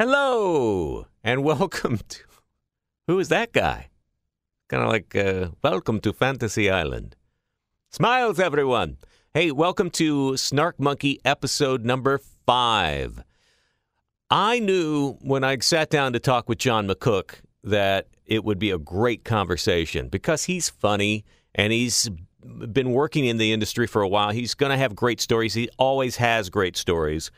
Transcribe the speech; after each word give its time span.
Hello 0.00 1.08
and 1.22 1.44
welcome 1.44 1.98
to. 2.08 2.20
Who 3.06 3.18
is 3.18 3.28
that 3.28 3.52
guy? 3.52 3.90
Kind 4.70 4.82
of 4.82 4.88
like, 4.88 5.14
uh, 5.14 5.48
welcome 5.62 6.00
to 6.00 6.14
Fantasy 6.14 6.70
Island. 6.70 7.16
Smiles, 7.90 8.40
everyone. 8.40 8.96
Hey, 9.34 9.50
welcome 9.50 9.90
to 9.90 10.38
Snark 10.38 10.80
Monkey 10.80 11.20
episode 11.22 11.84
number 11.84 12.18
five. 12.46 13.22
I 14.30 14.58
knew 14.58 15.18
when 15.20 15.44
I 15.44 15.58
sat 15.58 15.90
down 15.90 16.14
to 16.14 16.18
talk 16.18 16.48
with 16.48 16.56
John 16.56 16.88
McCook 16.88 17.34
that 17.62 18.06
it 18.24 18.42
would 18.42 18.58
be 18.58 18.70
a 18.70 18.78
great 18.78 19.22
conversation 19.26 20.08
because 20.08 20.44
he's 20.44 20.70
funny 20.70 21.26
and 21.54 21.74
he's 21.74 22.08
been 22.72 22.92
working 22.92 23.26
in 23.26 23.36
the 23.36 23.52
industry 23.52 23.86
for 23.86 24.00
a 24.00 24.08
while. 24.08 24.30
He's 24.30 24.54
going 24.54 24.70
to 24.70 24.78
have 24.78 24.96
great 24.96 25.20
stories. 25.20 25.52
He 25.52 25.68
always 25.76 26.16
has 26.16 26.48
great 26.48 26.78
stories. 26.78 27.30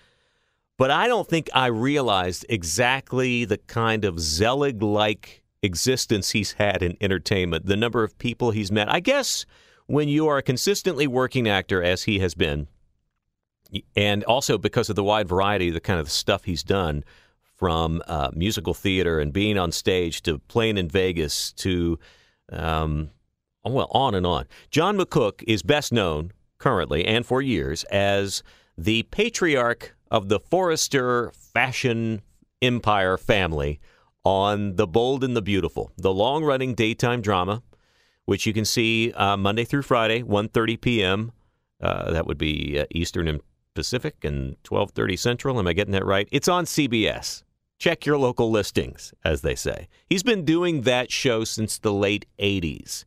But 0.82 0.90
I 0.90 1.06
don't 1.06 1.28
think 1.28 1.48
I 1.54 1.66
realized 1.66 2.44
exactly 2.48 3.44
the 3.44 3.58
kind 3.58 4.04
of 4.04 4.18
Zelig 4.18 4.82
like 4.82 5.44
existence 5.62 6.32
he's 6.32 6.54
had 6.54 6.82
in 6.82 6.96
entertainment, 7.00 7.66
the 7.66 7.76
number 7.76 8.02
of 8.02 8.18
people 8.18 8.50
he's 8.50 8.72
met. 8.72 8.92
I 8.92 8.98
guess 8.98 9.46
when 9.86 10.08
you 10.08 10.26
are 10.26 10.38
a 10.38 10.42
consistently 10.42 11.06
working 11.06 11.48
actor, 11.48 11.84
as 11.84 12.02
he 12.02 12.18
has 12.18 12.34
been, 12.34 12.66
and 13.94 14.24
also 14.24 14.58
because 14.58 14.90
of 14.90 14.96
the 14.96 15.04
wide 15.04 15.28
variety 15.28 15.68
of 15.68 15.74
the 15.74 15.80
kind 15.80 16.00
of 16.00 16.10
stuff 16.10 16.46
he's 16.46 16.64
done 16.64 17.04
from 17.54 18.02
uh, 18.08 18.30
musical 18.34 18.74
theater 18.74 19.20
and 19.20 19.32
being 19.32 19.56
on 19.56 19.70
stage 19.70 20.20
to 20.22 20.40
playing 20.48 20.78
in 20.78 20.88
Vegas 20.88 21.52
to, 21.52 21.96
um, 22.50 23.10
well, 23.64 23.86
on 23.92 24.16
and 24.16 24.26
on. 24.26 24.46
John 24.68 24.98
McCook 24.98 25.44
is 25.46 25.62
best 25.62 25.92
known 25.92 26.32
currently 26.58 27.04
and 27.04 27.24
for 27.24 27.40
years 27.40 27.84
as 27.84 28.42
the 28.76 29.04
patriarch 29.04 29.94
of 30.12 30.28
the 30.28 30.38
Forrester 30.38 31.32
fashion 31.34 32.20
empire 32.60 33.16
family 33.16 33.80
on 34.24 34.76
The 34.76 34.86
Bold 34.86 35.24
and 35.24 35.34
the 35.34 35.42
Beautiful, 35.42 35.90
the 35.96 36.12
long-running 36.12 36.74
daytime 36.74 37.22
drama, 37.22 37.62
which 38.26 38.46
you 38.46 38.52
can 38.52 38.66
see 38.66 39.10
uh, 39.12 39.38
Monday 39.38 39.64
through 39.64 39.82
Friday, 39.82 40.22
1.30 40.22 40.80
p.m. 40.80 41.32
Uh, 41.80 42.12
that 42.12 42.26
would 42.26 42.36
be 42.38 42.78
uh, 42.78 42.84
Eastern 42.90 43.26
and 43.26 43.40
Pacific 43.74 44.22
and 44.22 44.62
12:30 44.64 45.18
Central. 45.18 45.58
Am 45.58 45.66
I 45.66 45.72
getting 45.72 45.92
that 45.92 46.04
right? 46.04 46.28
It's 46.30 46.46
on 46.46 46.66
CBS. 46.66 47.42
Check 47.78 48.04
your 48.04 48.18
local 48.18 48.50
listings, 48.50 49.14
as 49.24 49.40
they 49.40 49.54
say. 49.54 49.88
He's 50.06 50.22
been 50.22 50.44
doing 50.44 50.82
that 50.82 51.10
show 51.10 51.42
since 51.44 51.78
the 51.78 51.92
late 51.92 52.26
80s. 52.38 53.06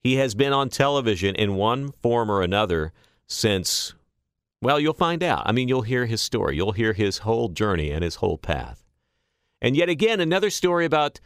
He 0.00 0.16
has 0.16 0.34
been 0.34 0.52
on 0.52 0.68
television 0.68 1.34
in 1.34 1.54
one 1.54 1.92
form 2.02 2.30
or 2.30 2.42
another 2.42 2.92
since 3.26 3.94
well, 4.62 4.78
you'll 4.78 4.94
find 4.94 5.22
out. 5.24 5.42
I 5.44 5.52
mean, 5.52 5.68
you'll 5.68 5.82
hear 5.82 6.06
his 6.06 6.22
story. 6.22 6.54
You'll 6.56 6.72
hear 6.72 6.92
his 6.92 7.18
whole 7.18 7.48
journey 7.48 7.90
and 7.90 8.04
his 8.04 8.14
whole 8.16 8.38
path. 8.38 8.84
And 9.60 9.76
yet 9.76 9.88
again, 9.88 10.20
another 10.20 10.50
story 10.50 10.84
about 10.84 11.20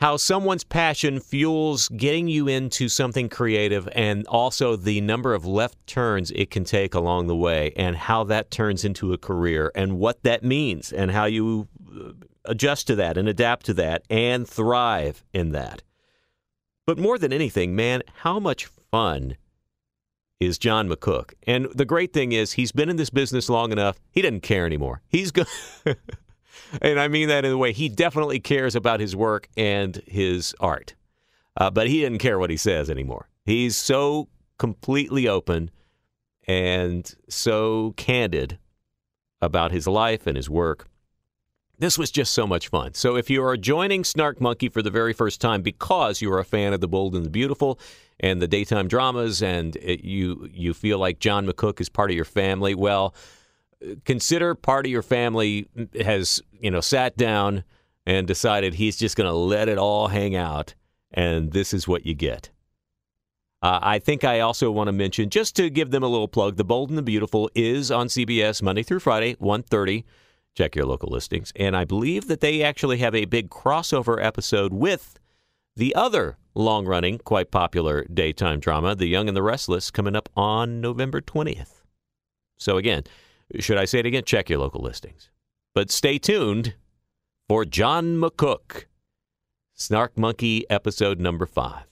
how 0.00 0.16
someone's 0.16 0.64
passion 0.64 1.20
fuels 1.20 1.88
getting 1.90 2.26
you 2.26 2.48
into 2.48 2.88
something 2.88 3.28
creative 3.28 3.88
and 3.92 4.26
also 4.26 4.74
the 4.74 5.00
number 5.02 5.34
of 5.34 5.46
left 5.46 5.86
turns 5.86 6.32
it 6.32 6.50
can 6.50 6.64
take 6.64 6.94
along 6.94 7.26
the 7.26 7.36
way 7.36 7.72
and 7.76 7.96
how 7.96 8.24
that 8.24 8.50
turns 8.50 8.84
into 8.84 9.12
a 9.12 9.18
career 9.18 9.70
and 9.74 9.98
what 9.98 10.22
that 10.24 10.42
means 10.42 10.92
and 10.92 11.10
how 11.10 11.26
you 11.26 11.68
uh, 11.94 12.12
adjust 12.46 12.86
to 12.86 12.96
that 12.96 13.18
and 13.18 13.28
adapt 13.28 13.66
to 13.66 13.74
that 13.74 14.02
and 14.10 14.48
thrive 14.48 15.22
in 15.32 15.52
that. 15.52 15.82
But 16.86 16.98
more 16.98 17.18
than 17.18 17.32
anything, 17.32 17.76
man, 17.76 18.02
how 18.14 18.40
much 18.40 18.64
fun 18.64 19.36
is 20.40 20.58
John 20.58 20.88
McCook. 20.88 21.34
And 21.46 21.66
the 21.74 21.84
great 21.84 22.12
thing 22.12 22.32
is 22.32 22.52
he's 22.52 22.72
been 22.72 22.88
in 22.88 22.96
this 22.96 23.10
business 23.10 23.48
long 23.48 23.70
enough, 23.70 24.00
he 24.10 24.22
doesn't 24.22 24.40
care 24.40 24.66
anymore. 24.66 25.02
He's 25.08 25.30
going 25.30 25.46
and 26.82 26.98
I 26.98 27.08
mean 27.08 27.28
that 27.28 27.44
in 27.44 27.52
a 27.52 27.58
way 27.58 27.72
he 27.72 27.88
definitely 27.88 28.40
cares 28.40 28.74
about 28.74 29.00
his 29.00 29.14
work 29.14 29.48
and 29.56 30.02
his 30.06 30.54
art. 30.58 30.94
Uh, 31.56 31.70
but 31.70 31.88
he 31.88 32.00
doesn't 32.00 32.18
care 32.18 32.38
what 32.38 32.50
he 32.50 32.56
says 32.56 32.88
anymore. 32.88 33.28
He's 33.44 33.76
so 33.76 34.28
completely 34.58 35.28
open 35.28 35.70
and 36.46 37.14
so 37.28 37.92
candid 37.96 38.58
about 39.42 39.72
his 39.72 39.86
life 39.86 40.26
and 40.26 40.36
his 40.36 40.48
work. 40.48 40.88
This 41.80 41.96
was 41.96 42.10
just 42.10 42.34
so 42.34 42.46
much 42.46 42.68
fun. 42.68 42.92
So 42.92 43.16
if 43.16 43.30
you 43.30 43.42
are 43.42 43.56
joining 43.56 44.04
Snark 44.04 44.38
Monkey 44.38 44.68
for 44.68 44.82
the 44.82 44.90
very 44.90 45.14
first 45.14 45.40
time 45.40 45.62
because 45.62 46.20
you 46.20 46.30
are 46.30 46.38
a 46.38 46.44
fan 46.44 46.74
of 46.74 46.82
The 46.82 46.88
Bold 46.88 47.16
and 47.16 47.24
the 47.24 47.30
Beautiful 47.30 47.80
and 48.20 48.42
the 48.42 48.46
daytime 48.46 48.86
dramas, 48.86 49.42
and 49.42 49.76
it, 49.76 50.04
you 50.04 50.46
you 50.52 50.74
feel 50.74 50.98
like 50.98 51.20
John 51.20 51.46
McCook 51.46 51.80
is 51.80 51.88
part 51.88 52.10
of 52.10 52.16
your 52.16 52.26
family. 52.26 52.74
Well, 52.74 53.14
consider 54.04 54.54
part 54.54 54.84
of 54.84 54.92
your 54.92 55.00
family 55.00 55.68
has 55.98 56.42
you 56.52 56.70
know 56.70 56.82
sat 56.82 57.16
down 57.16 57.64
and 58.04 58.26
decided 58.26 58.74
he's 58.74 58.98
just 58.98 59.16
going 59.16 59.28
to 59.28 59.34
let 59.34 59.70
it 59.70 59.78
all 59.78 60.08
hang 60.08 60.36
out, 60.36 60.74
and 61.14 61.52
this 61.52 61.72
is 61.72 61.88
what 61.88 62.04
you 62.04 62.12
get. 62.12 62.50
Uh, 63.62 63.78
I 63.80 64.00
think 64.00 64.22
I 64.22 64.40
also 64.40 64.70
want 64.70 64.88
to 64.88 64.92
mention, 64.92 65.30
just 65.30 65.56
to 65.56 65.70
give 65.70 65.92
them 65.92 66.02
a 66.02 66.08
little 66.08 66.28
plug, 66.28 66.56
The 66.56 66.64
Bold 66.64 66.90
and 66.90 66.98
the 66.98 67.02
Beautiful 67.02 67.50
is 67.54 67.90
on 67.90 68.08
CBS 68.08 68.60
Monday 68.60 68.82
through 68.82 69.00
Friday, 69.00 69.34
1.30. 69.36 70.04
Check 70.56 70.74
your 70.76 70.86
local 70.86 71.10
listings. 71.10 71.52
And 71.56 71.76
I 71.76 71.84
believe 71.84 72.26
that 72.28 72.40
they 72.40 72.62
actually 72.62 72.98
have 72.98 73.14
a 73.14 73.24
big 73.24 73.50
crossover 73.50 74.22
episode 74.22 74.72
with 74.72 75.18
the 75.76 75.94
other 75.94 76.36
long 76.54 76.86
running, 76.86 77.18
quite 77.18 77.50
popular 77.50 78.04
daytime 78.12 78.60
drama, 78.60 78.94
The 78.94 79.06
Young 79.06 79.28
and 79.28 79.36
the 79.36 79.42
Restless, 79.42 79.90
coming 79.90 80.16
up 80.16 80.28
on 80.36 80.80
November 80.80 81.20
20th. 81.20 81.82
So, 82.58 82.76
again, 82.76 83.04
should 83.58 83.78
I 83.78 83.84
say 83.84 84.00
it 84.00 84.06
again? 84.06 84.24
Check 84.24 84.50
your 84.50 84.58
local 84.58 84.82
listings. 84.82 85.30
But 85.74 85.90
stay 85.90 86.18
tuned 86.18 86.74
for 87.48 87.64
John 87.64 88.16
McCook, 88.16 88.84
Snark 89.74 90.18
Monkey 90.18 90.68
episode 90.68 91.20
number 91.20 91.46
five. 91.46 91.89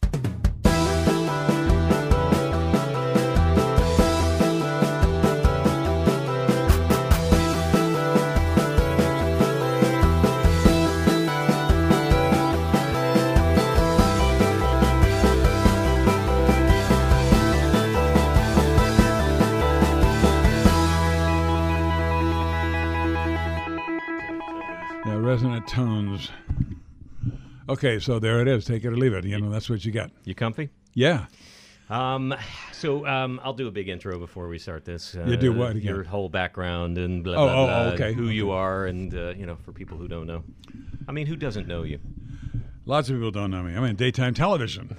Resonant 25.29 25.69
tones. 25.69 26.31
Okay, 27.69 27.99
so 27.99 28.19
there 28.19 28.41
it 28.41 28.49
is. 28.49 28.65
Take 28.65 28.83
it 28.85 28.89
or 28.89 28.97
leave 28.97 29.13
it. 29.13 29.25
You 29.25 29.39
know, 29.39 29.51
that's 29.51 29.69
what 29.69 29.85
you 29.85 29.93
got. 29.93 30.11
You 30.25 30.35
comfy? 30.35 30.71
Yeah. 30.95 31.27
Um, 31.91 32.35
so 32.73 33.07
um, 33.07 33.39
I'll 33.45 33.53
do 33.53 33.69
a 33.69 33.71
big 33.71 33.91
intro 33.91 34.19
before 34.19 34.49
we 34.49 34.59
start 34.59 34.87
this. 34.87 35.15
Uh, 35.15 35.25
you 35.27 35.37
do 35.37 35.53
what 35.53 35.73
again? 35.77 35.83
Your 35.95 36.03
whole 36.03 36.31
background 36.31 36.97
and 36.97 37.23
blah 37.23 37.35
Oh, 37.35 37.47
blah 37.47 37.63
oh, 37.63 37.67
blah. 37.67 37.77
okay. 37.93 38.15
Who 38.15 38.29
you 38.29 38.53
are, 38.53 38.87
and 38.87 39.15
uh, 39.15 39.35
you 39.37 39.45
know, 39.45 39.57
for 39.67 39.73
people 39.73 39.99
who 39.99 40.09
don't 40.09 40.27
know. 40.27 40.45
I 41.07 41.13
mean, 41.13 41.27
who 41.27 41.37
doesn't 41.37 41.69
know 41.69 41.83
you? 41.83 41.99
Lots 42.87 43.11
of 43.11 43.17
people 43.17 43.31
don't 43.31 43.51
know 43.51 43.63
me. 43.63 43.75
I'm 43.75 43.85
in 43.85 43.97
daytime 43.97 44.33
television. 44.33 44.97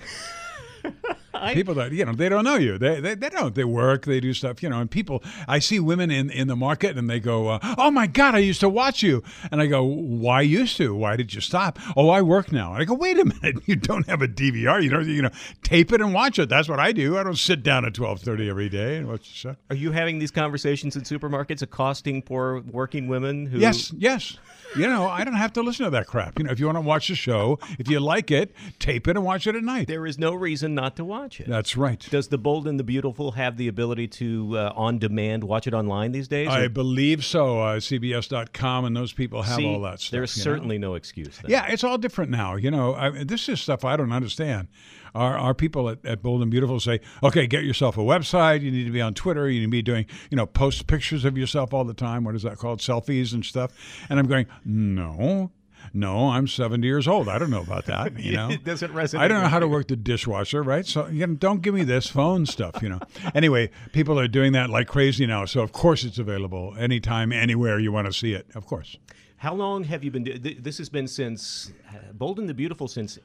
people 1.54 1.74
that 1.76 1.92
you 1.92 2.06
know 2.06 2.14
they 2.14 2.30
don't 2.30 2.44
know 2.44 2.56
you. 2.56 2.78
They, 2.78 3.00
they 3.00 3.16
they 3.16 3.30
don't. 3.30 3.56
They 3.56 3.64
work. 3.64 4.06
They 4.06 4.20
do 4.20 4.34
stuff. 4.34 4.62
You 4.64 4.70
know. 4.70 4.80
And 4.80 4.90
people, 4.90 5.24
I 5.48 5.60
see 5.60 5.80
women 5.80 6.12
in 6.12 6.30
in 6.30 6.48
the 6.48 6.56
market, 6.56 6.98
and 6.98 7.10
they 7.10 7.20
go, 7.20 7.50
uh, 7.50 7.76
"Oh 7.78 7.92
my 7.92 8.08
God, 8.08 8.36
I 8.36 8.40
used 8.40 8.60
to 8.62 8.70
watch 8.70 9.04
you." 9.04 9.24
And 9.52 9.62
I 9.62 9.68
go, 9.68 9.84
"Why 9.84 10.42
used 10.42 10.78
to? 10.78 10.94
Why 10.96 11.16
did 11.16 11.34
you 11.34 11.42
stop?" 11.42 11.80
"Oh, 11.96 12.10
I 12.10 12.22
work 12.22 12.52
now." 12.52 12.74
And 12.74 12.81
I 12.81 12.86
go, 12.86 12.94
"Wait 12.94 13.20
a 13.20 13.26
minute. 13.42 13.64
You 13.66 13.76
don't 13.76 14.08
have 14.08 14.22
a 14.22 14.28
DVR. 14.28 14.81
You 14.84 14.90
don't. 14.90 15.08
You 15.08 15.24
know, 15.24 15.31
tape 15.64 15.92
it 15.92 16.02
and 16.02 16.14
watch 16.14 16.40
it. 16.40 16.50
That's 16.50 16.70
what 16.70 16.80
I 16.80 16.92
do. 16.92 17.18
I 17.18 17.24
don't 17.24 17.38
sit 17.38 17.64
down 17.64 17.86
at 17.86 17.94
twelve 17.94 18.22
thirty 18.22 18.50
every 18.50 18.70
day 18.70 18.98
and 18.98 19.08
watch 19.08 19.30
the 19.30 19.36
show." 19.36 19.56
Are 19.70 19.76
you 19.76 19.92
having 19.92 20.20
these 20.20 20.31
conversations 20.31 20.96
in 20.96 21.04
supermarkets, 21.04 21.62
accosting 21.62 22.22
poor 22.22 22.62
working 22.62 23.08
women 23.08 23.46
who? 23.46 23.60
Yes, 23.60 23.92
yes. 23.98 24.38
You 24.76 24.88
know, 24.88 25.08
I 25.08 25.24
don't 25.24 25.34
have 25.34 25.54
to 25.54 25.64
listen 25.64 25.86
to 25.86 25.90
that 25.92 26.06
crap. 26.06 26.38
You 26.38 26.46
know, 26.46 26.52
if 26.52 26.60
you 26.60 26.68
want 26.68 26.76
to 26.76 26.81
watch 26.81 27.08
the 27.08 27.16
show, 27.16 27.58
if 27.80 27.90
you 27.90 28.00
like 28.00 28.30
it, 28.30 28.54
tape 28.78 29.08
it 29.08 29.16
and 29.18 29.26
watch 29.26 29.48
it 29.48 29.56
at 29.56 29.64
night. 29.64 29.88
There 29.88 30.06
is 30.06 30.20
no 30.20 30.36
reason 30.36 30.76
not 30.76 30.96
to 30.98 31.04
watch 31.06 31.19
watch 31.19 31.39
it. 31.39 31.48
That's 31.48 31.75
right. 31.77 32.00
Does 32.10 32.30
the 32.30 32.38
Bold 32.38 32.68
and 32.68 32.80
the 32.80 32.83
Beautiful 32.83 33.31
have 33.31 33.57
the 33.57 33.68
ability 33.68 34.07
to 34.07 34.57
uh, 34.57 34.74
on 34.75 35.00
demand 35.00 35.44
watch 35.44 35.68
it 35.68 35.74
online 35.74 36.12
these 36.12 36.27
days? 36.27 36.48
I 36.48 36.62
or- 36.62 36.69
believe 36.69 37.25
so. 37.25 37.60
Uh, 37.62 37.80
CBS.com 37.80 38.86
and 38.86 38.95
those 38.95 39.13
people 39.13 39.42
have 39.44 39.57
See, 39.57 39.68
all 39.68 39.81
that 39.81 40.00
stuff. 40.00 40.12
There's 40.12 40.38
you 40.38 40.42
know? 40.42 40.44
certainly 40.44 40.77
no 40.77 40.95
excuse. 40.95 41.38
Then. 41.38 41.51
Yeah, 41.51 41.66
it's 41.68 41.83
all 41.83 41.98
different 41.98 42.31
now. 42.31 42.56
You 42.56 42.71
know, 42.71 42.95
I, 42.95 43.24
this 43.24 43.50
is 43.50 43.62
stuff 43.62 43.83
I 43.86 43.98
don't 43.98 44.12
understand. 44.12 44.68
Our, 45.16 45.38
our 45.38 45.54
people 45.54 45.89
at, 45.89 46.06
at 46.06 46.21
Bold 46.21 46.42
and 46.42 46.51
Beautiful 46.51 46.80
say, 46.80 47.00
okay, 47.24 47.48
get 47.48 47.63
yourself 47.63 47.98
a 47.98 48.01
website. 48.01 48.62
You 48.62 48.71
need 48.71 48.86
to 48.86 48.92
be 48.92 49.01
on 49.01 49.13
Twitter. 49.13 49.50
You 49.50 49.60
need 49.60 49.66
to 49.66 49.71
be 49.71 49.81
doing, 49.81 50.06
you 50.30 50.36
know, 50.36 50.45
post 50.45 50.88
pictures 50.88 51.25
of 51.25 51.38
yourself 51.38 51.74
all 51.74 51.83
the 51.83 51.94
time. 51.94 52.24
What 52.24 52.36
is 52.36 52.44
that 52.44 52.57
called? 52.57 52.80
Selfies 52.80 53.33
and 53.33 53.44
stuff. 53.44 53.71
And 54.10 54.19
I'm 54.19 54.27
going, 54.27 54.45
no, 54.63 55.51
no, 55.94 56.30
I'm 56.30 56.48
70 56.48 56.86
years 56.86 57.08
old. 57.08 57.28
I 57.28 57.38
don't 57.38 57.50
know 57.50 57.62
about 57.62 57.86
that. 57.86 58.14
You 58.20 58.34
know, 58.34 58.50
It 58.50 58.64
doesn't 58.66 58.94
resonate 58.94 59.20
I 59.20 59.28
don't 59.28 59.42
know 59.42 59.48
how 59.48 59.60
to 59.60 59.68
work 59.68 59.88
the 59.88 59.96
dishwasher, 59.96 60.62
right? 60.62 60.86
So 60.86 61.08
you 61.08 61.26
know, 61.26 61.36
don't 61.36 61.62
give 61.62 61.74
me 61.74 61.84
this 61.84 62.08
phone 62.08 62.46
stuff. 62.46 62.81
You 62.81 62.90
know. 62.90 63.00
anyway, 63.34 63.70
people 63.94 64.20
are 64.20 64.28
doing 64.28 64.52
that 64.54 64.70
like 64.70 64.88
crazy 64.88 65.26
now. 65.26 65.46
So 65.46 65.62
of 65.62 65.72
course 65.72 66.04
it's 66.04 66.20
available 66.20 66.76
anytime, 66.78 67.31
anywhere 67.31 67.80
you 67.80 67.92
want 67.92 68.08
to 68.08 68.14
see 68.14 68.34
it. 68.34 68.46
Of 68.56 68.66
course. 68.66 68.98
How 69.38 69.54
long 69.54 69.86
have 69.86 70.04
you 70.04 70.12
been? 70.12 70.26
This 70.60 70.78
has 70.80 70.90
been 70.90 71.08
since 71.08 71.72
Bold 72.14 72.40
and 72.40 72.50
the 72.50 72.54
Beautiful 72.54 72.88
since 72.88 73.18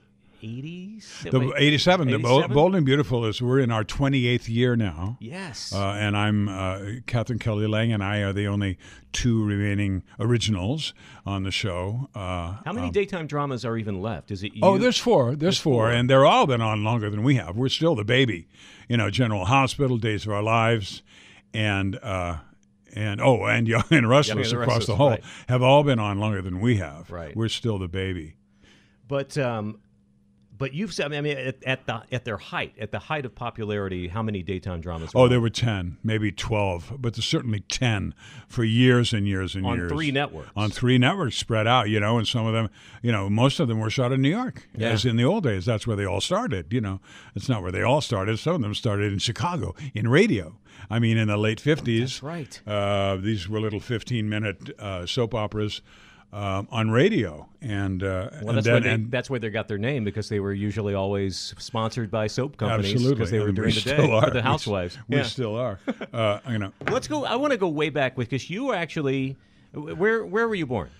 80s. 0.45 1.31
The 1.31 1.55
87, 1.57 2.11
the 2.11 2.19
Bold, 2.19 2.75
and 2.75 2.85
Beautiful 2.85 3.25
is 3.25 3.41
we're 3.41 3.61
in 3.61 3.71
our 3.71 3.85
28th 3.85 4.49
year 4.49 4.77
now. 4.77 5.17
Yes. 5.21 5.73
Uh, 5.73 5.93
and 5.93 6.17
I'm 6.17 6.49
uh, 6.49 6.81
Katherine 7.07 7.39
Kelly 7.39 7.67
Lang, 7.67 7.93
and 7.93 8.05
I 8.05 8.19
are 8.19 8.33
the 8.33 8.47
only 8.47 8.79
two 9.13 9.43
remaining 9.45 10.03
originals 10.21 10.93
on 11.25 11.45
the 11.45 11.51
show. 11.51 12.11
Uh, 12.15 12.57
How 12.65 12.73
many 12.73 12.91
daytime 12.91 13.27
dramas 13.27 13.65
are 13.65 13.79
even 13.79 14.03
left? 14.03 14.31
Is 14.31 14.43
it 14.43 14.55
you? 14.55 14.61
Oh, 14.63 14.77
there's 14.77 14.99
four. 14.99 15.35
There's, 15.35 15.59
four, 15.59 15.91
and 15.91 16.11
they're 16.11 16.27
all 16.27 16.47
been 16.47 16.61
on 16.61 16.85
longer 16.85 17.09
than 17.09 17.23
we 17.23 17.37
have. 17.37 17.57
We're 17.57 17.69
still 17.69 17.95
the 17.95 18.05
baby, 18.05 18.49
you 18.89 18.97
know. 18.97 19.11
General 19.11 19.47
Hospital, 19.47 19.97
Days 19.97 20.27
of 20.27 20.33
Our 20.33 20.43
Lives, 20.43 21.03
and 21.55 21.97
uh, 22.03 22.39
and 22.95 23.21
oh, 23.21 23.47
and 23.47 23.67
Young 23.67 23.85
and 23.91 24.09
Restless 24.09 24.53
and 24.53 24.63
across 24.63 24.87
the 24.87 24.97
whole 24.97 25.11
right. 25.11 25.25
have 25.49 25.63
all 25.63 25.85
been 25.85 25.99
on 25.99 26.19
longer 26.19 26.43
than 26.43 26.61
we 26.61 26.77
have. 26.77 27.11
Right. 27.11 27.35
We're 27.35 27.49
still 27.49 27.79
the 27.79 27.89
baby. 27.89 28.37
But 29.07 29.37
um, 29.37 29.81
but 30.57 30.73
you've 30.73 30.93
said. 30.95 31.13
I 31.13 31.21
mean, 31.21 31.37
at, 31.37 31.63
at 31.65 31.87
the 31.87 32.03
at 32.13 32.25
their 32.25 32.37
height, 32.37 32.75
at 32.79 32.91
the 32.93 32.99
height 32.99 33.25
of 33.25 33.35
popularity, 33.35 34.09
how 34.09 34.23
many 34.23 34.43
daytime 34.43 34.81
dramas? 34.81 35.11
Oh, 35.15 35.23
were 35.23 35.29
there 35.29 35.41
were 35.41 35.51
ten, 35.51 35.99
maybe 36.03 36.31
twelve, 36.33 36.93
but 36.99 37.15
there's 37.15 37.25
certainly 37.27 37.61
ten 37.61 38.15
for 38.49 38.65
years 38.65 39.13
and 39.13 39.27
years 39.27 39.55
and 39.55 39.65
years. 39.67 39.91
On 39.91 39.97
three 39.97 40.11
networks. 40.11 40.51
On 40.57 40.71
three 40.71 40.99
networks, 40.99 41.37
spread 41.37 41.67
out. 41.67 41.89
You 41.91 42.01
know, 42.01 42.19
and 42.19 42.27
some 42.27 42.47
of 42.47 42.53
them, 42.53 42.71
you 43.03 43.13
know, 43.13 43.29
most 43.29 43.61
of 43.61 43.69
them 43.69 43.81
were 43.81 43.91
shot 43.91 44.13
in 44.13 44.23
New 44.23 44.31
York, 44.31 44.69
Yeah. 44.77 44.91
as 44.91 45.05
in 45.05 45.17
the 45.17 45.25
old 45.25 45.45
days. 45.45 45.65
That's 45.67 45.87
where 45.87 45.97
they 45.97 46.05
all 46.07 46.21
started. 46.21 46.73
You 46.73 46.81
know, 46.81 47.01
it's 47.35 47.49
not 47.49 47.63
where 47.63 47.73
they 47.73 47.83
all 47.83 48.01
started. 48.01 48.39
Some 48.39 48.55
of 48.57 48.61
them 48.63 48.75
started 48.75 49.13
in 49.13 49.19
Chicago 49.19 49.75
in 49.95 50.09
radio. 50.09 50.57
I 50.91 50.99
mean, 50.99 51.17
in 51.17 51.29
the 51.29 51.37
late 51.37 51.61
fifties. 51.61 52.21
That's 52.21 52.23
right. 52.23 52.63
Uh, 52.67 53.17
these 53.17 53.49
were 53.49 53.61
little 53.61 53.81
fifteen-minute 53.81 54.79
uh, 54.79 55.07
soap 55.07 55.35
operas. 55.35 55.83
Um, 56.35 56.67
on 56.73 56.91
radio 56.91 57.49
and 57.63 58.03
uh, 58.03 58.29
Well, 58.43 58.49
and 58.49 58.57
that's 58.59 58.65
then 58.65 58.73
where 58.75 58.81
they, 58.81 58.91
and 58.91 59.09
that's 59.09 59.31
where 59.31 59.39
they 59.39 59.51
got 59.51 59.69
their 59.69 59.79
name 59.79 60.03
because 60.03 60.29
they 60.29 60.41
were 60.41 60.53
usually 60.53 60.93
always 60.93 61.55
sponsored 61.59 62.11
by 62.11 62.27
soap 62.27 62.57
companies 62.57 63.09
because 63.09 63.31
they 63.31 63.39
were 63.39 63.47
and 63.47 63.55
during 63.55 63.73
we 63.73 63.81
the 63.81 63.91
day 63.97 64.11
are. 64.11 64.31
the 64.31 64.43
housewives. 64.43 64.99
We, 65.09 65.19
Yeah. 65.19 65.23
still 65.23 65.55
are. 65.55 65.79
Uh, 66.13 66.41
you 66.51 66.59
know, 66.59 66.73
Let's 66.91 67.07
go. 67.07 67.25
I 67.25 67.37
want 67.37 67.53
to 67.53 67.57
go 67.57 67.69
way 67.69 67.89
back 67.89 68.19
with 68.19 68.29
because 68.31 68.51
you 68.51 68.65
were 68.65 68.75
actually 68.75 69.37
where 69.73 70.27
where 70.27 70.49
were 70.49 70.57
you 70.57 70.67
born? 70.67 70.91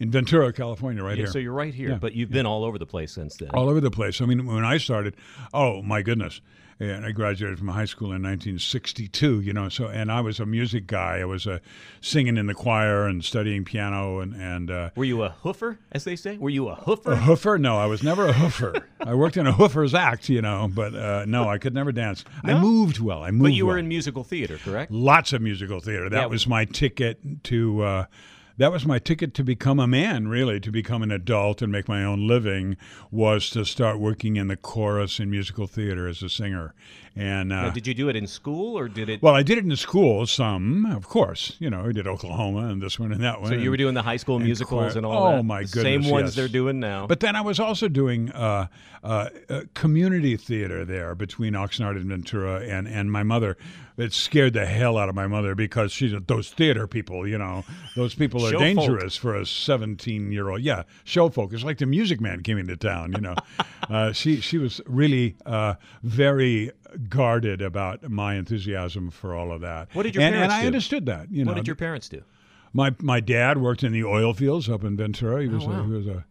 in 0.00 0.10
Ventura, 0.12 0.52
California, 0.52 1.02
right 1.02 1.16
Yeah, 1.16 1.24
here. 1.24 1.26
so 1.32 1.38
you're 1.40 1.52
right 1.52 1.74
here, 1.74 1.90
Yeah, 1.90 1.98
but 1.98 2.14
you've 2.14 2.30
been 2.30 2.46
all 2.46 2.64
over 2.64 2.78
the 2.78 2.86
place 2.86 3.10
since 3.12 3.36
then. 3.36 3.50
all 3.50 3.68
over 3.68 3.80
the 3.80 3.90
place. 3.90 4.20
I 4.20 4.26
mean, 4.26 4.46
when 4.46 4.64
I 4.64 4.76
started, 4.78 5.14
oh 5.52 5.82
my 5.82 6.02
goodness, 6.02 6.40
and 6.80 7.04
I 7.06 7.12
graduated 7.12 7.58
from 7.58 7.68
high 7.68 7.84
school 7.84 8.08
in 8.12 8.22
1962. 8.22 9.40
You 9.40 9.52
know, 9.52 9.68
so 9.68 9.86
and 9.86 10.10
I 10.10 10.20
was 10.20 10.40
a 10.40 10.46
music 10.46 10.86
guy. 10.86 11.18
I 11.18 11.24
was 11.24 11.46
uh, 11.46 11.58
singing 12.00 12.36
in 12.36 12.46
the 12.46 12.54
choir 12.54 13.06
and 13.06 13.24
studying 13.24 13.64
piano 13.64 14.20
and 14.20 14.34
and. 14.34 14.70
Uh, 14.70 14.90
Were 14.96 15.04
you 15.04 15.22
a 15.22 15.34
hoofer, 15.42 15.78
as 15.92 16.04
they 16.04 16.16
say? 16.16 16.36
Were 16.36 16.50
you 16.50 16.68
a 16.68 16.76
hoofer? 16.76 17.12
a 17.12 17.16
hoofer? 17.16 17.58
No, 17.60 17.78
I 17.78 17.86
was 17.86 18.02
never 18.02 18.26
a 18.28 18.32
hoofer. 18.32 18.82
I 19.00 19.14
worked 19.14 19.36
in 19.36 19.46
a 19.46 19.52
hoofer's 19.52 19.94
act, 19.94 20.28
you 20.28 20.42
know, 20.42 20.68
but 20.72 20.94
uh, 20.94 21.24
no, 21.26 21.48
I 21.48 21.58
could 21.58 21.74
never 21.74 21.92
dance. 21.92 22.24
I 22.42 22.54
moved 22.58 22.98
well. 23.00 23.22
I 23.22 23.30
moved. 23.30 23.42
but 23.44 23.52
you 23.52 23.66
were 23.66 23.72
well. 23.72 23.78
in 23.78 23.88
musical 23.88 24.24
theater, 24.24 24.58
correct? 24.58 24.90
lots 24.90 25.32
of 25.32 25.42
musical 25.42 25.80
theater. 25.80 26.08
That 26.08 26.20
Yeah. 26.22 26.26
was 26.26 26.46
my 26.46 26.64
ticket 26.64 27.44
to. 27.44 28.06
That 28.56 28.70
was 28.70 28.86
my 28.86 29.00
ticket 29.00 29.34
to 29.34 29.42
become 29.42 29.80
a 29.80 29.86
man, 29.88 30.28
really, 30.28 30.60
to 30.60 30.70
become 30.70 31.02
an 31.02 31.10
adult 31.10 31.60
and 31.60 31.72
make 31.72 31.88
my 31.88 32.04
own 32.04 32.28
living. 32.28 32.76
Was 33.10 33.50
to 33.50 33.64
start 33.64 33.98
working 33.98 34.36
in 34.36 34.46
the 34.46 34.56
chorus 34.56 35.18
in 35.18 35.28
musical 35.28 35.66
theater 35.66 36.06
as 36.06 36.22
a 36.22 36.28
singer, 36.28 36.72
and 37.16 37.52
uh, 37.52 37.62
Now, 37.62 37.70
did 37.70 37.86
you 37.86 37.94
do 37.94 38.08
it 38.08 38.14
in 38.14 38.28
school 38.28 38.78
or 38.78 38.88
did 38.88 39.08
it? 39.08 39.22
well, 39.22 39.34
I 39.34 39.42
did 39.42 39.58
it 39.58 39.64
in 39.64 39.74
school. 39.76 40.24
Some, 40.26 40.86
of 40.86 41.08
course, 41.08 41.56
you 41.58 41.68
know, 41.68 41.86
I 41.86 41.92
did 41.92 42.06
Oklahoma 42.06 42.68
and 42.68 42.80
this 42.80 42.98
one 42.98 43.12
and 43.12 43.22
that 43.24 43.40
one. 43.40 43.50
so 43.50 43.56
you 43.56 43.70
were 43.70 43.76
doing 43.76 43.94
the 43.94 44.02
high 44.02 44.16
school 44.16 44.36
and 44.36 44.44
musicals 44.44 44.92
choir- 44.92 44.98
and 44.98 45.06
all 45.06 45.26
oh, 45.26 45.36
that. 45.36 45.42
my 45.42 45.62
The 45.62 45.68
Same 45.68 46.08
ones 46.08 46.28
yes. 46.28 46.34
they're 46.36 46.48
doing 46.48 46.78
now. 46.78 47.08
But 47.08 47.20
then 47.20 47.34
I 47.34 47.40
was 47.40 47.58
also 47.58 47.88
doing 47.88 48.30
uh, 48.30 48.68
uh, 49.02 49.28
uh, 49.48 49.60
community 49.74 50.36
theater 50.36 50.84
there 50.84 51.14
between 51.16 51.54
Oxnard 51.54 51.96
and 51.96 52.06
Ventura, 52.06 52.60
and, 52.60 52.86
and 52.86 53.10
my 53.10 53.22
mother. 53.22 53.56
It 53.96 54.12
scared 54.12 54.54
the 54.54 54.66
hell 54.66 54.98
out 54.98 55.08
of 55.08 55.14
my 55.14 55.28
mother 55.28 55.54
because 55.54 55.92
she's 55.92 56.12
those 56.26 56.50
theater 56.50 56.88
people. 56.88 57.28
You 57.28 57.38
know, 57.38 57.64
those 57.94 58.14
people 58.14 58.44
are 58.44 58.50
Show 58.50 58.58
dangerous 58.58 59.16
for 59.16 59.36
a 59.36 59.46
seventeen-year-old. 59.46 60.62
Yeah, 60.62 60.82
show 61.04 61.28
folk. 61.28 61.52
It's 61.52 61.62
like 61.62 61.78
the 61.78 61.86
Music 61.86 62.20
Man 62.20 62.42
came 62.42 62.58
into 62.58 62.76
town. 62.76 63.12
You 63.12 63.20
know, 63.20 63.34
uh, 63.88 64.12
she 64.12 64.40
she 64.40 64.58
was 64.58 64.80
really 64.86 65.36
uh, 65.46 65.74
very 66.02 66.72
guarded 67.08 67.62
about 67.62 68.08
my 68.10 68.34
enthusiasm 68.34 69.10
for 69.10 69.34
all 69.34 69.52
of 69.52 69.60
that. 69.60 69.88
What 69.94 70.02
did 70.02 70.14
your 70.16 70.24
and, 70.24 70.34
and 70.34 70.50
parents 70.50 70.54
I 70.54 70.66
understood 70.66 71.06
that. 71.06 71.30
You 71.30 71.44
know, 71.44 71.52
what 71.52 71.56
did 71.56 71.68
your 71.68 71.76
parents 71.76 72.08
do? 72.08 72.22
my 72.74 72.94
my 73.00 73.20
dad 73.20 73.58
worked 73.58 73.82
in 73.82 73.92
the 73.92 74.04
oil 74.04 74.34
fields 74.34 74.68
up 74.68 74.84
in 74.84 74.96
Ventura. 74.96 75.42
He 75.42 75.48
was 75.48 75.64
Oh, 75.64 75.68
wow. 75.68 75.80
a, 75.80 75.84
he 75.84 75.92
was 75.92 76.06
a 76.06 76.24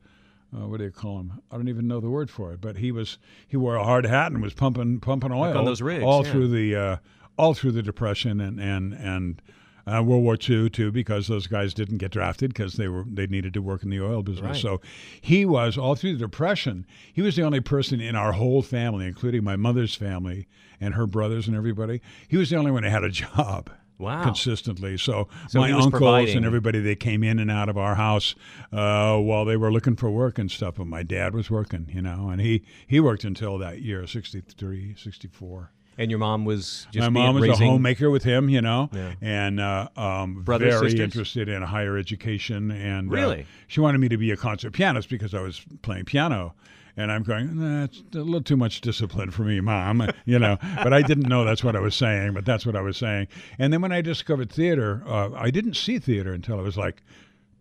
uh, 0.56 0.68
what 0.68 0.78
do 0.78 0.84
you 0.84 0.92
call 0.92 1.20
him? 1.20 1.42
I 1.52 1.56
don't 1.56 1.68
even 1.70 1.88
know 1.88 2.00
the 2.00 2.12
word 2.12 2.30
for 2.30 2.54
it, 2.54 2.62
but 2.62 2.78
he 2.78 2.92
was 2.92 3.18
he 3.48 3.58
wore 3.58 3.76
a 3.76 3.84
hard 3.84 4.06
hat 4.06 4.32
and 4.32 4.42
was 4.44 4.54
pumping 4.54 5.00
pumping 5.00 5.32
oil 5.32 5.58
on 5.58 5.66
those 5.66 5.82
rigs, 5.82 6.04
all 6.04 6.24
yeah. 6.24 6.32
through 6.32 6.48
the 6.50 6.76
uh, 6.76 6.98
all 7.38 7.54
through 7.54 7.72
the 7.74 7.84
depression 7.84 8.40
and 8.42 8.60
and 8.60 8.94
and. 8.94 9.42
Uh, 9.86 10.02
World 10.02 10.24
War 10.24 10.38
II 10.50 10.70
too, 10.70 10.94
because 10.94 11.28
those 11.28 11.46
guys 11.46 11.74
didn't 11.74 11.98
get 11.98 12.10
drafted 12.14 12.54
because 12.54 12.76
they 12.76 12.88
were 12.88 13.04
they 13.06 13.28
needed 13.28 13.54
to 13.56 13.62
work 13.62 13.84
in 13.84 13.90
the 13.90 14.00
oil 14.00 14.24
business. 14.24 14.42
Right. 14.42 14.56
So 14.56 14.80
he 15.20 15.44
was 15.46 15.78
all 15.78 15.94
through 15.96 16.14
the 16.14 16.20
depression. 16.20 16.86
He 17.12 17.22
was 17.22 17.36
the 17.36 17.42
only 17.44 17.60
person 17.60 18.00
in 18.00 18.16
our 18.16 18.32
whole 18.32 18.62
family, 18.62 19.06
including 19.08 19.44
my 19.44 19.58
mother's 19.58 19.94
family 19.94 20.48
and 20.80 20.94
her 20.94 21.06
brothers 21.06 21.50
and 21.50 21.58
everybody. 21.58 22.00
He 22.30 22.38
was 22.38 22.50
the 22.50 22.56
only 22.56 22.72
one 22.72 22.84
that 22.84 22.92
had 22.92 23.04
a 23.04 23.10
job 23.26 23.72
Wow. 23.98 24.24
consistently. 24.24 24.98
So, 24.98 25.28
So 25.50 25.60
my 25.60 25.70
uncles 25.74 25.90
providing. 25.92 26.38
and 26.38 26.46
everybody 26.46 26.80
they 26.80 26.96
came 26.96 27.22
in 27.22 27.38
and 27.38 27.52
out 27.52 27.68
of 27.68 27.78
our 27.78 27.96
house 27.96 28.36
uh, 28.72 29.18
while 29.18 29.44
they 29.44 29.58
were 29.58 29.70
looking 29.70 29.98
for 29.98 30.10
work 30.10 30.40
and 30.40 30.50
stuff. 30.50 30.76
But 30.78 30.88
my 30.88 31.04
dad 31.04 31.34
was 31.34 31.52
working, 31.52 31.90
you 31.94 32.02
know, 32.02 32.30
and 32.30 32.40
he 32.40 32.64
he 32.88 33.02
worked 33.02 33.26
until 33.26 33.58
that 33.58 33.82
year, 33.82 34.08
63, 34.08 34.96
64. 34.98 35.74
And 35.98 36.10
your 36.10 36.20
mom 36.20 36.44
was 36.46 36.88
just 36.92 37.04
my 37.04 37.10
mom 37.10 37.36
was 37.36 37.48
raising, 37.50 37.68
a 37.68 37.72
homemaker 37.72 38.10
with 38.10 38.24
him, 38.24 38.50
you 38.50 38.62
know, 38.62 38.90
Yeah. 38.92 39.14
and 39.22 39.60
uh, 39.60 39.90
um, 39.96 40.42
Brothers, 40.44 40.74
very 40.74 40.90
sisters? 40.90 41.00
interested 41.00 41.50
in 41.50 41.62
higher 41.62 41.98
education. 41.98 42.72
And 42.72 43.10
uh, 43.10 43.12
Really? 43.16 43.46
she 43.68 43.80
wanted 43.80 44.00
me 44.00 44.10
to 44.10 44.18
be 44.18 44.32
a 44.32 44.38
concert 44.38 44.72
pianist 44.72 45.10
because 45.10 45.34
I 45.34 45.42
was 45.42 45.64
playing 45.84 46.06
piano. 46.06 46.56
And 46.96 47.12
I'm 47.12 47.24
going, 47.24 47.60
that's 47.60 48.04
a 48.14 48.20
little 48.20 48.44
too 48.44 48.56
much 48.58 48.82
discipline 48.82 49.32
for 49.32 49.44
me, 49.44 49.60
mom. 49.62 50.08
You 50.26 50.38
know, 50.40 50.58
but 50.84 50.94
I 50.94 51.02
didn't 51.02 51.28
know 51.28 51.44
that's 51.44 51.64
what 51.64 51.76
I 51.76 51.80
was 51.80 51.96
saying, 51.96 52.34
but 52.34 52.46
that's 52.46 52.66
what 52.68 52.76
I 52.76 52.82
was 52.82 52.98
saying. 52.98 53.28
And 53.58 53.74
then 53.74 53.82
when 53.82 53.92
I 53.92 54.02
discovered 54.02 54.52
theater, 54.52 55.04
uh, 55.08 55.32
I 55.36 55.50
didn't 55.50 55.76
see 55.76 55.98
theater 56.00 56.34
until 56.34 56.60
I 56.60 56.62
was 56.62 56.78
like 56.78 57.02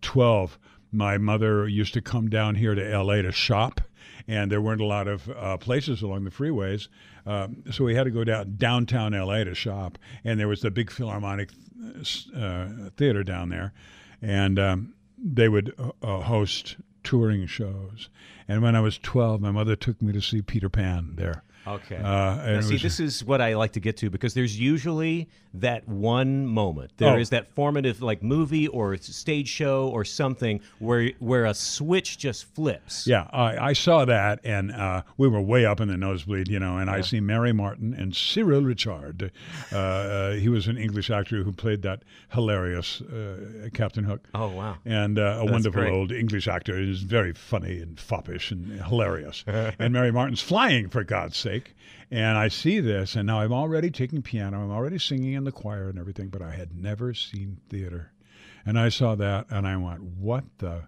12. 0.01 0.57
My 0.91 1.17
mother 1.17 1.67
used 1.67 1.93
to 1.95 2.01
come 2.01 2.29
down 2.29 2.55
here 2.55 2.75
to 2.75 2.97
LA 3.03 3.23
to 3.23 3.31
shop, 3.31 3.81
and 4.27 4.51
there 4.51 4.61
weren't 4.61 4.81
a 4.81 4.85
lot 4.85 5.07
of 5.07 5.27
uh, 5.29 5.57
places 5.57 6.03
along 6.03 6.23
the 6.25 6.29
freeways. 6.29 6.87
Um, 7.25 7.63
so 7.71 7.83
we 7.83 7.95
had 7.95 8.03
to 8.03 8.11
go 8.11 8.23
down 8.23 8.55
downtown 8.57 9.13
LA 9.13 9.43
to 9.43 9.55
shop, 9.55 9.97
and 10.23 10.39
there 10.39 10.47
was 10.47 10.61
the 10.61 10.71
big 10.71 10.91
Philharmonic 10.91 11.51
uh, 12.35 12.67
theater 12.97 13.23
down 13.23 13.49
there, 13.49 13.73
and 14.21 14.59
um, 14.59 14.93
they 15.17 15.49
would 15.49 15.73
uh, 15.77 15.91
uh, 16.01 16.21
host 16.21 16.77
touring 17.03 17.45
shows. 17.45 18.09
And 18.47 18.61
when 18.61 18.75
I 18.75 18.81
was 18.81 18.97
12, 18.97 19.41
my 19.41 19.51
mother 19.51 19.75
took 19.75 20.01
me 20.01 20.11
to 20.13 20.21
see 20.21 20.41
Peter 20.41 20.69
Pan 20.69 21.13
there. 21.15 21.43
Okay. 21.65 21.95
Uh, 21.97 22.01
Now, 22.03 22.61
see, 22.61 22.73
was- 22.73 22.81
this 22.81 22.99
is 22.99 23.23
what 23.23 23.41
I 23.41 23.55
like 23.55 23.73
to 23.73 23.79
get 23.79 23.97
to 23.97 24.09
because 24.09 24.33
there's 24.33 24.59
usually 24.59 25.29
that 25.55 25.87
one 25.87 26.47
moment. 26.47 26.91
There 26.97 27.19
is 27.19 27.29
Oh. 27.31 27.35
that 27.37 27.47
formative, 27.53 28.01
like 28.01 28.23
movie 28.23 28.67
or 28.67 28.97
stage 28.97 29.47
show 29.47 29.87
or 29.87 30.03
something 30.03 30.61
where 30.79 31.11
where 31.19 31.45
a 31.45 31.53
switch 31.53 32.17
just 32.17 32.45
flips. 32.55 33.05
Yeah, 33.05 33.27
I, 33.31 33.69
I 33.69 33.73
saw 33.73 34.03
that, 34.05 34.39
and 34.43 34.71
uh, 34.71 35.03
we 35.17 35.27
were 35.27 35.39
way 35.39 35.63
up 35.65 35.79
in 35.79 35.89
the 35.89 35.95
nosebleed, 35.97 36.47
you 36.47 36.59
know. 36.59 36.77
And 36.79 36.89
I 36.89 37.01
see 37.01 37.19
Mary 37.19 37.53
Martin 37.53 37.93
and 37.93 38.15
Cyril 38.15 38.61
Ritchard. 38.63 39.31
Uh, 39.71 39.77
uh, 39.77 40.31
he 40.33 40.49
was 40.49 40.67
an 40.67 40.77
English 40.77 41.11
actor 41.11 41.43
who 41.43 41.51
played 41.51 41.83
that 41.83 42.01
hilarious 42.29 43.01
uh, 43.01 43.69
Captain 43.73 44.03
Hook. 44.05 44.27
Oh, 44.33 44.47
wow. 44.49 44.77
And 44.85 45.19
uh, 45.19 45.37
a 45.39 45.45
wonderful 45.45 45.81
great. 45.83 45.93
old 45.93 46.11
English 46.11 46.47
actor. 46.47 46.79
He's 46.79 47.03
very 47.03 47.33
funny 47.33 47.79
and 47.79 47.99
foppish 47.99 48.49
and 48.51 48.81
hilarious. 48.81 49.43
and 49.47 49.93
Mary 49.93 50.11
Martin's 50.11 50.41
flying, 50.41 50.89
for 50.89 51.03
God's 51.03 51.37
sake. 51.37 51.52
Sake. 51.53 51.75
And 52.09 52.37
I 52.37 52.47
see 52.47 52.79
this, 52.79 53.15
and 53.15 53.27
now 53.27 53.39
I'm 53.39 53.53
already 53.53 53.89
taking 53.89 54.21
piano. 54.21 54.63
I'm 54.63 54.71
already 54.71 54.99
singing 54.99 55.33
in 55.33 55.43
the 55.43 55.51
choir 55.51 55.89
and 55.89 55.99
everything, 55.99 56.29
but 56.29 56.41
I 56.41 56.51
had 56.51 56.75
never 56.75 57.13
seen 57.13 57.59
theater. 57.69 58.11
And 58.65 58.79
I 58.79 58.89
saw 58.89 59.15
that, 59.15 59.47
and 59.49 59.67
I 59.67 59.77
went, 59.77 60.03
"What 60.03 60.45
the." 60.59 60.83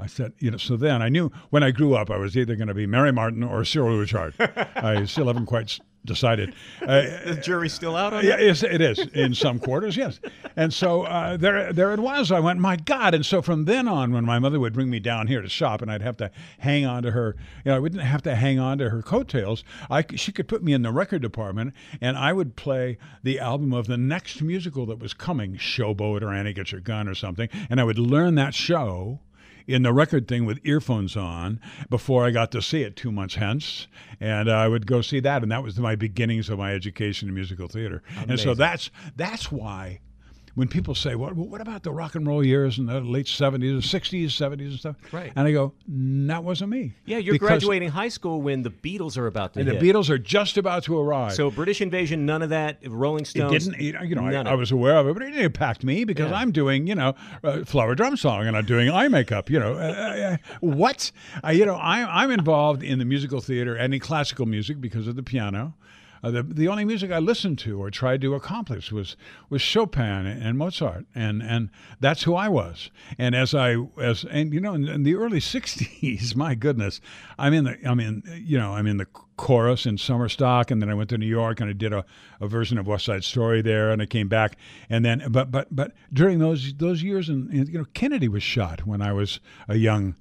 I 0.00 0.06
said, 0.06 0.32
you 0.38 0.52
know, 0.52 0.58
so 0.58 0.76
then 0.76 1.02
I 1.02 1.08
knew 1.08 1.32
when 1.50 1.64
I 1.64 1.72
grew 1.72 1.94
up, 1.94 2.08
I 2.08 2.18
was 2.18 2.36
either 2.36 2.54
going 2.54 2.68
to 2.68 2.74
be 2.74 2.86
Mary 2.86 3.10
Martin 3.10 3.42
or 3.42 3.64
Cyril 3.64 3.98
Ritchard. 3.98 4.34
I 4.76 5.04
still 5.06 5.26
haven't 5.26 5.46
quite 5.46 5.80
decided. 6.04 6.54
Uh, 6.80 7.02
The 7.26 7.40
jury's 7.42 7.74
still 7.74 7.96
out 7.96 8.14
on 8.14 8.24
Yeah, 8.24 8.36
it 8.38 8.80
is 8.80 8.98
in 8.98 9.34
some 9.34 9.58
quarters, 9.58 9.96
yes. 9.96 10.20
And 10.56 10.72
so 10.72 11.02
uh, 11.02 11.36
there, 11.36 11.72
there 11.72 11.92
it 11.92 12.00
was. 12.00 12.32
I 12.32 12.40
went, 12.40 12.60
my 12.60 12.76
God! 12.76 13.14
And 13.14 13.26
so 13.26 13.42
from 13.42 13.64
then 13.66 13.86
on, 13.86 14.12
when 14.12 14.24
my 14.24 14.38
mother 14.38 14.58
would 14.58 14.72
bring 14.72 14.88
me 14.88 15.00
down 15.00 15.26
here 15.26 15.42
to 15.42 15.48
shop, 15.48 15.82
and 15.82 15.90
I'd 15.90 16.00
have 16.00 16.16
to 16.18 16.30
hang 16.58 16.86
on 16.86 17.02
to 17.02 17.10
her, 17.10 17.36
you 17.64 17.70
know, 17.70 17.76
I 17.76 17.78
wouldn't 17.78 18.02
have 18.02 18.22
to 18.22 18.34
hang 18.36 18.58
on 18.58 18.78
to 18.78 18.88
her 18.90 19.02
coattails. 19.02 19.64
I, 19.90 20.04
she 20.14 20.32
could 20.32 20.48
put 20.48 20.62
me 20.62 20.72
in 20.72 20.82
the 20.82 20.92
record 20.92 21.20
department, 21.20 21.74
and 22.00 22.16
I 22.16 22.32
would 22.32 22.56
play 22.56 22.96
the 23.22 23.38
album 23.38 23.72
of 23.74 23.86
the 23.86 23.98
next 23.98 24.40
musical 24.40 24.86
that 24.86 25.00
was 25.00 25.12
coming, 25.12 25.56
Showboat 25.56 26.22
or 26.22 26.32
Annie 26.32 26.54
Gets 26.54 26.72
Your 26.72 26.80
Gun 26.80 27.08
or 27.08 27.14
something, 27.14 27.48
and 27.68 27.80
I 27.80 27.84
would 27.84 27.98
learn 27.98 28.36
that 28.36 28.54
show 28.54 29.20
in 29.68 29.82
the 29.82 29.92
record 29.92 30.26
thing 30.26 30.46
with 30.46 30.58
earphones 30.64 31.16
on 31.16 31.60
before 31.90 32.24
I 32.24 32.30
got 32.30 32.50
to 32.52 32.62
see 32.62 32.82
it 32.82 32.96
two 32.96 33.12
months 33.12 33.36
hence. 33.36 33.86
And 34.18 34.50
I 34.50 34.66
would 34.66 34.86
go 34.86 35.02
see 35.02 35.20
that. 35.20 35.42
And 35.42 35.52
that 35.52 35.62
was 35.62 35.78
my 35.78 35.94
beginnings 35.94 36.48
of 36.48 36.58
my 36.58 36.72
education 36.72 37.28
in 37.28 37.34
musical 37.34 37.68
theater. 37.68 38.02
And 38.26 38.40
so 38.40 38.54
that's 38.54 38.90
that's 39.14 39.52
why 39.52 40.00
when 40.58 40.66
people 40.66 40.92
say, 40.94 41.14
what, 41.14 41.36
what 41.36 41.60
about 41.60 41.84
the 41.84 41.92
rock 41.92 42.16
and 42.16 42.26
roll 42.26 42.44
years 42.44 42.78
in 42.78 42.86
the 42.86 43.00
late 43.00 43.26
70s, 43.26 43.78
60s, 43.78 44.24
70s 44.26 44.60
and 44.70 44.78
stuff? 44.80 44.96
Right. 45.12 45.32
And 45.36 45.46
I 45.46 45.52
go, 45.52 45.72
"Mm, 45.88 46.26
that 46.26 46.42
wasn't 46.42 46.70
me. 46.70 46.94
Yeah, 47.06 47.18
you're 47.18 47.34
Because- 47.34 47.48
graduating 47.48 47.90
high 47.90 48.08
school 48.08 48.42
when 48.42 48.62
the 48.64 48.70
Beatles 48.70 49.16
are 49.16 49.28
about 49.28 49.54
to 49.54 49.60
And 49.60 49.68
the. 49.68 49.74
Beatles 49.74 50.10
are 50.10 50.18
just 50.18 50.58
about 50.58 50.82
to 50.84 50.98
arrive. 50.98 51.34
So 51.34 51.50
British 51.50 51.80
Invasion, 51.80 52.26
none 52.26 52.42
of 52.42 52.50
that. 52.50 52.78
Rolling 52.84 53.22
it 53.22 53.28
Stones. 53.28 53.68
didn't, 53.68 53.80
you 53.80 54.14
know, 54.16 54.28
none 54.28 54.46
I, 54.48 54.52
I 54.52 54.54
was 54.56 54.72
aware 54.72 54.96
of 54.96 55.06
it, 55.06 55.14
but 55.14 55.22
it 55.22 55.26
didn't 55.30 55.44
impact 55.44 55.84
me 55.84 56.02
because 56.04 56.30
Yeah. 56.30 56.38
I'm 56.38 56.50
doing, 56.50 56.88
you 56.88 56.96
know, 56.96 57.14
uh, 57.44 57.64
flower 57.64 57.94
drum 57.94 58.16
song 58.16 58.46
and 58.48 58.56
I'm 58.56 58.64
doing 58.66 58.90
eye 58.90 59.06
makeup. 59.06 59.48
You 59.50 59.60
know, 59.60 59.74
uh, 59.74 59.76
uh, 59.78 60.36
what? 60.60 61.12
Uh, 61.44 61.50
you 61.50 61.64
know, 61.66 61.76
I, 61.76 62.22
I'm 62.22 62.32
involved 62.32 62.82
in 62.82 62.98
the 62.98 63.04
musical 63.04 63.40
theater 63.40 63.76
and 63.76 63.94
in 63.94 64.00
classical 64.00 64.44
music 64.46 64.80
because 64.80 65.06
of 65.06 65.14
the 65.14 65.22
piano. 65.22 65.74
Uh, 66.22 66.30
the, 66.30 66.42
the 66.42 66.68
only 66.68 66.84
music 66.84 67.10
I 67.10 67.18
listened 67.18 67.58
to 67.60 67.80
or 67.80 67.90
tried 67.90 68.20
to 68.22 68.34
accomplish 68.34 68.92
was 68.92 69.16
was 69.48 69.62
Chopin 69.62 70.26
and 70.26 70.58
Mozart, 70.58 71.06
and, 71.14 71.42
and 71.42 71.70
that's 72.00 72.24
who 72.24 72.34
I 72.34 72.48
was. 72.48 72.90
And 73.18 73.34
as 73.34 73.54
I 73.54 73.76
as 74.00 74.24
and 74.24 74.52
you 74.52 74.60
know 74.60 74.74
in, 74.74 74.88
in 74.88 75.02
the 75.02 75.14
early 75.14 75.40
'60s, 75.40 76.34
my 76.34 76.54
goodness, 76.54 77.00
I'm 77.38 77.52
in 77.54 77.64
the 77.64 77.78
I'm 77.88 78.00
in 78.00 78.22
you 78.44 78.58
know 78.58 78.74
I'm 78.74 78.86
in 78.86 78.96
the 78.96 79.06
chorus 79.38 79.86
in 79.86 79.96
summer 79.96 80.28
stock 80.28 80.70
and 80.70 80.82
then 80.82 80.90
I 80.90 80.94
went 80.94 81.08
to 81.10 81.18
New 81.18 81.26
York 81.26 81.60
and 81.60 81.70
I 81.70 81.72
did 81.72 81.92
a, 81.92 82.04
a 82.40 82.48
version 82.48 82.76
of 82.76 82.86
West 82.86 83.04
Side 83.04 83.24
Story 83.24 83.62
there 83.62 83.90
and 83.90 84.02
I 84.02 84.06
came 84.06 84.28
back 84.28 84.58
and 84.90 85.04
then 85.04 85.24
but 85.30 85.50
but 85.50 85.68
but 85.70 85.92
during 86.12 86.40
those 86.40 86.74
those 86.74 87.02
years 87.02 87.28
and 87.28 87.68
you 87.68 87.78
know 87.78 87.86
Kennedy 87.94 88.28
was 88.28 88.42
shot 88.42 88.84
when 88.86 89.00
I 89.00 89.12
was 89.12 89.40
a 89.68 89.76
young 89.76 90.16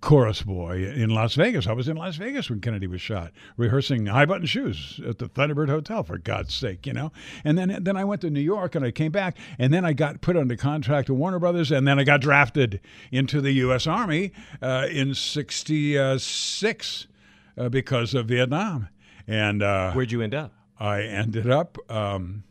chorus 0.00 0.42
boy 0.42 0.84
in 0.84 1.10
Las 1.10 1.34
Vegas. 1.34 1.66
I 1.66 1.72
was 1.72 1.88
in 1.88 1.96
Las 1.96 2.16
Vegas 2.16 2.48
when 2.48 2.60
Kennedy 2.60 2.86
was 2.86 3.00
shot, 3.00 3.32
rehearsing 3.56 4.06
high 4.06 4.24
button 4.24 4.46
shoes 4.46 5.00
at 5.06 5.18
the 5.18 5.28
Thunderbird 5.28 5.68
Hotel 5.68 6.02
for 6.02 6.18
God's 6.18 6.54
sake, 6.54 6.86
you 6.86 6.92
know. 6.92 7.12
And 7.44 7.58
then 7.58 7.82
then 7.82 7.96
I 7.96 8.04
went 8.04 8.20
to 8.22 8.30
New 8.30 8.40
York 8.40 8.74
and 8.74 8.84
I 8.84 8.90
came 8.90 9.12
back 9.12 9.36
and 9.58 9.72
then 9.72 9.84
I 9.84 9.92
got 9.92 10.20
put 10.20 10.36
under 10.36 10.56
contract 10.56 11.08
to 11.08 11.14
Warner 11.14 11.38
Brothers 11.38 11.70
and 11.70 11.86
then 11.86 11.98
I 11.98 12.04
got 12.04 12.20
drafted 12.20 12.80
into 13.12 13.40
the 13.40 13.52
U.S. 13.52 13.86
Army 13.86 14.32
uh, 14.62 14.88
in 14.90 15.14
'66 15.14 17.06
uh, 17.58 17.68
because 17.68 18.14
of 18.14 18.26
Vietnam. 18.26 18.88
And 19.26 19.62
uh, 19.62 19.92
Where'd 19.92 20.12
you 20.12 20.22
end 20.22 20.34
up? 20.34 20.52
I 20.78 21.02
ended 21.02 21.50
up, 21.50 21.76
um, 21.90 22.42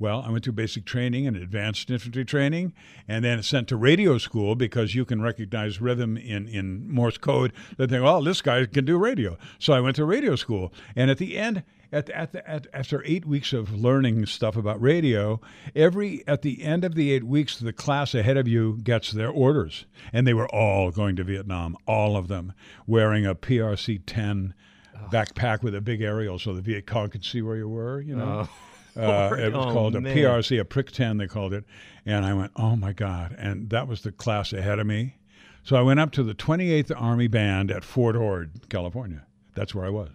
well, 0.00 0.24
I 0.26 0.30
went 0.30 0.44
through 0.44 0.54
basic 0.54 0.86
training 0.86 1.26
and 1.26 1.36
advanced 1.36 1.90
infantry 1.90 2.24
training, 2.24 2.72
and 3.06 3.22
then 3.22 3.42
sent 3.42 3.68
to 3.68 3.76
radio 3.76 4.16
school 4.16 4.54
because 4.54 4.94
you 4.94 5.04
can 5.04 5.20
recognize 5.20 5.78
rhythm 5.78 6.16
in, 6.16 6.48
in 6.48 6.90
Morse 6.90 7.18
code. 7.18 7.52
They 7.76 7.86
think, 7.86 8.02
well, 8.02 8.22
this 8.22 8.40
guy 8.40 8.64
can 8.64 8.86
do 8.86 8.96
radio. 8.96 9.36
So 9.58 9.74
I 9.74 9.80
went 9.80 9.96
to 9.96 10.06
radio 10.06 10.36
school. 10.36 10.72
And 10.96 11.10
at 11.10 11.18
the 11.18 11.36
end, 11.36 11.64
at, 11.92 12.08
at, 12.10 12.32
the, 12.32 12.48
at 12.50 12.66
after 12.72 13.02
eight 13.04 13.26
weeks 13.26 13.52
of 13.52 13.74
learning 13.74 14.24
stuff 14.24 14.56
about 14.56 14.80
radio, 14.80 15.38
every 15.76 16.26
at 16.26 16.40
the 16.40 16.62
end 16.62 16.82
of 16.82 16.94
the 16.94 17.12
eight 17.12 17.24
weeks, 17.24 17.58
the 17.58 17.72
class 17.72 18.14
ahead 18.14 18.38
of 18.38 18.48
you 18.48 18.78
gets 18.82 19.12
their 19.12 19.28
orders, 19.28 19.84
and 20.14 20.26
they 20.26 20.34
were 20.34 20.48
all 20.48 20.90
going 20.90 21.14
to 21.16 21.24
Vietnam, 21.24 21.76
all 21.86 22.16
of 22.16 22.28
them, 22.28 22.54
wearing 22.86 23.26
a 23.26 23.34
PRC 23.34 24.00
ten 24.06 24.54
ah. 24.96 25.08
backpack 25.10 25.62
with 25.62 25.74
a 25.74 25.80
big 25.82 26.00
aerial, 26.00 26.38
so 26.38 26.54
the 26.54 26.62
Viet 26.62 26.86
Cong 26.86 27.10
could 27.10 27.24
see 27.24 27.42
where 27.42 27.56
you 27.56 27.68
were. 27.68 28.00
You 28.00 28.16
know. 28.16 28.46
Oh. 28.48 28.69
Uh, 28.96 29.34
it 29.38 29.52
was 29.52 29.66
Oh, 29.66 29.72
called 29.72 29.96
a 29.96 30.00
man. 30.00 30.16
PRC, 30.16 30.60
a 30.60 30.64
prick 30.64 30.90
10, 30.90 31.18
they 31.18 31.26
called 31.26 31.52
it. 31.54 31.64
And 32.06 32.24
I 32.24 32.34
went, 32.34 32.52
oh 32.56 32.76
my 32.76 32.92
God. 32.92 33.34
And 33.38 33.70
that 33.70 33.86
was 33.88 34.02
the 34.02 34.12
class 34.12 34.52
ahead 34.52 34.78
of 34.78 34.86
me. 34.86 35.16
So 35.62 35.76
I 35.76 35.82
went 35.82 36.00
up 36.00 36.10
to 36.12 36.22
the 36.22 36.34
28th 36.34 36.90
Army 36.96 37.28
Band 37.28 37.70
at 37.70 37.84
Fort 37.84 38.16
Ord, 38.16 38.50
California. 38.68 39.26
That's 39.54 39.74
where 39.74 39.84
I 39.84 39.90
was. 39.90 40.10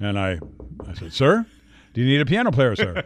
And 0.00 0.18
I, 0.18 0.38
I 0.86 0.94
said, 0.94 1.12
sir, 1.12 1.44
do 1.92 2.00
you 2.00 2.06
need 2.06 2.20
a 2.20 2.26
piano 2.26 2.52
player, 2.52 2.76
sir? 2.76 3.02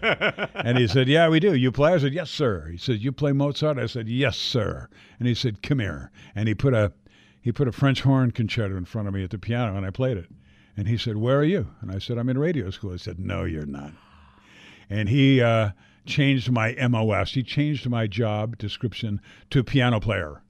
and 0.54 0.76
he 0.76 0.87
said, 0.87 1.09
yeah, 1.09 1.28
we 1.28 1.40
do. 1.40 1.54
You 1.54 1.73
play? 1.73 1.94
I 1.94 1.99
said, 1.99 2.12
yes, 2.12 2.30
sir. 2.30 2.68
He 2.71 2.76
said, 2.76 2.99
you 2.99 3.11
play 3.12 3.32
Mozart? 3.32 3.78
I 3.78 3.87
said, 3.87 4.09
yes, 4.09 4.37
sir. 4.37 4.88
And 5.18 5.26
he 5.26 5.35
said, 5.35 5.62
come 5.62 5.78
here. 5.78 6.11
And 6.35 6.47
he 6.49 6.54
put 6.54 6.75
a, 6.75 6.92
he 7.40 7.50
put 7.52 7.68
a 7.68 7.73
French 7.73 8.02
horn 8.02 8.30
concerto 8.32 8.76
in 8.76 8.85
front 8.85 9.09
of 9.09 9.14
me 9.14 9.25
at 9.25 9.30
the 9.30 9.38
piano, 9.38 9.76
and 9.76 9.87
I 9.87 9.90
played 9.90 10.18
it. 10.18 10.26
And 10.76 10.87
he 10.87 10.99
said, 10.99 11.16
where 11.16 11.38
are 11.38 11.44
you? 11.44 11.68
And 11.80 11.90
I 11.90 11.99
said, 11.99 12.18
I'm 12.18 12.28
in 12.28 12.38
radio 12.38 12.71
school. 12.71 12.92
He 12.92 12.99
said, 12.99 13.18
no, 13.18 13.44
you're 13.44 13.66
not 13.66 13.92
and 14.92 15.08
he 15.08 15.40
uh, 15.40 15.70
changed 16.04 16.50
my 16.50 16.75
MOS. 16.88 17.32
He 17.32 17.42
changed 17.42 17.88
my 17.88 18.06
job 18.06 18.58
description 18.58 19.20
to 19.50 19.64
piano 19.64 20.00
player. 20.00 20.42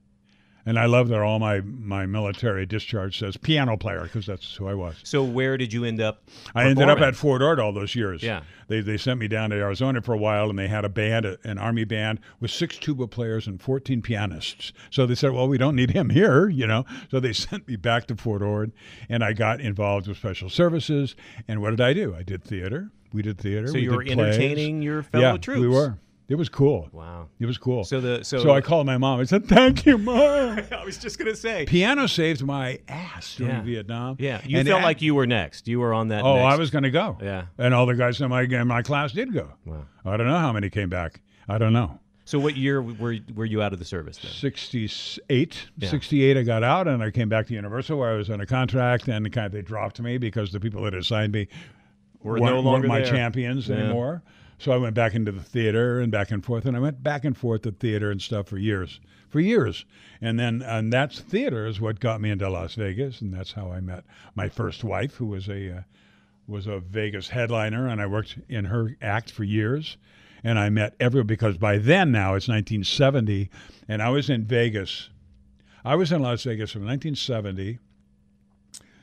And 0.64 0.78
I 0.78 0.86
love 0.86 1.08
that 1.08 1.20
all 1.20 1.38
my, 1.38 1.60
my 1.60 2.06
military 2.06 2.66
discharge 2.66 3.18
says 3.18 3.36
piano 3.36 3.76
player 3.76 4.02
because 4.02 4.26
that's 4.26 4.54
who 4.54 4.68
I 4.68 4.74
was. 4.74 4.94
So 5.02 5.24
where 5.24 5.56
did 5.56 5.72
you 5.72 5.84
end 5.84 6.00
up? 6.00 6.22
I 6.54 6.64
ended 6.64 6.88
up 6.88 7.00
at 7.00 7.16
Fort 7.16 7.42
Ord 7.42 7.58
all 7.58 7.72
those 7.72 7.94
years. 7.94 8.22
Yeah. 8.22 8.42
They, 8.68 8.80
they 8.80 8.96
sent 8.96 9.18
me 9.18 9.26
down 9.28 9.50
to 9.50 9.56
Arizona 9.56 10.00
for 10.02 10.14
a 10.14 10.18
while 10.18 10.50
and 10.50 10.58
they 10.58 10.68
had 10.68 10.84
a 10.84 10.88
band, 10.88 11.26
an 11.42 11.58
army 11.58 11.84
band 11.84 12.20
with 12.40 12.50
six 12.50 12.78
tuba 12.78 13.08
players 13.08 13.46
and 13.46 13.60
14 13.60 14.02
pianists. 14.02 14.72
So 14.90 15.04
they 15.04 15.16
said, 15.16 15.32
well, 15.32 15.48
we 15.48 15.58
don't 15.58 15.74
need 15.74 15.90
him 15.90 16.10
here, 16.10 16.48
you 16.48 16.66
know. 16.66 16.84
So 17.10 17.18
they 17.18 17.32
sent 17.32 17.66
me 17.66 17.76
back 17.76 18.06
to 18.06 18.16
Fort 18.16 18.42
Ord 18.42 18.72
and 19.08 19.24
I 19.24 19.32
got 19.32 19.60
involved 19.60 20.06
with 20.06 20.16
special 20.16 20.48
services. 20.48 21.16
And 21.48 21.60
what 21.60 21.70
did 21.70 21.80
I 21.80 21.92
do? 21.92 22.14
I 22.14 22.22
did 22.22 22.44
theater. 22.44 22.90
We 23.12 23.22
did 23.22 23.38
theater. 23.38 23.66
So 23.66 23.74
we 23.74 23.82
you 23.82 23.90
were 23.90 24.04
plays. 24.04 24.12
entertaining 24.12 24.82
your 24.82 25.02
fellow 25.02 25.32
yeah, 25.32 25.36
troops. 25.36 25.60
we 25.60 25.68
were. 25.68 25.98
It 26.28 26.36
was 26.36 26.48
cool. 26.48 26.88
Wow. 26.92 27.28
It 27.40 27.46
was 27.46 27.58
cool. 27.58 27.84
So 27.84 28.00
the 28.00 28.24
so, 28.24 28.38
So 28.38 28.52
I 28.52 28.60
called 28.60 28.86
my 28.86 28.96
mom. 28.96 29.20
I 29.20 29.24
said, 29.24 29.44
"Thank 29.46 29.84
you, 29.84 29.98
mom." 29.98 30.60
I 30.72 30.82
was 30.84 30.96
just 30.96 31.18
gonna 31.18 31.34
say. 31.36 31.66
Piano 31.66 32.06
saved 32.06 32.42
my 32.42 32.78
ass 32.88 33.36
during 33.36 33.54
Yeah. 33.56 33.62
Vietnam. 33.62 34.16
Yeah, 34.18 34.40
you 34.46 34.58
And 34.58 34.66
felt 34.66 34.82
like 34.82 35.02
you 35.02 35.14
were 35.14 35.26
next. 35.26 35.68
You 35.68 35.80
were 35.80 35.92
on 35.92 36.08
that. 36.08 36.22
Oh, 36.24 36.36
next. 36.36 36.54
I 36.54 36.56
was 36.56 36.70
going 36.70 36.84
to 36.84 36.90
go. 36.90 37.18
Yeah. 37.20 37.46
And 37.58 37.74
all 37.74 37.84
the 37.86 37.94
guys 37.94 38.20
in 38.20 38.28
my 38.30 38.42
in 38.42 38.66
my 38.68 38.82
class 38.82 39.12
did 39.12 39.32
go. 39.34 39.50
Wow. 39.66 39.84
I 40.04 40.16
don't 40.16 40.26
know 40.26 40.38
how 40.38 40.52
many 40.52 40.70
came 40.70 40.88
back. 40.88 41.20
I 41.48 41.58
don't 41.58 41.72
know. 41.72 41.98
So 42.24 42.38
what 42.38 42.56
year 42.56 42.80
were 42.80 43.16
were 43.34 43.44
you 43.44 43.60
out 43.60 43.72
of 43.72 43.78
the 43.80 43.84
service 43.84 44.16
then? 44.18 44.30
68. 44.30 45.68
Yeah. 45.78 45.88
68, 45.88 46.36
I 46.36 46.42
got 46.44 46.62
out 46.62 46.88
and 46.88 47.02
I 47.02 47.10
came 47.10 47.28
back 47.28 47.46
to 47.48 47.54
Universal 47.54 47.98
where 47.98 48.10
I 48.12 48.16
was 48.16 48.30
on 48.30 48.40
a 48.40 48.46
contract 48.46 49.08
and 49.08 49.30
kind 49.32 49.46
of 49.46 49.52
they 49.52 49.62
dropped 49.62 50.00
me 50.00 50.18
because 50.18 50.52
the 50.52 50.60
people 50.60 50.82
that 50.84 50.94
assigned 50.94 51.32
me 51.32 51.48
Were 52.22 52.34
weren't, 52.34 52.44
no 52.44 52.60
longer 52.60 52.86
my 52.88 53.00
there. 53.00 53.10
champions 53.10 53.68
Yeah. 53.68 53.76
anymore. 53.76 54.22
So 54.62 54.70
I 54.70 54.76
went 54.76 54.94
back 54.94 55.16
into 55.16 55.32
the 55.32 55.42
theater 55.42 55.98
and 55.98 56.12
back 56.12 56.30
and 56.30 56.44
forth, 56.44 56.66
and 56.66 56.76
I 56.76 56.78
went 56.78 57.02
back 57.02 57.24
and 57.24 57.36
forth 57.36 57.62
to 57.62 57.72
theater 57.72 58.12
and 58.12 58.22
stuff 58.22 58.46
for 58.46 58.58
years, 58.58 59.00
for 59.28 59.40
years, 59.40 59.84
and 60.20 60.38
then 60.38 60.62
and 60.62 60.92
that's 60.92 61.18
theater 61.18 61.66
is 61.66 61.80
what 61.80 61.98
got 61.98 62.20
me 62.20 62.30
into 62.30 62.48
Las 62.48 62.76
Vegas, 62.76 63.20
and 63.20 63.34
that's 63.34 63.50
how 63.50 63.72
I 63.72 63.80
met 63.80 64.04
my 64.36 64.48
first 64.48 64.84
wife, 64.84 65.16
who 65.16 65.26
was 65.26 65.48
a 65.48 65.78
uh, 65.78 65.80
was 66.46 66.68
a 66.68 66.78
Vegas 66.78 67.30
headliner, 67.30 67.88
and 67.88 68.00
I 68.00 68.06
worked 68.06 68.38
in 68.48 68.66
her 68.66 68.96
act 69.02 69.32
for 69.32 69.42
years, 69.42 69.96
and 70.44 70.60
I 70.60 70.70
met 70.70 70.94
everyone 71.00 71.26
because 71.26 71.58
by 71.58 71.78
then 71.78 72.12
now 72.12 72.36
it's 72.36 72.46
1970, 72.46 73.50
and 73.88 74.00
I 74.00 74.10
was 74.10 74.30
in 74.30 74.44
Vegas, 74.44 75.10
I 75.84 75.96
was 75.96 76.12
in 76.12 76.22
Las 76.22 76.44
Vegas 76.44 76.70
from 76.70 76.86
1970 76.86 77.80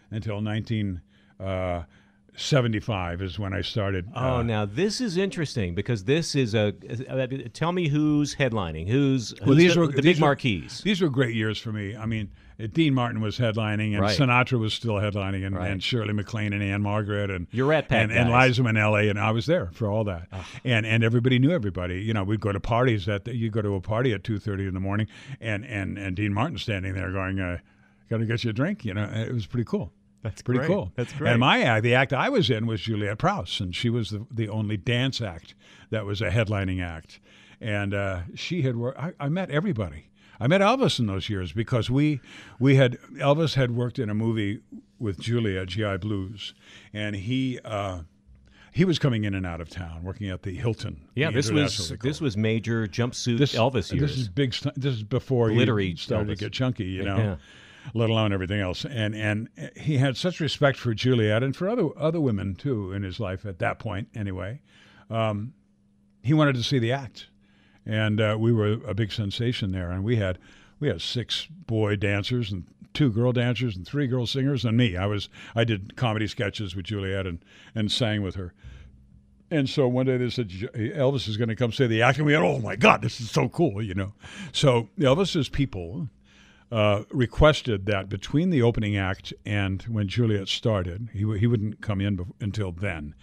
until 0.10 0.42
1975 2.34 3.22
is 3.22 3.40
when 3.40 3.54
I 3.54 3.62
started. 3.62 4.08
Oh, 4.16 4.38
uh, 4.38 4.44
now 4.44 4.66
this 4.66 5.02
is 5.02 5.18
interesting 5.18 5.76
because 5.76 6.04
this 6.06 6.36
is 6.36 6.56
a. 6.56 6.74
uh, 7.10 7.28
tell 7.54 7.72
me 7.72 7.88
who's 7.88 8.36
headlining? 8.36 8.88
Who's, 8.88 9.32
who's 9.40 9.42
Well, 9.48 9.56
these 9.56 9.74
the, 9.74 9.80
were 9.82 9.88
the 9.88 9.94
these 9.94 10.04
big 10.04 10.16
were- 10.22 10.28
marquees? 10.28 10.82
These 10.84 11.02
were 11.02 11.10
great 11.10 11.36
years 11.36 11.60
for 11.60 11.72
me. 11.72 11.96
I 11.96 12.06
mean, 12.06 12.30
uh, 12.62 12.68
Dean 12.72 12.94
Martin 12.94 13.20
was 13.22 13.38
headlining, 13.38 13.94
and 13.94 14.02
Right. 14.02 14.18
Sinatra 14.18 14.60
was 14.60 14.74
still 14.74 14.96
headlining, 14.96 15.46
and, 15.46 15.56
Right. 15.56 15.72
and 15.72 15.82
Shirley 15.84 16.14
MacLaine 16.14 16.54
and 16.54 16.64
Ann-Margret, 16.64 17.30
and 17.30 17.48
Pack 17.50 17.86
and, 17.92 18.12
and. 18.12 18.32
Liza 18.32 18.62
Minnelli, 18.64 19.10
and 19.10 19.20
I 19.20 19.32
was 19.32 19.46
there 19.46 19.70
for 19.74 19.90
all 19.90 20.04
that. 20.06 20.28
And 20.64 20.86
and 20.86 21.04
everybody 21.04 21.40
knew 21.40 21.52
everybody. 21.52 22.02
You 22.02 22.14
know, 22.14 22.24
we'd 22.24 22.42
go 22.42 22.52
to 22.52 22.60
parties 22.60 23.06
that 23.06 23.28
you 23.28 23.50
go 23.50 23.62
to 23.62 23.76
a 23.76 23.82
party 23.82 24.14
at 24.14 24.24
two 24.24 24.40
thirty 24.40 24.68
in 24.68 24.74
the 24.74 24.80
morning, 24.80 25.08
and 25.42 25.66
and 25.66 25.98
and 25.98 26.16
Dean 26.16 26.34
Martin 26.34 26.58
standing 26.58 26.94
there 26.94 27.12
going, 27.12 27.40
uh, 27.40 27.58
"Got 28.10 28.18
to 28.18 28.26
get 28.26 28.44
you 28.44 28.50
a 28.52 28.54
drink." 28.54 28.86
You 28.86 28.94
know, 28.94 29.04
it 29.14 29.34
was 29.34 29.46
pretty 29.46 29.66
cool. 29.66 29.92
That's 30.22 30.42
pretty 30.42 30.60
great. 30.60 30.68
cool. 30.68 30.92
That's 30.96 31.14
great. 31.14 31.32
And 31.32 31.40
my 31.40 31.62
act, 31.62 31.84
the 31.84 31.96
act 31.96 32.12
I 32.14 32.30
was 32.30 32.50
in 32.50 32.66
was 32.68 32.82
Juliet 32.82 33.18
Prowse, 33.18 33.60
and 33.60 33.76
she 33.76 33.90
was 33.90 34.10
the, 34.10 34.26
the 34.30 34.50
only 34.50 34.78
dance 34.78 35.22
act 35.22 35.56
that 35.92 36.06
was 36.06 36.22
a 36.22 36.30
headlining 36.30 36.84
act. 36.84 37.20
And 37.62 37.94
uh, 37.94 38.22
she 38.36 38.62
had 38.64 38.76
worked. 38.76 39.00
I, 39.00 39.14
I 39.20 39.30
met 39.30 39.50
everybody. 39.50 40.10
I 40.40 40.48
met 40.48 40.62
Elvis 40.62 41.00
in 41.00 41.08
those 41.08 41.30
years 41.30 41.52
because 41.52 41.90
we 41.90 42.22
we 42.60 42.76
had 42.76 42.98
Elvis 43.18 43.56
had 43.56 43.72
worked 43.72 44.00
in 44.00 44.10
a 44.10 44.14
movie 44.14 44.62
with 44.98 45.20
Julia, 45.20 45.66
GI 45.66 45.98
Blues, 45.98 46.54
and 46.94 47.16
he. 47.16 47.60
Uh, 47.64 48.02
he 48.72 48.86
was 48.86 49.00
coming 49.00 49.24
in 49.24 49.34
and 49.34 49.48
out 49.48 49.62
of 49.62 49.70
town, 49.70 50.04
working 50.04 50.30
at 50.30 50.44
the 50.44 50.56
Hilton. 50.56 51.02
Yeah, 51.16 51.32
the 51.32 51.34
this 51.34 51.52
was 51.52 51.92
this 52.02 52.22
was 52.22 52.38
major 52.38 52.86
jumpsuit 52.88 53.40
this 53.40 53.54
Elvis 53.56 53.92
years. 53.92 54.12
This 54.12 54.18
is 54.18 54.30
big. 54.30 54.54
This 54.76 54.94
is 54.94 55.04
before 55.04 55.50
Glittery 55.50 55.90
he 55.90 55.96
started 55.96 56.28
Elvis. 56.30 56.38
to 56.38 56.46
get 56.46 56.54
chunky, 56.54 56.86
you 56.86 57.04
know, 57.04 57.18
Yeah. 57.18 57.36
Let 57.94 58.10
alone 58.10 58.34
everything 58.34 58.60
else. 58.60 58.86
And 58.86 59.16
and 59.16 59.50
he 59.76 59.98
had 59.98 60.18
such 60.18 60.40
respect 60.40 60.78
for 60.78 60.94
Juliet 60.94 61.44
and 61.44 61.56
for 61.56 61.70
other 61.70 61.90
other 61.98 62.22
women 62.22 62.56
too 62.56 62.92
in 62.92 63.04
his 63.04 63.20
life 63.20 63.46
at 63.46 63.60
that 63.60 63.80
point. 63.80 64.10
Anyway, 64.16 64.62
um, 65.10 65.54
he 66.22 66.34
wanted 66.34 66.56
to 66.56 66.64
see 66.64 66.80
the 66.80 66.92
act, 66.92 67.28
and 67.86 68.20
uh, 68.20 68.38
we 68.40 68.52
were 68.52 68.74
a 68.86 68.94
big 68.94 69.12
sensation 69.12 69.72
there. 69.72 69.92
And 69.92 70.04
we 70.04 70.18
had 70.18 70.38
we 70.80 70.88
had 70.88 71.02
six 71.02 71.48
boy 71.50 71.96
dancers 71.96 72.52
and 72.52 72.66
two 72.94 73.12
girl 73.12 73.32
dancers 73.32 73.76
and 73.76 73.86
three 73.88 74.08
girl 74.08 74.26
singers 74.26 74.66
and 74.66 74.78
me. 74.78 74.98
I 74.98 75.06
was 75.06 75.30
I 75.56 75.64
did 75.64 75.96
comedy 75.96 76.28
sketches 76.28 76.76
with 76.76 76.86
Juliet 76.86 77.26
and 77.26 77.40
and 77.76 77.92
sang 77.92 78.22
with 78.22 78.36
her. 78.36 78.54
And 79.52 79.68
so 79.68 79.88
one 79.88 80.06
day 80.06 80.18
they 80.18 80.30
said 80.30 80.50
Elvis 80.50 81.28
is 81.28 81.36
going 81.36 81.50
to 81.50 81.56
come 81.56 81.72
say 81.72 81.88
the 81.88 82.04
act, 82.04 82.20
and 82.20 82.28
we 82.28 82.34
had, 82.34 82.44
oh 82.44 82.60
my 82.60 82.76
God, 82.76 83.02
this 83.02 83.20
is 83.20 83.32
so 83.32 83.50
cool, 83.50 83.82
you 83.82 83.96
know. 83.96 84.14
So 84.52 84.90
Elvis's 85.00 85.50
people 85.50 86.08
uh, 86.72 87.04
requested 87.12 87.86
that 87.88 88.10
between 88.10 88.50
the 88.50 88.62
opening 88.62 88.96
act 88.96 89.34
and 89.46 89.82
when 89.84 90.08
Juliet 90.08 90.48
started, 90.48 91.10
he, 91.14 91.20
he 91.38 91.48
wouldn't 91.48 91.82
come 91.82 92.00
in 92.00 92.32
until 92.40 92.72
then. 92.72 93.16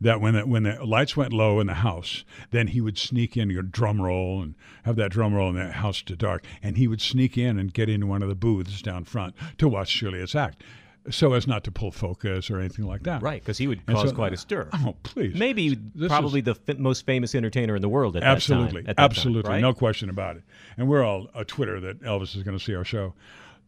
That 0.00 0.20
when 0.20 0.34
the, 0.34 0.46
when 0.46 0.64
the 0.64 0.84
lights 0.84 1.16
went 1.16 1.32
low 1.32 1.60
in 1.60 1.66
the 1.66 1.74
house, 1.74 2.24
then 2.50 2.68
he 2.68 2.80
would 2.80 2.98
sneak 2.98 3.36
in 3.36 3.50
your 3.50 3.62
drum 3.62 4.00
roll 4.00 4.42
and 4.42 4.54
have 4.84 4.96
that 4.96 5.10
drum 5.10 5.34
roll 5.34 5.50
in 5.50 5.56
the 5.56 5.72
house 5.72 6.02
to 6.02 6.16
dark, 6.16 6.44
and 6.62 6.76
he 6.76 6.88
would 6.88 7.00
sneak 7.00 7.36
in 7.36 7.58
and 7.58 7.74
get 7.74 7.88
into 7.88 8.06
one 8.06 8.22
of 8.22 8.28
the 8.28 8.34
booths 8.34 8.82
down 8.82 9.04
front 9.04 9.34
to 9.58 9.68
watch 9.68 9.96
Juliet's 9.96 10.34
act, 10.34 10.62
so 11.10 11.32
as 11.32 11.46
not 11.46 11.64
to 11.64 11.70
pull 11.72 11.90
focus 11.90 12.50
or 12.50 12.58
anything 12.60 12.86
like 12.86 13.02
that. 13.04 13.22
right, 13.22 13.42
because 13.42 13.58
he 13.58 13.66
would 13.66 13.80
And 13.86 13.96
cause 13.96 14.10
so- 14.10 14.14
quite 14.14 14.32
a 14.32 14.36
stir. 14.36 14.68
Oh, 14.72 14.94
please. 15.02 15.34
Maybe 15.36 15.74
This 15.94 16.08
probably 16.08 16.40
is- 16.40 16.44
the 16.46 16.56
f- 16.68 16.78
most 16.78 17.04
famous 17.06 17.34
entertainer 17.34 17.74
in 17.76 17.82
the 17.82 17.88
world 17.88 18.16
at 18.16 18.22
absolutely, 18.22 18.82
that 18.82 18.86
time. 18.86 18.90
at 18.90 18.96
that 18.96 18.96
time, 18.96 19.04
absolutely, 19.04 19.50
right? 19.50 19.60
no 19.60 19.74
question 19.74 20.08
about 20.10 20.36
it. 20.36 20.42
And 20.76 20.88
we're 20.88 21.02
all 21.04 21.28
a 21.34 21.44
Twitter 21.44 21.80
that 21.80 22.02
Elvis 22.02 22.36
is 22.36 22.42
going 22.42 22.56
to 22.56 22.62
see 22.64 22.74
our 22.74 22.84
show. 22.84 23.14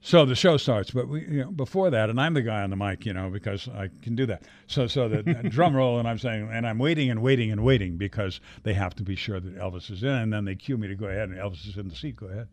So 0.00 0.26
the 0.26 0.35
show 0.35 0.59
starts, 0.59 0.91
but 0.91 1.09
we, 1.09 1.23
you 1.23 1.41
know, 1.45 1.50
before 1.50 1.88
that, 1.91 2.11
and 2.11 2.21
I'm 2.21 2.35
the 2.35 2.43
guy 2.43 2.62
on 2.62 2.69
the 2.69 2.76
mic, 2.76 3.07
you 3.07 3.14
know, 3.14 3.31
because 3.31 3.69
I 3.69 3.88
can 4.03 4.14
do 4.14 4.26
that. 4.26 4.43
So, 4.67 4.87
so 4.87 5.09
the 5.09 5.23
drum 5.49 5.75
roll, 5.75 5.99
and 5.99 6.07
I'm 6.07 6.19
saying, 6.19 6.50
and 6.53 6.67
I'm 6.67 6.79
waiting 6.79 7.11
and 7.11 7.23
waiting 7.23 7.50
and 7.50 7.64
waiting 7.64 7.97
because 7.97 8.38
they 8.64 8.75
have 8.75 8.95
to 8.97 9.03
be 9.03 9.17
sure 9.17 9.41
that 9.41 9.57
Elvis 9.57 9.91
is 9.91 10.03
in, 10.03 10.11
and 10.11 10.31
then 10.33 10.45
they 10.45 10.57
cue 10.57 10.76
me 10.76 10.88
to 10.88 10.95
go 10.95 11.07
ahead, 11.07 11.31
and 11.31 11.38
Elvis 11.38 11.67
is 11.67 11.79
in 11.79 11.88
the 11.88 11.95
seat. 11.97 12.17
Go 12.17 12.26
ahead. 12.26 12.49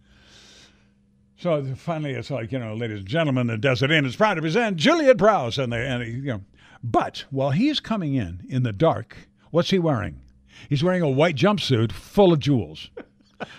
So 1.42 1.66
finally, 1.76 2.12
it's 2.12 2.30
like, 2.30 2.52
you 2.52 2.60
know, 2.60 2.76
ladies 2.76 3.00
and 3.00 3.08
gentlemen, 3.08 3.48
the 3.48 3.58
Desert 3.58 3.90
Inn 3.90 4.06
is 4.06 4.16
proud 4.16 4.36
to 4.36 4.42
present 4.42 4.78
Juliet 4.78 5.18
Prowse, 5.18 5.58
and 5.58 5.74
they, 5.74 5.88
and 5.88 6.06
you 6.06 6.22
know, 6.22 6.42
but 6.84 7.26
while 7.32 7.50
he's 7.50 7.80
coming 7.80 8.14
in 8.14 8.46
in 8.48 8.62
the 8.62 8.72
dark, 8.72 9.18
what's 9.50 9.72
he 9.72 9.80
wearing? 9.80 10.22
He's 10.70 10.84
wearing 10.84 11.02
a 11.02 11.10
white 11.10 11.36
jumpsuit 11.36 11.92
full 11.92 12.32
of 12.32 12.40
jewels. 12.40 12.92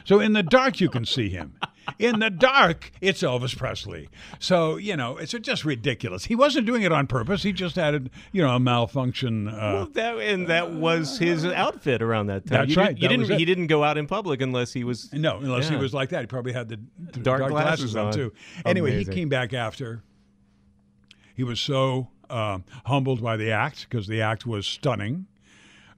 So 0.05 0.21
in 0.21 0.33
the 0.33 0.45
dark, 0.45 0.81
you 0.81 0.89
can 0.89 1.05
see 1.05 1.29
him. 1.29 1.59
In 1.99 2.21
the 2.21 2.31
dark, 2.31 2.91
it's 3.01 3.23
Elvis 3.23 3.57
Presley. 3.57 4.09
So 4.39 4.77
you 4.77 4.97
know, 4.97 5.17
it's 5.17 5.33
just 5.33 5.65
ridiculous. 5.65 6.25
He 6.25 6.35
wasn't 6.35 6.67
doing 6.67 6.83
it 6.83 6.93
on 6.93 7.07
purpose. 7.07 7.43
He 7.43 7.53
just 7.53 7.77
had, 7.77 7.95
a, 7.95 8.03
you 8.33 8.43
know, 8.43 8.55
a 8.55 8.61
malfunction. 8.61 9.49
Uh, 9.49 9.53
Well, 9.75 9.87
that, 9.95 10.19
and 10.19 10.47
that 10.49 10.73
was 10.73 11.19
his 11.19 11.45
outfit 11.45 12.03
around 12.03 12.27
that 12.29 12.47
time. 12.47 12.61
That's 12.67 12.71
you 12.71 12.83
right, 12.83 12.95
Didn't, 12.95 13.03
you 13.03 13.09
didn't. 13.27 13.39
He 13.39 13.45
didn't 13.45 13.67
go 13.67 13.83
out 13.85 13.99
in 13.99 14.07
public 14.07 14.41
unless 14.41 14.73
he 14.73 14.85
was. 14.85 15.13
No, 15.13 15.39
unless 15.39 15.69
he 15.69 15.77
was 15.77 15.93
like 15.93 16.11
that. 16.11 16.21
He 16.21 16.27
probably 16.27 16.53
had 16.53 16.69
the, 16.69 16.79
the 16.99 17.21
Dark 17.21 17.49
glasses 17.49 17.97
on, 17.97 18.07
on. 18.07 18.13
too. 18.13 18.33
Anyway, 18.65 18.93
Amazing. 18.93 19.13
he 19.13 19.19
came 19.21 19.29
back 19.29 19.53
after. 19.53 20.03
He 21.35 21.45
was 21.45 21.61
so 21.61 22.09
um, 22.31 22.65
humbled 22.85 23.23
by 23.23 23.37
the 23.37 23.51
act 23.51 23.87
because 23.89 24.07
the 24.07 24.21
act 24.21 24.47
was 24.47 24.67
stunning. 24.67 25.27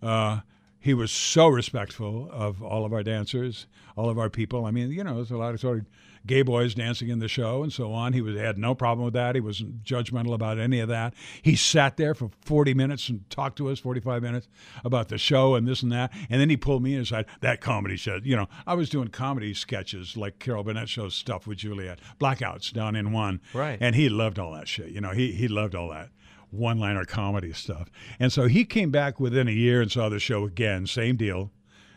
Uh, 0.02 0.40
he 0.84 0.92
was 0.92 1.10
so 1.10 1.48
respectful 1.48 2.28
of 2.30 2.62
all 2.62 2.84
of 2.84 2.92
our 2.92 3.02
dancers, 3.02 3.66
all 3.96 4.10
of 4.10 4.18
our 4.18 4.28
people. 4.28 4.66
I 4.66 4.70
mean, 4.70 4.90
you 4.90 5.02
know, 5.02 5.14
there's 5.14 5.30
a 5.30 5.38
lot 5.38 5.54
of 5.54 5.60
sort 5.60 5.78
of 5.78 5.86
gay 6.26 6.42
boys 6.42 6.74
dancing 6.74 7.08
in 7.08 7.20
the 7.20 7.26
show 7.26 7.62
and 7.62 7.72
so 7.72 7.90
on. 7.94 8.12
He 8.12 8.20
was 8.20 8.36
had 8.38 8.58
no 8.58 8.74
problem 8.74 9.02
with 9.06 9.14
that. 9.14 9.34
He 9.34 9.40
wasn't 9.40 9.82
judgmental 9.82 10.34
about 10.34 10.58
any 10.58 10.80
of 10.80 10.90
that. 10.90 11.14
He 11.40 11.56
sat 11.56 11.96
there 11.96 12.14
for 12.14 12.28
40 12.44 12.74
minutes 12.74 13.08
and 13.08 13.28
talked 13.30 13.56
to 13.58 13.70
us 13.70 13.78
45 13.78 14.20
minutes 14.20 14.46
about 14.84 15.08
the 15.08 15.16
show 15.16 15.54
and 15.54 15.66
this 15.66 15.82
and 15.82 15.90
that. 15.92 16.12
And 16.28 16.38
then 16.38 16.50
he 16.50 16.56
pulled 16.58 16.82
me 16.82 16.96
aside. 16.96 17.24
That 17.40 17.62
comedy 17.62 17.96
show, 17.96 18.20
you 18.22 18.36
know, 18.36 18.48
I 18.66 18.74
was 18.74 18.90
doing 18.90 19.08
comedy 19.08 19.54
sketches 19.54 20.18
like 20.18 20.38
Carol 20.38 20.64
Burnett 20.64 20.90
shows 20.90 21.14
stuff 21.14 21.46
with 21.46 21.56
Juliet, 21.56 21.98
blackouts 22.20 22.70
down 22.74 22.94
in 22.94 23.10
one. 23.10 23.40
Right. 23.54 23.78
And 23.80 23.96
he 23.96 24.10
loved 24.10 24.38
all 24.38 24.52
that 24.52 24.68
shit. 24.68 24.90
You 24.90 25.00
know, 25.00 25.12
he 25.12 25.32
he 25.32 25.48
loved 25.48 25.74
all 25.74 25.88
that 25.88 26.10
one 26.54 26.78
liner 26.78 27.04
comedy 27.04 27.52
stuff. 27.52 27.88
And 28.18 28.32
so 28.32 28.46
he 28.46 28.64
came 28.64 28.90
back 28.90 29.20
within 29.20 29.48
a 29.48 29.52
year 29.52 29.82
and 29.82 29.90
saw 29.90 30.08
the 30.08 30.18
show 30.18 30.44
again. 30.44 30.86
Same 30.86 31.16
deal. 31.16 31.50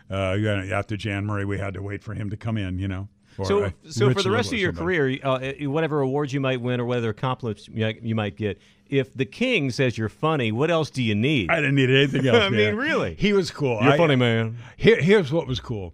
Uh, 0.09 0.37
after 0.71 0.95
Jan 0.95 1.25
Murray, 1.25 1.45
we 1.45 1.57
had 1.57 1.73
to 1.73 1.81
wait 1.81 2.03
for 2.03 2.13
him 2.13 2.29
to 2.29 2.37
come 2.37 2.57
in, 2.57 2.79
you 2.79 2.87
know. 2.87 3.09
So, 3.43 3.65
uh, 3.65 3.69
so 3.87 4.11
for 4.13 4.23
the 4.23 4.31
rest 4.31 4.51
of 4.51 4.57
your 4.57 4.73
somebody. 4.73 5.19
career, 5.19 5.19
uh, 5.23 5.69
whatever 5.69 6.01
awards 6.01 6.33
you 6.33 6.39
might 6.39 6.59
win 6.59 6.79
or 6.79 6.85
whatever 6.85 7.13
compliments 7.13 7.67
you 7.71 8.15
might, 8.15 8.35
get, 8.35 8.59
if 8.89 9.13
the 9.13 9.25
king 9.25 9.69
says 9.69 9.95
you're 9.97 10.09
funny, 10.09 10.51
what 10.51 10.71
else 10.71 10.89
do 10.89 11.03
you 11.03 11.13
need? 11.13 11.51
I 11.51 11.57
didn't 11.57 11.75
need 11.75 11.91
anything 11.91 12.25
else. 12.27 12.41
I 12.41 12.49
mean, 12.49 12.75
really. 12.75 13.15
He 13.15 13.33
was 13.33 13.51
cool. 13.51 13.79
You're 13.83 13.93
I- 13.93 13.97
funny, 13.97 14.15
man. 14.15 14.57
Here, 14.75 14.99
here's 14.99 15.31
what 15.31 15.45
was 15.45 15.59
cool. 15.59 15.93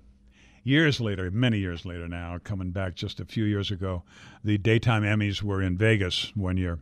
Years 0.64 1.02
later, 1.02 1.30
many 1.30 1.58
years 1.58 1.86
later 1.86 2.08
now, 2.08 2.38
coming 2.42 2.72
back 2.72 2.96
just 2.96 3.20
a 3.20 3.26
few 3.26 3.44
years 3.44 3.70
ago, 3.72 4.04
the 4.46 4.58
daytime 4.58 5.04
Emmys 5.04 5.42
were 5.44 5.62
in 5.62 5.78
Vegas 5.78 6.32
one 6.36 6.56
year, 6.56 6.80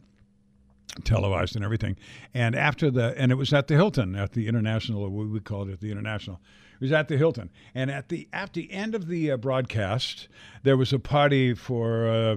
televised 1.04 1.56
and 1.56 1.64
everything. 1.64 1.98
And 2.34 2.56
after 2.56 2.92
the, 2.92 3.14
and 3.18 3.32
it 3.32 3.36
was 3.36 3.54
at 3.54 3.68
the 3.68 3.76
Hilton, 3.76 4.16
at 4.16 4.34
the 4.34 4.48
International, 4.48 5.10
we 5.10 5.40
called 5.40 5.70
it 5.70 5.80
the 5.80 5.92
International. 5.92 6.40
It 6.76 6.82
was 6.82 6.92
at 6.92 7.08
the 7.08 7.18
Hilton. 7.18 7.50
And 7.76 7.92
at 7.92 8.10
the 8.10 8.28
at 8.34 8.54
the 8.54 8.72
end 8.72 8.96
of 8.96 9.08
the 9.08 9.32
uh, 9.32 9.38
broadcast, 9.38 10.28
there 10.64 10.78
was 10.78 10.94
a 10.94 11.00
party 11.00 11.54
for. 11.54 12.08
Uh, 12.08 12.36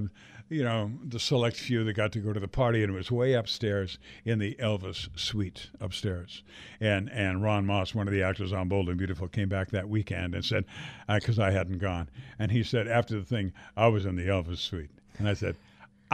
you 0.50 0.62
know, 0.62 0.92
the 1.02 1.18
select 1.18 1.56
few 1.56 1.84
that 1.84 1.94
got 1.94 2.12
to 2.12 2.18
go 2.18 2.32
to 2.32 2.38
the 2.38 2.46
party, 2.46 2.82
and 2.82 2.92
it 2.92 2.96
was 2.96 3.10
way 3.10 3.32
upstairs 3.32 3.98
in 4.26 4.38
the 4.38 4.54
Elvis 4.56 5.08
suite 5.18 5.70
upstairs. 5.80 6.42
And 6.80 7.10
and 7.10 7.42
Ron 7.42 7.64
Moss, 7.64 7.94
one 7.94 8.06
of 8.06 8.12
the 8.12 8.22
actors 8.22 8.52
on 8.52 8.68
Bold 8.68 8.90
and 8.90 8.98
Beautiful, 8.98 9.26
came 9.26 9.48
back 9.48 9.70
that 9.70 9.88
weekend 9.88 10.34
and 10.34 10.44
said, 10.44 10.66
because 11.08 11.38
I 11.38 11.50
hadn't 11.50 11.78
gone, 11.78 12.10
and 12.38 12.52
he 12.52 12.62
said 12.62 12.86
after 12.86 13.18
the 13.18 13.24
thing, 13.24 13.52
I 13.74 13.88
was 13.88 14.04
in 14.04 14.16
the 14.16 14.26
Elvis 14.26 14.58
suite, 14.58 14.90
and 15.18 15.26
I 15.26 15.32
said, 15.32 15.56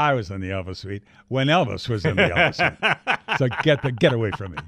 I 0.01 0.15
was 0.15 0.31
in 0.31 0.41
the 0.41 0.49
Elvis 0.49 0.77
suite 0.77 1.03
when 1.29 1.49
Elvis 1.49 1.87
was 1.87 2.07
in 2.07 2.17
the 2.17 2.23
Elvis 2.23 2.57
suite. 2.57 3.39
So 3.39 3.49
get 3.63 3.83
the 3.83 3.93
get 3.93 4.15
away 4.15 4.31
from 4.31 4.53
me. 4.53 4.59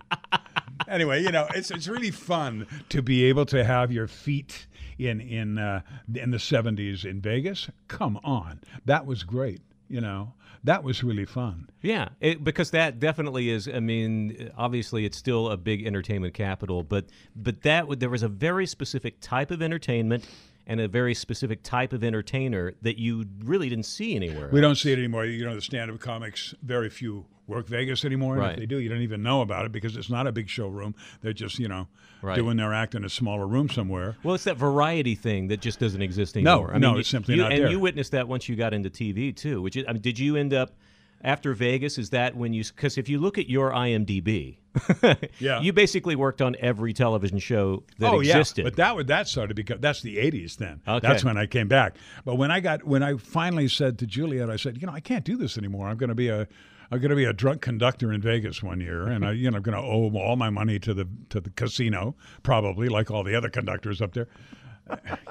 Anyway, 0.89 1.23
you 1.23 1.33
know, 1.33 1.47
it's 1.55 1.71
it's 1.71 1.89
really 1.89 2.11
fun 2.11 2.67
to 2.91 3.01
be 3.01 3.25
able 3.25 3.47
to 3.47 3.65
have 3.65 3.91
your 3.91 4.07
feet 4.07 4.67
in 4.99 5.23
in 5.23 5.57
uh, 5.59 5.81
in 6.15 6.33
the 6.33 6.37
'70s 6.37 7.07
in 7.07 7.23
Vegas. 7.23 7.71
Come 7.89 8.21
on, 8.23 8.61
that 8.85 9.07
was 9.07 9.23
great. 9.23 9.63
You 9.89 10.03
know, 10.03 10.35
that 10.65 10.85
was 10.85 11.03
really 11.03 11.25
fun. 11.25 11.69
Yeah, 11.81 12.11
it, 12.21 12.45
because 12.45 12.71
that 12.73 13.01
definitely 13.01 13.49
is. 13.49 13.69
I 13.69 13.81
mean, 13.81 14.51
obviously, 14.57 15.07
it's 15.07 15.17
still 15.17 15.51
a 15.51 15.57
big 15.57 15.87
entertainment 15.87 16.35
capital, 16.35 16.83
but 16.83 17.07
but 17.35 17.63
that 17.63 18.01
there 18.01 18.11
was 18.11 18.23
a 18.23 18.29
very 18.29 18.67
specific 18.67 19.21
type 19.21 19.51
of 19.51 19.63
entertainment 19.63 20.27
and 20.67 20.81
a 20.81 20.89
very 20.89 21.15
specific 21.15 21.63
type 21.63 21.93
of 21.93 22.05
entertainer 22.05 22.75
that 22.83 22.99
you 22.99 23.25
really 23.45 23.69
didn't 23.69 23.87
see 23.87 24.15
anywhere. 24.15 24.49
We 24.53 24.61
don't 24.61 24.77
see 24.77 24.93
it 24.93 24.99
anymore. 24.99 25.25
You 25.25 25.45
know, 25.45 25.55
the 25.55 25.61
stand-up 25.61 25.99
comics, 26.01 26.55
very 26.63 26.89
few 26.89 27.27
work 27.49 27.67
Vegas 27.67 28.05
anymore. 28.05 28.35
And 28.35 28.43
Right. 28.43 28.53
if 28.53 28.59
they 28.61 28.67
do, 28.67 28.79
you 28.79 28.89
don't 28.89 29.03
even 29.03 29.23
know 29.23 29.41
about 29.41 29.67
it 29.67 29.73
because 29.73 29.97
it's 29.97 30.09
not 30.09 30.27
a 30.29 30.33
big 30.33 30.49
showroom. 30.49 30.95
They're 31.21 31.33
just, 31.33 31.59
you 31.59 31.67
know, 31.69 31.89
Right. 32.23 32.37
doing 32.37 32.57
their 32.57 32.73
act 32.73 32.95
in 32.95 33.05
a 33.05 33.09
smaller 33.09 33.47
room 33.49 33.69
somewhere. 33.69 34.17
Well, 34.23 34.37
it's 34.37 34.45
that 34.45 34.57
variety 34.57 35.17
thing 35.17 35.49
that 35.49 35.61
just 35.61 35.81
doesn't 35.81 36.01
exist 36.01 36.37
No, 36.37 36.53
anymore. 36.53 36.75
I 36.75 36.79
no, 36.79 36.91
mean, 36.93 37.01
it's 37.01 37.09
simply 37.09 37.35
you, 37.35 37.41
not 37.43 37.53
and 37.53 37.65
there. 37.65 37.71
you 37.71 37.81
witnessed 37.81 38.13
that 38.13 38.29
once 38.29 38.49
you 38.49 38.55
got 38.55 38.73
into 38.73 38.89
TV 38.91 39.33
too. 39.33 39.61
Which 39.61 39.77
is, 39.77 39.85
I 39.89 39.93
mean, 39.93 40.03
did 40.03 40.21
you 40.21 40.37
end 40.37 40.55
up 40.55 40.77
after 41.23 41.53
Vegas? 41.53 41.99
Is 41.99 42.11
that 42.11 42.37
when 42.37 42.53
you? 42.55 42.63
Because 42.65 42.97
if 42.97 43.09
you 43.09 43.19
look 43.19 43.39
at 43.39 43.49
your 43.51 43.73
IMDb, 43.73 44.59
Yeah. 45.39 45.61
you 45.61 45.73
basically 45.73 46.17
worked 46.17 46.41
on 46.43 46.57
every 46.61 46.93
television 46.93 47.39
show 47.39 47.83
that 47.99 48.13
oh 48.13 48.21
existed. 48.21 48.63
yeah, 48.63 48.65
but 48.65 48.77
that 48.77 48.97
would 48.97 49.07
that 49.09 49.29
started 49.29 49.55
because 49.55 49.81
that's 49.81 50.03
the 50.03 50.17
'80s. 50.17 50.57
Then 50.57 50.81
Okay. 50.87 51.07
that's 51.07 51.25
when 51.25 51.37
I 51.37 51.47
came 51.47 51.69
back. 51.69 51.97
But 52.25 52.37
when 52.37 52.51
I 52.51 52.61
got 52.61 52.85
when 52.85 53.03
I 53.03 53.17
finally 53.17 53.69
said 53.69 53.99
to 54.01 54.07
Juliet, 54.07 54.51
I 54.51 54.57
said, 54.57 54.81
you 54.81 54.87
know, 54.87 54.93
I 54.93 55.01
can't 55.01 55.25
do 55.25 55.37
this 55.37 55.59
anymore. 55.59 55.89
I'm 55.89 55.97
going 55.97 56.09
to 56.09 56.15
be 56.15 56.29
a 56.29 56.47
I'm 56.91 56.99
going 56.99 57.11
to 57.11 57.17
be 57.17 57.25
a 57.25 57.33
drunk 57.33 57.63
conductor 57.63 58.13
in 58.13 58.21
Vegas 58.21 58.63
one 58.63 58.79
year, 58.81 59.07
and 59.07 59.25
I, 59.25 59.33
you 59.33 59.51
know, 59.51 59.57
I'm 59.57 59.63
going 59.63 59.77
to 59.79 59.83
owe 59.83 60.11
all 60.19 60.37
my 60.37 60.51
money 60.51 60.79
to 60.81 60.93
the 60.93 61.09
to 61.31 61.41
the 61.41 61.49
casino, 61.51 62.15
probably 62.43 62.89
like 62.89 63.11
all 63.11 63.25
the 63.25 63.35
other 63.35 63.49
conductors 63.49 64.03
up 64.03 64.13
there. 64.13 64.29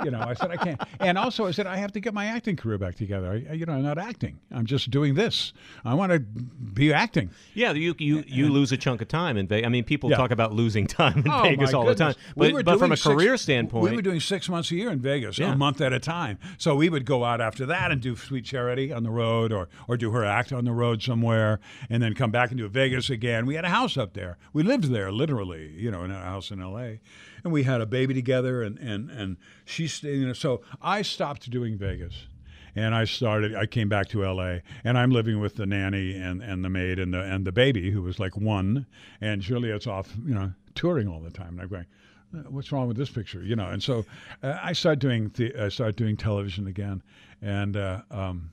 You 0.04 0.12
know, 0.12 0.20
I 0.22 0.34
said 0.34 0.50
I 0.52 0.58
can't. 0.58 0.82
And 1.00 1.18
also, 1.18 1.46
I 1.46 1.52
said 1.52 1.68
I 1.68 1.76
have 1.78 1.92
to 1.94 2.00
get 2.00 2.14
my 2.14 2.26
acting 2.26 2.56
career 2.56 2.78
back 2.78 2.96
together. 2.96 3.32
I, 3.50 3.54
you 3.54 3.66
know, 3.66 3.74
I'm 3.74 3.84
not 3.84 3.98
acting. 3.98 4.40
I'm 4.52 4.66
just 4.66 4.90
doing 4.90 5.14
this. 5.16 5.54
I 5.86 5.94
want 5.94 6.12
to 6.12 6.20
be 6.20 6.94
acting. 6.94 7.30
Yeah, 7.54 7.72
you 7.74 7.94
you 8.00 8.24
you 8.28 8.50
lose 8.50 8.72
a 8.72 8.78
chunk 8.78 9.02
of 9.02 9.08
time 9.08 9.38
in 9.38 9.48
Vegas. 9.48 9.66
I 9.68 9.70
mean, 9.70 9.84
people 9.84 10.10
Yeah. 10.10 10.18
talk 10.18 10.32
about 10.32 10.54
losing 10.54 10.88
time 10.88 11.20
in 11.20 11.30
Oh, 11.32 11.44
Vegas 11.44 11.74
all 11.74 11.84
goodness. 11.86 12.16
the 12.16 12.22
time, 12.24 12.34
We 12.36 12.48
but, 12.48 12.54
were 12.54 12.64
but 12.64 12.80
from 12.80 12.92
a 12.92 12.98
career 12.98 13.34
six- 13.34 13.44
standpoint, 13.44 13.90
we 13.90 13.96
were 13.96 14.02
doing 14.02 14.20
six 14.20 14.50
months 14.50 14.72
a 14.72 14.76
year 14.76 14.90
in 14.90 15.00
Vegas, 15.00 15.38
Yeah. 15.38 15.54
a 15.54 15.56
month 15.58 15.82
at 15.82 15.94
a 15.94 16.00
time. 16.00 16.40
So 16.58 16.76
we 16.76 16.90
would 16.90 17.06
go 17.06 17.24
out 17.26 17.42
after 17.42 17.66
that 17.68 17.92
and 17.92 18.02
do 18.02 18.16
Sweet 18.16 18.46
Charity 18.46 18.92
on 18.92 19.04
the 19.04 19.12
road, 19.12 19.52
or 19.52 19.68
or 19.88 19.98
do 19.98 20.12
her 20.12 20.24
act 20.26 20.52
on 20.54 20.66
the 20.66 20.72
road 20.74 21.04
somewhere, 21.04 21.60
and 21.90 22.02
then 22.02 22.14
come 22.14 22.32
back 22.32 22.50
and 22.50 22.58
do 22.58 22.68
Vegas 22.68 23.10
again. 23.10 23.46
We 23.46 23.56
had 23.56 23.66
a 23.66 23.70
house 23.70 23.98
up 23.98 24.14
there. 24.14 24.38
We 24.54 24.64
lived 24.64 24.86
there 24.86 25.12
literally, 25.12 25.72
you 25.78 25.92
know, 25.92 26.04
in 26.04 26.12
a 26.12 26.20
house 26.22 26.52
in 26.52 26.62
L.A. 26.62 27.02
And 27.44 27.52
we 27.52 27.64
had 27.64 27.82
a 27.82 27.86
baby 27.86 28.14
together, 28.14 28.62
and 28.62 28.78
and 28.80 29.10
and 29.10 29.38
she 29.66 29.88
stayed. 29.88 30.20
You 30.20 30.28
know, 30.28 30.34
so 30.34 30.62
I 30.82 31.02
stopped 31.02 31.50
doing 31.50 31.78
Vegas. 31.78 32.28
And 32.74 32.96
I 32.96 33.04
started. 33.04 33.54
I 33.54 33.66
came 33.66 33.90
back 33.90 34.08
to 34.10 34.24
L.A. 34.24 34.62
and 34.86 34.98
I'm 34.98 35.12
living 35.12 35.42
with 35.42 35.58
the 35.58 35.66
nanny 35.66 36.16
and, 36.16 36.42
and 36.42 36.64
the 36.64 36.70
maid 36.70 37.00
and 37.00 37.14
the 37.14 37.20
and 37.22 37.44
the 37.44 37.52
baby 37.52 37.92
who 37.92 38.02
was 38.02 38.18
like 38.18 38.38
one, 38.38 38.86
and 39.20 39.42
Juliet's 39.42 39.88
off, 39.88 40.16
you 40.26 40.34
know, 40.34 40.54
touring 40.74 41.10
all 41.10 41.20
the 41.20 41.32
time. 41.32 41.60
And 41.60 41.62
I'm 41.64 41.68
going, 41.68 41.86
"Uh, 42.34 42.50
what's 42.50 42.72
wrong 42.72 42.88
with 42.88 42.96
this 42.96 43.10
picture? 43.10 43.44
You 43.44 43.58
know, 43.58 43.68
and 43.68 43.84
so 43.84 44.06
uh, 44.42 44.58
I 44.64 44.72
started 44.72 45.00
doing 45.00 45.32
the, 45.36 45.54
I 45.62 45.68
started 45.68 45.98
doing 45.98 46.16
television 46.16 46.66
again, 46.68 47.04
and 47.42 47.76
uh, 47.76 48.04
um, 48.10 48.52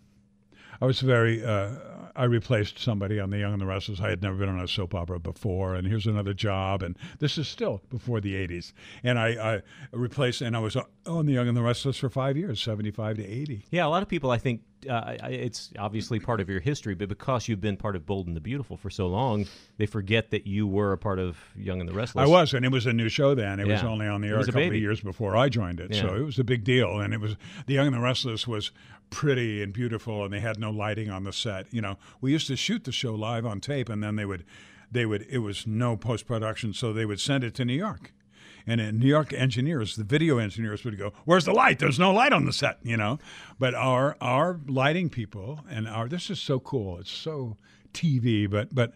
I 0.80 0.86
was 0.86 1.00
very. 1.00 1.44
Uh, 1.44 1.76
I 2.18 2.24
replaced 2.24 2.80
somebody 2.80 3.20
on 3.20 3.30
The 3.30 3.38
Young 3.38 3.52
and 3.52 3.62
the 3.62 3.66
Restless. 3.66 4.00
I 4.00 4.10
had 4.10 4.22
never 4.22 4.36
been 4.36 4.48
on 4.48 4.58
a 4.58 4.66
soap 4.66 4.92
opera 4.92 5.20
before, 5.20 5.76
and 5.76 5.86
here's 5.86 6.06
another 6.06 6.34
job. 6.34 6.82
And 6.82 6.98
this 7.20 7.38
is 7.38 7.46
still 7.46 7.80
before 7.90 8.20
the 8.20 8.34
'80s. 8.34 8.72
And 9.04 9.20
I, 9.20 9.28
I 9.56 9.62
replaced, 9.92 10.40
and 10.42 10.56
I 10.56 10.58
was 10.58 10.76
on 11.06 11.26
The 11.26 11.32
Young 11.32 11.46
and 11.46 11.56
the 11.56 11.62
Restless 11.62 11.96
for 11.96 12.10
five 12.10 12.36
years, 12.36 12.60
'75 12.60 13.18
to 13.18 13.24
'80. 13.24 13.66
Yeah, 13.70 13.86
a 13.86 13.88
lot 13.88 14.02
of 14.02 14.08
people, 14.08 14.32
I 14.32 14.38
think, 14.38 14.62
uh, 14.88 15.16
it's 15.22 15.72
obviously 15.78 16.18
part 16.18 16.40
of 16.40 16.48
your 16.48 16.60
history, 16.60 16.94
but 16.94 17.08
because 17.08 17.46
you've 17.48 17.60
been 17.60 17.76
part 17.76 17.94
of 17.94 18.04
Bold 18.04 18.26
and 18.26 18.36
the 18.36 18.40
Beautiful 18.40 18.76
for 18.76 18.90
so 18.90 19.06
long, 19.06 19.46
they 19.76 19.86
forget 19.86 20.30
that 20.30 20.46
you 20.46 20.66
were 20.66 20.92
a 20.92 20.98
part 20.98 21.20
of 21.20 21.36
Young 21.56 21.80
and 21.80 21.88
the 21.88 21.94
Restless. 21.94 22.24
I 22.24 22.28
was, 22.28 22.52
and 22.52 22.64
it 22.64 22.72
was 22.72 22.86
a 22.86 22.92
new 22.92 23.08
show 23.08 23.34
then. 23.36 23.60
It 23.60 23.66
was 23.68 23.82
only 23.84 24.08
on 24.08 24.22
the 24.22 24.28
air 24.28 24.40
a 24.40 24.44
couple 24.44 24.62
of 24.66 24.74
years 24.74 25.00
before 25.00 25.36
I 25.36 25.48
joined 25.48 25.78
it, 25.78 25.94
so 25.94 26.14
it 26.16 26.22
was 26.22 26.38
a 26.40 26.44
big 26.44 26.64
deal. 26.64 27.00
And 27.00 27.14
it 27.14 27.20
was 27.20 27.36
The 27.66 27.74
Young 27.74 27.86
and 27.86 27.96
the 27.96 28.00
Restless 28.00 28.46
was 28.48 28.72
pretty 29.10 29.62
and 29.62 29.72
beautiful, 29.72 30.24
and 30.24 30.32
they 30.32 30.40
had 30.40 30.58
no 30.58 30.70
lighting 30.70 31.10
on 31.10 31.24
the 31.24 31.32
set. 31.32 31.66
You 31.72 31.80
know, 31.80 31.96
we 32.20 32.32
used 32.32 32.46
to 32.48 32.56
shoot 32.56 32.84
the 32.84 32.92
show 32.92 33.14
live 33.14 33.46
on 33.46 33.60
tape, 33.60 33.88
and 33.88 34.02
then 34.02 34.16
they 34.16 34.24
would, 34.24 34.44
they 34.90 35.06
would. 35.06 35.26
It 35.28 35.38
was 35.38 35.66
no 35.66 35.96
post 35.96 36.26
production, 36.26 36.72
so 36.72 36.92
they 36.92 37.06
would 37.06 37.20
send 37.20 37.44
it 37.44 37.54
to 37.56 37.64
New 37.64 37.74
York. 37.74 38.12
And 38.66 38.82
in 38.82 38.98
New 38.98 39.06
York 39.06 39.32
engineers, 39.32 39.96
the 39.96 40.04
video 40.04 40.36
engineers 40.36 40.84
would 40.84 40.98
go, 40.98 41.12
"Where's 41.24 41.46
the 41.46 41.52
light? 41.52 41.78
There's 41.78 41.98
no 41.98 42.12
light 42.12 42.34
on 42.34 42.44
the 42.44 42.52
set," 42.52 42.78
you 42.82 42.98
know. 42.98 43.18
But 43.58 43.74
our 43.74 44.16
our 44.20 44.60
lighting 44.66 45.08
people 45.08 45.60
and 45.70 45.88
our 45.88 46.06
this 46.06 46.28
is 46.28 46.38
so 46.38 46.60
cool. 46.60 46.98
It's 46.98 47.10
so 47.10 47.56
TV, 47.94 48.48
but 48.48 48.74
but 48.74 48.92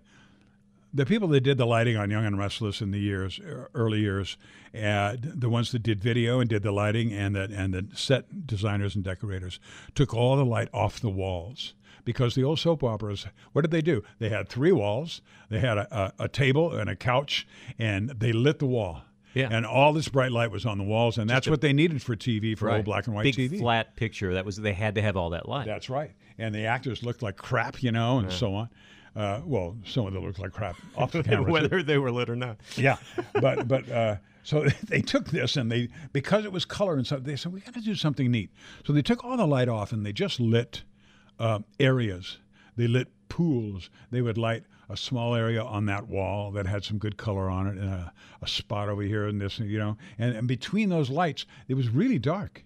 the 0.95 1.07
people 1.07 1.29
that 1.29 1.41
did 1.41 1.57
the 1.57 1.67
lighting 1.67 1.97
on 1.97 2.11
Young 2.11 2.27
and 2.27 2.39
Restless 2.39 2.83
in 2.83 2.91
the 2.91 3.01
years 3.01 3.41
early 3.75 4.01
years, 4.01 4.37
uh, 4.79 5.17
the 5.19 5.49
ones 5.49 5.73
that 5.73 5.83
did 5.83 6.01
video 6.01 6.39
and 6.39 6.51
did 6.51 6.63
the 6.63 6.73
lighting, 6.73 7.13
and 7.13 7.35
the 7.35 7.51
and 7.55 7.73
the 7.73 7.87
set 7.95 8.47
designers 8.47 8.95
and 8.95 9.03
decorators 9.03 9.59
took 9.95 10.13
all 10.13 10.37
the 10.37 10.45
light 10.45 10.69
off 10.75 11.01
the 11.01 11.09
walls 11.09 11.73
because 12.05 12.35
the 12.35 12.45
old 12.45 12.59
soap 12.59 12.83
operas, 12.83 13.27
what 13.53 13.63
did 13.63 13.71
they 13.71 13.83
do? 13.83 14.03
They 14.19 14.29
had 14.29 14.49
three 14.49 14.73
walls, 14.73 15.21
they 15.49 15.61
had 15.61 15.79
a, 15.79 16.13
a, 16.19 16.25
a 16.25 16.29
table 16.29 16.73
and 16.73 16.89
a 16.91 16.97
couch, 16.97 17.47
and 17.79 18.11
they 18.11 18.33
lit 18.33 18.59
the 18.59 18.67
wall. 18.67 19.03
Yeah. 19.35 19.49
And 19.51 19.65
all 19.65 19.93
this 19.93 20.09
bright 20.09 20.31
light 20.31 20.51
was 20.51 20.67
on 20.67 20.79
the 20.79 20.85
walls, 20.85 21.17
and 21.17 21.29
that's 21.29 21.49
what 21.49 21.63
they 21.63 21.73
needed 21.73 22.03
for 22.03 22.15
TV, 22.15 22.57
for 22.57 22.71
old 22.71 22.85
black 22.85 23.07
and 23.07 23.17
white 23.17 23.25
Big 23.25 23.35
TV. 23.37 23.59
flat 23.59 23.97
picture. 23.97 24.35
That 24.35 24.45
was 24.45 24.57
they 24.57 24.75
had 24.75 24.95
to 24.97 25.03
have 25.03 25.17
all 25.17 25.31
that 25.31 25.49
light. 25.49 25.67
That's 25.67 25.89
right. 25.89 26.13
And 26.39 26.55
the 26.55 26.67
actors 26.67 27.03
looked 27.03 27.23
like 27.23 27.37
crap, 27.37 27.83
you 27.83 27.93
know, 27.93 28.19
and 28.19 28.31
so 28.31 28.55
on. 28.55 28.69
Uh, 29.15 29.41
well, 29.45 29.77
some 29.85 30.07
of 30.07 30.13
them 30.13 30.25
looked 30.25 30.39
like 30.39 30.53
crap 30.53 30.77
off 30.97 31.13
the 31.13 31.23
camera. 31.23 31.45
too. 31.47 31.51
whether 31.53 31.83
they 31.83 31.99
were 31.99 32.11
lit 32.11 32.29
or 32.31 32.37
not. 32.37 32.59
Yeah, 32.77 32.97
but 33.41 33.69
but 33.69 33.89
uh, 33.91 34.17
so 34.43 34.65
they 34.85 35.01
took 35.01 35.31
this 35.31 35.57
and 35.57 35.71
they 35.71 35.89
because 36.13 36.45
it 36.45 36.53
was 36.53 36.65
color 36.65 36.95
and 36.95 37.07
stuff. 37.07 37.23
They 37.23 37.37
said 37.37 37.53
we 37.53 37.61
got 37.61 37.75
to 37.75 37.81
do 37.81 37.95
something 37.95 38.31
neat. 38.31 38.51
So 38.87 38.93
they 38.93 39.03
took 39.03 39.25
all 39.25 39.37
the 39.37 39.47
light 39.47 39.69
off 39.69 39.93
and 39.93 40.05
they 40.05 40.13
just 40.13 40.41
lit 40.41 40.83
uh, 41.39 41.61
areas. 41.79 42.39
They 42.77 42.87
lit 42.87 43.09
pools. 43.29 43.91
They 44.11 44.23
would 44.23 44.39
light 44.39 44.65
a 44.89 44.97
small 44.97 45.35
area 45.35 45.63
on 45.63 45.87
that 45.87 46.07
wall 46.09 46.51
that 46.53 46.67
had 46.67 46.85
some 46.85 46.99
good 46.99 47.17
color 47.17 47.49
on 47.49 47.67
it, 47.67 47.79
and 47.79 47.89
a, 47.89 48.13
a 48.43 48.47
spot 48.47 48.89
over 48.89 49.03
here 49.03 49.27
and 49.27 49.41
this, 49.41 49.59
you 49.59 49.79
know. 49.79 49.97
And, 50.19 50.37
and 50.37 50.49
between 50.49 50.91
those 50.91 51.11
lights, 51.11 51.47
it 51.69 51.75
was 51.75 51.89
really 51.89 52.19
dark, 52.19 52.63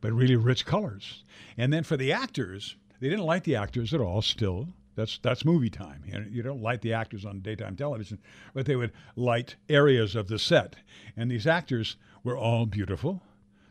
but 0.00 0.12
really 0.12 0.36
rich 0.36 0.64
colors. 0.64 1.24
And 1.56 1.72
then 1.72 1.84
for 1.84 1.96
the 1.96 2.12
actors, 2.12 2.76
they 3.00 3.08
didn't 3.08 3.26
light 3.26 3.44
the 3.44 3.56
actors 3.56 3.92
at 3.92 4.00
all. 4.00 4.22
Still, 4.22 4.68
that's 4.94 5.18
that's 5.18 5.44
movie 5.44 5.70
time. 5.70 6.02
You, 6.06 6.12
know, 6.12 6.26
you 6.30 6.42
don't 6.42 6.62
light 6.62 6.80
the 6.80 6.94
actors 6.94 7.24
on 7.24 7.40
daytime 7.40 7.76
television, 7.76 8.18
but 8.54 8.66
they 8.66 8.76
would 8.76 8.92
light 9.14 9.56
areas 9.68 10.16
of 10.16 10.28
the 10.28 10.38
set. 10.38 10.76
And 11.16 11.30
these 11.30 11.46
actors 11.46 11.96
were 12.24 12.36
all 12.36 12.66
beautiful. 12.66 13.22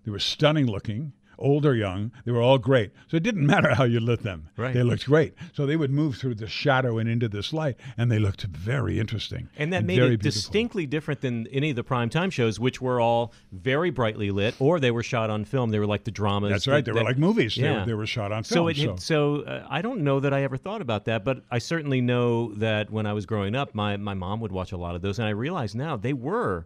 They 0.06 0.12
were 0.12 0.20
stunning 0.20 0.68
looking, 0.68 1.14
old 1.38 1.66
or 1.66 1.76
young. 1.76 2.12
They 2.26 2.32
were 2.32 2.42
all 2.42 2.58
great. 2.58 2.92
So 3.08 3.18
it 3.18 3.24
didn't 3.24 3.46
matter 3.54 3.74
how 3.76 3.84
you 3.84 4.00
lit 4.00 4.24
them. 4.24 4.50
Right. 4.58 4.74
They 4.74 4.84
looked 4.84 5.06
great. 5.06 5.34
So 5.54 5.66
they 5.66 5.76
would 5.76 5.92
move 5.92 6.16
through 6.18 6.36
the 6.36 6.48
shadow 6.48 6.98
and 6.98 7.10
into 7.10 7.28
this 7.30 7.54
light, 7.54 7.78
and 7.98 8.12
they 8.12 8.20
looked 8.20 8.44
very 8.44 9.00
interesting. 9.00 9.50
And 9.58 9.72
that 9.74 9.86
made 9.86 9.98
very 9.98 10.14
it 10.16 10.20
beautiful. 10.22 10.32
distinctly 10.32 10.86
different 10.86 11.22
than 11.22 11.48
any 11.48 11.70
of 11.70 11.76
the 11.76 11.84
primetime 11.84 12.32
shows, 12.32 12.60
which 12.60 12.82
were 12.82 13.00
all 13.00 13.34
very 13.52 13.90
brightly 13.90 14.32
lit, 14.32 14.56
or 14.60 14.80
they 14.80 14.92
were 14.92 15.04
shot 15.04 15.30
on 15.30 15.46
film. 15.46 15.70
They 15.70 15.80
were 15.80 15.86
like 15.86 16.04
the 16.04 16.12
dramas. 16.12 16.52
That's 16.52 16.68
right. 16.68 16.76
that- 16.78 16.86
They 16.86 16.92
were 16.92 17.00
that- 17.00 17.06
like 17.06 17.18
movies. 17.18 17.56
They, 17.56 17.64
Yeah. 17.64 17.80
were, 17.82 17.86
they 17.86 17.94
were 17.94 18.08
shot 18.08 18.32
on 18.32 18.44
film. 18.44 18.58
So 18.66 18.68
it 18.68 18.78
hit, 18.78 19.00
so 19.00 19.42
uh, 19.42 19.66
I 19.70 19.82
don't 19.82 20.02
know 20.02 20.20
that 20.20 20.34
I 20.34 20.44
ever 20.44 20.58
thought 20.58 20.82
about 20.82 21.06
that, 21.06 21.24
but 21.24 21.44
I 21.52 21.60
certainly 21.60 22.02
know 22.02 22.54
that 22.56 22.90
when 22.92 23.06
I 23.06 23.14
was 23.14 23.26
growing 23.26 23.56
up, 23.56 23.74
my 23.76 23.98
my 23.98 24.14
mom 24.14 24.40
would 24.42 24.52
watch 24.52 24.72
a 24.72 24.78
lot 24.78 24.96
of 24.96 25.02
those, 25.02 25.20
and 25.20 25.28
I 25.28 25.32
realize 25.32 25.76
now 25.76 25.96
they 25.98 26.14
were, 26.14 26.66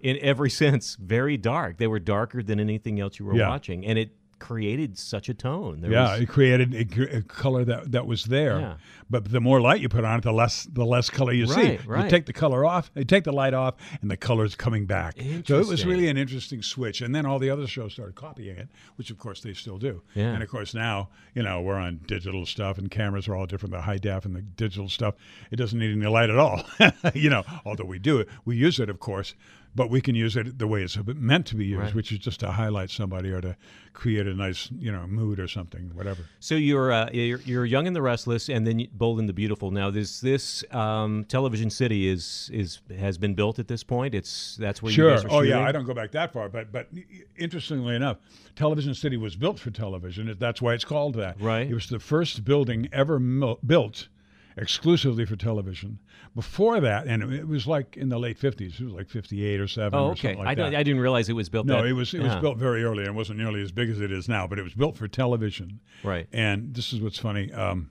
in 0.00 0.18
every 0.20 0.50
sense, 0.62 0.96
very 0.96 1.36
dark. 1.36 1.78
They 1.78 1.86
were 1.86 1.98
darker 2.00 2.42
than 2.42 2.60
anything 2.60 3.00
else 3.00 3.18
you 3.18 3.24
were 3.26 3.34
Yeah. 3.36 3.48
watching, 3.48 3.84
and 3.86 3.98
it 3.98 4.10
created 4.38 4.96
such 4.96 5.28
a 5.28 5.34
tone. 5.34 5.82
There 5.82 5.92
yeah, 5.92 6.12
was- 6.12 6.22
it 6.22 6.28
created 6.30 6.74
a, 6.74 7.16
a 7.18 7.22
color 7.22 7.62
that, 7.66 7.92
that 7.92 8.06
was 8.06 8.24
there. 8.24 8.58
Yeah. 8.58 8.74
But 9.10 9.30
the 9.30 9.40
more 9.40 9.60
light 9.60 9.82
you 9.82 9.90
put 9.90 10.02
on 10.04 10.20
it, 10.20 10.22
the 10.22 10.32
less 10.32 10.64
the 10.64 10.86
less 10.86 11.10
color 11.10 11.32
you 11.34 11.46
see. 11.46 11.78
Right, 11.84 12.04
You 12.04 12.10
take 12.10 12.24
the 12.24 12.32
color 12.32 12.64
off, 12.64 12.90
you 12.94 13.04
take 13.04 13.24
the 13.24 13.32
light 13.32 13.52
off, 13.52 13.74
and 14.00 14.10
the 14.10 14.16
color's 14.16 14.54
coming 14.54 14.86
back. 14.86 15.16
So 15.44 15.58
it 15.58 15.66
was 15.66 15.84
really 15.84 16.08
an 16.08 16.16
interesting 16.16 16.62
switch. 16.62 17.02
And 17.02 17.14
then 17.14 17.26
all 17.26 17.38
the 17.38 17.50
other 17.50 17.66
shows 17.66 17.92
started 17.92 18.14
copying 18.14 18.56
it, 18.56 18.68
which 18.96 19.10
of 19.10 19.18
course 19.18 19.42
they 19.42 19.52
still 19.52 19.76
do. 19.76 20.00
Yeah. 20.14 20.32
And 20.32 20.42
of 20.42 20.48
course 20.48 20.72
now, 20.72 21.10
you 21.34 21.42
know, 21.42 21.60
we're 21.60 21.74
on 21.76 22.00
digital 22.06 22.46
stuff 22.46 22.78
and 22.78 22.90
cameras 22.90 23.28
are 23.28 23.34
all 23.34 23.44
different. 23.46 23.74
The 23.74 23.82
high 23.82 23.98
def 23.98 24.24
and 24.24 24.34
the 24.34 24.42
digital 24.42 24.88
stuff, 24.88 25.16
it 25.50 25.56
doesn't 25.56 25.78
need 25.78 25.90
any 25.94 26.06
light 26.06 26.30
at 26.30 26.38
all. 26.38 26.64
you 27.14 27.28
know, 27.28 27.42
although 27.66 27.84
we 27.84 27.98
do 27.98 28.20
it, 28.20 28.28
we 28.46 28.56
use 28.56 28.80
it, 28.80 28.88
of 28.88 29.00
course. 29.00 29.34
But 29.72 29.88
we 29.88 30.00
can 30.00 30.16
use 30.16 30.36
it 30.36 30.58
the 30.58 30.66
way 30.66 30.82
it's 30.82 30.98
meant 31.14 31.46
to 31.46 31.54
be 31.54 31.64
used, 31.64 31.80
Right. 31.80 31.94
which 31.94 32.10
is 32.10 32.18
just 32.18 32.40
to 32.40 32.50
highlight 32.50 32.90
somebody 32.90 33.30
or 33.30 33.40
to 33.40 33.56
create 33.92 34.26
a 34.26 34.34
nice, 34.34 34.68
you 34.76 34.90
know, 34.90 35.06
mood 35.06 35.38
or 35.38 35.46
something, 35.46 35.92
whatever. 35.94 36.22
So 36.40 36.56
you're, 36.56 36.90
uh, 36.90 37.08
you're 37.12 37.38
you're 37.44 37.64
young 37.64 37.86
and 37.86 37.94
the 37.94 38.02
restless, 38.02 38.48
and 38.48 38.66
then 38.66 38.88
Bold 38.92 39.20
and 39.20 39.28
the 39.28 39.32
Beautiful. 39.32 39.70
Now, 39.70 39.88
this 39.90 40.20
this 40.20 40.64
um, 40.74 41.24
television 41.28 41.70
city 41.70 42.08
is 42.08 42.50
is 42.52 42.80
has 42.98 43.16
been 43.16 43.34
built 43.34 43.60
at 43.60 43.68
this 43.68 43.84
point. 43.84 44.12
It's 44.14 44.56
that's 44.56 44.82
where 44.82 44.92
Sure. 44.92 45.10
you 45.10 45.16
guys 45.16 45.24
are 45.24 45.30
Oh 45.30 45.40
yeah. 45.42 45.60
I 45.60 45.70
don't 45.70 45.84
go 45.86 45.94
back 45.94 46.10
that 46.12 46.32
far, 46.32 46.48
but 46.48 46.72
but 46.72 46.88
interestingly 47.36 47.94
enough, 47.94 48.18
Television 48.56 48.94
City 48.94 49.16
was 49.16 49.36
built 49.36 49.58
for 49.58 49.70
television. 49.70 50.34
That's 50.38 50.60
why 50.60 50.74
it's 50.74 50.84
called 50.84 51.14
that. 51.14 51.40
Right. 51.40 51.68
It 51.70 51.74
was 51.74 51.88
the 51.88 52.00
first 52.00 52.44
building 52.44 52.88
ever 52.92 53.18
mil- 53.20 53.60
built 53.64 54.08
exclusively 54.56 55.24
for 55.24 55.36
television. 55.36 55.98
Before 56.34 56.80
that, 56.80 57.06
and 57.06 57.22
it 57.32 57.48
was 57.48 57.66
like 57.66 57.96
in 57.96 58.08
the 58.08 58.18
late 58.18 58.38
fifties. 58.38 58.80
It 58.80 58.84
was 58.84 58.92
like 58.92 59.08
fifty-eight 59.08 59.60
or 59.60 59.66
seven. 59.66 59.98
Oh, 59.98 60.06
or 60.06 60.10
okay. 60.12 60.34
something 60.34 60.44
like 60.44 60.58
I. 60.58 60.66
I 60.78 60.82
didn't 60.82 61.00
realize 61.00 61.28
it 61.28 61.34
was 61.34 61.48
built. 61.48 61.66
No, 61.66 61.82
that, 61.82 61.86
it 61.86 61.92
was 61.92 62.14
it 62.14 62.22
was 62.22 62.36
built 62.36 62.58
very 62.58 62.84
early 62.84 63.04
and 63.04 63.16
wasn't 63.16 63.38
nearly 63.38 63.62
as 63.62 63.72
big 63.72 63.90
as 63.90 64.00
it 64.00 64.12
is 64.12 64.28
now, 64.28 64.46
but 64.46 64.58
it 64.58 64.62
was 64.62 64.74
built 64.74 64.96
for 64.96 65.08
television. 65.08 65.80
Right. 66.04 66.28
And 66.32 66.74
this 66.74 66.92
is 66.92 67.00
what's 67.00 67.18
funny. 67.18 67.52
Um, 67.52 67.90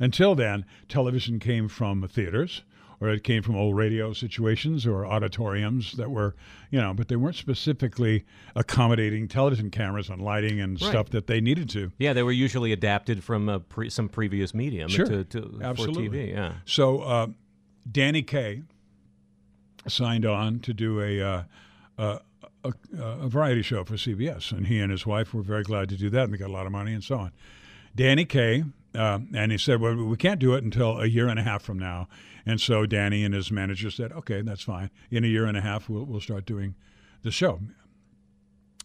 until 0.00 0.34
then, 0.34 0.64
television 0.88 1.38
came 1.38 1.68
from 1.68 2.06
theaters, 2.08 2.62
or 3.00 3.08
it 3.10 3.22
came 3.22 3.42
from 3.42 3.54
old 3.56 3.76
radio 3.76 4.12
situations 4.12 4.86
or 4.86 5.06
auditoriums 5.06 5.92
that 5.92 6.10
were, 6.10 6.34
you 6.70 6.80
know, 6.80 6.92
but 6.92 7.08
they 7.08 7.16
weren't 7.16 7.36
specifically 7.36 8.24
accommodating 8.56 9.28
television 9.28 9.70
cameras 9.70 10.08
and 10.08 10.20
lighting 10.20 10.60
and 10.60 10.80
Right. 10.80 10.90
stuff 10.90 11.10
that 11.10 11.26
they 11.28 11.40
needed 11.40 11.68
to. 11.70 11.92
Yeah, 11.98 12.12
they 12.12 12.22
were 12.24 12.32
usually 12.32 12.72
adapted 12.72 13.22
from 13.22 13.64
pre- 13.68 13.90
some 13.90 14.08
previous 14.08 14.52
medium 14.52 14.88
Sure. 14.88 15.06
to, 15.06 15.24
to 15.24 15.60
Absolutely. 15.62 16.08
for 16.08 16.14
TV. 16.14 16.28
Yeah. 16.32 16.52
So 16.64 17.00
uh, 17.00 17.26
Danny 17.90 18.22
Kaye 18.22 18.62
signed 19.86 20.26
on 20.26 20.60
to 20.60 20.72
do 20.74 21.00
a, 21.00 21.20
uh, 21.22 21.42
a, 21.98 22.20
a, 22.64 22.72
a 22.98 23.28
variety 23.28 23.62
show 23.62 23.84
for 23.84 23.94
CBS, 23.94 24.52
and 24.52 24.66
he 24.66 24.80
and 24.80 24.90
his 24.90 25.06
wife 25.06 25.32
were 25.32 25.42
very 25.42 25.62
glad 25.62 25.88
to 25.90 25.96
do 25.96 26.10
that, 26.10 26.24
and 26.24 26.34
they 26.34 26.38
got 26.38 26.50
a 26.50 26.52
lot 26.52 26.66
of 26.66 26.72
money 26.72 26.92
and 26.92 27.02
so 27.04 27.16
on. 27.16 27.32
Danny 27.94 28.24
Kaye, 28.24 28.64
uh, 28.98 29.20
and 29.34 29.52
he 29.52 29.58
said, 29.58 29.80
"Well, 29.80 29.94
we 29.94 30.16
can't 30.16 30.40
do 30.40 30.54
it 30.54 30.64
until 30.64 31.00
a 31.00 31.06
year 31.06 31.28
and 31.28 31.38
a 31.38 31.42
half 31.42 31.62
from 31.62 31.78
now." 31.78 32.08
And 32.44 32.60
so 32.60 32.86
Danny 32.86 33.24
and 33.24 33.34
his 33.34 33.50
manager 33.52 33.90
said, 33.90 34.12
"Okay, 34.12 34.42
that's 34.42 34.62
fine. 34.62 34.90
In 35.10 35.24
a 35.24 35.28
year 35.28 35.46
and 35.46 35.56
a 35.56 35.60
half, 35.60 35.88
we'll 35.88 36.04
we'll 36.04 36.20
start 36.20 36.44
doing 36.44 36.74
the 37.22 37.30
show." 37.30 37.60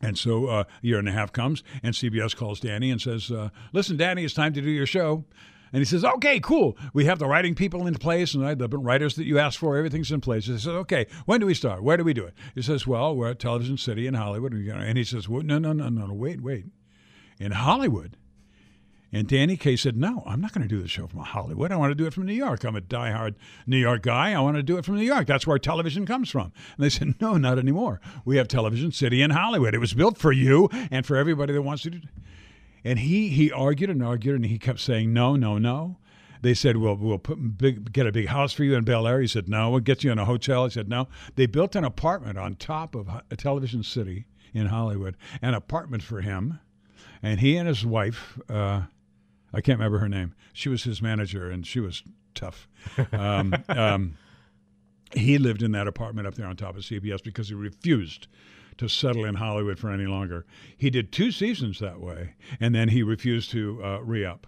And 0.01 0.17
so 0.17 0.47
uh, 0.47 0.63
a 0.63 0.85
year 0.85 0.99
and 0.99 1.07
a 1.07 1.13
half 1.13 1.31
comes, 1.31 1.63
and 1.81 1.95
CBS 1.95 2.35
calls 2.35 2.59
Danny 2.59 2.91
and 2.91 3.01
says, 3.01 3.31
uh, 3.31 3.49
"Listen, 3.71 3.97
Danny, 3.97 4.23
it's 4.23 4.33
time 4.33 4.53
to 4.53 4.61
do 4.61 4.69
your 4.69 4.85
show." 4.85 5.25
And 5.71 5.79
he 5.81 5.85
says, 5.85 6.05
"Okay, 6.05 6.39
cool. 6.39 6.77
We 6.93 7.05
have 7.05 7.17
the 7.17 7.25
writing 7.25 7.55
people 7.55 7.87
in 7.87 7.95
place, 7.95 8.35
and 8.35 8.59
the 8.59 8.67
writers 8.77 9.15
that 9.15 9.25
you 9.25 9.39
asked 9.39 9.57
for, 9.57 9.75
everything's 9.75 10.11
in 10.11 10.21
place." 10.21 10.45
He 10.45 10.53
says, 10.53 10.67
"Okay, 10.67 11.07
when 11.25 11.39
do 11.39 11.47
we 11.47 11.55
start? 11.55 11.81
Where 11.81 11.97
do 11.97 12.03
we 12.03 12.13
do 12.13 12.25
it?" 12.25 12.35
He 12.53 12.61
says, 12.61 12.85
"Well, 12.85 13.15
we're 13.15 13.31
at 13.31 13.39
Television 13.39 13.77
City 13.77 14.05
in 14.05 14.13
Hollywood." 14.13 14.53
And 14.53 14.97
he 14.97 15.03
says, 15.03 15.27
well, 15.27 15.41
"No, 15.41 15.57
no, 15.57 15.73
no, 15.73 15.89
no, 15.89 16.05
no, 16.05 16.13
wait, 16.13 16.41
wait. 16.41 16.65
In 17.39 17.53
Hollywood." 17.53 18.17
And 19.15 19.27
Danny 19.27 19.55
Kaye 19.57 19.75
said, 19.75 19.95
No, 19.95 20.23
I'm 20.25 20.41
not 20.41 20.53
going 20.53 20.67
to 20.67 20.67
do 20.67 20.81
the 20.81 20.87
show 20.87 21.05
from 21.05 21.19
Hollywood. 21.19 21.71
I 21.71 21.75
want 21.75 21.91
to 21.91 21.95
do 21.95 22.07
it 22.07 22.13
from 22.13 22.25
New 22.25 22.33
York. 22.33 22.63
I'm 22.63 22.75
a 22.75 22.81
diehard 22.81 23.35
New 23.67 23.77
York 23.77 24.01
guy. 24.01 24.33
I 24.33 24.39
want 24.39 24.57
to 24.57 24.63
do 24.63 24.77
it 24.77 24.85
from 24.85 24.95
New 24.95 25.03
York. 25.03 25.27
That's 25.27 25.45
where 25.45 25.59
television 25.59 26.07
comes 26.07 26.31
from. 26.31 26.51
And 26.75 26.83
they 26.83 26.89
said, 26.89 27.13
No, 27.21 27.37
not 27.37 27.59
anymore. 27.59 28.01
We 28.25 28.37
have 28.37 28.47
Television 28.47 28.91
City 28.91 29.21
in 29.21 29.29
Hollywood. 29.29 29.75
It 29.75 29.77
was 29.77 29.93
built 29.93 30.17
for 30.17 30.31
you 30.31 30.67
and 30.89 31.05
for 31.05 31.15
everybody 31.15 31.53
that 31.53 31.61
wants 31.61 31.83
to 31.83 31.91
do 31.91 32.01
And 32.83 32.97
he, 32.97 33.29
he 33.29 33.51
argued 33.51 33.91
and 33.91 34.03
argued, 34.03 34.35
and 34.35 34.45
he 34.47 34.57
kept 34.57 34.79
saying, 34.79 35.13
No, 35.13 35.35
no, 35.35 35.59
no. 35.59 35.97
They 36.41 36.53
said, 36.53 36.75
"Well, 36.75 36.97
we'll 36.97 37.19
put 37.19 37.57
big, 37.57 37.93
get 37.93 38.05
a 38.05 38.11
big 38.11 38.27
house 38.27 38.51
for 38.51 38.65
you 38.65 38.75
in 38.75 38.83
Bel 38.83 39.07
Air." 39.07 39.21
He 39.21 39.27
said, 39.27 39.47
"No, 39.47 39.69
we'll 39.69 39.79
get 39.79 40.03
you 40.03 40.11
in 40.11 40.19
a 40.19 40.25
hotel." 40.25 40.65
He 40.65 40.71
said, 40.71 40.89
"No." 40.89 41.07
They 41.35 41.45
built 41.45 41.73
an 41.73 41.85
apartment 41.85 42.37
on 42.37 42.55
top 42.55 42.95
of 42.95 43.07
a 43.31 43.37
Television 43.37 43.81
City 43.81 44.25
in 44.53 44.65
Hollywood, 44.65 45.15
an 45.41 45.53
apartment 45.53 46.03
for 46.03 46.19
him, 46.19 46.59
and 47.21 47.39
he 47.39 47.55
and 47.55 47.65
his 47.65 47.85
wife 47.85 48.37
uh, 48.49 48.81
I 49.53 49.61
can't 49.61 49.77
remember 49.77 49.99
her 49.99 50.09
name. 50.09 50.33
She 50.51 50.69
was 50.69 50.83
his 50.83 51.01
manager, 51.01 51.49
and 51.49 51.65
she 51.65 51.79
was 51.79 52.03
tough. 52.33 52.67
Um, 53.11 53.53
um, 53.69 54.17
he 55.13 55.37
lived 55.37 55.61
in 55.61 55.71
that 55.73 55.87
apartment 55.87 56.27
up 56.27 56.35
there 56.35 56.47
on 56.47 56.55
top 56.55 56.75
of 56.75 56.81
CBS 56.83 57.23
because 57.23 57.49
he 57.49 57.53
refused 57.53 58.27
to 58.77 58.87
settle 58.87 59.25
in 59.25 59.35
Hollywood 59.35 59.77
for 59.77 59.91
any 59.91 60.05
longer. 60.05 60.45
He 60.75 60.89
did 60.89 61.11
two 61.11 61.31
seasons 61.31 61.79
that 61.79 61.99
way, 61.99 62.33
and 62.59 62.73
then 62.73 62.89
he 62.89 63.03
refused 63.03 63.51
to 63.51 63.79
uh, 63.83 63.99
re 63.99 64.25
up. 64.25 64.47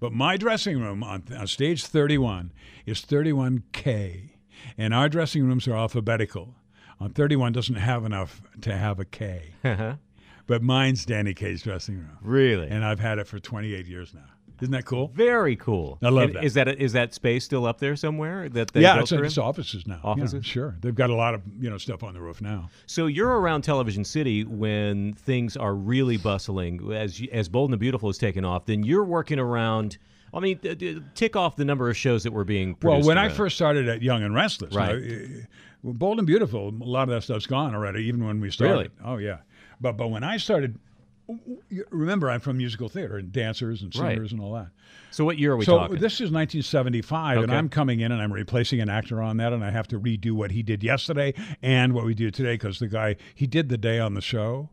But 0.00 0.12
my 0.12 0.36
dressing 0.36 0.80
room 0.80 1.02
on, 1.02 1.24
on 1.36 1.46
stage 1.46 1.84
31 1.84 2.52
is 2.86 3.02
31K, 3.02 4.30
and 4.78 4.94
our 4.94 5.08
dressing 5.08 5.46
rooms 5.46 5.68
are 5.68 5.74
alphabetical. 5.74 6.54
On 6.98 7.10
31 7.10 7.52
doesn't 7.52 7.74
have 7.74 8.04
enough 8.04 8.40
to 8.62 8.76
have 8.76 8.98
a 8.98 9.04
K. 9.04 9.52
Uh-huh. 9.62 9.96
But 10.46 10.62
mine's 10.62 11.04
Danny 11.04 11.34
Kaye's 11.34 11.62
dressing 11.62 11.96
room. 11.96 12.18
Really? 12.22 12.68
And 12.68 12.84
I've 12.84 13.00
had 13.00 13.18
it 13.18 13.26
for 13.26 13.38
28 13.38 13.86
years 13.86 14.14
now. 14.14 14.35
Isn't 14.60 14.72
that 14.72 14.84
cool? 14.86 15.08
Very 15.14 15.54
cool. 15.56 15.98
I 16.02 16.08
love 16.08 16.24
And 16.24 16.34
that. 16.36 16.44
Is 16.44 16.54
that 16.54 16.68
is 16.68 16.92
that 16.94 17.12
space 17.12 17.44
still 17.44 17.66
up 17.66 17.78
there 17.78 17.94
somewhere? 17.94 18.48
That 18.48 18.72
they 18.72 18.80
yeah, 18.80 19.00
it's, 19.00 19.12
it's 19.12 19.36
offices 19.38 19.86
now. 19.86 20.00
Yeah, 20.02 20.10
Offices? 20.10 20.46
sure. 20.46 20.76
They've 20.80 20.94
got 20.94 21.10
a 21.10 21.14
lot 21.14 21.34
of 21.34 21.42
you 21.60 21.68
know 21.68 21.76
stuff 21.78 22.02
on 22.02 22.14
the 22.14 22.20
roof 22.20 22.40
now. 22.40 22.70
So 22.86 23.06
you're 23.06 23.38
around 23.40 23.62
Television 23.62 24.04
City 24.04 24.44
when 24.44 25.12
things 25.14 25.56
are 25.56 25.74
really 25.74 26.16
bustling. 26.16 26.92
As 26.92 27.20
as 27.32 27.48
Bold 27.48 27.68
and 27.68 27.74
the 27.74 27.78
Beautiful 27.78 28.08
is 28.08 28.18
taking 28.18 28.44
off, 28.44 28.64
then 28.66 28.82
you're 28.82 29.04
working 29.04 29.38
around. 29.38 29.98
I 30.34 30.40
mean, 30.40 30.58
tick 31.14 31.36
off 31.36 31.56
the 31.56 31.64
number 31.64 31.88
of 31.88 31.96
shows 31.96 32.22
that 32.24 32.32
were 32.32 32.44
being 32.44 32.74
produced. 32.74 33.06
Well, 33.06 33.06
when 33.08 33.18
I 33.18 33.28
first 33.28 33.56
started 33.56 33.88
at 33.88 34.02
Young 34.02 34.22
and 34.22 34.34
Restless, 34.34 34.74
Right. 34.74 35.46
Bold 35.82 36.18
and 36.18 36.26
Beautiful, 36.26 36.68
a 36.68 36.84
lot 36.84 37.04
of 37.04 37.08
that 37.10 37.22
stuff's 37.22 37.46
gone 37.46 37.74
already. 37.74 38.04
Even 38.04 38.26
when 38.26 38.40
we 38.40 38.50
started. 38.50 38.72
Really? 38.74 38.90
Oh 39.04 39.16
yeah, 39.18 39.38
but 39.80 39.92
but 39.96 40.08
when 40.08 40.24
I 40.24 40.36
started, 40.36 40.78
remember 41.90 42.30
I'm 42.30 42.40
from 42.40 42.58
musical 42.58 42.88
theater 42.88 43.16
and 43.16 43.32
dancers 43.32 43.82
and 43.82 43.94
Right. 43.96 44.12
singers 44.12 44.32
and 44.32 44.40
all 44.40 44.54
that. 44.54 44.68
So 45.10 45.24
what 45.24 45.38
year 45.38 45.52
are 45.52 45.56
we 45.56 45.64
talking? 45.64 45.76
so 45.76 45.82
talking? 45.88 46.00
this 46.00 46.14
is 46.14 46.30
1975, 46.30 47.42
and 47.42 47.52
I'm 47.52 47.68
coming 47.68 48.00
in 48.00 48.12
and 48.12 48.20
I'm 48.20 48.32
replacing 48.32 48.80
an 48.80 48.88
actor 48.88 49.20
on 49.22 49.38
that, 49.38 49.52
and 49.52 49.64
I 49.64 49.70
have 49.70 49.88
to 49.88 49.98
redo 50.00 50.32
what 50.32 50.50
he 50.50 50.62
did 50.62 50.82
yesterday 50.84 51.34
and 51.62 51.94
what 51.94 52.04
we 52.04 52.14
do 52.14 52.30
today 52.30 52.54
because 52.54 52.78
the 52.78 52.88
guy 52.88 53.16
he 53.34 53.46
did 53.46 53.68
the 53.68 53.78
day 53.78 53.98
on 53.98 54.14
the 54.14 54.20
show. 54.20 54.70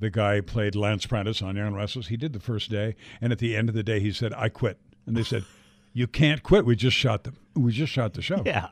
The 0.00 0.10
guy 0.10 0.40
played 0.40 0.76
Lance 0.76 1.06
Prentice 1.06 1.42
on 1.42 1.56
and 1.56 1.74
Restless. 1.74 2.06
He 2.06 2.16
did 2.16 2.32
the 2.32 2.38
first 2.38 2.70
day, 2.70 2.94
and 3.20 3.32
at 3.32 3.40
the 3.40 3.56
end 3.56 3.68
of 3.68 3.74
the 3.74 3.82
day, 3.82 3.98
he 3.98 4.12
said, 4.12 4.32
"I 4.32 4.48
quit." 4.48 4.78
And 5.06 5.16
they 5.16 5.24
said, 5.24 5.44
"You 5.92 6.06
can't 6.06 6.40
quit. 6.44 6.64
We 6.64 6.76
just 6.76 6.96
shot 6.96 7.24
the 7.24 7.32
we 7.56 7.72
just 7.72 7.92
shot 7.92 8.14
the 8.14 8.22
show. 8.22 8.42
yeah, 8.46 8.68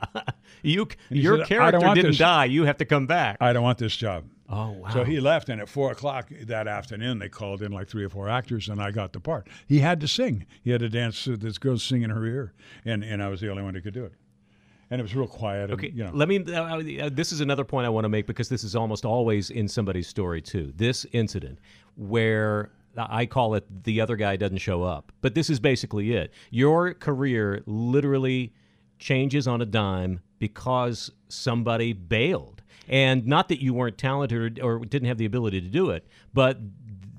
you 0.63 0.87
your 1.09 1.39
said, 1.39 1.47
character 1.47 1.79
didn't 1.95 2.11
this." 2.11 2.17
die. 2.17 2.45
You 2.45 2.63
have 2.63 2.77
to 2.77 2.85
come 2.85 3.07
back. 3.07 3.37
I 3.41 3.51
don't 3.51 3.63
want 3.63 3.77
this 3.77 3.93
job." 3.97 4.23
Oh 4.49 4.71
wow. 4.71 4.89
So 4.89 5.03
he 5.03 5.19
left, 5.19 5.49
and 5.49 5.61
at 5.61 5.69
four 5.69 5.91
o'clock 5.91 6.29
that 6.43 6.67
afternoon, 6.67 7.19
they 7.19 7.29
called 7.29 7.61
in 7.61 7.71
like 7.71 7.87
three 7.87 8.03
or 8.03 8.09
four 8.09 8.29
actors, 8.29 8.69
and 8.69 8.81
I 8.81 8.91
got 8.91 9.13
the 9.13 9.19
part. 9.19 9.47
He 9.67 9.79
had 9.79 9.99
to 10.01 10.07
sing. 10.07 10.45
He 10.63 10.71
had 10.71 10.81
to 10.81 10.89
dance. 10.89 11.25
This 11.29 11.57
girl 11.57 11.77
sing 11.77 12.01
in 12.03 12.09
her 12.09 12.25
ear, 12.25 12.53
and 12.85 13.03
and 13.03 13.21
I 13.21 13.27
was 13.27 13.41
the 13.41 13.49
only 13.49 13.63
one 13.63 13.75
who 13.75 13.81
could 13.81 13.93
do 13.93 14.05
it. 14.05 14.13
And 14.89 15.01
it 15.01 15.03
was 15.03 15.13
real 15.13 15.27
quiet. 15.27 15.69
And, 15.69 15.73
Okay, 15.73 15.89
you 15.89 16.03
know, 16.03 16.11
let 16.13 16.29
me. 16.29 16.39
Uh, 16.45 17.05
uh, 17.05 17.09
this 17.11 17.33
is 17.33 17.41
another 17.41 17.65
point 17.65 17.85
I 17.85 17.89
want 17.89 18.05
to 18.05 18.09
make 18.09 18.25
because 18.25 18.47
this 18.47 18.63
is 18.63 18.73
almost 18.75 19.03
always 19.03 19.49
in 19.49 19.67
somebody's 19.67 20.07
story 20.07 20.41
too. 20.41 20.71
This 20.77 21.05
incident 21.11 21.59
where 21.95 22.71
I 22.95 23.25
call 23.25 23.55
it 23.55 23.83
the 23.83 23.99
other 24.01 24.15
guy 24.15 24.37
doesn't 24.37 24.57
show 24.59 24.83
up, 24.83 25.11
but 25.21 25.35
this 25.35 25.49
is 25.49 25.59
basically 25.59 26.13
it. 26.13 26.31
Your 26.51 26.93
career 26.93 27.63
literally 27.65 28.53
changes 28.97 29.47
on 29.47 29.61
a 29.61 29.65
dime 29.65 30.21
because 30.39 31.11
somebody 31.27 31.93
bailed, 31.93 32.56
and 32.87 33.25
not 33.25 33.49
that 33.49 33.61
you 33.61 33.73
weren't 33.73 33.97
talented 33.97 34.59
or, 34.59 34.75
or 34.75 34.79
didn't 34.85 35.07
have 35.07 35.17
the 35.17 35.25
ability 35.25 35.61
to 35.61 35.67
do 35.67 35.89
it, 35.91 36.07
but 36.33 36.57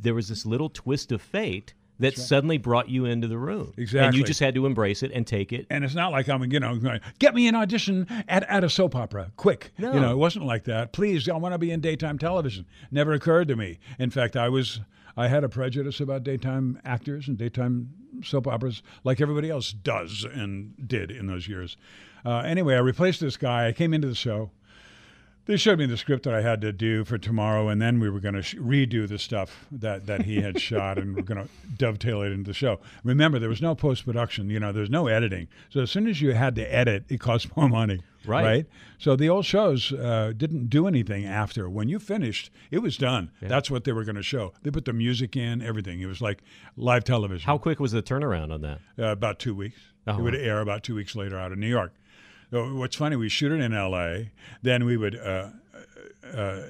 there 0.01 0.15
was 0.15 0.29
this 0.29 0.47
little 0.47 0.69
twist 0.69 1.13
of 1.13 1.21
fate. 1.23 1.75
That 2.01 2.17
suddenly 2.17 2.59
brought 2.59 2.89
you 2.89 3.07
into 3.07 3.27
the 3.27 3.39
room, 3.39 3.75
Exactly. 3.77 4.07
and 4.07 4.15
you 4.17 4.23
just 4.23 4.39
had 4.39 4.55
to 4.55 4.67
embrace 4.67 5.03
it 5.03 5.11
and 5.11 5.27
take 5.27 5.53
it. 5.53 5.67
and 5.69 5.83
it's 5.83 5.97
not 5.97 6.13
like 6.13 6.29
I'm, 6.29 6.45
you 6.53 6.61
know, 6.61 6.77
going, 6.77 7.01
get 7.19 7.35
me 7.35 7.49
an 7.49 7.57
audition 7.57 8.07
at, 8.29 8.49
at 8.49 8.63
a 8.63 8.71
soap 8.71 8.95
opera, 8.95 9.33
quick. 9.37 9.73
No. 9.79 9.93
You 9.93 9.99
know, 9.99 10.13
it 10.13 10.17
wasn't 10.17 10.45
like 10.45 10.63
that. 10.67 10.93
Please, 10.93 11.29
I 11.29 11.37
want 11.37 11.55
to 11.55 11.59
be 11.59 11.73
in 11.73 11.81
daytime 11.81 12.17
television. 12.17 12.67
Never 12.93 13.15
occurred 13.15 13.49
to 13.49 13.57
me. 13.57 13.81
In 13.99 14.11
fact, 14.11 14.37
I 14.37 14.49
was, 14.49 14.79
I 15.17 15.27
had 15.27 15.43
a 15.43 15.49
prejudice 15.49 15.99
about 15.99 16.23
daytime 16.23 16.81
actors 16.85 17.27
and 17.27 17.37
daytime 17.37 17.91
soap 18.23 18.47
operas, 18.47 18.81
like 19.03 19.21
everybody 19.21 19.51
else 19.51 19.73
does 19.73 20.25
and 20.25 20.75
did 20.87 21.11
in 21.11 21.27
those 21.27 21.49
years. 21.49 21.77
Uh, 22.25 22.39
anyway, 22.43 22.77
I 22.77 22.79
replaced 22.79 23.19
this 23.19 23.37
guy. 23.37 23.67
I 23.67 23.73
came 23.73 23.93
into 23.93 24.07
the 24.07 24.15
show. 24.15 24.53
They 25.49 25.57
showed 25.57 25.79
me 25.79 25.87
the 25.87 25.97
script 25.97 26.25
that 26.25 26.35
I 26.35 26.43
had 26.43 26.61
to 26.61 26.75
do 26.75 27.07
for 27.07 27.17
tomorrow, 27.17 27.69
and 27.69 27.81
then 27.81 28.01
we 28.01 28.11
were 28.11 28.21
going 28.21 28.35
to 28.35 28.43
sh- 28.43 28.57
redo 28.57 29.09
the 29.09 29.19
stuff 29.19 29.65
that, 29.73 30.05
that 30.05 30.27
he 30.27 30.43
had 30.43 30.61
shot, 30.61 30.99
and 30.99 31.17
we're 31.17 31.23
going 31.23 31.43
to 31.43 31.49
dovetail 31.79 32.21
it 32.21 32.33
into 32.33 32.51
the 32.51 32.53
show. 32.53 32.81
Remember, 33.03 33.39
there 33.39 33.49
was 33.49 33.63
no 33.63 33.75
post 33.75 34.05
production. 34.05 34.51
You 34.51 34.61
know, 34.61 34.73
there's 34.73 34.91
no 34.91 35.07
editing. 35.07 35.49
So 35.71 35.81
as 35.81 35.91
soon 35.91 36.07
as 36.07 36.21
you 36.21 36.35
had 36.35 36.55
to 36.57 36.63
edit, 36.75 37.07
it 37.09 37.19
cost 37.19 37.49
more 37.57 37.67
money. 37.67 38.03
Right. 38.27 38.67
So 38.99 39.17
the 39.17 39.31
old 39.31 39.47
shows 39.47 39.91
uh, 39.91 40.35
didn't 40.37 40.69
do 40.69 40.87
anything 40.87 41.25
after. 41.25 41.71
When 41.71 41.89
you 41.89 41.99
finished, 41.99 42.51
it 42.71 42.81
was 42.81 42.99
done. 42.99 43.31
That's 43.41 43.71
what 43.71 43.85
they 43.85 43.93
were 43.93 44.05
going 44.05 44.17
to 44.17 44.23
show. 44.23 44.53
They 44.65 44.71
put 44.71 44.85
the 44.85 44.93
music 44.93 45.35
in, 45.35 45.63
everything. 45.63 46.03
It 46.03 46.07
was 46.07 46.21
like 46.21 46.43
live 46.77 47.05
television. 47.05 47.47
How 47.47 47.57
quick 47.57 47.81
was 47.81 47.93
the 47.93 48.03
turnaround 48.03 48.53
on 48.53 48.61
that? 48.61 48.81
Uh, 48.99 49.13
about 49.13 49.39
two 49.39 49.55
weeks. 49.55 49.81
Oh. 50.07 50.19
It 50.19 50.23
would 50.23 50.35
air 50.35 50.61
about 50.61 50.83
two 50.83 50.95
weeks 50.95 51.17
later 51.17 51.39
out 51.39 51.53
of 51.53 51.59
New 51.59 51.69
York. 51.69 51.95
So 52.51 52.75
what's 52.75 52.97
funny, 52.97 53.17
we 53.17 53.29
shoot 53.29 53.53
it 53.53 53.61
in 53.61 53.75
L.A., 53.75 54.31
then 54.63 54.85
we 54.85 54.97
would 54.97 55.17
uh, 55.17 55.49
uh, 56.33 56.63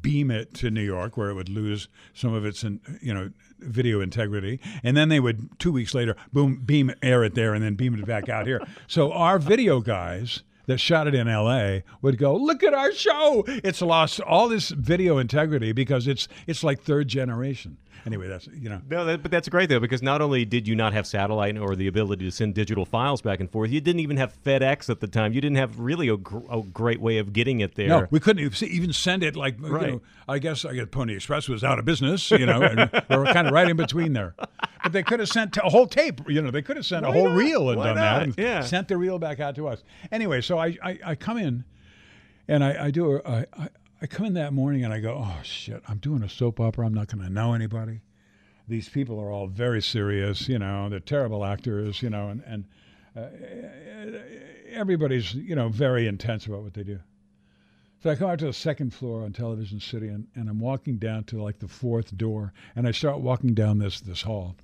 beam 0.00 0.30
it 0.30 0.54
to 0.54 0.70
New 0.70 0.82
York, 0.82 1.16
where 1.16 1.30
it 1.30 1.34
would 1.34 1.48
lose 1.48 1.88
some 2.14 2.32
of 2.32 2.44
its, 2.44 2.62
you 2.62 3.12
know, 3.12 3.30
video 3.58 4.00
integrity, 4.00 4.60
and 4.84 4.96
then 4.96 5.08
they 5.08 5.18
would 5.18 5.58
two 5.58 5.72
weeks 5.72 5.94
later, 5.94 6.16
boom, 6.32 6.62
beam 6.64 6.92
air 7.02 7.24
it 7.24 7.34
there, 7.34 7.54
and 7.54 7.64
then 7.64 7.74
beam 7.74 7.94
it 7.94 8.06
back 8.06 8.28
out 8.28 8.46
here. 8.46 8.60
So 8.86 9.12
our 9.12 9.38
video 9.38 9.80
guys 9.80 10.42
that 10.66 10.78
shot 10.78 11.06
it 11.06 11.14
in 11.14 11.26
LA 11.28 11.78
would 12.02 12.18
go, 12.18 12.34
"Look 12.36 12.62
at 12.62 12.74
our 12.74 12.92
show! 12.92 13.44
It's 13.46 13.82
lost 13.82 14.20
all 14.20 14.48
this 14.48 14.70
video 14.70 15.18
integrity 15.18 15.72
because 15.72 16.06
it's 16.06 16.28
it's 16.46 16.62
like 16.64 16.80
third 16.80 17.08
generation." 17.08 17.76
Anyway, 18.04 18.28
that's 18.28 18.46
you 18.46 18.68
know. 18.68 18.80
No, 18.88 19.04
that, 19.04 19.22
but 19.22 19.32
that's 19.32 19.48
great 19.48 19.68
though 19.68 19.80
because 19.80 20.00
not 20.00 20.20
only 20.22 20.44
did 20.44 20.68
you 20.68 20.76
not 20.76 20.92
have 20.92 21.08
satellite 21.08 21.58
or 21.58 21.74
the 21.74 21.88
ability 21.88 22.24
to 22.24 22.30
send 22.30 22.54
digital 22.54 22.84
files 22.84 23.20
back 23.20 23.40
and 23.40 23.50
forth, 23.50 23.70
you 23.70 23.80
didn't 23.80 23.98
even 23.98 24.16
have 24.16 24.32
FedEx 24.44 24.88
at 24.88 25.00
the 25.00 25.08
time. 25.08 25.32
You 25.32 25.40
didn't 25.40 25.56
have 25.56 25.80
really 25.80 26.06
a, 26.08 26.16
gr- 26.16 26.38
a 26.48 26.62
great 26.62 27.00
way 27.00 27.18
of 27.18 27.32
getting 27.32 27.58
it 27.60 27.74
there. 27.74 27.88
No, 27.88 28.06
we 28.12 28.20
couldn't 28.20 28.44
even- 28.62 28.92
send 28.92 29.24
it 29.24 29.34
like 29.34 29.58
you 29.60 29.66
Right. 29.68 29.90
know. 29.94 30.02
I 30.28 30.38
guess 30.38 30.64
I 30.64 30.74
guess 30.74 30.86
Pony 30.90 31.14
Express 31.14 31.48
was 31.48 31.64
out 31.64 31.80
of 31.80 31.84
business, 31.84 32.30
you 32.30 32.46
know, 32.46 32.62
and 32.62 32.88
we 33.10 33.16
were 33.16 33.24
kind 33.26 33.48
of 33.48 33.52
right 33.52 33.68
in 33.68 33.76
between 33.76 34.12
there. 34.12 34.36
But 34.82 34.92
they 34.92 35.02
could 35.02 35.20
have 35.20 35.28
sent 35.28 35.56
a 35.56 35.62
whole 35.68 35.86
tape, 35.86 36.20
you 36.28 36.40
know. 36.42 36.50
They 36.50 36.62
could 36.62 36.76
have 36.76 36.86
sent 36.86 37.04
a 37.06 37.12
whole 37.12 37.28
not? 37.28 37.36
reel 37.36 37.70
and 37.70 37.78
Why 37.78 37.86
done 37.86 37.96
not? 37.96 38.02
that, 38.18 38.22
and 38.22 38.34
Yeah. 38.38 38.60
sent 38.60 38.88
the 38.88 38.96
reel 38.96 39.18
back 39.18 39.40
out 39.40 39.54
to 39.56 39.68
us. 39.68 39.82
Anyway, 40.12 40.40
so 40.40 40.58
I 40.58 40.76
I, 40.82 40.98
I 41.04 41.14
come 41.14 41.38
in, 41.38 41.64
and 42.48 42.62
I, 42.64 42.86
I 42.86 42.90
do 42.90 43.16
a, 43.16 43.22
I, 43.28 43.46
I- 43.58 43.68
I 44.02 44.06
come 44.06 44.26
in 44.26 44.34
that 44.34 44.52
morning 44.52 44.84
and 44.84 44.92
I 44.92 45.00
go, 45.00 45.14
oh 45.24 45.40
shit, 45.42 45.82
I'm 45.88 45.96
doing 45.96 46.22
a 46.22 46.28
soap 46.28 46.60
opera. 46.60 46.84
I'm 46.86 46.92
not 46.92 47.08
going 47.08 47.24
to 47.24 47.30
know 47.32 47.54
anybody. 47.54 48.02
These 48.68 48.90
people 48.90 49.18
are 49.18 49.30
all 49.30 49.46
very 49.46 49.80
serious, 49.80 50.50
you 50.50 50.58
know. 50.58 50.90
They're 50.90 51.00
terrible 51.00 51.46
actors, 51.46 52.02
you 52.02 52.10
know, 52.10 52.28
and 52.28 52.42
and 52.46 52.64
uh, 53.16 54.18
everybody's 54.70 55.34
you 55.34 55.54
know 55.56 55.68
very 55.70 56.06
intense 56.06 56.46
about 56.46 56.62
what 56.62 56.74
they 56.74 56.82
do. 56.84 57.00
So 58.02 58.10
I 58.10 58.16
come 58.16 58.28
out 58.30 58.38
to 58.40 58.44
the 58.46 58.52
second 58.52 58.92
floor 58.92 59.22
on 59.24 59.32
Television 59.32 59.80
City, 59.80 60.08
and, 60.08 60.26
and 60.34 60.48
I'm 60.50 60.60
walking 60.60 60.98
down 60.98 61.24
to 61.24 61.42
like 61.42 61.58
the 61.58 61.66
fourth 61.68 62.14
door, 62.16 62.52
and 62.76 62.86
I 62.86 62.90
start 62.90 63.20
walking 63.20 63.54
down 63.54 63.78
this 63.78 64.00
this 64.00 64.22
hall, 64.22 64.56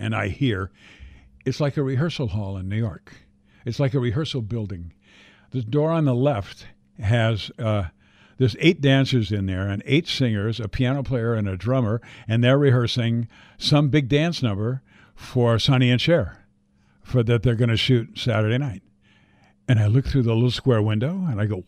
and 0.00 0.14
I 0.14 0.28
hear, 0.28 0.70
it's 1.44 1.60
like 1.60 1.76
a 1.76 1.82
rehearsal 1.82 2.28
hall 2.28 2.56
in 2.56 2.68
New 2.68 2.76
York. 2.76 3.12
It's 3.64 3.78
like 3.78 3.94
a 3.94 4.00
rehearsal 4.00 4.42
building. 4.42 4.92
The 5.50 5.62
door 5.62 5.90
on 5.90 6.04
the 6.04 6.14
left 6.14 6.66
has 7.00 7.50
uh, 7.58 7.84
there's 8.38 8.56
eight 8.58 8.80
dancers 8.80 9.30
in 9.30 9.46
there 9.46 9.68
and 9.68 9.82
eight 9.84 10.08
singers, 10.08 10.60
a 10.60 10.68
piano 10.68 11.02
player 11.02 11.34
and 11.34 11.46
a 11.46 11.56
drummer, 11.56 12.00
and 12.26 12.42
they're 12.42 12.58
rehearsing 12.58 13.28
some 13.58 13.88
big 13.88 14.08
dance 14.08 14.42
number 14.42 14.82
for 15.14 15.58
Sonny 15.58 15.90
and 15.90 16.00
Cher 16.00 16.46
for 17.02 17.22
that 17.22 17.42
they're 17.42 17.54
going 17.54 17.68
to 17.68 17.76
shoot 17.76 18.18
Saturday 18.18 18.56
night. 18.56 18.82
And 19.70 19.78
I 19.78 19.86
look 19.86 20.04
through 20.04 20.22
the 20.22 20.34
little 20.34 20.50
square 20.50 20.82
window 20.82 21.10
and 21.30 21.40
I 21.40 21.46
go, 21.46 21.58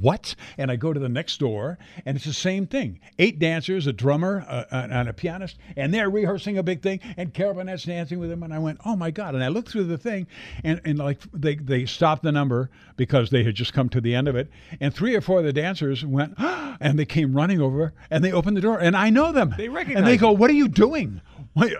What? 0.00 0.34
And 0.56 0.70
I 0.70 0.76
go 0.76 0.94
to 0.94 0.98
the 0.98 1.10
next 1.10 1.38
door 1.40 1.76
and 2.06 2.16
it's 2.16 2.24
the 2.24 2.32
same 2.32 2.66
thing. 2.66 3.00
Eight 3.18 3.38
dancers, 3.38 3.86
a 3.86 3.92
drummer, 3.92 4.46
uh, 4.48 4.64
and 4.70 5.10
a 5.10 5.12
pianist, 5.12 5.58
and 5.76 5.92
they're 5.92 6.08
rehearsing 6.08 6.56
a 6.56 6.62
big 6.62 6.80
thing. 6.80 7.00
And 7.18 7.34
Carol 7.34 7.52
Burnett's 7.52 7.84
dancing 7.84 8.18
with 8.18 8.30
them. 8.30 8.44
And 8.44 8.54
I 8.54 8.58
went, 8.58 8.80
Oh 8.86 8.96
my 8.96 9.10
God. 9.10 9.34
And 9.34 9.44
I 9.44 9.48
looked 9.48 9.68
through 9.68 9.84
the 9.84 9.98
thing 9.98 10.26
and, 10.64 10.80
and 10.86 10.98
like 10.98 11.20
they, 11.34 11.56
they 11.56 11.84
stopped 11.84 12.22
the 12.22 12.32
number 12.32 12.70
because 12.96 13.28
they 13.28 13.44
had 13.44 13.54
just 13.54 13.74
come 13.74 13.90
to 13.90 14.00
the 14.00 14.14
end 14.14 14.26
of 14.26 14.36
it. 14.36 14.48
And 14.80 14.94
three 14.94 15.14
or 15.14 15.20
four 15.20 15.40
of 15.40 15.44
the 15.44 15.52
dancers 15.52 16.02
went, 16.02 16.32
and 16.38 16.98
they 16.98 17.04
came 17.04 17.34
running 17.34 17.60
over 17.60 17.92
and 18.08 18.24
they 18.24 18.32
opened 18.32 18.56
the 18.56 18.62
door. 18.62 18.78
And 18.78 18.96
I 18.96 19.10
know 19.10 19.32
them. 19.32 19.52
They 19.58 19.68
recognize 19.68 19.98
And 19.98 20.06
they 20.06 20.16
go. 20.16 20.32
What 20.32 20.48
are 20.48 20.54
you 20.54 20.68
doing? 20.68 21.20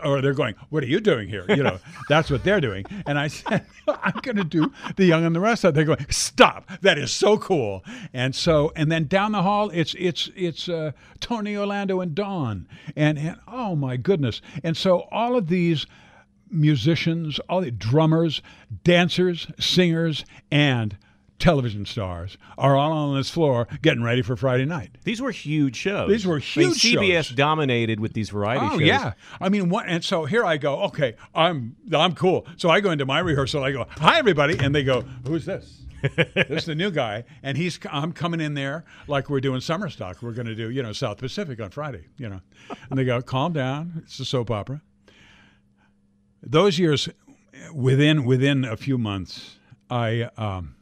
Or 0.04 0.20
they're 0.20 0.34
going, 0.34 0.54
"What 0.70 0.84
are 0.84 0.87
you 0.87 1.00
doing 1.00 1.28
here?" 1.28 1.44
You 1.48 1.62
know, 1.62 1.78
that's 2.08 2.30
what 2.30 2.44
they're 2.44 2.60
doing. 2.60 2.84
And 3.06 3.18
I 3.18 3.28
said, 3.28 3.66
"I'm 3.88 4.20
going 4.22 4.37
to 4.37 4.44
do 4.44 4.72
the 4.96 5.04
Young 5.04 5.24
and 5.24 5.34
the 5.34 5.40
Restless." 5.40 5.74
They're 5.74 5.84
going, 5.84 6.06
"Stop! 6.10 6.70
That 6.82 6.96
is 6.96 7.10
so 7.10 7.38
cool!" 7.38 7.84
And 8.12 8.34
so, 8.34 8.72
and 8.76 8.90
then 8.90 9.06
down 9.06 9.32
the 9.32 9.42
hall, 9.42 9.70
it's 9.70 9.94
it's 9.98 10.30
it's 10.37 10.68
uh, 10.68 10.92
Tony 11.20 11.56
Orlando 11.56 12.00
and 12.00 12.14
Dawn, 12.14 12.68
and 12.94 13.18
and 13.18 13.37
oh 13.48 13.74
my 13.74 13.96
goodness! 13.96 14.40
And 14.62 14.76
so 14.76 15.08
all 15.10 15.37
of 15.37 15.48
these 15.48 15.87
musicians, 16.50 17.40
all 17.48 17.60
the 17.60 17.70
drummers, 17.70 18.42
dancers, 18.84 19.48
singers, 19.58 20.24
and 20.50 20.96
television 21.44 21.85
stars 21.85 22.38
are 22.57 22.74
all 22.76 22.90
on 22.92 23.16
this 23.16 23.28
floor 23.28 23.68
getting 23.83 24.02
ready 24.02 24.22
for 24.22 24.35
Friday 24.35 24.64
night. 24.64 24.96
These 25.04 25.20
were 25.20 25.30
huge 25.30 25.76
shows. 25.76 26.09
These 26.09 26.26
were 26.26 26.37
I 26.37 26.59
mean, 26.59 26.68
huge 26.70 26.83
CBS 26.83 27.26
shows. 27.26 27.37
dominated 27.37 28.00
with 28.00 28.14
these 28.14 28.30
variety 28.30 28.64
Oh 28.66 28.78
shows. 28.78 28.87
yeah, 28.88 29.12
I 29.40 29.50
mean, 29.50 29.68
what? 29.68 29.85
And 29.87 30.02
so 30.02 30.24
here 30.24 30.44
I 30.44 30.57
go. 30.57 30.83
Okay, 30.85 31.16
I'm 31.35 31.76
I'm 31.92 32.14
cool. 32.14 32.46
So 32.57 32.70
I 32.70 32.80
go 32.80 32.90
into 32.90 33.04
my 33.04 33.18
rehearsal. 33.18 33.62
I 33.62 33.72
go, 33.72 33.87
"Hi, 33.98 34.18
everybody," 34.18 34.59
and 34.59 34.74
they 34.74 34.83
go, 34.85 35.02
"Who's 35.26 35.44
this?" 35.44 35.83
this 36.16 36.62
is 36.62 36.64
the 36.66 36.74
new 36.74 36.90
guy, 36.90 37.24
and 37.42 37.57
he's 37.59 37.78
I'm 37.90 38.12
coming 38.12 38.40
in 38.40 38.54
there 38.54 38.85
like 39.07 39.28
we're 39.30 39.40
doing 39.40 39.61
summer 39.61 39.88
stock. 39.90 40.22
We're 40.22 40.33
going 40.33 40.46
to 40.46 40.54
do 40.54 40.70
you 40.70 40.83
know 40.83 40.92
South 40.92 41.18
Pacific 41.18 41.61
on 41.61 41.70
Friday, 41.70 42.07
you 42.16 42.28
know, 42.28 42.40
and 42.90 42.98
they 42.98 43.04
go, 43.04 43.20
"Calm 43.20 43.52
down. 43.52 44.02
It's 44.04 44.18
a 44.18 44.24
soap 44.24 44.50
opera." 44.50 44.80
Those 46.42 46.78
years, 46.78 47.09
within 47.72 48.24
within 48.24 48.64
a 48.64 48.76
few 48.76 48.96
months, 48.98 49.59
I. 49.90 50.30
Um, 50.38 50.76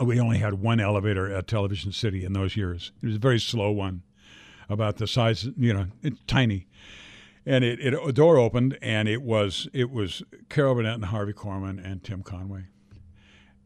we 0.00 0.20
only 0.20 0.38
had 0.38 0.54
one 0.54 0.80
elevator 0.80 1.32
at 1.34 1.46
Television 1.46 1.92
City 1.92 2.24
in 2.24 2.32
those 2.32 2.56
years. 2.56 2.92
It 3.02 3.06
was 3.06 3.16
a 3.16 3.20
very 3.20 3.40
slow 3.40 3.70
one, 3.70 4.02
about 4.68 4.96
the 4.96 5.06
size, 5.06 5.48
you 5.56 5.72
know, 5.72 5.86
it, 6.02 6.14
tiny. 6.26 6.66
And 7.46 7.64
it, 7.64 7.80
it 7.80 7.94
a 7.94 8.12
door 8.12 8.36
opened, 8.36 8.76
and 8.82 9.08
it 9.08 9.22
was 9.22 9.68
it 9.72 9.90
was 9.90 10.22
Carol 10.50 10.74
Burnett 10.74 10.94
and 10.96 11.04
Harvey 11.06 11.32
Korman 11.32 11.82
and 11.82 12.04
Tim 12.04 12.22
Conway, 12.22 12.64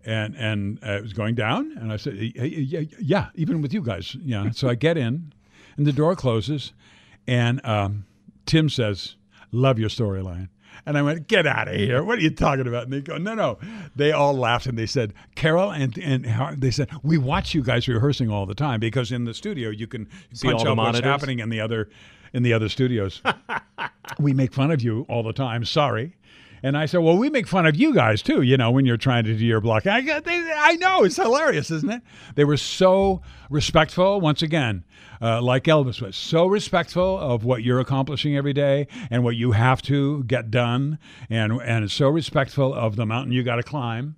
and 0.04 0.36
and 0.36 0.78
uh, 0.86 0.92
it 0.92 1.02
was 1.02 1.12
going 1.12 1.34
down. 1.34 1.76
And 1.78 1.92
I 1.92 1.96
said, 1.96 2.14
"Y- 2.14 2.32
y- 2.38 2.66
y- 2.72 2.88
yeah, 3.00 3.30
even 3.34 3.60
with 3.60 3.74
you 3.74 3.82
guys, 3.82 4.14
yeah. 4.14 4.50
So 4.52 4.68
I 4.68 4.76
get 4.76 4.96
in, 4.96 5.32
and 5.76 5.84
the 5.84 5.92
door 5.92 6.14
closes, 6.14 6.72
and 7.26 7.60
um, 7.66 8.04
Tim 8.46 8.68
says, 8.68 9.16
"Love 9.50 9.80
your 9.80 9.88
storyline." 9.88 10.48
And 10.86 10.98
I 10.98 11.02
went, 11.02 11.28
"Get 11.28 11.46
out 11.46 11.68
of 11.68 11.74
here! 11.74 12.02
What 12.02 12.18
are 12.18 12.22
you 12.22 12.30
talking 12.30 12.66
about?" 12.66 12.84
And 12.84 12.92
they 12.92 13.00
go, 13.00 13.18
"No, 13.18 13.34
no." 13.34 13.58
They 13.94 14.12
all 14.12 14.34
laughed 14.34 14.66
and 14.66 14.78
they 14.78 14.86
said, 14.86 15.14
"Carol 15.34 15.70
and 15.70 15.96
and 15.98 16.26
they 16.60 16.70
said 16.70 16.90
we 17.02 17.18
watch 17.18 17.54
you 17.54 17.62
guys 17.62 17.88
rehearsing 17.88 18.30
all 18.30 18.46
the 18.46 18.54
time 18.54 18.80
because 18.80 19.12
in 19.12 19.24
the 19.24 19.34
studio 19.34 19.70
you 19.70 19.86
can 19.86 20.08
See 20.32 20.48
punch 20.48 20.60
all 20.60 20.74
the 20.74 20.80
out 20.80 20.94
what's 20.94 21.00
happening 21.00 21.38
in 21.38 21.48
the 21.48 21.60
other 21.60 21.88
in 22.32 22.42
the 22.42 22.52
other 22.52 22.68
studios. 22.68 23.22
we 24.18 24.32
make 24.32 24.52
fun 24.52 24.70
of 24.70 24.82
you 24.82 25.06
all 25.08 25.22
the 25.22 25.32
time. 25.32 25.64
Sorry." 25.64 26.16
And 26.62 26.76
I 26.76 26.86
said, 26.86 26.98
"Well, 26.98 27.16
we 27.16 27.28
make 27.28 27.46
fun 27.46 27.66
of 27.66 27.76
you 27.76 27.94
guys 27.94 28.22
too. 28.22 28.42
You 28.42 28.56
know, 28.56 28.70
when 28.70 28.86
you're 28.86 28.96
trying 28.96 29.24
to 29.24 29.36
do 29.36 29.44
your 29.44 29.60
block. 29.60 29.86
I, 29.86 30.00
they, 30.00 30.52
I 30.56 30.76
know 30.76 31.04
it's 31.04 31.16
hilarious, 31.16 31.70
isn't 31.70 31.90
it? 31.90 32.02
They 32.34 32.44
were 32.44 32.56
so 32.56 33.22
respectful. 33.50 34.20
Once 34.20 34.42
again, 34.42 34.84
uh, 35.20 35.42
like 35.42 35.64
Elvis 35.64 36.00
was, 36.00 36.16
so 36.16 36.46
respectful 36.46 37.18
of 37.18 37.44
what 37.44 37.62
you're 37.62 37.80
accomplishing 37.80 38.36
every 38.36 38.52
day 38.52 38.86
and 39.10 39.24
what 39.24 39.36
you 39.36 39.52
have 39.52 39.82
to 39.82 40.24
get 40.24 40.50
done, 40.50 40.98
and 41.28 41.52
and 41.62 41.90
so 41.90 42.08
respectful 42.08 42.72
of 42.72 42.96
the 42.96 43.06
mountain 43.06 43.32
you 43.32 43.42
got 43.42 43.56
to 43.56 43.62
climb." 43.62 44.16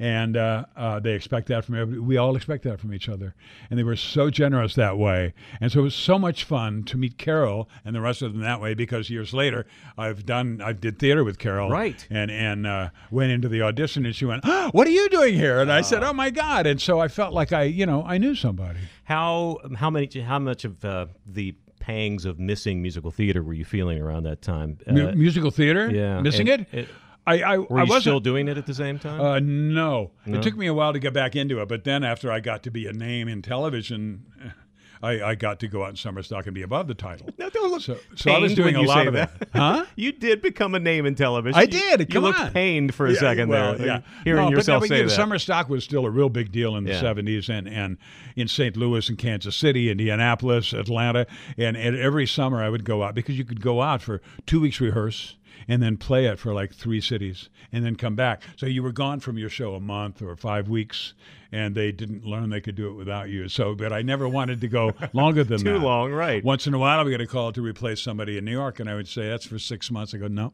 And 0.00 0.36
uh, 0.36 0.64
uh, 0.76 0.98
they 0.98 1.12
expect 1.12 1.46
that 1.48 1.64
from 1.64 1.76
everybody. 1.76 2.00
We 2.00 2.16
all 2.16 2.34
expect 2.34 2.64
that 2.64 2.80
from 2.80 2.92
each 2.92 3.08
other, 3.08 3.34
and 3.68 3.78
they 3.78 3.84
were 3.84 3.94
so 3.94 4.30
generous 4.30 4.74
that 4.74 4.98
way. 4.98 5.34
And 5.60 5.70
so 5.70 5.80
it 5.80 5.82
was 5.82 5.94
so 5.94 6.18
much 6.18 6.42
fun 6.42 6.82
to 6.84 6.96
meet 6.96 7.18
Carol 7.18 7.68
and 7.84 7.94
the 7.94 8.00
rest 8.00 8.22
of 8.22 8.32
them 8.32 8.40
that 8.40 8.60
way. 8.60 8.72
Because 8.74 9.10
years 9.10 9.32
later, 9.34 9.66
I've 9.98 10.24
done, 10.24 10.60
I 10.64 10.72
did 10.72 10.98
theater 10.98 11.22
with 11.22 11.38
Carol, 11.38 11.70
Right. 11.70 12.04
And 12.10 12.30
and 12.30 12.66
uh, 12.66 12.90
went 13.10 13.30
into 13.30 13.48
the 13.48 13.62
audition, 13.62 14.06
and 14.06 14.16
she 14.16 14.24
went, 14.24 14.40
oh, 14.44 14.70
"What 14.72 14.86
are 14.86 14.90
you 14.90 15.08
doing 15.10 15.34
here?" 15.34 15.60
And 15.60 15.70
I 15.70 15.82
said, 15.82 16.02
"Oh 16.02 16.14
my 16.14 16.30
God!" 16.30 16.66
And 16.66 16.80
so 16.80 16.98
I 16.98 17.08
felt 17.08 17.32
like 17.34 17.52
I, 17.52 17.64
you 17.64 17.84
know, 17.86 18.02
I 18.04 18.16
knew 18.18 18.34
somebody. 18.34 18.80
How 19.04 19.58
how 19.76 19.90
many 19.90 20.08
how 20.20 20.38
much 20.38 20.64
of 20.64 20.82
uh, 20.84 21.06
the 21.26 21.54
pangs 21.80 22.24
of 22.26 22.38
missing 22.38 22.80
musical 22.82 23.10
theater 23.10 23.42
were 23.42 23.54
you 23.54 23.64
feeling 23.64 24.00
around 24.00 24.22
that 24.24 24.40
time? 24.42 24.78
Uh, 24.86 24.92
Mu- 24.92 25.12
musical 25.12 25.50
theater, 25.50 25.90
yeah, 25.90 26.20
missing 26.20 26.46
it. 26.46 26.66
it- 26.72 26.88
I, 27.26 27.42
I, 27.42 27.58
were 27.58 27.78
I 27.78 27.82
you 27.84 27.88
wasn't. 27.88 28.02
still 28.02 28.20
doing 28.20 28.48
it 28.48 28.56
at 28.58 28.66
the 28.66 28.74
same 28.74 28.98
time? 28.98 29.20
Uh, 29.20 29.38
no. 29.40 30.10
No? 30.26 30.38
It 30.38 30.42
took 30.42 30.56
me 30.56 30.66
a 30.66 30.74
while 30.74 30.92
to 30.92 30.98
get 30.98 31.12
back 31.12 31.36
into 31.36 31.60
it, 31.60 31.68
but 31.68 31.84
then 31.84 32.02
after 32.02 32.32
I 32.32 32.40
got 32.40 32.62
to 32.64 32.70
be 32.70 32.86
a 32.86 32.92
name 32.92 33.28
in 33.28 33.42
television, 33.42 34.24
I, 35.02 35.22
I 35.22 35.34
got 35.34 35.60
to 35.60 35.68
go 35.68 35.82
out 35.82 35.90
in 35.90 35.96
summer 35.96 36.22
stock 36.22 36.44
and 36.46 36.54
be 36.54 36.60
above 36.60 36.86
the 36.86 36.94
title. 36.94 37.30
no, 37.38 37.48
don't 37.48 37.70
look 37.70 37.80
So, 37.80 37.96
so 38.16 38.30
I 38.32 38.38
was 38.38 38.54
doing 38.54 38.76
a 38.76 38.82
lot 38.82 39.06
of 39.06 39.14
that. 39.14 39.30
Huh? 39.54 39.86
you 39.96 40.12
did 40.12 40.42
become 40.42 40.74
a 40.74 40.78
name 40.78 41.06
in 41.06 41.14
television. 41.14 41.58
I 41.58 41.62
You- 41.62 41.68
did. 41.68 42.00
You, 42.00 42.06
Come 42.06 42.24
looked 42.24 42.52
pained 42.52 42.94
for 42.94 43.06
a 43.06 43.12
Yeah, 43.12 43.18
second 43.20 43.48
well, 43.48 43.76
there. 43.78 43.86
Yeah. 43.86 44.00
Hearing 44.24 44.50
no, 44.50 44.50
yourself 44.50 44.82
but, 44.82 44.88
say 44.90 44.96
you 44.96 45.02
know, 45.04 45.08
that. 45.08 45.14
Summer 45.14 45.38
stock 45.38 45.70
was 45.70 45.84
still 45.84 46.04
a 46.04 46.10
real 46.10 46.28
big 46.28 46.52
deal 46.52 46.76
in 46.76 46.84
the 46.84 46.90
Yeah. 46.92 47.00
70s 47.02 47.48
and, 47.48 47.66
and 47.66 47.96
in 48.36 48.46
St. 48.46 48.76
Louis 48.76 49.08
and 49.08 49.16
Kansas 49.16 49.56
City, 49.56 49.90
Indianapolis, 49.90 50.74
Atlanta. 50.74 51.26
And, 51.56 51.78
and 51.78 51.96
every 51.96 52.26
summer 52.26 52.62
I 52.62 52.68
would 52.68 52.84
go 52.84 53.02
out 53.02 53.14
because 53.14 53.38
you 53.38 53.44
could 53.44 53.62
go 53.62 53.80
out 53.80 54.02
for 54.02 54.20
two 54.46 54.60
weeks 54.60 54.80
rehearse 54.82 55.36
and 55.70 55.80
then 55.80 55.96
play 55.96 56.26
it 56.26 56.36
for 56.36 56.52
like 56.52 56.74
three 56.74 57.00
cities 57.00 57.48
and 57.70 57.84
then 57.84 57.94
come 57.94 58.16
back. 58.16 58.42
So 58.56 58.66
you 58.66 58.82
were 58.82 58.90
gone 58.90 59.20
from 59.20 59.38
your 59.38 59.48
show 59.48 59.76
a 59.76 59.80
month 59.80 60.20
or 60.20 60.34
five 60.34 60.68
weeks 60.68 61.14
and 61.52 61.76
they 61.76 61.92
didn't 61.92 62.24
learn 62.24 62.50
they 62.50 62.60
could 62.60 62.74
do 62.74 62.88
it 62.88 62.94
without 62.94 63.28
you. 63.28 63.48
So, 63.48 63.76
but 63.76 63.92
I 63.92 64.02
never 64.02 64.28
wanted 64.28 64.60
to 64.62 64.68
go 64.68 64.92
longer 65.12 65.44
than 65.44 65.58
Too 65.58 65.74
that. 65.74 65.78
long, 65.78 66.10
right. 66.10 66.42
Once 66.42 66.66
in 66.66 66.74
a 66.74 66.78
while, 66.78 66.98
I 66.98 67.04
would 67.04 67.10
get 67.10 67.20
a 67.20 67.26
call 67.26 67.52
to 67.52 67.62
replace 67.62 68.02
somebody 68.02 68.36
in 68.36 68.44
New 68.44 68.50
York, 68.50 68.80
and 68.80 68.90
I 68.90 68.96
would 68.96 69.06
say, 69.06 69.28
that's 69.28 69.46
for 69.46 69.60
six 69.60 69.92
months. 69.92 70.12
I 70.12 70.18
go, 70.18 70.26
no, 70.26 70.52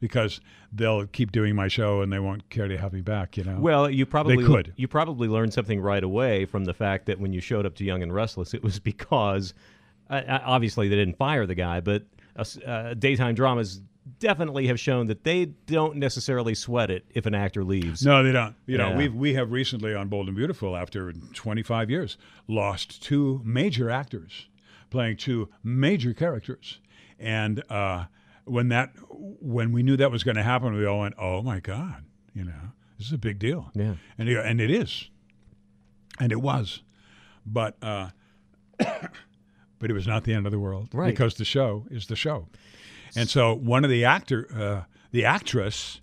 because 0.00 0.42
they'll 0.70 1.06
keep 1.06 1.32
doing 1.32 1.56
my 1.56 1.68
show 1.68 2.02
and 2.02 2.12
they 2.12 2.18
won't 2.18 2.50
care 2.50 2.68
to 2.68 2.76
have 2.76 2.92
me 2.92 3.00
back, 3.00 3.38
you 3.38 3.44
know? 3.44 3.58
Well, 3.58 3.88
you 3.88 4.04
probably 4.04 4.36
they 4.36 4.42
could. 4.42 4.74
You 4.76 4.86
probably 4.86 5.28
learned 5.28 5.54
something 5.54 5.80
right 5.80 6.04
away 6.04 6.44
from 6.44 6.66
the 6.66 6.74
fact 6.74 7.06
that 7.06 7.18
when 7.18 7.32
you 7.32 7.40
showed 7.40 7.64
up 7.64 7.74
to 7.76 7.84
Young 7.84 8.02
and 8.02 8.12
Restless, 8.12 8.52
it 8.52 8.62
was 8.62 8.78
because 8.78 9.54
uh, 10.10 10.40
obviously 10.44 10.88
they 10.88 10.96
didn't 10.96 11.16
fire 11.16 11.46
the 11.46 11.54
guy, 11.54 11.80
but 11.80 12.04
uh, 12.36 12.44
uh, 12.66 12.94
daytime 12.94 13.34
dramas 13.34 13.80
definitely 14.18 14.66
have 14.68 14.78
shown 14.80 15.06
that 15.08 15.24
they 15.24 15.46
don't 15.66 15.96
necessarily 15.96 16.54
sweat 16.54 16.90
it 16.90 17.04
if 17.14 17.26
an 17.26 17.34
actor 17.34 17.64
leaves. 17.64 18.04
No, 18.04 18.22
they 18.22 18.32
don't. 18.32 18.54
You 18.66 18.78
know, 18.78 18.90
Yeah. 18.90 18.96
we 18.96 19.08
we 19.08 19.34
have 19.34 19.50
recently 19.52 19.94
on 19.94 20.08
Bold 20.08 20.26
and 20.28 20.36
Beautiful, 20.36 20.76
after 20.76 21.12
25 21.12 21.90
years, 21.90 22.16
lost 22.46 23.02
two 23.02 23.40
major 23.44 23.90
actors 23.90 24.48
playing 24.90 25.16
two 25.18 25.48
major 25.62 26.14
characters, 26.14 26.80
and 27.18 27.62
uh, 27.70 28.04
when 28.44 28.68
that 28.68 28.92
when 29.40 29.70
we 29.72 29.82
knew 29.82 29.96
that 29.96 30.10
was 30.10 30.24
going 30.24 30.36
to 30.36 30.42
happen, 30.42 30.74
we 30.74 30.86
all 30.86 31.00
went, 31.00 31.14
"Oh 31.18 31.42
my 31.42 31.60
God!" 31.60 32.04
You 32.34 32.44
know, 32.44 32.72
this 32.96 33.06
is 33.08 33.12
a 33.12 33.18
big 33.18 33.38
deal. 33.38 33.70
Yeah. 33.74 33.94
and 34.16 34.28
and 34.28 34.60
it 34.60 34.70
is, 34.70 35.10
and 36.18 36.32
it 36.32 36.40
was, 36.40 36.82
but 37.44 37.76
uh, 37.82 38.10
but 39.78 39.90
it 39.90 39.92
was 39.92 40.06
not 40.06 40.24
the 40.24 40.32
end 40.32 40.46
of 40.46 40.52
the 40.52 40.58
world, 40.58 40.88
Right. 40.92 41.08
Because 41.10 41.34
the 41.34 41.44
show 41.44 41.84
is 41.90 42.06
the 42.06 42.16
show, 42.16 42.48
and 43.16 43.28
so 43.28 43.54
one 43.54 43.84
of 43.84 43.90
the 43.90 44.04
actor, 44.04 44.48
uh, 44.54 44.82
the 45.10 45.24
actress 45.24 46.00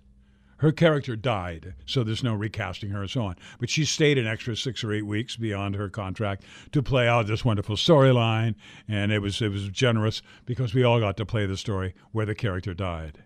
her 0.58 0.72
character 0.72 1.16
died, 1.16 1.74
so 1.84 2.02
there's 2.02 2.24
no 2.24 2.34
recasting 2.34 2.90
her 2.90 3.02
and 3.02 3.10
so 3.10 3.26
on. 3.26 3.36
But 3.58 3.68
she 3.68 3.84
stayed 3.84 4.16
an 4.16 4.26
extra 4.26 4.56
six 4.56 4.82
or 4.82 4.92
eight 4.92 5.04
weeks 5.04 5.36
beyond 5.36 5.74
her 5.74 5.90
contract 5.90 6.44
to 6.72 6.82
play 6.82 7.06
out 7.06 7.26
this 7.26 7.44
wonderful 7.44 7.76
storyline, 7.76 8.54
and 8.88 9.12
it 9.12 9.18
was 9.18 9.42
it 9.42 9.50
was 9.50 9.68
generous 9.68 10.22
because 10.46 10.74
we 10.74 10.82
all 10.82 10.98
got 10.98 11.16
to 11.18 11.26
play 11.26 11.44
the 11.46 11.56
story 11.56 11.94
where 12.12 12.26
the 12.26 12.34
character 12.34 12.72
died. 12.72 13.22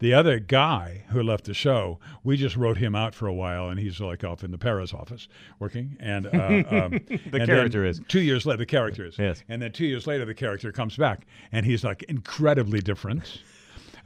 The 0.00 0.14
other 0.14 0.38
guy 0.38 1.04
who 1.08 1.22
left 1.22 1.44
the 1.44 1.54
show, 1.54 1.98
we 2.22 2.36
just 2.36 2.56
wrote 2.56 2.76
him 2.78 2.94
out 2.94 3.14
for 3.14 3.26
a 3.26 3.34
while, 3.34 3.68
and 3.68 3.80
he's 3.80 4.00
like 4.00 4.22
off 4.22 4.44
in 4.44 4.52
the 4.52 4.58
Paris 4.58 4.94
office 4.94 5.26
working. 5.58 5.96
And 5.98 6.26
uh, 6.26 6.62
um, 6.70 6.90
the 7.30 7.42
character 7.44 7.84
is. 7.84 8.00
two 8.06 8.20
years 8.20 8.46
later. 8.46 8.58
The 8.58 8.66
character 8.66 9.04
is 9.04 9.18
Yes. 9.18 9.42
and 9.48 9.60
then 9.60 9.72
two 9.72 9.86
years 9.86 10.06
later, 10.06 10.24
the 10.24 10.34
character 10.34 10.70
comes 10.70 10.96
back, 10.96 11.26
and 11.50 11.66
he's 11.66 11.82
like 11.82 12.04
incredibly 12.04 12.80
different. 12.80 13.42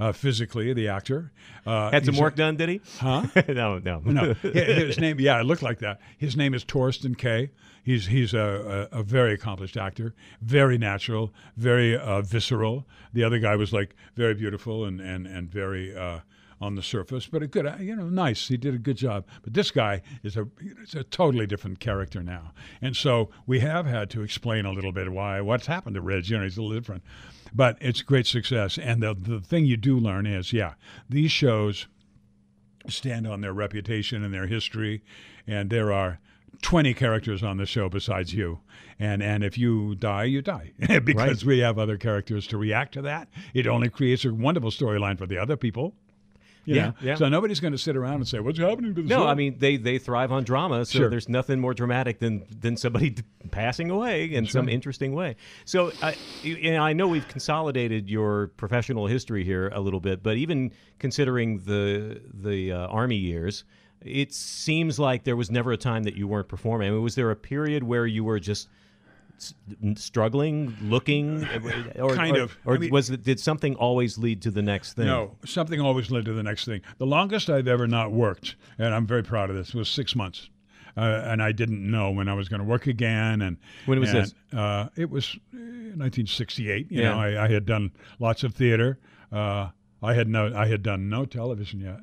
uh, 0.01 0.13
physically, 0.13 0.73
the 0.73 0.89
actor. 0.89 1.31
Uh, 1.67 1.91
Had 1.91 2.07
some 2.07 2.17
work 2.17 2.35
done, 2.37 2.57
did 2.57 2.69
he? 2.71 2.81
Huh? 2.99 3.27
no, 3.49 3.79
no, 3.79 4.01
no, 4.01 4.33
his 4.35 4.99
name. 4.99 5.21
Yeah, 5.21 5.41
it 5.41 5.45
looked 5.45 5.63
like 5.63 5.81
that. 5.81 6.01
His 6.17 6.37
name 6.37 6.55
is 6.55 6.65
Thorsten 6.65 7.15
Kaye. 7.15 7.51
He's 7.83 8.07
he's 8.07 8.33
a, 8.33 8.89
a, 8.93 9.01
a 9.01 9.03
very 9.03 9.35
accomplished 9.35 9.77
actor, 9.77 10.15
very 10.41 10.79
natural, 10.79 11.33
very 11.57 11.97
uh, 11.97 12.23
visceral. 12.23 12.87
The 13.13 13.25
other 13.25 13.39
guy 13.39 13.57
was 13.57 13.73
like 13.73 13.97
very 14.15 14.35
beautiful 14.35 14.85
and 14.85 15.01
and 15.01 15.27
and 15.27 15.51
very. 15.51 15.97
Uh, 15.97 16.21
on 16.61 16.77
the 16.77 16.83
surface, 16.83 17.27
but 17.27 17.43
a 17.43 17.49
good, 17.49 17.67
uh, 17.67 17.75
you 17.81 17.97
know, 17.97 18.09
nice. 18.09 18.47
He 18.47 18.57
did 18.57 18.73
a 18.73 18.79
good 18.79 18.97
job. 18.97 19.27
But 19.43 19.53
this 19.53 19.73
guy 19.73 20.01
is 20.23 20.37
a, 20.37 20.47
it's 20.81 20.95
a 20.95 21.03
totally 21.03 21.45
different 21.45 21.81
character 21.81 22.23
now, 22.23 22.53
and 22.81 22.97
so 22.97 23.31
we 23.49 23.59
have 23.59 23.85
had 23.85 24.11
to 24.11 24.23
explain 24.23 24.65
a 24.65 24.71
little 24.71 24.93
bit 24.93 25.11
why 25.11 25.41
what's 25.41 25.67
happened 25.67 25.97
to 25.97 26.01
Ridge. 26.01 26.31
You 26.31 26.39
know, 26.39 26.45
he's 26.45 26.57
a 26.57 26.63
little 26.63 26.79
different, 26.79 27.03
but 27.53 27.77
it's 27.81 28.03
great 28.03 28.29
success. 28.29 28.79
And 28.79 29.03
the 29.03 29.13
the 29.13 29.41
thing 29.41 29.67
you 29.67 29.77
do 29.77 29.99
learn 29.99 30.25
is, 30.25 30.53
yeah, 30.53 30.75
these 31.09 31.33
shows 31.33 31.89
stand 32.89 33.27
on 33.27 33.41
their 33.41 33.53
reputation 33.53 34.23
and 34.23 34.33
their 34.33 34.47
history, 34.47 35.03
and 35.49 35.69
there 35.69 35.93
are 35.93 36.21
20 36.61 36.95
characters 36.95 37.43
on 37.43 37.57
the 37.57 37.67
show 37.67 37.89
besides 37.89 38.35
you. 38.35 38.61
And 38.99 39.23
and 39.23 39.43
if 39.43 39.57
you 39.59 39.95
die, 39.97 40.25
you 40.25 40.43
die 40.43 40.73
because 41.05 41.45
we 41.45 41.59
have 41.61 41.79
other 41.79 41.97
characters 41.97 42.47
to 42.49 42.59
react 42.59 42.95
to 42.95 43.03
that. 43.03 43.29
It 43.55 43.67
only 43.67 43.89
creates 43.89 44.25
a 44.25 44.33
wonderful 44.33 44.71
storyline 44.71 45.19
for 45.19 45.27
the 45.27 45.39
other 45.39 45.57
people. 45.57 45.95
you 46.65 46.77
Yeah, 46.77 46.87
know? 46.89 46.95
yeah. 47.03 47.15
So 47.17 47.29
nobody's 47.29 47.59
going 47.59 47.73
to 47.73 47.79
sit 47.79 47.97
around 47.97 48.17
and 48.17 48.29
say, 48.29 48.39
"What's 48.39 48.59
happening 48.61 48.95
to 48.95 49.03
the 49.03 49.09
show? 49.09 49.17
No, 49.19 49.23
show?" 49.25 49.29
I 49.29 49.35
mean 49.35 49.57
they 49.59 49.77
they 49.77 49.99
thrive 49.99 50.31
on 50.31 50.45
drama, 50.45 50.85
so 50.85 50.99
Sure. 51.01 51.11
there's 51.11 51.29
nothing 51.29 51.59
more 51.59 51.75
dramatic 51.75 52.21
than 52.21 52.45
than 52.61 52.77
somebody 52.77 53.11
d- 53.11 53.23
passing 53.51 53.91
away 53.91 54.27
in 54.27 54.47
some 54.47 54.69
interesting 54.69 55.13
way. 55.15 55.35
So 55.65 55.91
I 56.01 56.15
and 56.45 56.77
I 56.77 56.93
know 56.93 57.09
we've 57.09 57.27
consolidated 57.27 58.09
your 58.09 58.49
professional 58.57 59.09
history 59.09 59.43
here 59.43 59.69
a 59.75 59.81
little 59.81 60.01
bit, 60.01 60.23
but 60.23 60.37
even 60.37 60.71
considering 61.01 61.59
the 61.65 62.21
the 62.33 62.71
uh, 62.71 62.87
army 62.87 63.17
years, 63.17 63.65
it 64.05 64.33
seems 64.33 64.99
like 64.99 65.25
there 65.25 65.37
was 65.37 65.51
never 65.51 65.73
a 65.73 65.77
time 65.77 66.03
that 66.05 66.15
you 66.17 66.27
weren't 66.29 66.49
performing. 66.49 66.89
I 66.89 66.91
mean, 66.93 67.03
was 67.03 67.15
there 67.15 67.31
a 67.31 67.37
period 67.37 67.83
where 67.83 68.07
you 68.07 68.25
were 68.25 68.39
just 68.41 68.69
struggling, 69.97 70.77
looking, 70.83 71.45
or 71.99 72.15
Kind 72.15 72.37
or- 72.37 72.43
of. 72.43 72.57
or 72.65 72.75
I 72.75 72.79
mean- 72.79 72.91
was 72.91 73.11
it, 73.11 73.23
did 73.25 73.41
something 73.41 73.75
always 73.77 74.19
lead 74.19 74.43
to 74.43 74.51
the 74.51 74.63
next 74.63 74.95
thing? 74.95 75.07
No, 75.07 75.37
something 75.45 75.81
always 75.81 76.11
led 76.11 76.25
to 76.27 76.33
the 76.33 76.43
next 76.43 76.65
thing. 76.65 76.81
The 76.99 77.07
longest 77.07 77.51
I've 77.51 77.69
ever 77.69 77.87
not 77.87 78.13
worked, 78.13 78.57
and 78.79 78.95
I'm 78.95 79.07
very 79.07 79.23
proud 79.23 79.51
of 79.51 79.57
this, 79.57 79.75
was 79.75 79.89
six 79.89 80.15
months. 80.15 80.49
Uh, 80.95 81.23
and 81.25 81.43
I 81.43 81.53
didn't 81.53 81.91
know 81.91 82.11
when 82.11 82.29
I 82.29 82.35
was 82.35 82.51
going 82.51 82.61
to 82.61 82.67
work 82.67 82.87
again. 82.87 83.41
And 83.41 83.57
When 83.87 83.99
was 83.99 84.11
and, 84.13 84.25
this? 84.25 84.35
Uh, 84.53 84.89
it 84.95 85.09
was 85.09 85.35
uh, 85.55 85.57
1968. 85.57 86.93
You 86.93 87.01
Yeah. 87.01 87.09
know, 87.15 87.19
I, 87.19 87.45
I 87.45 87.49
had 87.49 87.65
done 87.65 87.93
lots 88.19 88.45
of 88.45 88.55
theater. 88.55 88.99
Uh, 89.33 89.69
I 90.03 90.13
had 90.13 90.29
no, 90.29 90.53
I 90.55 90.67
had 90.67 90.83
done 90.83 91.09
no 91.09 91.25
television 91.25 91.81
yet, 91.81 92.01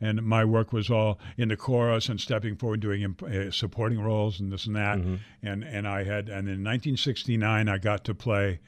and 0.00 0.22
my 0.22 0.44
work 0.44 0.72
was 0.72 0.90
all 0.90 1.18
in 1.36 1.48
the 1.48 1.56
chorus 1.56 2.08
and 2.08 2.20
stepping 2.20 2.56
forward, 2.56 2.80
doing 2.80 3.02
imp- 3.02 3.22
uh, 3.22 3.50
supporting 3.50 4.00
roles 4.00 4.38
and 4.40 4.52
this 4.52 4.66
and 4.66 4.76
that. 4.76 4.98
Mm-hmm. 4.98 5.16
And 5.42 5.64
and 5.64 5.88
I 5.88 6.04
had, 6.04 6.28
and 6.28 6.48
in 6.48 6.62
1969, 6.64 7.68
I 7.68 7.78
got 7.78 8.04
to 8.04 8.14
play. 8.14 8.60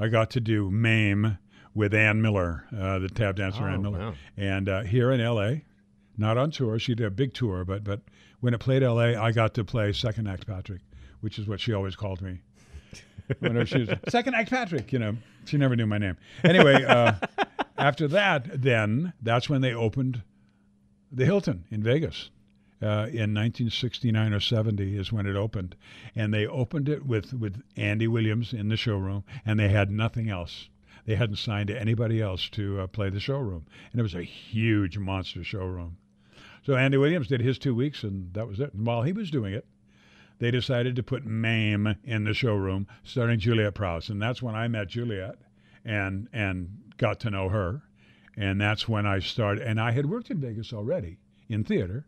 I 0.00 0.08
got 0.08 0.30
to 0.30 0.40
do 0.40 0.70
Mame 0.70 1.38
with 1.74 1.94
Ann 1.94 2.20
Miller, 2.20 2.64
uh, 2.76 2.98
the 2.98 3.08
tap 3.08 3.36
dancer 3.36 3.62
Oh, 3.62 3.66
Ann 3.66 3.82
Miller, 3.82 3.98
wow. 3.98 4.14
and 4.36 4.68
uh, 4.68 4.82
here 4.82 5.10
in 5.12 5.20
L.A. 5.20 5.64
Not 6.18 6.36
on 6.36 6.50
tour. 6.50 6.78
She 6.78 6.94
did 6.94 7.06
a 7.06 7.10
big 7.10 7.32
tour, 7.34 7.64
but 7.64 7.84
but 7.84 8.00
when 8.40 8.52
it 8.54 8.58
played 8.58 8.82
L.A., 8.82 9.14
I 9.16 9.32
got 9.32 9.54
to 9.54 9.64
play 9.64 9.92
Second 9.92 10.28
Act 10.28 10.46
Patrick, 10.46 10.80
which 11.20 11.38
is 11.38 11.46
what 11.46 11.60
she 11.60 11.72
always 11.72 11.96
called 11.96 12.20
me. 12.20 12.40
Whenever 13.38 13.64
she 13.64 13.78
was 13.80 13.90
Second 14.08 14.34
Act 14.34 14.50
Patrick, 14.50 14.92
you 14.92 14.98
know, 14.98 15.16
she 15.46 15.56
never 15.56 15.74
knew 15.76 15.86
my 15.86 15.98
name. 15.98 16.16
Anyway, 16.44 16.84
uh, 16.84 17.14
after 17.78 18.08
that, 18.08 18.60
then 18.62 19.12
that's 19.22 19.48
when 19.48 19.60
they 19.62 19.72
opened 19.72 20.22
the 21.12 21.26
Hilton 21.26 21.64
in 21.70 21.82
Vegas. 21.82 22.30
Uh, 22.80 23.06
in 23.06 23.32
1969 23.32 24.32
or 24.32 24.40
70 24.40 24.98
is 24.98 25.12
when 25.12 25.24
it 25.24 25.36
opened, 25.36 25.76
and 26.16 26.34
they 26.34 26.48
opened 26.48 26.88
it 26.88 27.06
with 27.06 27.32
with 27.32 27.62
Andy 27.76 28.08
Williams 28.08 28.52
in 28.52 28.68
the 28.68 28.76
showroom, 28.76 29.22
and 29.46 29.60
they 29.60 29.68
had 29.68 29.88
nothing 29.88 30.28
else. 30.28 30.68
They 31.04 31.14
hadn't 31.14 31.36
signed 31.36 31.70
anybody 31.70 32.20
else 32.20 32.48
to 32.50 32.80
uh, 32.80 32.86
play 32.88 33.08
the 33.08 33.20
showroom, 33.20 33.66
and 33.92 34.00
it 34.00 34.02
was 34.02 34.16
a 34.16 34.24
huge 34.24 34.98
monster 34.98 35.44
showroom. 35.44 35.96
So 36.64 36.74
Andy 36.74 36.96
Williams 36.96 37.28
did 37.28 37.40
his 37.40 37.56
two 37.56 37.74
weeks, 37.74 38.02
and 38.02 38.34
that 38.34 38.48
was 38.48 38.58
it. 38.58 38.74
And 38.74 38.84
while 38.84 39.02
he 39.02 39.12
was 39.12 39.30
doing 39.30 39.52
it, 39.54 39.66
they 40.40 40.50
decided 40.50 40.96
to 40.96 41.04
put 41.04 41.24
Mame 41.24 41.94
in 42.02 42.24
the 42.24 42.34
showroom, 42.34 42.88
starring 43.04 43.38
Juliet 43.38 43.74
Prowse, 43.74 44.08
and 44.08 44.20
that's 44.20 44.42
when 44.42 44.56
I 44.56 44.66
met 44.66 44.88
Juliet, 44.88 45.36
and 45.84 46.28
and 46.32 46.92
got 46.96 47.20
to 47.20 47.30
know 47.30 47.48
her, 47.48 47.82
and 48.36 48.60
that's 48.60 48.88
when 48.88 49.06
I 49.06 49.18
started. 49.18 49.66
And 49.66 49.80
I 49.80 49.92
had 49.92 50.06
worked 50.06 50.30
in 50.30 50.40
Vegas 50.40 50.72
already 50.72 51.18
in 51.48 51.64
theater, 51.64 52.06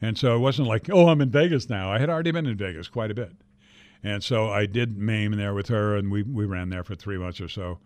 and 0.00 0.18
so 0.18 0.36
it 0.36 0.40
wasn't 0.40 0.68
like, 0.68 0.90
oh, 0.90 1.08
I'm 1.08 1.20
in 1.20 1.30
Vegas 1.30 1.68
now. 1.68 1.90
I 1.90 1.98
had 1.98 2.10
already 2.10 2.30
been 2.30 2.46
in 2.46 2.56
Vegas 2.56 2.88
quite 2.88 3.10
a 3.10 3.14
bit, 3.14 3.32
and 4.02 4.22
so 4.22 4.48
I 4.48 4.66
did 4.66 4.98
Mame 4.98 5.32
there 5.32 5.54
with 5.54 5.68
her, 5.68 5.96
and 5.96 6.10
we 6.10 6.22
we 6.22 6.44
ran 6.44 6.70
there 6.70 6.84
for 6.84 6.94
three 6.94 7.18
months 7.18 7.40
or 7.40 7.48
so, 7.48 7.78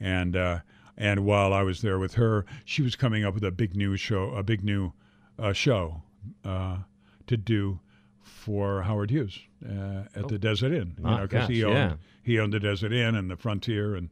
and 0.00 0.36
uh, 0.36 0.60
and 0.96 1.24
while 1.24 1.52
I 1.52 1.62
was 1.62 1.82
there 1.82 1.98
with 1.98 2.14
her, 2.14 2.46
she 2.64 2.82
was 2.82 2.96
coming 2.96 3.24
up 3.24 3.34
with 3.34 3.44
a 3.44 3.50
big 3.50 3.74
new 3.74 3.96
show, 3.96 4.30
a 4.34 4.42
big 4.42 4.62
new 4.62 4.92
uh, 5.38 5.52
show 5.52 6.02
uh, 6.44 6.78
to 7.26 7.36
do 7.36 7.80
for 8.22 8.82
Howard 8.82 9.10
Hughes 9.10 9.38
uh, 9.64 10.04
at 10.14 10.28
the 10.28 10.38
Desert 10.38 10.72
Inn. 10.72 10.94
You 10.98 11.04
My 11.04 11.16
know, 11.18 11.22
because 11.22 11.48
he 11.48 11.64
owned 11.64 11.74
yeah. 11.74 11.94
he 12.22 12.38
owned 12.38 12.52
the 12.52 12.60
Desert 12.60 12.92
Inn 12.92 13.14
and 13.14 13.30
the 13.30 13.36
Frontier 13.36 13.94
and 13.94 14.10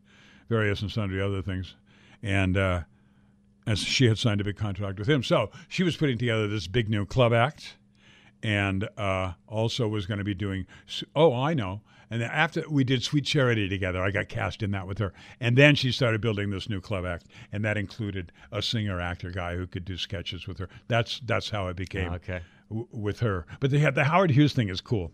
various 0.48 0.82
and 0.82 0.90
sundry 0.90 1.20
other 1.22 1.42
things, 1.42 1.76
and 2.22 2.56
uh, 2.56 2.80
as 3.66 3.78
she 3.78 4.06
had 4.06 4.18
signed 4.18 4.40
a 4.40 4.44
big 4.44 4.56
contract 4.56 4.98
with 4.98 5.08
him, 5.08 5.22
so 5.22 5.50
she 5.68 5.82
was 5.82 5.96
putting 5.96 6.18
together 6.18 6.48
this 6.48 6.66
big 6.66 6.88
new 6.88 7.06
club 7.06 7.32
act, 7.32 7.76
and 8.42 8.88
uh, 8.96 9.32
also 9.46 9.86
was 9.88 10.06
going 10.06 10.18
to 10.18 10.24
be 10.24 10.34
doing. 10.34 10.66
Oh, 11.14 11.32
I 11.34 11.54
know. 11.54 11.80
And 12.10 12.20
then 12.20 12.28
after 12.30 12.62
we 12.68 12.84
did 12.84 13.02
Sweet 13.02 13.24
Charity 13.24 13.70
together, 13.70 14.02
I 14.02 14.10
got 14.10 14.28
cast 14.28 14.62
in 14.62 14.70
that 14.72 14.86
with 14.86 14.98
her. 14.98 15.14
And 15.40 15.56
then 15.56 15.74
she 15.74 15.90
started 15.90 16.20
building 16.20 16.50
this 16.50 16.68
new 16.68 16.78
club 16.80 17.06
act, 17.06 17.28
and 17.52 17.64
that 17.64 17.78
included 17.78 18.32
a 18.50 18.60
singer 18.60 19.00
actor 19.00 19.30
guy 19.30 19.56
who 19.56 19.66
could 19.66 19.86
do 19.86 19.96
sketches 19.96 20.46
with 20.46 20.58
her. 20.58 20.68
That's 20.88 21.20
that's 21.24 21.48
how 21.48 21.68
it 21.68 21.76
became 21.76 22.12
Okay. 22.14 22.40
w- 22.68 22.86
with 22.92 23.20
her. 23.20 23.46
But 23.60 23.70
they 23.70 23.78
had 23.78 23.94
the 23.94 24.04
Howard 24.04 24.30
Hughes 24.30 24.52
thing 24.52 24.68
is 24.68 24.82
cool. 24.82 25.10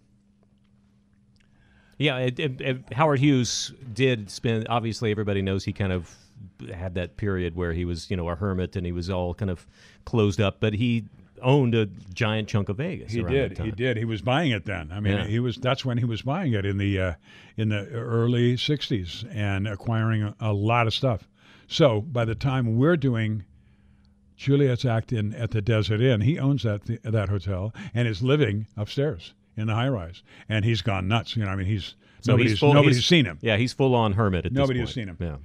Yeah, 1.99 2.19
it, 2.19 2.39
it, 2.39 2.61
it- 2.61 2.93
Howard 2.93 3.19
Hughes 3.21 3.73
did 3.93 4.31
spend. 4.31 4.67
Obviously, 4.69 5.11
everybody 5.11 5.43
knows 5.43 5.65
he 5.65 5.73
kind 5.73 5.93
of 5.93 6.13
had 6.75 6.95
that 6.95 7.17
period 7.17 7.55
where 7.57 7.73
he 7.73 7.85
was, 7.85 8.11
you 8.11 8.17
know, 8.17 8.29
a 8.29 8.35
hermit 8.35 8.77
and 8.77 8.85
he 8.87 8.93
was 8.93 9.09
all 9.11 9.35
kind 9.35 9.51
of 9.51 9.67
closed 10.05 10.41
up. 10.41 10.59
But 10.61 10.75
he 10.75 11.05
owned 11.41 11.75
a 11.75 11.87
giant 12.15 12.49
chunk 12.49 12.69
of 12.69 12.79
Vegas. 12.79 13.13
He 13.13 13.23
did. 13.23 13.59
He 13.59 13.71
did. 13.71 13.97
He 13.97 14.05
was 14.05 14.23
buying 14.23 14.51
it 14.51 14.65
then. 14.67 14.91
I 14.93 14.99
mean, 15.01 15.13
Yeah. 15.19 15.27
he 15.27 15.39
was. 15.39 15.57
That's 15.57 15.85
when 15.85 15.99
he 15.99 16.05
was 16.05 16.23
buying 16.23 16.53
it 16.53 16.67
in 16.67 16.79
the 16.79 17.01
uh, 17.01 17.13
in 17.57 17.69
the 17.69 17.89
early 17.91 18.57
'60s 18.57 19.25
and 19.35 19.69
acquiring 19.69 20.23
a, 20.23 20.35
a 20.41 20.53
lot 20.53 20.87
of 20.87 20.95
stuff. 20.95 21.29
So 21.69 22.01
by 22.01 22.25
the 22.25 22.35
time 22.35 22.77
we're 22.79 22.97
doing 22.97 23.45
Juliet's 24.37 24.85
act 24.85 25.13
in 25.13 25.35
at 25.35 25.51
the 25.51 25.61
Desert 25.61 26.01
Inn, 26.01 26.21
he 26.23 26.39
owns 26.39 26.63
that 26.63 26.87
th- 26.87 27.01
that 27.03 27.29
hotel 27.29 27.75
and 27.95 28.07
is 28.09 28.23
living 28.23 28.67
upstairs 28.77 29.35
in 29.57 29.67
the 29.67 29.75
high 29.75 29.89
rise, 29.89 30.23
and 30.49 30.65
he's 30.65 30.83
gone 30.83 31.09
nuts. 31.09 31.37
You 31.37 31.45
know, 31.45 31.51
I 31.51 31.57
mean, 31.57 31.67
he's 31.67 31.95
So 32.21 32.33
nobody's 32.33 32.53
he's 32.53 32.59
full, 32.61 32.75
nobody's 32.75 32.97
he's- 32.97 33.07
seen 33.07 33.25
him. 33.25 33.39
Yeah, 33.43 33.57
he's 33.57 33.73
full 33.73 33.95
on 33.95 34.13
hermit 34.13 34.47
at 34.47 34.53
has 34.53 34.93
seen 34.95 35.09
him. 35.09 35.17
Yeah. 35.21 35.37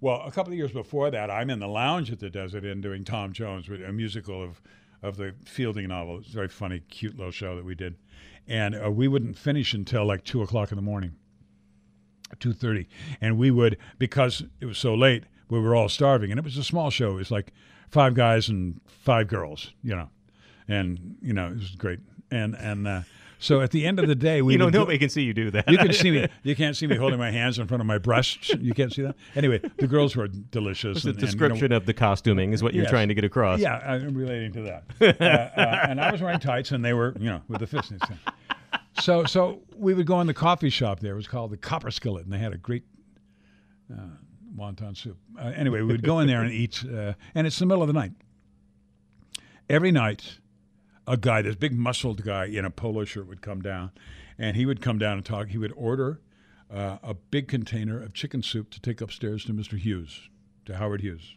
Well, 0.00 0.22
a 0.24 0.30
couple 0.30 0.52
of 0.52 0.56
years 0.56 0.72
before 0.72 1.10
that, 1.10 1.30
I'm 1.30 1.50
in 1.50 1.58
the 1.58 1.68
lounge 1.68 2.10
at 2.10 2.20
the 2.20 2.30
Desert 2.30 2.64
Inn 2.64 2.80
doing 2.80 3.04
Tom 3.04 3.32
Jones, 3.32 3.68
a 3.68 3.92
musical 3.92 4.42
of, 4.42 4.62
of 5.02 5.16
the 5.18 5.34
Fielding 5.44 5.88
novel. 5.88 6.18
It's 6.18 6.30
a 6.30 6.32
very 6.32 6.48
funny, 6.48 6.80
cute 6.88 7.18
little 7.18 7.32
show 7.32 7.54
that 7.56 7.64
we 7.64 7.74
did, 7.74 7.96
and 8.48 8.74
uh, 8.74 8.90
we 8.90 9.08
wouldn't 9.08 9.36
finish 9.36 9.74
until 9.74 10.06
like 10.06 10.24
two 10.24 10.40
o'clock 10.40 10.72
in 10.72 10.76
the 10.76 10.82
morning, 10.82 11.16
two 12.38 12.54
thirty, 12.54 12.88
and 13.20 13.36
we 13.36 13.50
would 13.50 13.76
because 13.98 14.42
it 14.60 14.66
was 14.66 14.78
so 14.78 14.94
late. 14.94 15.24
We 15.50 15.60
were 15.60 15.74
all 15.74 15.88
starving, 15.88 16.30
and 16.30 16.38
it 16.38 16.44
was 16.44 16.56
a 16.56 16.64
small 16.64 16.90
show. 16.90 17.10
It 17.10 17.16
was 17.16 17.30
like 17.30 17.52
five 17.90 18.14
guys 18.14 18.48
and 18.48 18.80
five 18.86 19.28
girls, 19.28 19.74
you 19.82 19.94
know, 19.94 20.08
and 20.66 21.16
you 21.20 21.34
know 21.34 21.48
it 21.48 21.56
was 21.56 21.72
great. 21.72 22.00
And 22.30 22.54
and 22.54 22.88
uh, 22.88 23.02
so 23.40 23.60
at 23.62 23.70
the 23.72 23.84
end 23.86 23.98
of 23.98 24.06
the 24.06 24.14
day, 24.14 24.42
we 24.42 24.52
You 24.52 24.58
know, 24.58 24.66
would 24.66 24.72
do- 24.72 24.78
nobody 24.78 24.98
can 24.98 25.08
see 25.08 25.22
you 25.22 25.34
do 25.34 25.50
that. 25.50 25.68
you 25.68 25.78
can 25.78 25.92
see 25.92 26.10
me. 26.10 26.28
You 26.44 26.54
can't 26.54 26.76
see 26.76 26.86
me 26.86 26.94
holding 26.96 27.18
my 27.18 27.30
hands 27.30 27.58
in 27.58 27.66
front 27.66 27.80
of 27.80 27.86
my 27.86 27.98
breasts. 27.98 28.50
You 28.60 28.72
can't 28.74 28.92
see 28.92 29.02
that. 29.02 29.16
Anyway, 29.34 29.60
the 29.78 29.86
girls 29.88 30.14
were 30.14 30.28
delicious. 30.28 31.02
the 31.02 31.08
and- 31.10 31.16
and, 31.16 31.22
you 31.22 31.26
know, 31.26 31.26
description 31.26 31.72
of 31.72 31.86
the 31.86 31.94
costuming 31.94 32.52
is 32.52 32.62
what 32.62 32.74
you're 32.74 32.84
Yes. 32.84 32.90
trying 32.90 33.08
to 33.08 33.14
get 33.14 33.24
across. 33.24 33.58
yeah, 33.60 33.76
I'm 33.78 34.14
relating 34.14 34.52
to 34.52 34.62
that. 34.62 34.84
uh, 35.20 35.60
uh, 35.60 35.86
and 35.88 36.00
I 36.00 36.12
was 36.12 36.20
wearing 36.20 36.38
tights, 36.38 36.70
and 36.70 36.84
they 36.84 36.92
were, 36.92 37.14
you 37.18 37.26
know, 37.26 37.40
with 37.48 37.60
the 37.60 37.66
fistness. 37.66 38.00
So, 39.00 39.24
so 39.24 39.62
we 39.76 39.94
would 39.94 40.06
go 40.06 40.20
in 40.20 40.26
the 40.26 40.34
coffee 40.34 40.68
shop 40.70 41.00
there. 41.00 41.12
It 41.14 41.16
was 41.16 41.26
called 41.28 41.50
the 41.50 41.56
Copper 41.56 41.90
Skillet, 41.90 42.24
and 42.24 42.32
they 42.32 42.38
had 42.38 42.52
a 42.52 42.58
great 42.58 42.84
uh, 43.92 43.96
wonton 44.56 44.96
soup. 44.96 45.16
Uh, 45.38 45.52
anyway, 45.56 45.80
we 45.80 45.86
would 45.86 46.02
go 46.02 46.18
in 46.20 46.26
there 46.26 46.42
and 46.42 46.52
eat, 46.52 46.84
uh, 46.84 47.14
and 47.34 47.46
it's 47.46 47.58
the 47.58 47.66
middle 47.66 47.82
of 47.82 47.86
the 47.86 47.92
night. 47.94 48.12
Every 49.68 49.92
night, 49.92 50.38
a 51.10 51.16
guy, 51.16 51.42
this 51.42 51.56
big 51.56 51.72
muscled 51.76 52.24
guy 52.24 52.44
in 52.44 52.64
a 52.64 52.70
polo 52.70 53.04
shirt 53.04 53.26
would 53.26 53.42
come 53.42 53.60
down, 53.60 53.90
and 54.38 54.56
he 54.56 54.64
would 54.64 54.80
come 54.80 54.98
down 54.98 55.14
and 55.14 55.24
talk. 55.24 55.48
He 55.48 55.58
would 55.58 55.72
order 55.76 56.20
uh, 56.72 56.98
a 57.02 57.14
big 57.14 57.48
container 57.48 58.00
of 58.00 58.14
chicken 58.14 58.42
soup 58.42 58.70
to 58.70 58.80
take 58.80 59.00
upstairs 59.00 59.44
to 59.46 59.52
Mr. 59.52 59.76
Hughes, 59.76 60.28
to 60.66 60.76
Howard 60.76 61.00
Hughes. 61.00 61.34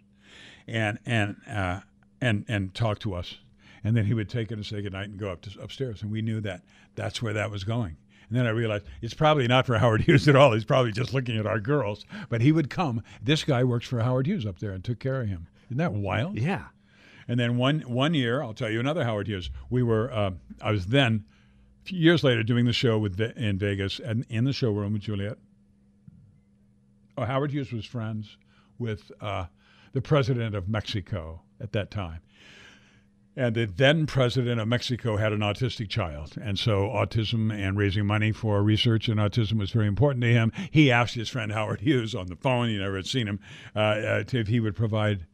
and 0.68 1.00
and 1.06 1.38
uh, 1.50 1.82
and 2.22 2.46
and 2.48 2.74
talk 2.76 3.00
to 3.00 3.16
us, 3.16 3.40
and 3.84 3.98
then 3.98 4.06
he 4.06 4.14
would 4.14 4.30
take 4.30 4.52
it 4.52 4.56
and 4.56 4.66
say 4.66 4.82
goodnight 4.82 5.10
and 5.10 5.18
go 5.18 5.32
up 5.32 5.42
to 5.42 5.62
upstairs, 5.62 6.04
and 6.04 6.12
we 6.12 6.22
knew 6.22 6.40
that 6.42 6.62
that's 6.96 7.22
where 7.22 7.34
that 7.34 7.50
was 7.50 7.64
going. 7.64 7.98
And 8.30 8.38
then 8.38 8.46
I 8.46 8.52
realized 8.52 8.86
it's 9.02 9.16
probably 9.16 9.48
not 9.48 9.66
for 9.66 9.78
Howard 9.80 10.02
Hughes 10.06 10.28
at 10.28 10.36
all. 10.36 10.54
He's 10.54 10.66
probably 10.66 10.92
just 10.92 11.14
looking 11.14 11.38
at 11.38 11.48
our 11.48 11.60
girls. 11.60 12.06
But 12.30 12.42
he 12.42 12.52
would 12.52 12.70
come. 12.70 13.04
This 13.22 13.44
guy 13.44 13.64
works 13.64 13.88
for 13.88 14.02
Howard 14.02 14.28
Hughes 14.28 14.46
up 14.46 14.60
there 14.60 14.72
and 14.72 14.84
took 14.84 15.00
care 15.00 15.22
of 15.22 15.28
him. 15.28 15.48
Isn't 15.68 15.78
that 15.78 15.94
wild? 15.94 16.40
Yeah. 16.40 16.66
And 17.28 17.40
then 17.40 17.58
one 17.58 17.82
one 17.82 18.14
year, 18.14 18.42
I'll 18.42 18.54
tell 18.54 18.70
you 18.70 18.80
another 18.80 19.04
Howard 19.04 19.28
Hughes. 19.28 19.50
We 19.70 19.84
were, 19.84 20.12
uh, 20.12 20.32
I 20.62 20.72
was 20.72 20.88
then, 20.88 21.26
a 21.84 21.90
few 21.90 22.00
years 22.00 22.24
later, 22.24 22.44
doing 22.44 22.66
the 22.66 22.74
show 22.74 22.98
with 22.98 23.18
the, 23.18 23.38
in 23.38 23.58
Vegas 23.58 24.00
and 24.00 24.26
in 24.30 24.46
the 24.46 24.54
showroom 24.54 24.94
with 24.94 25.04
Juliet. 25.04 25.38
Oh, 27.18 27.26
Howard 27.26 27.52
Hughes 27.52 27.72
was 27.72 27.86
friends 27.86 28.38
with 28.80 29.12
uh, 29.22 29.46
the 29.94 30.02
president 30.02 30.56
of 30.56 30.68
Mexico 30.68 31.42
at 31.62 31.72
that 31.74 31.92
time. 31.92 32.22
And 33.36 33.56
the 33.56 33.66
then 33.66 34.06
president 34.06 34.60
of 34.60 34.68
Mexico 34.68 35.18
had 35.18 35.34
an 35.34 35.40
autistic 35.40 35.90
child. 35.90 36.36
And 36.40 36.60
so 36.60 36.90
autism 36.90 37.52
and 37.52 37.76
raising 37.76 38.06
money 38.06 38.32
for 38.32 38.62
research 38.62 39.10
in 39.10 39.18
autism 39.18 39.58
was 39.58 39.72
very 39.72 39.88
important 39.88 40.22
to 40.22 40.32
him. 40.32 40.52
He 40.70 40.92
asked 40.92 41.16
his 41.16 41.30
friend 41.30 41.52
Howard 41.52 41.82
Hughes 41.82 42.14
on 42.14 42.28
the 42.28 42.36
phone, 42.36 42.70
he 42.70 42.78
never 42.78 42.98
had 42.98 43.08
seen 43.08 43.28
him, 43.28 43.40
uh, 43.76 43.80
uh, 43.80 44.24
if 44.32 44.48
he 44.48 44.60
would 44.60 44.76
provide 44.76 45.26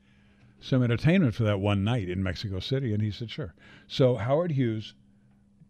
some 0.61 0.83
entertainment 0.83 1.35
for 1.35 1.43
that 1.43 1.59
one 1.59 1.83
night 1.83 2.09
in 2.09 2.23
Mexico 2.23 2.59
City. 2.59 2.93
And 2.93 3.01
he 3.01 3.11
said, 3.11 3.31
sure. 3.31 3.53
So 3.87 4.15
Howard 4.15 4.51
Hughes 4.51 4.93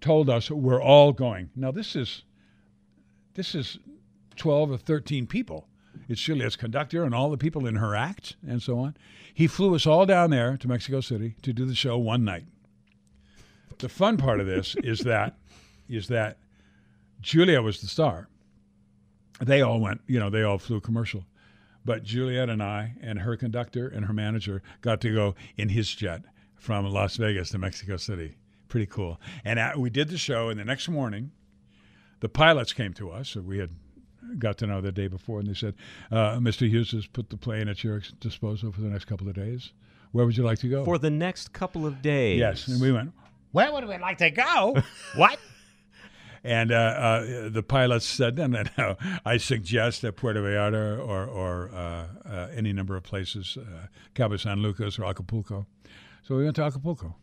told 0.01 0.29
us 0.29 0.49
we're 0.49 0.81
all 0.81 1.11
going. 1.11 1.49
Now 1.55 1.71
this 1.71 1.95
is 1.95 2.23
this 3.35 3.53
is 3.55 3.77
12 4.37 4.71
or 4.71 4.77
13 4.77 5.27
people. 5.27 5.67
It's 6.07 6.21
Juliet's 6.21 6.55
conductor 6.55 7.03
and 7.03 7.13
all 7.13 7.29
the 7.29 7.37
people 7.37 7.67
in 7.67 7.75
her 7.75 7.95
act 7.95 8.35
and 8.47 8.61
so 8.61 8.79
on. 8.79 8.95
He 9.33 9.47
flew 9.47 9.75
us 9.75 9.85
all 9.85 10.05
down 10.05 10.31
there 10.31 10.57
to 10.57 10.67
Mexico 10.67 11.01
City 11.01 11.35
to 11.41 11.53
do 11.53 11.65
the 11.65 11.75
show 11.75 11.97
one 11.97 12.23
night. 12.23 12.45
The 13.77 13.89
fun 13.89 14.17
part 14.17 14.39
of 14.39 14.47
this 14.47 14.75
is 14.83 14.99
that 15.01 15.37
is 15.89 16.07
that 16.07 16.37
Juliet 17.21 17.63
was 17.63 17.81
the 17.81 17.87
star. 17.87 18.27
They 19.41 19.61
all 19.61 19.79
went, 19.79 20.01
you 20.07 20.19
know, 20.19 20.29
they 20.29 20.43
all 20.43 20.57
flew 20.57 20.79
commercial. 20.81 21.25
But 21.89 22.03
Juliet 22.03 22.49
and 22.49 22.61
I 22.61 22.93
and 23.01 23.17
her 23.21 23.35
conductor 23.35 23.87
and 23.87 24.05
her 24.05 24.13
manager 24.13 24.61
got 24.81 25.01
to 25.01 25.11
go 25.11 25.33
in 25.57 25.69
his 25.69 25.91
jet 25.91 26.21
from 26.55 26.85
Las 26.85 27.15
Vegas 27.15 27.49
to 27.49 27.57
Mexico 27.57 27.97
City. 27.97 28.35
Pretty 28.67 28.85
cool. 28.85 29.19
And 29.43 29.57
uh, 29.57 29.71
we 29.75 29.89
did 29.89 30.09
the 30.09 30.17
show, 30.19 30.49
and 30.49 30.59
the 30.59 30.65
next 30.65 30.87
morning, 30.87 31.31
the 32.19 32.29
pilots 32.29 32.73
came 32.73 32.93
to 32.93 33.09
us. 33.09 33.29
So 33.29 33.41
we 33.41 33.57
had 33.57 33.71
got 34.37 34.59
to 34.59 34.67
know 34.67 34.81
the 34.81 34.91
day 34.91 35.07
before, 35.07 35.39
and 35.39 35.49
they 35.49 35.55
said, 35.55 35.73
uh, 36.11 36.37
"Mr. 36.37 36.69
Hughes 36.69 36.91
has 36.91 37.07
put 37.07 37.31
the 37.31 37.37
plane 37.37 37.67
at 37.67 37.83
your 37.83 38.03
disposal 38.19 38.71
for 38.71 38.81
the 38.81 38.89
next 38.89 39.05
couple 39.05 39.27
of 39.27 39.33
days. 39.33 39.73
Where 40.11 40.27
would 40.27 40.37
you 40.37 40.43
like 40.43 40.59
to 40.59 40.69
go?" 40.69 40.85
For 40.85 40.99
the 40.99 41.09
next 41.09 41.53
couple 41.53 41.87
of 41.87 42.03
days. 42.03 42.37
yes, 42.37 42.67
and 42.67 42.79
we 42.79 42.91
went. 42.91 43.13
Where 43.51 43.73
would 43.73 43.87
we 43.87 43.97
like 43.97 44.19
to 44.19 44.29
go? 44.29 44.77
what? 45.15 45.39
And 46.43 46.71
uh, 46.71 46.75
uh, 46.75 47.49
the 47.49 47.63
pilots 47.63 48.05
said, 48.05 48.37
no, 48.37 48.47
no, 48.47 48.63
no. 48.77 48.95
I 49.25 49.37
suggest 49.37 50.01
that 50.03 50.15
Puerto 50.15 50.41
Vallarta 50.41 50.99
or, 50.99 51.25
or 51.25 51.69
uh, 51.73 52.07
uh, 52.27 52.47
any 52.55 52.73
number 52.73 52.95
of 52.95 53.03
places, 53.03 53.57
uh, 53.57 53.87
Cabo 54.13 54.37
San 54.37 54.59
Lucas 54.61 54.97
or 54.97 55.05
Acapulco. 55.05 55.65
So 56.23 56.35
we 56.35 56.43
went 56.43 56.55
to 56.57 56.63
Acapulco. 56.63 57.15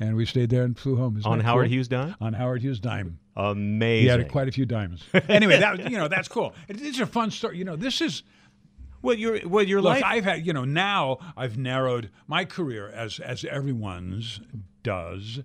And 0.00 0.16
we 0.16 0.26
stayed 0.26 0.50
there 0.50 0.64
and 0.64 0.76
flew 0.76 0.96
home. 0.96 1.16
Isn't 1.16 1.30
On 1.30 1.38
Howard 1.38 1.66
cool? 1.66 1.74
Hughes 1.74 1.86
dime? 1.86 2.16
On 2.20 2.32
Howard 2.32 2.62
Hughes 2.62 2.80
dime. 2.80 3.20
Amazing. 3.36 4.02
He 4.02 4.08
had 4.08 4.28
quite 4.30 4.48
a 4.48 4.52
few 4.52 4.66
diamonds. 4.66 5.04
anyway, 5.28 5.60
that 5.60 5.90
you 5.90 5.96
know 5.96 6.08
that's 6.08 6.26
cool. 6.28 6.54
It, 6.66 6.82
it's 6.82 6.98
a 6.98 7.06
fun 7.06 7.30
story. 7.30 7.58
You 7.58 7.64
know, 7.64 7.76
this 7.76 8.00
is 8.00 8.24
well, 9.00 9.16
your 9.16 9.38
well, 9.46 9.64
your 9.64 9.80
look. 9.80 9.94
life. 9.94 10.02
I've 10.04 10.24
had 10.24 10.46
you 10.46 10.52
know 10.52 10.64
now 10.64 11.18
I've 11.36 11.56
narrowed 11.56 12.10
my 12.26 12.44
career 12.44 12.88
as 12.88 13.20
as 13.20 13.44
everyone's 13.44 14.40
does. 14.82 15.40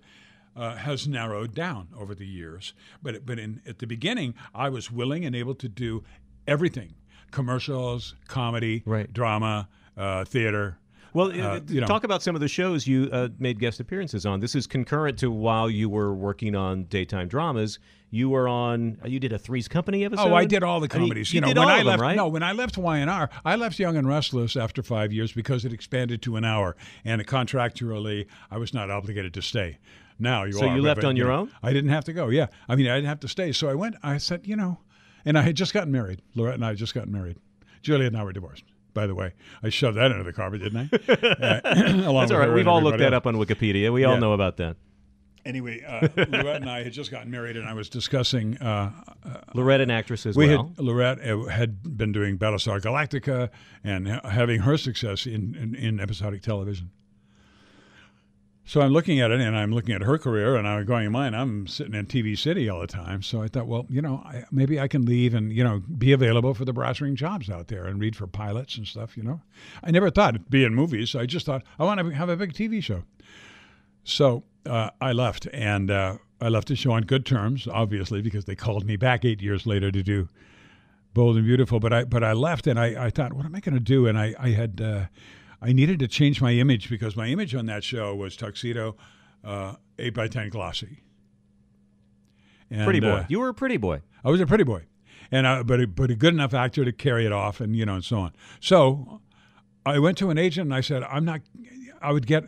Uh, 0.58 0.76
has 0.76 1.08
narrowed 1.08 1.53
down 1.53 1.88
over 1.95 2.16
the 2.16 2.26
years, 2.26 2.74
but 3.03 3.26
but 3.26 3.38
in 3.38 3.62
at 3.68 3.78
the 3.78 3.86
beginning, 3.86 4.34
I 4.55 4.70
was 4.70 4.91
willing 4.91 5.24
and 5.24 5.36
able 5.36 5.53
to 5.55 5.70
do 5.70 6.03
everything: 6.47 6.95
commercials, 7.32 8.16
comedy, 8.28 8.82
Right. 8.86 9.12
drama, 9.14 9.70
uh, 9.95 10.26
theater. 10.26 10.80
Well, 11.14 11.28
Uh, 11.32 11.62
you 11.68 11.80
know. 11.82 11.88
talk 11.88 12.03
about 12.03 12.22
some 12.22 12.36
of 12.36 12.41
the 12.41 12.47
shows 12.47 12.86
you 12.88 13.08
uh, 13.12 13.30
made 13.39 13.60
guest 13.60 13.80
appearances 13.80 14.26
on. 14.26 14.39
This 14.39 14.55
is 14.55 14.68
concurrent 14.68 15.18
to 15.20 15.32
while 15.32 15.70
you 15.70 15.89
were 15.89 16.14
working 16.14 16.55
on 16.55 16.84
daytime 16.86 17.28
dramas. 17.28 17.80
You 18.10 18.30
were 18.30 18.47
on. 18.47 18.97
uh, 19.03 19.08
You 19.08 19.20
did 19.20 19.34
a 19.34 19.39
Three's 19.39 19.68
Company 19.68 20.05
episode. 20.05 20.28
Oh, 20.32 20.34
I 20.36 20.45
did 20.45 20.64
all 20.64 20.80
the 20.80 20.88
I 20.91 20.97
mean, 20.97 21.08
comedies. 21.08 21.34
you 21.34 21.41
know, 21.41 21.47
did 21.47 21.58
when 21.58 21.68
all 21.68 21.74
I 21.74 21.78
of 21.80 21.86
them, 21.86 21.88
left, 21.91 22.01
right? 22.01 22.16
no, 22.16 22.28
when 22.28 22.43
I 22.43 22.51
left 22.53 22.78
Y&R, 22.78 23.30
I 23.45 23.55
left 23.55 23.80
Young 23.80 23.95
and 23.97 24.08
Restless 24.08 24.55
after 24.55 24.82
five 24.84 25.12
years 25.14 25.32
because 25.34 25.66
it 25.66 25.74
expanded 25.74 26.22
to 26.24 26.36
an 26.36 26.43
hour, 26.45 26.76
and 27.05 27.26
contractually, 27.26 28.26
I 28.51 28.58
was 28.58 28.74
not 28.74 28.89
obligated 28.89 29.34
to 29.36 29.41
stay. 29.41 29.78
Now 30.20 30.43
you 30.45 30.53
So 30.53 30.59
are. 30.59 30.70
So 30.70 30.76
you 30.76 30.82
left 30.82 31.03
on 31.03 31.15
you 31.15 31.24
your 31.24 31.32
know, 31.32 31.39
own? 31.41 31.51
I 31.61 31.74
didn't 31.74 31.91
have 31.91 32.03
to 32.05 32.13
go. 32.13 32.30
Yeah, 32.30 32.47
I 32.68 32.76
mean, 32.76 32.88
I 32.88 32.95
didn't 32.95 33.09
have 33.09 33.20
to 33.22 33.28
stay. 33.28 33.51
So 33.51 33.70
I 33.70 33.76
went. 33.76 33.95
I 34.03 34.18
said, 34.18 34.47
you 34.47 34.55
know, 34.55 34.80
and 35.26 35.38
I 35.38 35.41
had 35.43 35.55
just 35.55 35.74
gotten 35.74 35.91
married. 35.91 36.22
Laurette 36.36 36.55
and 36.55 36.65
I 36.65 36.70
had 36.70 36.78
just 36.78 36.93
gotten 36.93 37.11
married. 37.11 37.38
Juliet 37.84 38.07
and 38.13 38.18
I 38.18 38.24
were 38.24 38.34
divorced. 38.34 38.63
By 38.93 39.05
the 39.05 39.13
way, 39.13 39.34
I 39.61 39.70
shoved 39.70 39.95
that 39.97 40.09
into 40.11 40.24
the 40.24 40.34
carpet, 40.34 40.61
didn't 40.63 40.89
I? 40.91 40.97
Uh, 41.07 41.61
That's 42.20 42.32
all 42.32 42.39
right. 42.39 42.51
We've 42.51 42.68
all 42.68 42.82
looked 42.82 42.97
that 42.97 43.13
else. 43.13 43.18
up 43.22 43.28
on 43.28 43.36
Wikipedia. 43.36 43.93
We 43.93 44.03
all 44.05 44.13
Yeah. 44.15 44.20
know 44.20 44.34
about 44.34 44.57
that. 44.57 44.78
Anyway, 45.45 45.82
uh, 45.88 46.07
Laurette 46.09 46.57
and 46.57 46.70
I 46.70 46.84
had 46.84 46.91
just 46.91 47.09
gotten 47.09 47.32
married, 47.32 47.55
and 47.55 47.65
I 47.70 47.74
was 47.74 47.88
discussing 47.89 48.57
uh, 48.57 48.91
Loretta, 49.53 49.84
an 49.84 49.91
actress 49.91 50.26
as 50.26 50.36
we 50.36 50.47
well. 50.49 50.74
had 50.76 50.78
Laurette 50.86 51.26
uh, 51.26 51.45
had 51.49 51.95
been 51.97 52.11
doing 52.11 52.38
Battlestar 52.38 52.82
Galactica 52.82 53.49
and 53.84 54.09
ha- 54.09 54.28
having 54.28 54.61
her 54.61 54.76
success 54.78 55.26
in, 55.26 55.55
in, 55.55 55.74
in 55.76 55.99
episodic 56.01 56.41
television. 56.41 56.89
So 58.68 58.82
I'm 58.82 58.91
looking 58.91 59.22
at 59.22 59.32
it, 59.32 59.39
and 59.39 59.57
I'm 59.57 59.72
looking 59.72 59.95
at 59.95 60.01
her 60.01 60.18
career, 60.18 60.57
and 60.57 60.68
I'm 60.68 60.84
going, 60.84 61.09
mine. 61.09 61.34
I'm 61.34 61.68
sitting 61.68 61.93
in 61.93 62.05
TV 62.05 62.38
City 62.38 62.68
all 62.68 62.82
the 62.82 62.88
time. 62.88 63.24
So 63.24 63.41
I 63.41 63.47
thought, 63.47 63.65
well, 63.65 63.86
you 63.89 64.01
know, 64.01 64.22
I, 64.26 64.43
maybe 64.51 64.78
I 64.78 64.89
can 64.89 65.05
leave 65.05 65.34
and 65.34 65.53
you 65.53 65.63
know 65.63 65.82
be 65.97 66.11
available 66.11 66.53
for 66.53 66.65
the 66.65 66.74
brass 66.74 66.99
ring 66.99 67.15
jobs 67.15 67.49
out 67.49 67.70
there 67.70 67.86
and 67.86 67.97
read 67.97 68.13
for 68.13 68.28
pilots 68.28 68.76
and 68.78 68.86
stuff. 68.86 69.15
You 69.15 69.24
know, 69.24 69.41
I 69.86 69.91
never 69.91 70.09
thought 70.09 70.36
it'd 70.36 70.49
be 70.49 70.65
in 70.65 70.76
movies. 70.76 71.15
I 71.15 71.26
just 71.26 71.45
thought 71.45 71.63
I 71.80 71.86
want 71.86 72.01
to 72.01 72.09
have 72.09 72.28
a 72.28 72.36
big 72.36 72.51
TV 72.51 72.84
show. 72.84 73.03
So 74.03 74.43
uh, 74.65 74.89
I 74.99 75.13
left, 75.13 75.47
and 75.53 75.89
uh, 75.89 76.18
I 76.41 76.49
left 76.49 76.68
the 76.68 76.76
show 76.76 76.91
on 76.91 77.03
good 77.03 77.26
terms, 77.26 77.70
obviously, 77.70 78.22
because 78.22 78.43
they 78.43 78.55
called 78.55 78.86
me 78.86 78.97
back 78.97 79.24
eight 79.24 79.41
years 79.41 79.65
later 79.65 79.91
to 79.91 80.03
do 80.03 80.28
Bold 81.13 81.38
and 81.38 81.45
Beautiful. 81.45 81.80
But 81.80 81.93
I 81.93 82.03
but 82.03 82.22
I 82.22 82.34
left, 82.34 82.68
and 82.68 82.78
I, 82.78 83.05
I 83.05 83.09
thought, 83.11 83.32
what 83.32 83.45
am 83.45 83.55
I 83.55 83.61
going 83.61 83.76
to 83.76 83.80
do? 83.80 84.07
And 84.07 84.20
I 84.20 84.36
I 84.38 84.49
had 84.49 84.82
uh, 84.82 85.05
I 85.62 85.74
needed 85.74 85.99
to 85.99 86.08
change 86.08 86.41
my 86.41 86.51
image 86.51 86.89
because 86.89 87.16
my 87.16 87.28
image 87.28 87.55
on 87.55 87.66
that 87.66 87.84
show 87.84 88.16
was 88.16 88.36
tuxedo, 88.36 88.95
uh, 89.43 89.76
eight 89.97 90.14
by 90.14 90.28
ten 90.28 90.49
glossy. 90.49 91.03
And, 92.70 92.84
pretty 92.84 92.99
boy. 92.99 93.10
uh, 93.10 93.26
you 93.30 93.39
were 93.39 93.49
a 93.49 93.53
pretty 93.53 93.78
boy. 93.78 94.01
I 94.24 94.30
was 94.30 94.41
a 94.41 94.45
pretty 94.45 94.66
boy, 94.66 94.84
and 95.32 95.47
I, 95.47 95.64
but 95.64 95.82
a, 95.82 95.88
but 95.88 96.12
a 96.12 96.16
good 96.16 96.34
enough 96.34 96.53
actor 96.53 96.84
to 96.84 96.91
carry 96.91 97.26
it 97.26 97.32
off, 97.32 97.62
and 97.62 97.76
you 97.76 97.86
know, 97.86 97.95
and 97.95 98.03
so 98.03 98.18
on. 98.20 98.34
So 98.60 99.22
I 99.86 99.99
went 99.99 100.18
to 100.20 100.30
an 100.30 100.38
agent 100.38 100.66
and 100.66 100.76
I 100.76 100.82
said, 100.82 101.03
I'm 101.03 101.26
not. 101.26 101.41
I 102.01 102.12
would 102.12 102.28
get. 102.28 102.45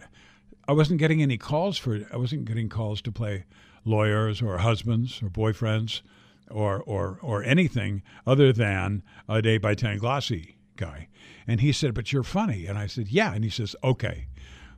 I 0.67 0.73
wasn't 0.73 0.99
getting 0.99 1.21
any 1.21 1.37
calls 1.37 1.77
for. 1.77 1.99
I 2.13 2.17
wasn't 2.17 2.45
getting 2.45 2.69
calls 2.69 3.01
to 3.03 3.11
play 3.11 3.45
lawyers 3.85 4.41
or 4.41 4.57
husbands 4.59 5.21
or 5.23 5.29
boyfriends, 5.29 6.01
or 6.49 6.81
or 6.81 7.17
or 7.21 7.43
anything 7.43 8.03
other 8.27 8.53
than 8.53 9.03
a 9.27 9.41
day 9.41 9.57
by 9.57 9.73
ten 9.73 9.97
glossy 9.97 10.57
guy. 10.75 11.07
And 11.49 11.61
he 11.61 11.71
said, 11.71 11.93
"But 11.93 12.13
you're 12.13 12.23
funny." 12.23 12.67
And 12.67 12.77
I 12.77 12.87
said, 12.87 13.07
"Yeah." 13.09 13.33
And 13.33 13.43
he 13.43 13.49
says, 13.49 13.75
"Okay." 13.83 14.27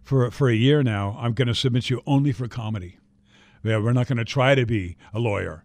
For 0.02 0.32
for 0.32 0.50
a 0.50 0.56
year 0.56 0.82
now, 0.82 1.18
I'm 1.20 1.34
going 1.34 1.48
to 1.48 1.56
submit 1.56 1.90
you 1.90 2.02
only 2.08 2.32
for 2.32 2.48
comedy. 2.48 2.98
Yeah, 3.64 3.78
we're 3.78 3.94
not 3.94 4.08
going 4.08 4.18
to 4.18 4.26
try 4.26 4.56
to 4.56 4.66
be 4.66 4.98
a 5.14 5.20
lawyer 5.20 5.64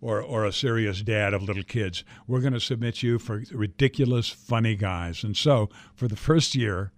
or, 0.00 0.20
or 0.20 0.44
a 0.44 0.52
serious 0.52 1.02
dad 1.02 1.32
of 1.32 1.42
little 1.42 1.62
kids. 1.62 2.04
We're 2.26 2.40
going 2.40 2.52
to 2.52 2.60
submit 2.60 3.02
you 3.02 3.18
for 3.18 3.42
ridiculous, 3.52 4.28
funny 4.28 4.74
guys. 4.74 5.24
And 5.24 5.36
so 5.36 5.68
for 5.94 6.08
the 6.08 6.16
first 6.16 6.54
year, 6.54 6.92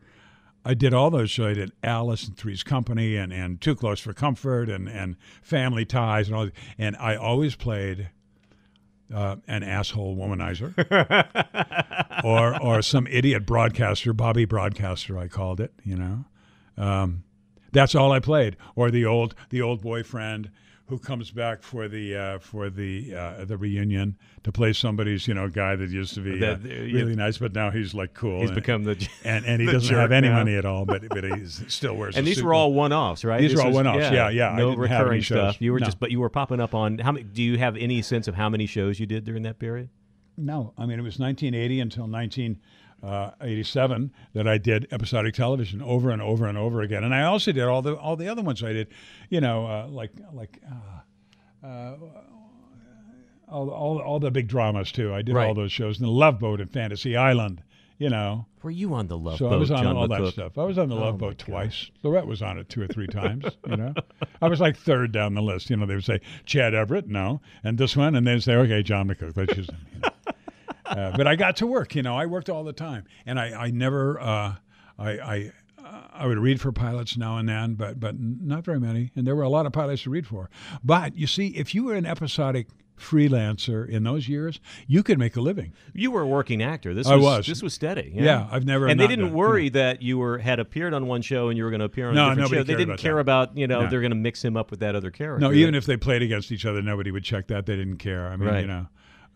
I 0.65 0.75
did 0.75 0.93
all 0.93 1.11
those 1.11 1.31
shows. 1.31 1.51
I 1.51 1.55
did 1.55 1.73
Alice 1.83 2.27
and 2.27 2.37
Three's 2.37 2.63
Company 2.63 3.17
and, 3.17 3.33
and 3.33 3.61
Too 3.61 3.75
Close 3.75 4.01
for 4.01 4.13
Comfort 4.13 4.69
and, 4.69 4.89
and 4.89 5.17
Family 5.43 5.85
Ties 5.85 6.29
and 6.29 6.37
all. 6.37 6.49
And 6.77 6.97
I 6.97 7.17
always 7.17 7.57
played 7.57 8.11
uh, 9.15 9.37
an 9.47 9.63
asshole 9.63 10.17
womanizer 10.17 10.75
or 12.25 12.61
or 12.63 12.83
some 12.83 13.07
idiot 13.07 13.47
broadcaster, 13.47 14.13
Bobby 14.13 14.45
Broadcaster, 14.45 15.19
I 15.19 15.29
called 15.29 15.61
it. 15.61 15.73
You 15.85 15.97
know, 15.97 16.25
um, 16.77 17.25
that's 17.73 17.95
all 17.95 18.13
I 18.13 18.21
played. 18.21 18.57
Or 18.77 18.91
the 18.91 19.05
old 19.05 19.35
the 19.51 19.63
old 19.63 19.83
boyfriend 19.83 20.51
who 20.91 20.99
comes 20.99 21.31
back 21.31 21.63
for 21.63 21.89
the 21.89 22.15
uh, 22.17 22.39
for 22.41 22.69
the 22.69 23.15
uh, 23.15 23.45
the 23.47 23.57
reunion 23.57 24.17
to 24.43 24.53
play 24.53 24.73
somebody's 24.75 25.27
you 25.27 25.33
know 25.33 25.49
guy 25.49 25.77
that 25.77 25.89
used 25.89 26.15
to 26.15 26.21
be 26.21 26.33
uh, 26.45 26.57
That- 26.57 26.63
yeah. 26.69 26.77
really 26.93 27.17
nice, 27.17 27.39
but 27.39 27.55
now 27.55 27.71
he's 27.71 27.95
like 27.95 28.13
cool. 28.13 28.41
He's 28.41 28.51
and, 28.51 28.55
become 28.57 28.85
the. 28.85 29.09
and 29.25 29.47
and 29.47 29.63
he 29.63 29.67
doesn't 29.73 29.95
have 29.95 30.13
any 30.13 30.29
now. 30.29 30.35
money 30.39 30.57
at 30.57 30.65
all, 30.67 30.85
but 30.85 31.09
but 31.09 31.25
he 31.25 31.47
still 31.47 31.95
wears. 31.97 32.17
And 32.17 32.27
these 32.27 32.43
were 32.43 32.53
all 32.53 32.75
one-offs, 32.75 33.25
right? 33.25 33.41
These 33.41 33.53
This 33.53 33.61
were 33.61 33.67
all 33.69 33.73
one-offs. 33.73 34.11
Yeah, 34.13 34.29
yeah. 34.29 34.51
I 34.51 34.57
No 34.59 34.71
didn't 34.71 34.87
have 34.89 35.01
any 35.07 35.21
recurring 35.21 35.23
stuff. 35.23 35.63
You 35.63 35.73
were 35.73 35.81
No. 35.81 35.87
just, 35.87 36.01
but 36.01 36.11
you 36.11 36.21
were 36.21 36.29
popping 36.29 36.61
up 36.61 36.75
on. 36.75 36.99
How 36.99 37.13
many? 37.13 37.25
Do 37.25 37.43
you 37.43 37.57
have 37.59 37.77
any 37.77 38.03
sense 38.03 38.29
of 38.29 38.35
how 38.35 38.49
many 38.51 38.67
shows 38.67 39.01
you 39.01 39.07
did 39.07 39.25
during 39.25 39.45
that 39.45 39.59
period? 39.59 39.89
No, 40.37 40.73
I 40.77 40.87
mean 40.87 40.99
it 40.99 41.03
was 41.03 41.19
1980 41.19 41.81
until 41.81 42.07
uh, 43.03 43.31
87 43.41 44.13
that 44.35 44.47
I 44.49 44.59
did 44.59 44.87
episodic 44.93 45.35
television 45.35 45.81
over 45.83 46.11
and 46.11 46.21
over 46.21 46.47
and 46.47 46.59
over 46.59 46.83
again. 46.83 47.03
And 47.05 47.15
I 47.15 47.23
also 47.23 47.53
did 47.53 47.65
all 47.65 47.83
the 47.83 47.97
all 47.97 48.17
the 48.17 48.29
other 48.29 48.43
ones 48.43 48.63
I 48.63 48.73
did, 48.73 48.89
you 49.29 49.41
know, 49.41 49.67
uh, 49.67 49.87
like 49.89 50.13
like 50.33 50.61
uh, 51.63 51.67
uh, 51.67 51.97
all, 53.49 53.69
all 53.71 53.99
all 54.01 54.21
the 54.21 54.31
big 54.31 54.49
dramas 54.49 54.93
too. 54.93 55.13
I 55.15 55.23
did 55.23 55.37
all 55.37 55.55
those 55.55 55.73
shows 55.73 55.99
and 55.99 56.07
the 56.07 56.13
Love 56.13 56.39
Boat 56.39 56.61
and 56.61 56.71
Fantasy 56.73 57.17
Island, 57.17 57.63
you 57.99 58.09
know. 58.11 58.47
Were 58.63 58.71
you 58.71 58.93
on 58.95 59.07
the 59.09 59.17
Love 59.17 59.39
So 59.39 59.47
Boat, 59.49 59.51
So 59.53 59.57
I 59.57 59.59
was 59.59 59.71
on 59.71 59.83
John 59.85 59.97
all 59.97 60.07
McCook? 60.09 60.25
that 60.27 60.33
stuff. 60.33 60.59
I 60.59 60.65
was 60.65 60.77
on 60.79 60.89
the 60.91 60.95
Oh, 60.97 61.01
Love 61.01 61.15
my 61.15 61.29
Boat 61.29 61.39
God. 61.39 61.47
twice. 61.47 61.91
Laurette 62.05 62.27
was 62.27 62.43
on 62.43 62.59
it 62.59 62.69
two 62.69 62.83
or 62.83 62.87
three 62.87 63.07
times. 63.07 63.45
You 63.67 63.77
know, 63.77 63.95
I 64.43 64.49
was 64.49 64.61
like 64.61 64.77
third 64.77 65.13
down 65.13 65.35
the 65.35 65.41
list. 65.43 65.71
You 65.71 65.77
know, 65.77 65.87
they 65.87 65.95
would 65.95 66.05
say 66.05 66.21
Chad 66.45 66.75
Everett, 66.75 67.09
no, 67.09 67.41
and 67.65 67.79
this 67.79 67.97
one, 67.97 68.15
and 68.15 68.27
they'd 68.27 68.43
say, 68.43 68.55
okay, 68.57 68.83
John 68.83 69.09
McCook. 69.09 69.37
Let's 69.37 69.57
use 69.57 69.69
him. 69.71 69.77
You 69.95 70.01
know. 70.01 70.09
Uh, 70.91 71.17
but 71.17 71.27
I 71.27 71.37
got 71.37 71.57
to 71.57 71.67
work. 71.67 71.95
You 71.95 72.03
know, 72.03 72.17
I 72.17 72.27
worked 72.27 72.51
all 72.51 72.65
the 72.65 72.73
time, 72.73 73.05
and 73.27 73.39
I, 73.41 73.67
I 73.67 73.71
never, 73.71 74.21
uh, 74.21 74.55
I, 74.99 75.11
I, 75.11 75.53
uh, 75.83 76.03
I 76.13 76.27
would 76.27 76.39
read 76.39 76.61
for 76.61 76.73
pilots 76.73 77.17
now 77.17 77.39
and 77.39 77.49
then, 77.49 77.75
but 77.75 77.99
but 77.99 78.15
not 78.21 78.65
very 78.65 78.79
many, 78.81 79.11
and 79.17 79.27
there 79.27 79.35
were 79.37 79.43
a 79.45 79.49
lot 79.49 79.65
of 79.67 79.73
pilots 79.73 80.03
to 80.03 80.11
read 80.11 80.27
for. 80.27 80.51
But 80.85 81.17
you 81.17 81.27
see, 81.27 81.49
if 81.49 81.75
you 81.75 81.85
were 81.85 81.95
an 81.95 82.05
episodic 82.07 82.67
freelancer 82.99 83.89
in 83.89 84.05
those 84.05 84.29
years, 84.29 84.61
you 84.87 85.03
could 85.03 85.19
make 85.19 85.35
a 85.37 85.41
living. 85.41 85.73
You 85.95 86.11
were 86.11 86.21
a 86.23 86.27
working 86.27 86.63
actor. 86.63 86.95
This 86.95 87.07
I 87.07 87.17
was, 87.17 87.25
was. 87.25 87.47
this 87.47 87.63
was 87.63 87.75
steady. 87.75 88.13
Yeah, 88.15 88.47
I've 88.51 88.65
never 88.67 88.87
And 88.87 89.01
they 89.01 89.07
didn't 89.07 89.27
done- 89.27 89.35
worry 89.35 89.69
that 89.71 90.03
you 90.03 90.19
were 90.19 90.39
had 90.39 90.61
appeared 90.61 90.95
on 90.95 91.07
one 91.07 91.23
show 91.23 91.49
and 91.49 91.57
you 91.57 91.65
were 91.65 91.71
going 91.71 91.81
to 91.81 91.87
appear 91.87 92.09
on 92.09 92.15
No, 92.15 92.27
a 92.27 92.35
different 92.35 92.51
show. 92.51 92.63
They 92.65 92.75
didn't 92.75 92.91
about 92.91 92.99
care 92.99 93.15
that. 93.15 93.21
about 93.21 93.57
you 93.57 93.67
know 93.67 93.83
No. 93.83 93.91
they're 93.91 94.01
going 94.01 94.11
to 94.13 94.17
mix 94.17 94.45
him 94.45 94.57
up 94.57 94.71
with 94.71 94.81
that 94.81 94.95
other 94.95 95.11
character. 95.11 95.41
No, 95.49 95.53
even 95.53 95.75
if 95.75 95.87
they 95.87 95.97
played 95.97 96.23
against 96.23 96.53
each 96.53 96.67
other, 96.67 96.83
nobody 96.83 97.11
would 97.11 97.25
check 97.25 97.47
that. 97.49 97.67
They 97.67 97.77
didn't 97.77 97.99
care. 97.99 98.27
I 98.29 98.37
mean, 98.37 98.49
Right. 98.49 98.61
you 98.61 98.67
know, 98.67 98.87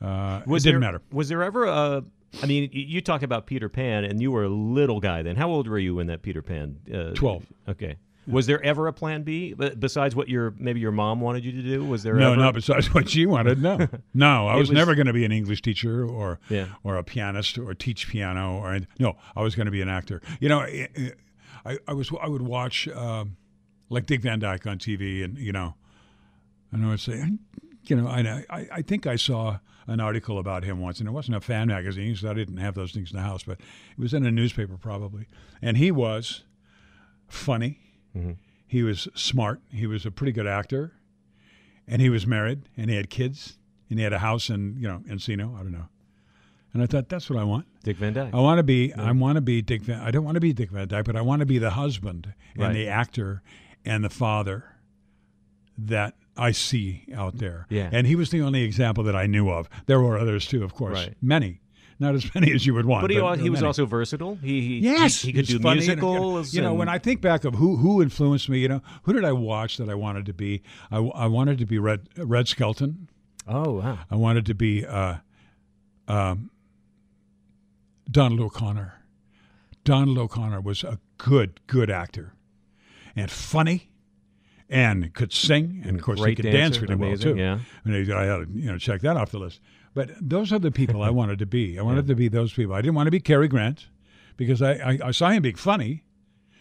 uh, 0.03 0.41
it 0.43 0.47
was 0.49 0.63
didn't 0.63 0.81
there, 0.81 0.93
matter. 0.93 1.03
Was 1.13 1.29
there 1.29 1.43
ever 1.43 1.65
a? 1.65 2.05
I 2.43 2.47
mean, 2.47 2.69
you 2.73 3.01
talk 3.01 3.23
about 3.23 3.47
Peter 3.47 3.69
Pan, 3.69 4.05
and 4.05 4.21
you 4.21 4.33
were 4.33 4.43
a 4.45 4.49
little 4.49 4.99
guy 5.01 5.23
then. 5.23 5.37
How 5.37 5.49
old 5.51 5.69
were 5.69 5.79
you 5.79 5.95
when 5.95 6.09
that 6.09 6.23
Peter 6.23 6.43
Pan? 6.43 6.79
Uh, 6.93 7.11
12. 7.15 7.47
Okay. 7.69 7.97
Was 8.27 8.47
there 8.47 8.61
ever 8.65 8.87
a 8.89 8.93
plan 8.93 9.23
B 9.23 9.53
besides 9.53 10.17
what 10.17 10.29
your 10.31 10.55
maybe 10.59 10.81
your 10.81 10.91
mom 10.93 11.21
wanted 11.21 11.45
you 11.45 11.53
to 11.53 11.63
do? 11.63 11.85
Was 11.85 12.03
there 12.03 12.15
No, 12.15 12.33
ever? 12.33 12.41
not 12.41 12.55
besides 12.55 12.93
what 12.95 13.09
she 13.11 13.27
wanted. 13.27 13.63
No, 13.63 13.87
no, 14.15 14.49
I 14.49 14.57
was, 14.57 14.71
was- 14.71 14.75
never 14.75 14.95
going 14.95 15.07
to 15.09 15.13
be 15.13 15.25
an 15.27 15.31
English 15.33 15.61
teacher 15.63 16.05
or 16.07 16.41
Yeah. 16.49 16.69
or 16.83 16.97
a 16.97 17.05
pianist 17.05 17.59
or 17.59 17.73
teach 17.75 18.09
piano 18.09 18.57
or 18.57 18.81
no. 18.99 19.17
I 19.37 19.43
was 19.43 19.55
going 19.55 19.67
to 19.67 19.71
be 19.71 19.83
an 19.83 19.91
actor. 19.91 20.23
You 20.41 20.49
know, 20.49 20.61
I, 20.61 20.89
I, 21.67 21.79
I 21.87 21.93
was 21.93 22.11
I 22.21 22.27
would 22.29 22.41
watch 22.43 22.89
um, 22.89 23.37
like 23.91 24.07
Dick 24.07 24.23
Van 24.23 24.39
Dyke 24.41 24.67
on 24.67 24.79
TV, 24.79 25.23
and 25.23 25.37
you 25.39 25.53
know, 25.53 25.75
and 26.73 26.85
I 26.85 26.89
would 26.89 27.01
say, 27.01 27.23
you 27.85 27.95
know, 27.97 28.09
I 28.09 28.43
I, 28.51 28.69
I 28.73 28.83
think 28.83 29.07
I 29.07 29.17
saw 29.17 29.59
an 29.87 30.01
article 30.01 30.39
about 30.39 30.65
him 30.65 30.81
once, 30.81 30.99
and 30.99 31.09
it 31.09 31.13
wasn't 31.13 31.37
a 31.37 31.41
fan 31.41 31.69
magazine, 31.69 32.17
so 32.17 32.31
I 32.31 32.35
didn't 32.35 32.57
have 32.59 32.75
those 32.75 32.93
things 32.93 33.11
in 33.11 33.17
the 33.17 33.23
house, 33.23 33.43
but 33.43 33.61
it 33.61 33.99
was 33.99 34.15
in 34.15 34.25
a 34.25 34.31
newspaper 34.31 34.77
probably, 34.77 35.27
and 35.61 35.77
he 35.77 35.91
was 35.91 36.43
funny. 37.29 37.79
Mm-hmm. 38.17 38.33
He 38.67 38.83
was 38.83 39.09
smart. 39.15 39.61
He 39.71 39.87
was 39.87 40.07
a 40.07 40.11
pretty 40.11 40.33
good 40.33 40.47
actor, 40.47 40.93
and 41.87 42.01
he 42.01 42.09
was 42.09 42.27
married, 42.27 42.63
and 42.77 42.89
he 42.91 42.97
had 42.97 43.11
kids, 43.11 43.59
and 43.91 43.99
he 43.99 44.03
had 44.05 44.13
a 44.13 44.19
house 44.19 44.51
in 44.51 44.77
you 44.79 44.89
know 44.89 45.03
Encino. 45.09 45.55
I 45.55 45.59
don't 45.63 45.73
know. 45.73 45.89
And 46.73 46.83
I 46.83 46.87
thought 46.87 47.09
that's 47.09 47.31
what 47.31 47.39
I 47.39 47.45
want. 47.45 47.67
Dick 47.85 47.99
Van 47.99 48.13
Dyke. 48.15 48.35
I 48.35 48.41
want 48.41 48.59
to 48.59 48.65
be. 48.65 48.93
I 48.95 49.13
want 49.13 49.37
to 49.37 49.41
be 49.41 49.63
Dick. 49.63 49.83
Van, 49.83 50.01
I 50.01 50.11
don't 50.11 50.25
want 50.25 50.35
to 50.35 50.41
be 50.41 50.53
Dick 50.53 50.71
Van 50.71 50.89
Dyke, 50.89 51.05
but 51.05 51.15
I 51.15 51.21
want 51.21 51.41
to 51.41 51.47
be 51.47 51.59
the 51.59 51.71
husband 51.71 52.35
and 52.55 52.63
Right. 52.65 52.73
the 52.73 52.89
actor 52.89 53.43
and 53.85 54.03
the 54.03 54.11
father 54.11 54.65
that 55.79 56.15
I 56.37 56.51
see 56.53 57.05
out 57.15 57.39
there. 57.39 57.67
Yeah. 57.71 57.89
And 57.93 58.07
he 58.07 58.17
was 58.17 58.31
the 58.31 58.43
only 58.43 58.63
example 58.63 59.05
that 59.05 59.15
I 59.17 59.27
knew 59.27 59.49
of. 59.51 59.69
There 59.87 60.01
were 60.01 60.19
others 60.19 60.47
too, 60.47 60.65
of 60.65 60.75
course. 60.75 60.95
Right. 60.95 61.15
Many, 61.23 61.61
not 62.01 62.15
as 62.15 62.35
many 62.35 62.53
as 62.53 62.67
you 62.67 62.75
would 62.75 62.87
want. 62.87 63.03
But 63.03 63.11
he, 63.13 63.19
al- 63.19 63.35
he 63.35 63.51
was 63.51 63.59
many. 63.61 63.67
also 63.69 63.87
versatile. 63.87 64.37
He, 64.43 64.61
he 64.61 64.79
Yes, 64.81 65.23
he, 65.23 65.29
he 65.29 65.33
could 65.33 65.47
do 65.47 65.59
funny 65.61 65.81
musicals. 65.81 66.53
you 66.55 66.61
know, 66.63 66.71
and- 66.71 66.79
when 66.79 66.89
I 66.89 66.99
think 66.99 67.21
back 67.21 67.45
of 67.45 67.55
who 67.55 67.77
who 67.77 68.03
influenced 68.03 68.49
me, 68.49 68.59
you 68.59 68.69
know, 68.69 68.83
who 69.05 69.13
did 69.13 69.25
I 69.25 69.33
watch 69.33 69.77
that 69.77 69.89
I 69.89 69.95
wanted 69.95 70.27
to 70.27 70.33
be? 70.35 70.63
I, 70.91 70.97
I 70.99 71.27
wanted 71.27 71.59
to 71.59 71.67
be 71.67 71.79
Red 71.79 72.09
Red 72.17 72.49
Skelton. 72.49 73.09
oh 73.47 73.75
wow, 73.75 73.99
I 74.11 74.17
wanted 74.17 74.45
to 74.47 74.55
be 74.55 74.85
uh, 74.85 75.17
um, 76.09 76.51
Donald 78.11 78.41
O'Connor. 78.41 79.01
Donald 79.85 80.17
O'Connor 80.19 80.61
was 80.63 80.83
a 80.83 80.99
good, 81.19 81.61
good 81.67 81.91
actor, 81.91 82.33
and 83.15 83.31
funny, 83.31 83.91
and 84.69 85.13
could 85.15 85.33
sing, 85.33 85.83
and 85.85 85.97
of 85.97 86.03
course 86.03 86.19
he 86.19 86.25
Great 86.25 86.37
could 86.37 86.45
dance 86.45 86.77
dancer, 86.77 86.81
really 86.83 86.95
well 86.97 87.17
too. 87.17 87.37
yeah. 87.37 87.59
I 87.85 87.89
mean, 87.89 88.13
I 88.13 88.25
had 88.25 88.37
to, 88.37 88.47
you 88.53 88.71
know 88.71 88.79
check 88.79 89.01
that 89.03 89.17
off 89.17 89.31
the 89.31 89.39
list. 89.39 89.61
But 89.95 90.11
those 90.21 90.53
are 90.53 90.59
the 90.59 90.71
people 90.71 91.03
I 91.03 91.11
wanted 91.21 91.39
to 91.39 91.47
be. 91.47 91.79
I 91.79 91.83
wanted 91.83 92.07
to 92.09 92.15
be 92.15 92.29
those 92.29 92.53
people. 92.53 92.75
I 92.75 92.81
didn't 92.81 92.95
want 92.95 93.07
to 93.07 93.11
be 93.13 93.21
Cary 93.21 93.49
Grant 93.49 93.87
because 94.37 94.61
I, 94.63 94.73
I, 94.73 94.99
I 95.05 95.11
saw 95.13 95.31
him 95.31 95.43
being 95.43 95.55
funny. 95.55 96.05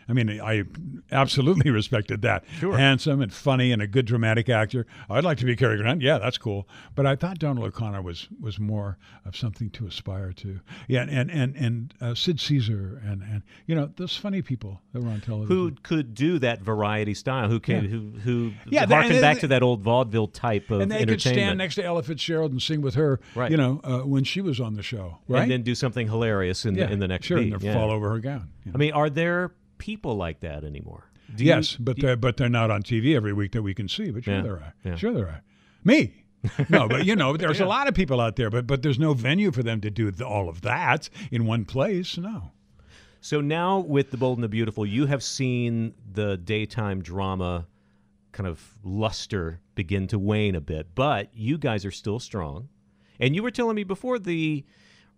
I 0.07 0.13
mean, 0.13 0.41
I 0.41 0.63
absolutely 1.11 1.71
respected 1.79 2.21
that. 2.23 2.43
Sure. 2.59 2.77
Handsome 2.77 3.21
and 3.21 3.33
funny 3.33 3.71
and 3.71 3.81
a 3.81 3.87
good 3.87 4.05
dramatic 4.05 4.49
actor. 4.49 4.85
I'd 5.09 5.23
like 5.23 5.37
to 5.39 5.45
be 5.45 5.55
Cary 5.55 5.77
Grant. 5.77 6.01
Yeah, 6.01 6.17
that's 6.17 6.37
cool. 6.37 6.67
But 6.95 7.05
I 7.05 7.15
thought 7.15 7.39
Donald 7.39 7.65
O'Connor 7.67 8.01
was 8.01 8.27
was 8.39 8.59
more 8.59 8.97
of 9.25 9.35
something 9.37 9.69
to 9.71 9.87
aspire 9.87 10.33
to. 10.33 10.59
Yeah, 10.87 11.05
and 11.09 11.29
and 11.31 11.55
and 11.55 11.93
uh, 12.01 12.15
Sid 12.15 12.39
Caesar 12.39 13.01
and 13.05 13.21
and 13.21 13.43
you 13.65 13.75
know 13.75 13.89
those 13.95 14.15
funny 14.15 14.41
people 14.41 14.81
that 14.93 15.01
were 15.01 15.09
on 15.09 15.21
television. 15.21 15.55
who 15.55 15.71
could 15.83 16.13
do 16.13 16.39
that 16.39 16.61
variety 16.61 17.13
style? 17.13 17.47
Who 17.49 17.59
can 17.59 17.83
Yeah. 17.83 17.89
who 17.89 17.99
who 18.23 18.51
Yeah, 18.67 18.85
harken 18.85 19.21
back 19.21 19.35
they- 19.37 19.41
to 19.41 19.47
that 19.47 19.63
old 19.63 19.81
vaudeville 19.81 20.27
type 20.27 20.69
of 20.71 20.81
and 20.81 20.91
they 20.91 21.05
could 21.05 21.21
stand 21.21 21.57
next 21.57 21.75
to 21.75 21.83
Ella 21.83 22.03
Fitzgerald 22.03 22.51
and 22.51 22.61
sing 22.61 22.81
with 22.81 22.95
her, 22.95 23.19
Right. 23.35 23.51
you 23.51 23.57
know, 23.57 23.81
uh, 23.83 23.99
when 23.99 24.23
she 24.23 24.41
was 24.41 24.59
on 24.59 24.73
the 24.75 24.83
show, 24.83 25.19
right? 25.27 25.43
and 25.43 25.51
then 25.51 25.61
do 25.63 25.75
something 25.75 26.07
hilarious 26.07 26.65
in 26.65 26.75
yeah, 26.75 26.87
the, 26.87 26.93
in 26.93 26.99
the 26.99 27.07
next 27.07 27.25
sure, 27.27 27.39
beat. 27.39 27.53
and 27.53 27.61
yeah. 27.63 27.73
fall 27.73 27.91
over 27.91 28.09
her 28.09 28.19
gown. 28.19 28.49
you 28.65 28.71
know. 28.71 28.75
I 28.75 28.77
mean, 28.77 28.91
are 28.93 29.09
there 29.09 29.51
people 29.83 30.15
like 30.15 30.39
that 30.39 30.63
anymore? 30.63 31.03
Do 31.35 31.43
you- 31.43 31.49
yes, 31.49 31.75
but 31.75 31.97
they're, 31.99 32.15
but 32.15 32.37
they're 32.37 32.47
not 32.61 32.71
on 32.71 32.83
TV 32.83 33.15
every 33.15 33.33
week 33.33 33.51
that 33.51 33.63
we 33.63 33.73
can 33.73 33.87
see. 33.89 34.11
But 34.11 34.23
sure 34.23 34.35
Yeah, 34.35 34.41
there 34.41 34.53
are. 34.53 34.73
yeah. 34.85 34.95
Sure 34.95 35.13
there 35.13 35.27
are. 35.27 35.41
Me. 35.83 36.23
no, 36.69 36.87
but 36.87 37.05
you 37.05 37.15
know, 37.15 37.35
there's 37.37 37.59
a 37.61 37.65
lot 37.65 37.87
of 37.87 37.93
people 37.93 38.19
out 38.21 38.35
there, 38.35 38.49
but 38.49 38.65
but 38.67 38.81
there's 38.81 38.99
no 38.99 39.13
venue 39.13 39.51
for 39.51 39.63
them 39.63 39.79
to 39.81 39.89
do 39.89 40.09
th- 40.11 40.21
all 40.21 40.47
of 40.49 40.61
that 40.61 41.09
in 41.31 41.45
one 41.45 41.65
place. 41.65 42.17
No. 42.17 42.51
So 43.21 43.39
now 43.41 43.79
with 43.79 44.11
The 44.11 44.17
Bold 44.17 44.37
and 44.37 44.43
the 44.43 44.49
Beautiful, 44.49 44.85
you 44.85 45.05
have 45.05 45.23
seen 45.23 45.93
the 46.11 46.37
daytime 46.37 47.01
drama 47.01 47.67
kind 48.33 48.47
of 48.47 48.59
luster 48.83 49.61
begin 49.75 50.07
to 50.07 50.19
wane 50.19 50.55
a 50.55 50.61
bit, 50.61 50.87
but 50.95 51.29
you 51.33 51.57
guys 51.57 51.85
are 51.85 51.91
still 51.91 52.19
strong. 52.19 52.67
And 53.19 53.35
you 53.35 53.41
were 53.43 53.51
telling 53.51 53.75
me 53.75 53.83
before 53.85 54.19
the 54.19 54.65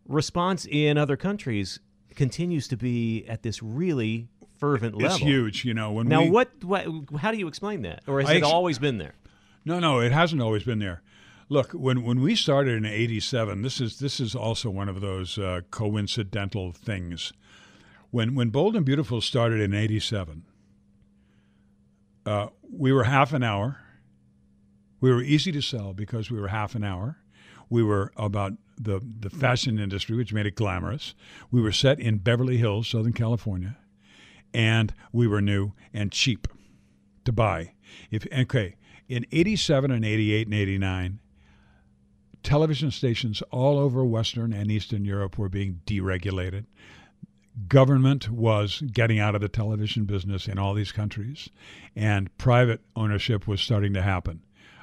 response 0.07 0.67
in 0.69 0.97
other 0.97 1.17
countries 1.17 1.79
continues 2.13 2.67
to 2.69 2.77
be 2.77 3.25
at 3.27 3.41
this 3.43 3.63
really 3.63 4.27
fervent 4.65 4.95
level. 4.95 5.15
It's 5.15 5.23
huge, 5.23 5.65
you 5.65 5.73
know. 5.73 5.91
When 5.91 6.07
Now, 6.07 6.23
we, 6.23 6.29
what, 6.29 6.63
what? 6.63 6.85
How 7.17 7.31
do 7.31 7.37
you 7.37 7.47
explain 7.47 7.81
that? 7.83 8.03
Or 8.07 8.19
has 8.19 8.29
I 8.29 8.33
it 8.33 8.37
ex- 8.37 8.47
always 8.47 8.79
been 8.79 8.97
there? 8.97 9.15
No, 9.63 9.79
no, 9.79 9.99
it 9.99 10.11
hasn't 10.11 10.41
always 10.41 10.63
been 10.63 10.79
there. 10.79 11.01
Look, 11.49 11.71
when 11.71 12.03
when 12.03 12.21
we 12.21 12.35
started 12.35 12.75
in 12.75 12.85
'87, 12.85 13.61
this 13.61 13.79
is 13.79 13.99
this 13.99 14.19
is 14.19 14.35
also 14.35 14.69
one 14.69 14.89
of 14.89 15.01
those 15.01 15.37
uh, 15.37 15.61
coincidental 15.69 16.71
things. 16.71 17.33
When 18.11 18.33
when 18.33 18.49
Bold 18.49 18.75
and 18.75 18.85
Beautiful 18.85 19.21
started 19.21 19.59
in 19.59 19.73
'87, 19.73 20.43
uh, 22.25 22.47
we 22.71 22.91
were 22.91 23.03
half 23.03 23.33
an 23.33 23.43
hour. 23.43 23.77
We 25.01 25.11
were 25.11 25.21
easy 25.21 25.51
to 25.51 25.61
sell 25.61 25.93
because 25.93 26.31
we 26.31 26.39
were 26.39 26.47
half 26.47 26.73
an 26.73 26.83
hour. 26.83 27.17
We 27.69 27.83
were 27.83 28.11
about 28.17 28.53
the 28.79 28.99
the 29.19 29.29
fashion 29.29 29.77
industry, 29.77 30.15
which 30.15 30.33
made 30.33 30.47
it 30.47 30.55
glamorous. 30.55 31.13
We 31.51 31.61
were 31.61 31.71
set 31.71 31.99
in 31.99 32.17
Beverly 32.17 32.57
Hills, 32.57 32.87
Southern 32.87 33.13
California, 33.13 33.77
and 34.55 34.93
we 35.11 35.27
were 35.27 35.41
new 35.41 35.73
and 35.93 36.13
cheap 36.13 36.47
to 37.25 37.33
buy. 37.33 37.73
If 38.09 38.25
okay, 38.33 38.77
in 39.09 39.25
87 39.31 39.91
and 39.91 40.05
88 40.05 40.47
and 40.47 40.55
89, 40.55 41.19
television 42.41 42.89
stations 42.89 43.43
all 43.51 43.77
over 43.77 44.05
Western 44.05 44.53
and 44.53 44.71
Eastern 44.71 45.03
Europe 45.03 45.37
were 45.37 45.49
being 45.49 45.81
deregulated. 45.85 46.65
Government 47.67 48.29
was 48.29 48.81
getting 48.93 49.19
out 49.19 49.35
of 49.35 49.41
the 49.41 49.49
television 49.49 50.05
business 50.05 50.47
in 50.47 50.57
all 50.57 50.73
these 50.73 50.91
countries, 50.91 51.49
and 51.95 52.35
private 52.37 52.81
ownership 52.95 53.47
was 53.47 53.59
starting 53.61 53.93
to 53.93 54.01
happen. 54.01 54.41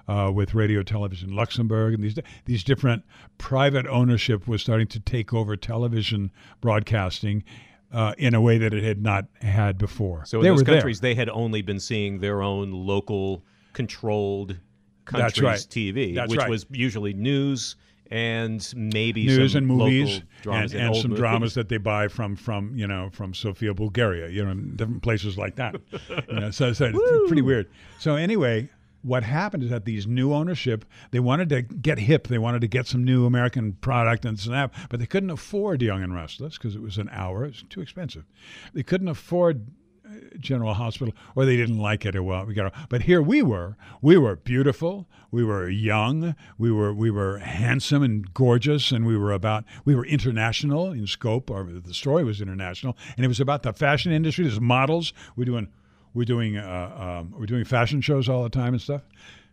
Uh, 0.09 0.33
with 0.35 0.53
radio 0.53 0.83
television 0.83 1.33
Luxembourg 1.33 1.95
and 1.95 2.03
these 2.03 2.19
these 2.45 2.65
different 2.65 3.05
private 3.39 3.87
ownership 3.87 4.49
was 4.49 4.61
starting 4.61 4.89
to 4.89 4.99
take 4.99 5.33
over 5.33 5.55
television 5.55 6.33
broadcasting 6.61 7.45
uh, 7.93 8.15
in 8.19 8.35
a 8.35 8.41
way 8.41 8.59
that 8.59 8.73
it 8.73 8.83
had 8.83 9.03
not 9.03 9.27
had 9.41 9.79
before. 9.79 10.25
So 10.25 10.39
in 10.39 10.45
they 10.45 10.49
those 10.49 10.59
were 10.61 10.65
there. 10.65 10.75
countries, 10.77 11.01
they 11.01 11.15
had 11.15 11.29
only 11.29 11.63
been 11.63 11.81
seeing 11.81 12.21
their 12.21 12.43
own 12.43 12.73
local 12.73 13.45
controlled 13.73 14.57
countries' 15.05 15.43
right. 15.43 15.59
TV, 15.59 16.15
That's 16.15 16.31
which 16.31 16.39
right. 16.39 16.49
was 16.49 16.67
usually 16.71 17.13
news 17.13 17.77
and 18.11 18.73
maybe 18.77 19.25
news 19.25 19.53
some 19.53 19.59
and 19.59 19.67
movies 19.69 20.21
and, 20.45 20.75
and 20.75 20.89
old 20.89 21.01
some 21.01 21.11
movies. 21.13 21.21
dramas 21.21 21.55
that 21.55 21.71
they 21.71 21.79
buy 21.79 22.09
from 22.09 22.37
from 22.37 22.77
you 22.77 22.87
know 22.87 23.09
from 23.11 23.33
Sofia, 23.33 23.73
Bulgaria, 23.73 24.29
you 24.29 24.45
know, 24.45 24.55
different 24.55 25.03
places 25.03 25.39
like 25.39 25.57
that. 25.57 25.77
you 26.29 26.41
know, 26.41 26.51
so, 26.51 26.73
so 26.75 26.93
it's 26.95 27.29
pretty 27.29 27.43
weird. 27.43 27.71
So 27.99 28.17
anyway, 28.17 28.69
what 29.03 29.25
happened 29.25 29.65
is 29.65 29.71
that 29.71 29.85
these 29.85 30.07
new 30.07 30.33
ownership, 30.33 30.85
they 31.11 31.21
wanted 31.21 31.49
to 31.51 31.63
get 31.63 31.99
hip, 31.99 32.29
they 32.29 32.39
wanted 32.39 32.61
to 32.61 32.69
get 32.69 32.87
some 32.87 33.05
new 33.05 33.27
American 33.27 33.75
product 33.75 34.25
and 34.25 34.39
snap, 34.39 34.75
but 34.89 35.01
they 35.01 35.07
couldn't 35.07 35.31
afford 35.31 35.83
Young 35.83 36.03
and 36.03 36.15
Restless 36.15 36.57
because 36.57 36.77
it 36.77 36.83
was 36.83 36.99
an 36.99 37.09
hour. 37.13 37.45
it's 37.45 37.65
too 37.69 37.81
expensive. 37.81 38.25
They 38.73 38.83
couldn't 38.83 39.09
afford 39.09 39.67
uh, 40.05 40.15
General 40.39 40.75
Hospital, 40.75 41.15
or 41.35 41.45
they 41.45 41.57
didn't 41.57 41.79
like 41.79 42.07
it. 42.07 42.15
Or 42.15 42.23
well, 42.23 42.45
we 42.45 42.55
got. 42.55 42.73
But 42.89 43.03
here 43.03 43.23
we 43.23 43.43
were. 43.43 43.77
We 44.01 44.17
were 44.17 44.37
beautiful. 44.37 45.09
We 45.31 45.45
were 45.45 45.69
young. 45.69 46.35
We 46.59 46.71
were 46.71 46.93
we 46.93 47.11
were 47.11 47.39
handsome 47.39 48.03
and 48.03 48.33
gorgeous, 48.35 48.93
and 48.93 49.07
we 49.07 49.17
were 49.17 49.33
about. 49.33 49.65
We 49.85 49.95
were 49.95 50.05
international 50.05 50.93
in 50.93 51.07
scope. 51.07 51.51
Or 51.51 51.65
the 51.65 51.95
story 51.95 52.25
was 52.25 52.41
international, 52.41 52.97
and 53.17 53.25
it 53.25 53.29
was 53.29 53.41
about 53.41 53.63
the 53.63 53.73
fashion 53.73 54.13
industry. 54.13 54.45
There's 54.45 54.61
models. 54.61 55.13
We're 55.37 55.45
doing 55.45 55.69
we're 56.15 56.25
doing 56.25 56.57
uh, 56.57 57.21
um, 57.21 57.35
we're 57.39 57.47
doing 57.47 57.65
fashion 57.65 58.01
shows 58.01 58.29
all 58.29 58.43
the 58.43 58.51
time 58.51 58.75
and 58.75 58.83
stuff. 58.83 59.03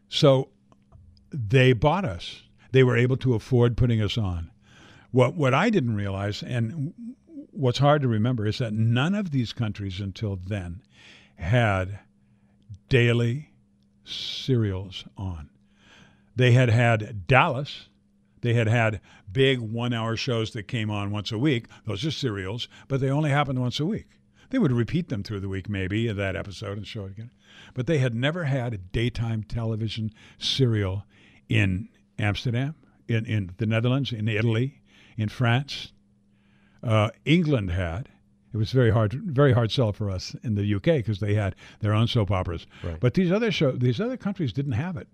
So 0.10 0.50
they 1.32 1.74
bought 1.74 2.06
us. 2.06 2.44
They 2.72 2.84
were 2.84 2.98
able 2.98 3.18
to 3.18 3.34
afford 3.34 3.78
putting 3.78 4.02
us 4.02 4.18
on. 4.18 4.52
What 5.12 5.36
what 5.36 5.54
I 5.54 5.70
didn't 5.70 5.96
realize, 5.96 6.44
and 6.44 6.94
what's 7.52 7.80
hard 7.80 8.02
to 8.02 8.08
remember, 8.08 8.46
is 8.46 8.60
that 8.60 8.74
none 8.74 9.16
of 9.16 9.32
these 9.32 9.54
countries 9.54 10.00
until 10.00 10.36
then 10.36 10.82
had 11.36 12.00
daily 12.90 13.50
serials 14.04 15.06
on. 15.18 15.50
They 16.36 16.52
had 16.52 16.70
had 16.70 17.28
Dallas. 17.28 17.88
They 18.42 18.54
had 18.54 18.68
had 18.68 19.02
big 19.32 19.60
one 19.60 19.94
hour 19.94 20.16
shows 20.16 20.52
that 20.52 20.64
came 20.64 20.90
on 20.90 21.12
once 21.12 21.32
a 21.32 21.38
week. 21.38 21.66
Those 21.86 22.06
are 22.06 22.12
serials, 22.12 22.68
but 22.88 23.02
they 23.02 23.10
only 23.10 23.30
happened 23.30 23.60
once 23.60 23.80
a 23.80 23.86
week. 23.86 24.08
They 24.50 24.60
would 24.60 24.72
repeat 24.72 25.10
them 25.10 25.24
through 25.24 25.42
the 25.42 25.50
week, 25.50 25.70
maybe, 25.70 26.12
that 26.12 26.36
episode 26.36 26.78
and 26.78 26.88
show 26.88 27.06
it 27.06 27.12
again. 27.12 27.32
But 27.74 27.88
they 27.88 28.00
had 28.00 28.16
never 28.16 28.46
had 28.46 28.74
a 28.74 28.78
daytime 28.78 29.44
television 29.44 30.12
serial 30.38 31.06
in 31.48 31.90
Amsterdam, 32.18 32.76
in, 33.08 33.26
in 33.26 33.52
the 33.58 33.66
Netherlands, 33.66 34.12
in 34.12 34.28
Italy, 34.28 34.82
in 35.18 35.30
France. 35.30 35.94
Uh, 36.82 37.10
England 37.26 37.72
had. 37.72 38.10
It 38.52 38.58
was 38.58 38.72
very 38.72 38.90
hard, 38.90 39.14
very 39.14 39.54
hard 39.54 39.72
sell 39.72 39.94
for 39.94 40.10
us 40.10 40.36
in 40.44 40.56
the 40.56 40.76
UK 40.76 40.84
because 40.84 41.20
they 41.20 41.36
had 41.36 41.56
their 41.82 41.94
own 41.94 42.08
soap 42.08 42.32
operas. 42.32 42.66
Right. 42.84 43.00
But 43.00 43.14
these 43.14 43.32
other 43.32 43.52
show, 43.52 43.72
these 43.72 44.02
other 44.02 44.18
countries 44.18 44.52
didn't 44.52 44.72
have 44.72 44.98
it. 44.98 45.08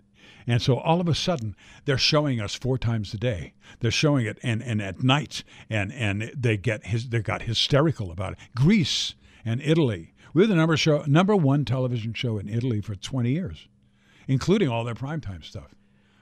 And 0.48 0.62
so 0.62 0.78
all 0.78 1.02
of 1.02 1.08
a 1.08 1.16
sudden, 1.16 1.56
they're 1.84 1.98
showing 1.98 2.40
us 2.40 2.56
four 2.56 2.78
times 2.78 3.14
a 3.14 3.18
day. 3.18 3.54
They're 3.80 3.92
showing 3.92 4.26
it, 4.26 4.40
and, 4.42 4.62
and 4.62 4.82
at 4.82 5.04
night, 5.04 5.44
and 5.70 5.92
and 5.92 6.32
they 6.36 6.56
get 6.56 6.88
his 6.88 7.10
they 7.10 7.20
got 7.20 7.44
hysterical 7.44 8.12
about 8.12 8.34
it. 8.34 8.40
Greece 8.56 9.16
and 9.46 9.62
Italy. 9.62 10.14
We 10.34 10.42
were 10.42 10.48
the 10.48 10.56
number 10.56 10.76
show 10.76 11.04
number 11.08 11.36
one 11.36 11.64
television 11.64 12.14
show 12.14 12.38
in 12.38 12.50
Italy 12.50 12.82
for 12.82 12.96
20 12.96 13.30
years, 13.32 13.68
including 14.28 14.68
all 14.70 14.84
their 14.84 14.96
primetime 14.96 15.44
stuff, 15.44 15.74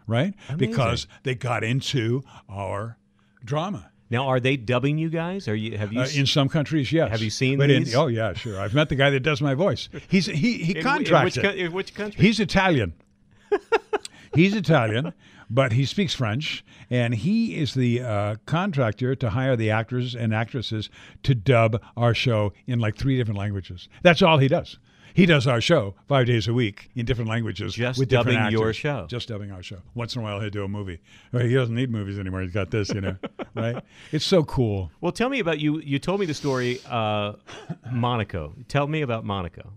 right? 0.05 0.33
Because 0.57 1.07
they 1.23 1.33
got 1.33 1.63
into 1.63 2.21
our 2.49 2.97
drama. 3.43 3.89
Now, 4.09 4.27
are 4.27 4.39
they 4.39 4.57
dubbing 4.57 4.99
you 4.99 5.09
guys? 5.09 5.47
Are 5.47 5.55
you 5.55 5.75
have 5.77 5.91
you 5.91 6.01
Uh, 6.01 6.07
in 6.13 6.27
some 6.27 6.47
countries, 6.47 6.91
yes. 6.91 7.09
Have 7.09 7.21
you 7.23 7.31
seen 7.31 7.57
but 7.57 7.71
in- 7.71 7.85
these? 7.85 7.95
oh 7.95 8.05
yeah, 8.07 8.33
sure. 8.33 8.59
I've 8.59 8.75
met 8.75 8.89
the 8.89 8.95
guy 8.95 9.09
that 9.09 9.21
does 9.21 9.41
my 9.41 9.55
voice. 9.55 9.89
He's 10.07 10.27
he 10.27 10.57
he 10.63 10.71
in, 10.71 10.77
in 10.77 10.83
contracts 10.83 11.37
which, 11.37 11.45
it. 11.45 11.57
in 11.57 11.71
which 11.71 11.95
country? 11.95 12.21
He's 12.21 12.39
Italian. 12.39 12.93
He's 14.35 14.55
Italian, 14.55 15.13
but 15.49 15.73
he 15.73 15.85
speaks 15.85 16.15
French, 16.15 16.65
and 16.89 17.13
he 17.13 17.57
is 17.57 17.75
the 17.75 18.01
uh, 18.01 18.35
contractor 18.45 19.15
to 19.15 19.29
hire 19.29 19.55
the 19.55 19.69
actors 19.69 20.15
and 20.15 20.33
actresses 20.33 20.89
to 21.21 21.35
dub 21.35 21.81
our 21.95 22.15
show 22.15 22.53
in 22.65 22.79
like 22.79 22.95
three 22.95 23.17
different 23.17 23.37
languages. 23.37 23.87
That's 24.01 24.21
all 24.23 24.39
he 24.39 24.47
does. 24.47 24.79
He 25.13 25.27
does 25.27 25.45
our 25.45 25.61
show 25.61 25.93
five 26.07 26.25
days 26.25 26.47
a 26.47 26.53
week 26.53 26.89
in 26.95 27.05
different 27.05 27.29
languages. 27.29 27.75
Just 27.75 27.99
with 27.99 28.09
different 28.09 28.39
dubbing 28.39 28.51
your 28.51 28.73
show. 28.73 29.05
Just 29.07 29.27
dubbing 29.27 29.51
our 29.51 29.61
show. 29.61 29.77
Once 29.93 30.15
in 30.15 30.21
a 30.21 30.23
while, 30.23 30.39
he'll 30.39 30.49
do 30.49 30.63
a 30.63 30.67
movie. 30.67 30.99
He 31.31 31.53
doesn't 31.53 31.75
need 31.75 31.91
movies 31.91 32.17
anymore. 32.17 32.41
He's 32.41 32.51
got 32.51 32.71
this, 32.71 32.89
you 32.89 33.01
know, 33.01 33.17
right? 33.55 33.83
It's 34.11 34.25
so 34.25 34.43
cool. 34.43 34.91
well, 35.01 35.11
tell 35.11 35.29
me 35.29 35.37
about 35.39 35.59
you. 35.59 35.79
You 35.81 35.99
told 35.99 36.19
me 36.19 36.25
the 36.25 36.33
story, 36.33 36.79
uh, 36.89 37.33
Monaco. 37.91 38.55
Tell 38.67 38.87
me 38.87 39.03
about 39.03 39.23
Monaco. 39.23 39.73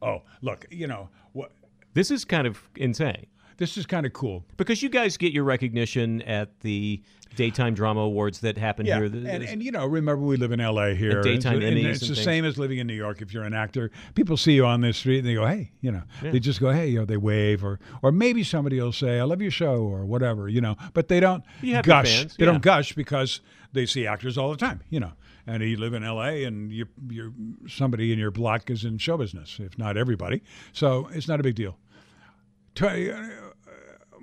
Oh, 0.00 0.22
look, 0.42 0.66
you 0.70 0.86
know 0.86 1.08
what? 1.32 1.50
This 1.94 2.12
is 2.12 2.24
kind 2.24 2.46
of 2.46 2.62
insane 2.76 3.26
This 3.58 3.78
is 3.78 3.86
kind 3.86 4.04
of 4.04 4.12
cool. 4.12 4.44
because 4.56 4.82
you 4.82 4.88
guys 4.88 5.16
get 5.16 5.32
your 5.32 5.44
recognition 5.44 6.20
at 6.22 6.60
the 6.60 7.02
daytime 7.36 7.74
drama 7.74 8.00
awards 8.00 8.40
that 8.40 8.56
happen 8.58 8.84
Yeah, 8.86 8.96
here. 8.98 9.04
and, 9.06 9.42
and 9.42 9.62
you 9.62 9.70
know, 9.72 9.86
remember 9.86 10.22
we 10.24 10.36
live 10.36 10.52
in 10.52 10.60
L.A. 10.60 10.94
here. 10.94 11.22
daytime 11.22 11.56
it's, 11.62 11.64
and 11.64 11.76
Emmys 11.76 11.84
it's 11.90 12.02
and 12.02 12.10
the 12.10 12.14
things. 12.16 12.24
same 12.24 12.44
as 12.44 12.58
living 12.58 12.78
in 12.78 12.86
New 12.86 12.94
York. 12.94 13.22
If 13.22 13.32
you're 13.32 13.44
an 13.44 13.54
actor, 13.54 13.90
people 14.14 14.36
see 14.36 14.52
you 14.52 14.64
on 14.66 14.80
the 14.82 14.92
street 14.92 15.18
and 15.20 15.28
they 15.28 15.34
go, 15.34 15.46
"Hey," 15.46 15.72
you 15.80 15.90
know, 15.90 16.02
they 16.22 16.38
just 16.38 16.60
go, 16.60 16.70
"Hey," 16.70 16.88
you 16.88 16.98
know, 16.98 17.04
they 17.06 17.16
wave 17.16 17.64
or 17.64 17.78
or 18.02 18.12
maybe 18.12 18.42
somebody 18.42 18.80
will 18.80 18.92
say, 18.92 19.18
"I 19.20 19.24
love 19.24 19.40
your 19.42 19.50
show" 19.50 19.76
or 19.82 20.04
whatever, 20.04 20.48
you 20.48 20.60
know, 20.60 20.76
but 20.94 21.08
they 21.08 21.20
don't 21.20 21.42
gush. 21.82 22.14
fans, 22.18 22.36
They 22.36 22.44
yeah. 22.44 22.52
don't 22.52 22.62
gush 22.62 22.92
because 22.94 23.40
they 23.72 23.86
see 23.86 24.06
actors 24.06 24.36
all 24.38 24.50
the 24.50 24.56
time, 24.56 24.80
you 24.90 25.00
know. 25.00 25.12
And 25.46 25.62
you 25.62 25.76
live 25.76 25.94
in 25.94 26.02
L.A. 26.04 26.44
and 26.44 26.72
you 26.72 26.86
you're 27.08 27.32
somebody 27.68 28.12
in 28.12 28.18
your 28.18 28.30
block 28.32 28.68
is 28.70 28.84
in 28.84 28.98
show 28.98 29.16
business, 29.16 29.58
if 29.60 29.78
not 29.78 29.96
everybody. 29.96 30.42
So 30.72 31.08
it's 31.12 31.28
not 31.28 31.38
a 31.40 31.42
big 31.42 31.54
deal. 31.54 31.78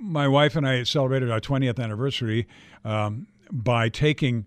My 0.04 0.28
wife 0.28 0.58
and 0.58 0.68
I 0.68 0.84
celebrated 0.84 1.32
our 1.32 1.40
20th 1.40 1.82
anniversary 1.82 2.46
um, 2.84 3.26
by 3.50 3.88
taking 3.88 4.46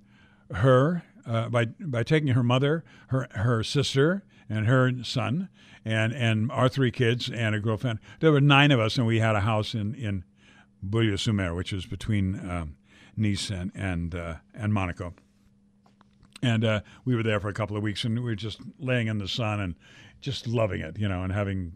her, 0.52 1.02
uh, 1.26 1.48
by 1.48 1.64
by 1.80 2.02
taking 2.02 2.28
her 2.28 2.42
mother, 2.42 2.84
her 3.08 3.26
her 3.30 3.64
sister, 3.64 4.22
and 4.50 4.66
her 4.66 4.92
son, 5.02 5.48
and 5.82 6.12
and 6.12 6.52
our 6.52 6.68
three 6.68 6.90
kids 6.90 7.30
and 7.30 7.54
a 7.54 7.58
girlfriend. 7.58 8.00
There 8.20 8.32
were 8.32 8.40
nine 8.40 8.70
of 8.70 8.80
us, 8.80 8.98
and 8.98 9.06
we 9.06 9.18
had 9.18 9.34
a 9.34 9.40
house 9.40 9.72
in 9.74 9.94
in 9.94 10.24
Beaulieu-sur-Mer, 10.82 11.54
which 11.54 11.72
is 11.72 11.86
between 11.86 12.38
um, 12.48 12.76
Nice 13.16 13.48
and 13.48 13.72
and 13.74 14.14
uh, 14.14 14.34
and 14.54 14.74
Monaco. 14.74 15.14
And 16.42 16.64
uh, 16.66 16.80
we 17.06 17.16
were 17.16 17.22
there 17.22 17.40
for 17.40 17.48
a 17.48 17.54
couple 17.54 17.78
of 17.78 17.82
weeks, 17.82 18.04
and 18.04 18.14
we 18.14 18.24
were 18.24 18.34
just 18.34 18.60
laying 18.78 19.06
in 19.06 19.16
the 19.16 19.26
sun 19.26 19.60
and 19.60 19.74
just 20.20 20.46
loving 20.46 20.82
it, 20.82 20.98
you 20.98 21.08
know, 21.08 21.22
and 21.22 21.32
having 21.32 21.72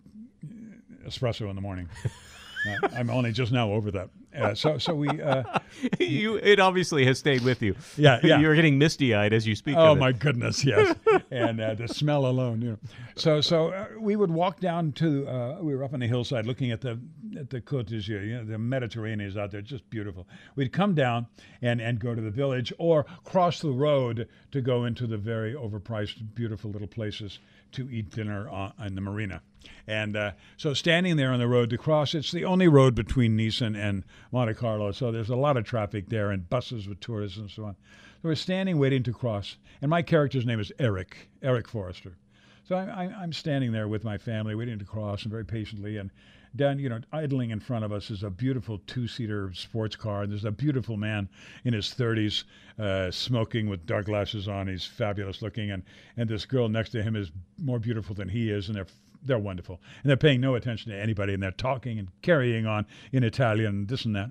espresso 1.06 1.48
in 1.48 1.56
the 1.56 1.62
morning. 1.62 1.88
Uh, 2.66 2.88
I'm 2.96 3.10
only 3.10 3.32
just 3.32 3.52
now 3.52 3.70
over 3.72 3.90
that. 3.90 4.10
Uh, 4.36 4.54
so, 4.54 4.78
so 4.78 4.94
we. 4.94 5.08
Uh, 5.08 5.42
you, 5.98 6.36
it 6.36 6.60
obviously 6.60 7.04
has 7.04 7.18
stayed 7.18 7.42
with 7.42 7.62
you. 7.62 7.74
Yeah, 7.96 8.20
yeah. 8.24 8.38
You're 8.38 8.54
getting 8.54 8.78
misty 8.78 9.14
eyed 9.14 9.32
as 9.32 9.46
you 9.46 9.56
speak. 9.56 9.76
oh 9.76 9.94
my 9.94 10.12
goodness, 10.12 10.64
yes. 10.64 10.94
and 11.30 11.60
uh, 11.60 11.74
the 11.74 11.88
smell 11.88 12.26
alone, 12.26 12.62
you 12.62 12.70
know. 12.70 12.78
So, 13.16 13.40
so 13.40 13.68
uh, 13.68 13.86
we 13.98 14.16
would 14.16 14.30
walk 14.30 14.60
down 14.60 14.92
to. 14.92 15.26
Uh, 15.26 15.58
we 15.60 15.74
were 15.74 15.82
up 15.82 15.94
on 15.94 16.00
the 16.00 16.06
hillside 16.06 16.46
looking 16.46 16.70
at 16.70 16.80
the 16.80 16.98
at 17.38 17.50
the 17.50 17.60
Côte 17.60 17.86
d'Azur. 17.86 18.24
You 18.24 18.36
know, 18.36 18.44
the 18.44 18.58
Mediterranean 18.58 19.28
is 19.28 19.36
out 19.36 19.50
there, 19.50 19.62
just 19.62 19.88
beautiful. 19.90 20.28
We'd 20.54 20.72
come 20.72 20.94
down 20.94 21.26
and 21.60 21.80
and 21.80 21.98
go 21.98 22.14
to 22.14 22.22
the 22.22 22.30
village 22.30 22.72
or 22.78 23.06
cross 23.24 23.60
the 23.60 23.72
road 23.72 24.28
to 24.52 24.60
go 24.60 24.84
into 24.84 25.06
the 25.06 25.18
very 25.18 25.54
overpriced, 25.54 26.34
beautiful 26.34 26.70
little 26.70 26.88
places 26.88 27.40
to 27.72 27.88
eat 27.90 28.10
dinner 28.10 28.48
on, 28.48 28.94
the 28.94 29.00
marina. 29.00 29.42
And 29.86 30.16
uh, 30.16 30.32
so, 30.56 30.74
standing 30.74 31.16
there 31.16 31.32
on 31.32 31.38
the 31.38 31.48
road 31.48 31.70
to 31.70 31.78
cross, 31.78 32.14
it's 32.14 32.32
the 32.32 32.44
only 32.44 32.68
road 32.68 32.94
between 32.94 33.36
Nice 33.36 33.60
and, 33.60 34.04
Monte 34.32 34.54
Carlo. 34.54 34.92
So 34.92 35.12
there's 35.12 35.30
a 35.30 35.36
lot 35.36 35.56
of 35.56 35.64
traffic 35.64 36.08
there 36.08 36.30
and 36.30 36.48
buses 36.48 36.88
with 36.88 37.00
tourists 37.00 37.38
and 37.38 37.50
so 37.50 37.64
on. 37.64 37.76
So 38.22 38.28
we're 38.28 38.34
standing 38.34 38.78
waiting 38.78 39.02
to 39.04 39.12
cross, 39.12 39.56
and 39.80 39.90
my 39.90 40.02
character's 40.02 40.46
name 40.46 40.60
is 40.60 40.72
Eric, 40.78 41.30
Eric 41.42 41.68
Forrester. 41.68 42.16
So 42.64 42.76
I, 42.76 43.12
I'm 43.18 43.32
standing 43.32 43.72
there 43.72 43.88
with 43.88 44.04
my 44.04 44.16
family 44.18 44.54
waiting 44.54 44.78
to 44.78 44.84
cross, 44.84 45.22
and 45.22 45.30
very 45.30 45.44
patiently, 45.44 45.96
and 45.96 46.10
down, 46.56 46.78
you 46.78 46.88
know, 46.88 47.00
idling 47.12 47.50
in 47.50 47.60
front 47.60 47.84
of 47.84 47.92
us 47.92 48.10
is 48.10 48.22
a 48.22 48.30
beautiful 48.30 48.78
two-seater 48.86 49.52
sports 49.54 49.96
car, 49.96 50.22
and 50.22 50.32
there's 50.32 50.44
a 50.44 50.50
beautiful 50.50 50.96
man 50.96 51.28
in 51.64 51.72
his 51.72 51.86
30s, 51.86 52.44
uh, 52.78 53.10
smoking 53.10 53.68
with 53.68 53.86
dark 53.86 54.06
glasses 54.06 54.48
on. 54.48 54.68
He's 54.68 54.84
fabulous 54.84 55.42
looking, 55.42 55.70
and 55.70 55.82
and 56.16 56.28
this 56.28 56.46
girl 56.46 56.68
next 56.68 56.90
to 56.90 57.02
him 57.02 57.16
is 57.16 57.30
more 57.58 57.78
beautiful 57.78 58.14
than 58.14 58.28
he 58.28 58.50
is, 58.50 58.68
and 58.68 58.76
they're 58.76 58.86
they're 59.22 59.38
wonderful, 59.38 59.80
and 60.02 60.08
they're 60.08 60.16
paying 60.16 60.40
no 60.40 60.54
attention 60.54 60.90
to 60.90 60.98
anybody, 60.98 61.34
and 61.34 61.42
they're 61.42 61.50
talking 61.50 61.98
and 61.98 62.08
carrying 62.22 62.66
on 62.66 62.86
in 63.12 63.22
Italian, 63.22 63.86
this 63.86 64.04
and 64.04 64.16
that, 64.16 64.30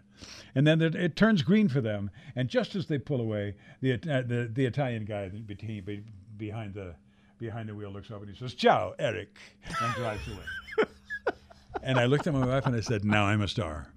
and 0.56 0.66
then 0.66 0.82
it, 0.82 1.16
turns 1.16 1.44
green 1.44 1.70
for 1.70 1.80
them, 1.80 2.10
and 2.36 2.50
just 2.50 2.76
as 2.76 2.88
they 2.88 2.98
pull 2.98 3.22
away, 3.22 3.56
the 3.82 3.94
uh, 3.94 4.22
the 4.22 4.50
the 4.52 4.66
Italian 4.66 5.06
guy 5.06 5.30
behind 6.38 6.74
the 6.74 6.96
behind 7.38 7.70
the 7.70 7.76
wheel 7.76 7.92
looks 7.92 8.12
up 8.12 8.22
and 8.22 8.30
he 8.30 8.36
says, 8.36 8.54
"Ciao, 8.54 8.94
Eric," 9.00 9.38
and 9.82 9.94
drives 9.96 10.28
away. 10.28 10.88
and 11.84 12.00
I 12.00 12.06
looked 12.06 12.28
at 12.28 12.34
my 12.34 12.46
wife 12.46 12.66
and 12.66 12.76
I 12.76 12.82
said, 12.82 13.06
"Now 13.06 13.26
I'm 13.26 13.42
a 13.42 13.48
star. 13.48 13.88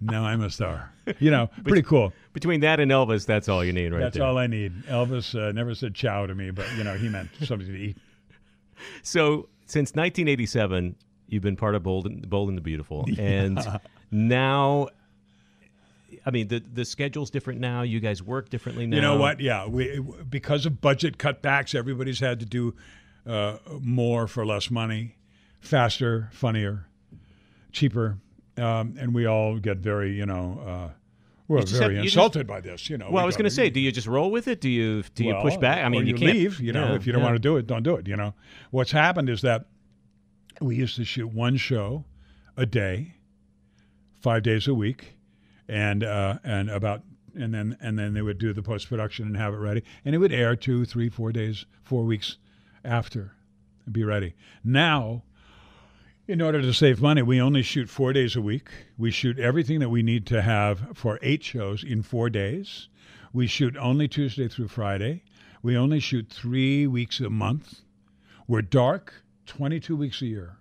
Now 0.00 0.24
I'm 0.24 0.42
a 0.42 0.50
star." 0.50 0.92
You 1.20 1.30
know, 1.30 1.48
pretty 1.64 1.82
cool. 1.82 2.12
Between 2.32 2.60
that 2.60 2.80
and 2.80 2.90
Elvis, 2.90 3.26
that's 3.26 3.48
all 3.48 3.64
you 3.64 3.72
need 3.72 3.92
right 3.92 4.00
That's 4.00 4.16
there. 4.16 4.26
all 4.26 4.38
I 4.38 4.46
need. 4.46 4.72
Elvis 4.84 5.38
uh, 5.40 5.52
never 5.52 5.74
said 5.74 5.94
"ciao" 5.94 6.26
to 6.26 6.34
me, 6.34 6.50
but 6.50 6.66
you 6.76 6.84
know, 6.84 6.94
he 6.94 7.08
meant 7.08 7.28
something 7.42 7.66
to 7.66 7.76
eat. 7.76 7.96
So 9.02 9.48
since 9.66 9.90
1987, 9.90 10.96
you've 11.28 11.42
been 11.42 11.56
part 11.56 11.74
of 11.74 11.82
Bold 11.82 12.06
and, 12.06 12.28
Bold 12.28 12.48
and 12.48 12.58
the 12.58 12.62
Beautiful, 12.62 13.06
and 13.18 13.58
now, 14.10 14.88
I 16.24 16.30
mean, 16.30 16.48
the 16.48 16.60
the 16.60 16.84
schedule's 16.84 17.30
different 17.30 17.60
now. 17.60 17.82
You 17.82 18.00
guys 18.00 18.22
work 18.22 18.48
differently 18.48 18.86
now. 18.86 18.96
You 18.96 19.02
know 19.02 19.16
what? 19.16 19.40
Yeah, 19.40 19.66
we 19.66 20.00
because 20.28 20.66
of 20.66 20.80
budget 20.80 21.18
cutbacks, 21.18 21.74
everybody's 21.74 22.20
had 22.20 22.40
to 22.40 22.46
do 22.46 22.74
uh, 23.26 23.58
more 23.80 24.26
for 24.26 24.44
less 24.46 24.70
money, 24.70 25.16
faster, 25.60 26.28
funnier, 26.32 26.86
cheaper, 27.72 28.18
um, 28.56 28.96
and 28.98 29.14
we 29.14 29.26
all 29.26 29.58
get 29.58 29.78
very, 29.78 30.12
you 30.12 30.26
know, 30.26 30.60
uh, 30.66 30.90
we're 31.48 31.62
very 31.62 31.82
have- 31.82 31.92
you 31.92 32.02
just- 32.02 32.16
insulted 32.16 32.46
by 32.46 32.60
this. 32.60 32.90
You 32.90 32.98
know. 32.98 33.06
Well, 33.06 33.14
We 33.14 33.20
I 33.22 33.24
was 33.26 33.36
going 33.36 33.44
to 33.44 33.50
say, 33.50 33.70
do 33.70 33.78
you 33.80 33.92
just 33.92 34.06
roll 34.06 34.30
with 34.30 34.48
it? 34.48 34.60
Do 34.60 34.68
you 34.68 35.02
do 35.14 35.24
you 35.24 35.34
push 35.42 35.56
back? 35.56 35.84
I 35.84 35.88
mean, 35.88 36.06
you, 36.06 36.14
you, 36.14 36.18
can't 36.18 36.32
leave. 36.32 36.60
You 36.60 36.72
know, 36.72 36.88
Yeah, 36.88 36.94
if 36.96 37.06
you 37.06 37.12
don't 37.12 37.20
yeah. 37.20 37.26
want 37.26 37.36
to 37.36 37.40
do 37.40 37.56
it, 37.56 37.66
don't 37.66 37.82
do 37.84 37.94
it. 37.96 38.08
You 38.08 38.16
know, 38.16 38.34
what's 38.70 38.90
happened 38.90 39.28
is 39.30 39.42
that 39.42 39.66
we 40.60 40.74
used 40.76 40.96
to 40.96 41.04
shoot 41.04 41.28
one 41.28 41.56
show 41.56 42.04
a 42.56 42.66
day, 42.66 43.14
five 44.20 44.42
days 44.42 44.66
a 44.66 44.74
week, 44.74 45.16
and 45.68 46.02
uh, 46.02 46.38
and 46.42 46.68
about 46.70 47.02
and 47.36 47.54
then 47.54 47.76
and 47.80 47.96
then 47.98 48.14
they 48.14 48.22
would 48.22 48.38
do 48.38 48.52
the 48.52 48.62
post 48.62 48.88
production 48.88 49.26
and 49.26 49.36
have 49.36 49.52
it 49.54 49.58
ready, 49.58 49.84
and 50.04 50.14
it 50.14 50.18
would 50.18 50.32
air 50.32 50.56
two, 50.56 50.84
three, 50.84 51.08
four 51.08 51.30
days, 51.30 51.64
four 51.84 52.04
weeks 52.04 52.38
after, 52.84 53.32
and 53.84 53.92
be 53.92 54.02
ready. 54.04 54.34
Now. 54.64 55.22
In 56.28 56.42
order 56.42 56.60
to 56.60 56.74
save 56.74 57.00
money, 57.00 57.22
we 57.22 57.40
only 57.40 57.62
shoot 57.62 57.88
four 57.88 58.12
days 58.12 58.34
a 58.34 58.40
week. 58.40 58.68
We 58.98 59.12
shoot 59.12 59.38
everything 59.38 59.78
that 59.78 59.90
we 59.90 60.02
need 60.02 60.26
to 60.26 60.42
have 60.42 60.88
for 60.92 61.20
eight 61.22 61.44
shows 61.44 61.84
in 61.84 62.02
four 62.02 62.30
days. 62.30 62.88
We 63.32 63.46
shoot 63.46 63.76
only 63.76 64.08
Tuesday 64.08 64.48
through 64.48 64.68
Friday. 64.68 65.22
We 65.62 65.76
only 65.76 66.00
shoot 66.00 66.28
three 66.28 66.84
weeks 66.88 67.20
a 67.20 67.30
month. 67.30 67.82
We're 68.48 68.62
dark 68.62 69.22
22 69.46 69.94
weeks 69.94 70.20
a 70.20 70.26
year. 70.26 70.56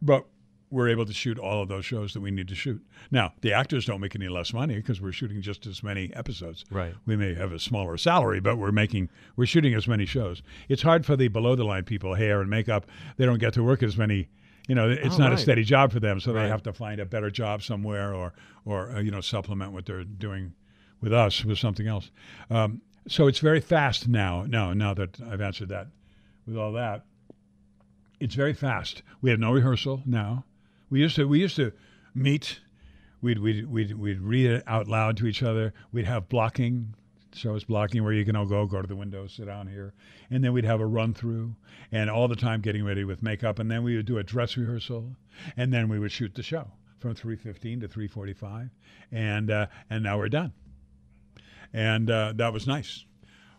But 0.00 0.26
we're 0.72 0.88
able 0.88 1.04
to 1.04 1.12
shoot 1.12 1.38
all 1.38 1.62
of 1.62 1.68
those 1.68 1.84
shows 1.84 2.14
that 2.14 2.20
we 2.20 2.30
need 2.30 2.48
to 2.48 2.54
shoot. 2.54 2.80
Now, 3.10 3.34
the 3.42 3.52
actors 3.52 3.84
don't 3.84 4.00
make 4.00 4.16
any 4.16 4.28
less 4.28 4.52
money 4.52 4.74
because 4.76 5.00
we're 5.00 5.12
shooting 5.12 5.42
just 5.42 5.66
as 5.66 5.82
many 5.82 6.10
episodes. 6.14 6.64
Right. 6.70 6.94
We 7.06 7.14
may 7.14 7.34
have 7.34 7.52
a 7.52 7.58
smaller 7.58 7.96
salary, 7.98 8.40
but 8.40 8.56
we're 8.56 8.72
making 8.72 9.10
we're 9.36 9.46
shooting 9.46 9.74
as 9.74 9.86
many 9.86 10.06
shows. 10.06 10.42
It's 10.68 10.82
hard 10.82 11.04
for 11.06 11.14
the 11.14 11.28
below 11.28 11.54
the 11.54 11.64
line 11.64 11.84
people, 11.84 12.14
hair 12.14 12.40
and 12.40 12.48
makeup. 12.50 12.86
They 13.18 13.26
don't 13.26 13.38
get 13.38 13.52
to 13.54 13.62
work 13.62 13.82
as 13.82 13.96
many. 13.96 14.28
You 14.66 14.74
know, 14.74 14.88
it's 14.88 15.16
Oh, 15.16 15.18
not 15.18 15.30
right. 15.30 15.38
a 15.38 15.42
steady 15.42 15.64
job 15.64 15.92
for 15.92 16.00
them, 16.00 16.20
so 16.20 16.32
Right. 16.32 16.44
they 16.44 16.48
have 16.48 16.62
to 16.62 16.72
find 16.72 17.00
a 17.00 17.04
better 17.04 17.30
job 17.30 17.62
somewhere, 17.62 18.14
or 18.14 18.32
or 18.64 18.92
uh, 18.96 19.00
you 19.00 19.10
know 19.10 19.20
supplement 19.20 19.72
what 19.72 19.84
they're 19.86 20.04
doing 20.04 20.54
with 21.00 21.12
us 21.12 21.44
with 21.44 21.58
something 21.58 21.86
else. 21.86 22.10
Um, 22.48 22.80
so 23.08 23.26
it's 23.26 23.40
very 23.40 23.60
fast 23.60 24.08
now. 24.08 24.44
Now, 24.48 24.72
now 24.72 24.94
that 24.94 25.20
I've 25.20 25.40
answered 25.40 25.68
that, 25.70 25.88
with 26.46 26.56
all 26.56 26.72
that, 26.72 27.04
it's 28.20 28.36
very 28.36 28.52
fast. 28.54 29.02
We 29.20 29.30
have 29.30 29.40
no 29.40 29.52
rehearsal 29.52 30.02
now. 30.06 30.44
We 30.92 31.00
used 31.00 31.16
to 31.16 31.26
we 31.26 31.40
used 31.40 31.56
to 31.56 31.72
meet. 32.14 32.60
We'd 33.22 33.38
we'd 33.38 33.66
we'd, 33.66 33.96
we'd 33.96 34.20
read 34.20 34.50
it 34.50 34.62
out 34.66 34.88
loud 34.88 35.16
to 35.16 35.26
each 35.26 35.42
other. 35.42 35.72
We'd 35.90 36.04
have 36.04 36.28
blocking. 36.28 36.94
So 37.34 37.54
it's 37.54 37.64
blocking 37.64 38.04
where 38.04 38.12
you 38.12 38.26
can 38.26 38.36
all 38.36 38.44
go, 38.44 38.66
go 38.66 38.82
to 38.82 38.86
the 38.86 38.94
window, 38.94 39.26
sit 39.26 39.46
down 39.46 39.68
here, 39.68 39.94
and 40.30 40.44
then 40.44 40.52
we'd 40.52 40.66
have 40.66 40.82
a 40.82 40.86
run 40.86 41.14
through, 41.14 41.56
and 41.90 42.10
all 42.10 42.28
the 42.28 42.36
time 42.36 42.60
getting 42.60 42.84
ready 42.84 43.04
with 43.04 43.22
makeup, 43.22 43.58
and 43.58 43.70
then 43.70 43.82
we 43.82 43.96
would 43.96 44.04
do 44.04 44.18
a 44.18 44.22
dress 44.22 44.54
rehearsal, 44.58 45.16
and 45.56 45.72
then 45.72 45.88
we 45.88 45.98
would 45.98 46.12
shoot 46.12 46.34
the 46.34 46.42
show 46.42 46.70
from 46.98 47.14
three 47.14 47.36
fifteen 47.36 47.80
to 47.80 47.88
three 47.88 48.06
forty 48.06 48.34
five, 48.34 48.68
and 49.10 49.50
uh, 49.50 49.68
and 49.88 50.04
now 50.04 50.18
we're 50.18 50.28
done, 50.28 50.52
and 51.72 52.10
uh, 52.10 52.34
that 52.36 52.52
was 52.52 52.66
nice. 52.66 53.06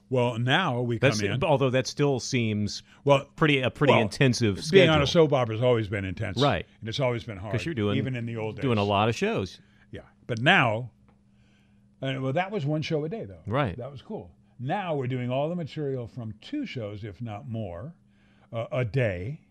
Well, 0.10 0.38
now 0.38 0.82
we 0.82 1.00
come 1.00 1.10
That's, 1.10 1.22
in. 1.22 1.44
although 1.44 1.72
that 1.72 1.88
still 1.88 2.20
seems 2.20 2.84
Well, 3.04 3.26
pretty 3.36 3.62
a 3.62 3.70
pretty 3.72 3.94
well, 3.94 4.02
intensive 4.02 4.56
being 4.56 4.64
schedule. 4.64 4.94
on 4.94 5.02
a 5.02 5.08
soap 5.08 5.34
opera 5.34 5.56
has 5.56 5.64
always 5.64 5.88
been 5.88 6.06
intense, 6.06 6.40
Right. 6.42 6.66
And 6.82 6.90
it's 6.90 7.00
always 7.00 7.24
been 7.24 7.38
hard 7.38 7.54
because 7.54 7.66
you're 7.66 7.74
doing 7.74 7.98
even 7.98 8.16
in 8.16 8.26
the 8.26 8.38
old 8.38 8.58
days, 8.58 8.62
doing 8.62 8.78
a 8.78 8.84
lot 8.84 9.10
of 9.10 9.16
shows. 9.16 9.60
Yeah, 9.92 10.02
but 10.28 10.40
now, 10.40 10.92
uh, 12.02 12.16
well, 12.20 12.34
that 12.34 12.52
was 12.52 12.66
one 12.66 12.82
show 12.82 13.04
a 13.06 13.10
day 13.10 13.26
though. 13.26 13.42
Right. 13.48 13.76
That 13.78 13.92
was 13.92 14.02
cool. 14.02 14.30
Now 14.60 14.96
we're 14.96 15.08
doing 15.08 15.32
all 15.32 15.50
the 15.50 15.56
material 15.56 16.08
from 16.08 16.34
two 16.42 16.66
shows, 16.66 17.04
if 17.04 17.22
not 17.22 17.48
more, 17.50 17.94
uh, 18.52 18.66
a 18.72 18.86
day. 18.86 19.42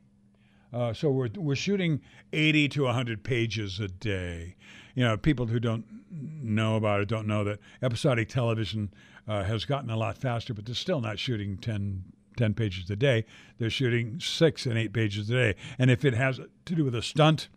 Uh, 0.72 0.92
so 0.92 1.10
we're 1.10 1.28
we're 1.36 1.56
shooting 1.56 2.00
80 2.32 2.68
to 2.70 2.82
100 2.84 3.22
pages 3.24 3.80
a 3.80 3.88
day. 3.88 4.56
You 4.94 5.04
know, 5.04 5.16
people 5.16 5.46
who 5.46 5.60
don't 5.60 5.84
know 6.10 6.76
about 6.76 7.00
it 7.00 7.08
don't 7.08 7.26
know 7.26 7.44
that 7.44 7.58
episodic 7.82 8.28
television 8.28 8.92
uh, 9.26 9.44
has 9.44 9.64
gotten 9.64 9.90
a 9.90 9.96
lot 9.96 10.18
faster, 10.18 10.52
but 10.54 10.66
they're 10.66 10.74
still 10.74 11.00
not 11.00 11.18
shooting 11.18 11.56
10, 11.56 12.04
10 12.36 12.54
pages 12.54 12.90
a 12.90 12.96
day. 12.96 13.24
They're 13.58 13.70
shooting 13.70 14.20
six 14.20 14.66
and 14.66 14.76
eight 14.76 14.92
pages 14.92 15.30
a 15.30 15.34
day. 15.34 15.56
And 15.78 15.90
if 15.90 16.04
it 16.04 16.14
has 16.14 16.40
to 16.66 16.74
do 16.74 16.84
with 16.84 16.94
a 16.94 17.02
stunt 17.02 17.48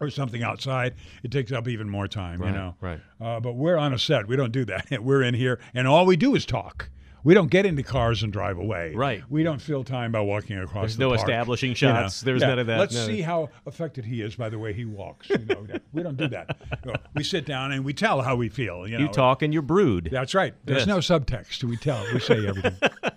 or 0.00 0.10
something 0.10 0.42
outside, 0.42 0.94
it 1.22 1.30
takes 1.30 1.52
up 1.52 1.68
even 1.68 1.88
more 1.88 2.08
time. 2.08 2.40
Right, 2.40 2.48
you 2.48 2.54
know, 2.54 2.74
right. 2.80 3.00
Uh, 3.20 3.40
but 3.40 3.54
we're 3.54 3.76
on 3.76 3.92
a 3.92 3.98
set. 3.98 4.28
We 4.28 4.36
don't 4.36 4.52
do 4.52 4.64
that. 4.66 4.86
We're 5.02 5.22
in 5.22 5.34
here, 5.34 5.58
and 5.74 5.88
all 5.88 6.06
we 6.06 6.16
do 6.16 6.34
is 6.34 6.44
talk. 6.44 6.90
We 7.26 7.34
don't 7.34 7.50
get 7.50 7.66
into 7.66 7.82
cars 7.82 8.22
and 8.22 8.32
drive 8.32 8.56
away. 8.56 8.92
Right. 8.94 9.24
We 9.28 9.42
don't 9.42 9.60
fill 9.60 9.82
time 9.82 10.12
by 10.12 10.20
walking 10.20 10.58
across. 10.60 10.82
There's 10.82 10.96
the 10.96 11.00
no 11.06 11.08
park, 11.08 11.20
establishing 11.22 11.70
you 11.70 11.88
know. 11.88 12.02
shots. 12.02 12.20
There's 12.20 12.40
Yeah. 12.40 12.46
none 12.50 12.58
of 12.60 12.66
that, 12.68 12.78
Let's 12.78 12.94
no. 12.94 13.04
see 13.04 13.20
how 13.20 13.50
affected 13.66 14.04
he 14.04 14.22
is 14.22 14.36
by 14.36 14.48
the 14.48 14.60
way 14.60 14.72
he 14.72 14.84
walks. 14.84 15.28
You 15.28 15.38
know, 15.38 15.66
we 15.92 16.04
don't 16.04 16.16
do 16.16 16.28
that. 16.28 16.56
You 16.84 16.94
we 17.16 17.24
sit 17.24 17.44
down 17.44 17.72
and 17.72 17.84
we 17.84 17.92
tell 17.92 18.22
how 18.22 18.36
we 18.36 18.48
feel. 18.48 18.86
You, 18.86 18.98
know. 18.98 19.04
You 19.06 19.08
talk 19.08 19.42
and 19.42 19.52
you 19.52 19.60
brood. 19.60 20.08
That's 20.12 20.36
right. 20.36 20.54
There's 20.66 20.86
Yes. 20.86 20.86
no 20.86 20.98
subtext. 20.98 21.64
We 21.64 21.76
tell. 21.76 22.00
We 22.12 22.20
say 22.20 22.46
everything. 22.46 22.76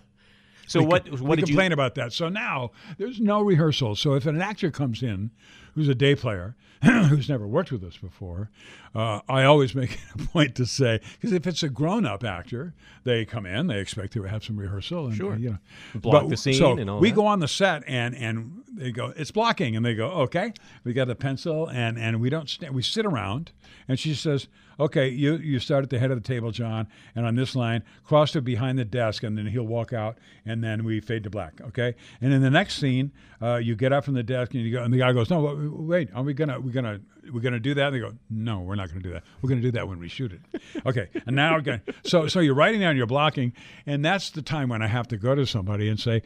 so 0.65 0.81
what 0.81 1.07
we 1.07 1.17
what 1.21 1.35
did 1.37 1.47
you 1.47 1.53
complain 1.53 1.71
about 1.71 1.93
that. 1.93 2.11
So 2.11 2.29
now 2.29 2.71
there's 2.97 3.19
no 3.19 3.41
rehearsal. 3.43 3.95
So 3.95 4.15
if 4.15 4.25
an 4.25 4.41
actor 4.41 4.71
comes 4.71 5.03
in 5.03 5.29
who's 5.75 5.87
a 5.89 5.95
day 5.95 6.15
player 6.15 6.55
who's 6.83 7.27
never 7.27 7.45
worked 7.45 7.71
with 7.73 7.83
us 7.83 7.97
before, 7.97 8.49
uh, 8.95 9.19
I 9.27 9.43
always 9.43 9.75
make 9.75 9.93
it 9.95 9.99
a 10.15 10.27
point 10.27 10.55
to 10.55 10.65
say 10.65 11.01
because 11.13 11.33
if 11.33 11.45
it's 11.45 11.61
a 11.61 11.67
grown-up 11.69 12.23
actor, 12.23 12.73
they 13.03 13.25
come 13.25 13.45
in, 13.45 13.67
they 13.67 13.79
expect 13.79 14.13
to 14.13 14.23
have 14.23 14.45
some 14.45 14.57
rehearsal. 14.57 15.07
And, 15.07 15.15
Sure. 15.15 15.35
you 15.35 15.49
know, 15.51 15.57
Block 15.99 16.23
But- 16.23 16.29
the 16.29 16.37
scene 16.37 16.53
So 16.53 16.77
and 16.77 16.89
all 16.89 16.99
we 17.01 17.09
that. 17.09 17.15
go 17.15 17.25
on 17.25 17.39
the 17.39 17.47
set 17.49 17.83
and 17.87 18.15
and 18.15 18.63
they 18.71 18.91
go, 18.93 19.11
it's 19.17 19.31
blocking, 19.31 19.75
and 19.75 19.85
they 19.85 19.93
go, 19.95 20.07
okay, 20.23 20.53
we 20.85 20.93
got 20.93 21.09
a 21.09 21.15
pencil, 21.15 21.67
and 21.67 21.97
and 21.99 22.21
we 22.21 22.29
don't 22.29 22.47
stand, 22.49 22.73
we 22.73 22.81
sit 22.81 23.05
around, 23.05 23.51
and 23.87 23.99
she 23.99 24.13
says. 24.13 24.47
Okay, 24.79 25.09
you, 25.09 25.35
you 25.37 25.59
start 25.59 25.83
at 25.83 25.89
the 25.89 25.99
head 25.99 26.09
of 26.09 26.21
the 26.21 26.27
table, 26.27 26.51
John, 26.51 26.87
and 27.13 27.25
on 27.25 27.35
this 27.35 27.53
line, 27.55 27.83
cross 28.05 28.31
to 28.31 28.41
behind 28.41 28.79
the 28.79 28.85
desk, 28.85 29.23
and 29.23 29.37
then 29.37 29.45
he'll 29.47 29.67
walk 29.67 29.91
out, 29.91 30.17
and 30.45 30.63
then 30.63 30.85
we 30.85 31.01
fade 31.01 31.23
to 31.23 31.29
black. 31.29 31.59
Okay, 31.59 31.95
and 32.21 32.31
in 32.31 32.41
the 32.41 32.49
next 32.49 32.75
scene, 32.75 33.11
uh, 33.41 33.57
you 33.57 33.75
get 33.75 33.91
up 33.91 34.05
from 34.05 34.13
the 34.13 34.23
desk, 34.23 34.53
and 34.53 34.63
you 34.63 34.71
go, 34.71 34.83
and 34.83 34.93
the 34.93 34.99
guy 34.99 35.11
goes, 35.11 35.29
"No, 35.29 35.41
wait, 35.73 36.09
are 36.13 36.23
we 36.23 36.33
gonna 36.33 36.59
we 36.59 36.71
gonna 36.71 37.01
we're 37.31 37.41
gonna 37.41 37.59
do 37.59 37.73
that?" 37.73 37.87
And 37.87 37.95
they 37.95 37.99
go, 37.99 38.13
"No, 38.29 38.61
we're 38.61 38.75
not 38.75 38.89
gonna 38.89 39.01
do 39.01 39.11
that. 39.11 39.23
We're 39.41 39.49
gonna 39.49 39.61
do 39.61 39.71
that 39.71 39.87
when 39.87 39.99
we 39.99 40.07
shoot 40.07 40.31
it." 40.31 40.61
Okay, 40.85 41.09
and 41.25 41.35
now 41.35 41.55
we're 41.55 41.61
going 41.61 41.81
so 42.03 42.27
so 42.27 42.39
you're 42.39 42.55
writing 42.55 42.79
down, 42.79 42.95
you're 42.95 43.05
blocking, 43.05 43.53
and 43.85 44.03
that's 44.05 44.29
the 44.29 44.41
time 44.41 44.69
when 44.69 44.81
I 44.81 44.87
have 44.87 45.07
to 45.09 45.17
go 45.17 45.35
to 45.35 45.45
somebody 45.45 45.89
and 45.89 45.99
say, 45.99 46.21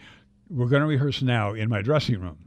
"We're 0.50 0.68
gonna 0.68 0.86
rehearse 0.88 1.24
now 1.24 1.54
in 1.54 1.70
my 1.70 1.82
dressing 1.82 2.20
room." 2.20 2.38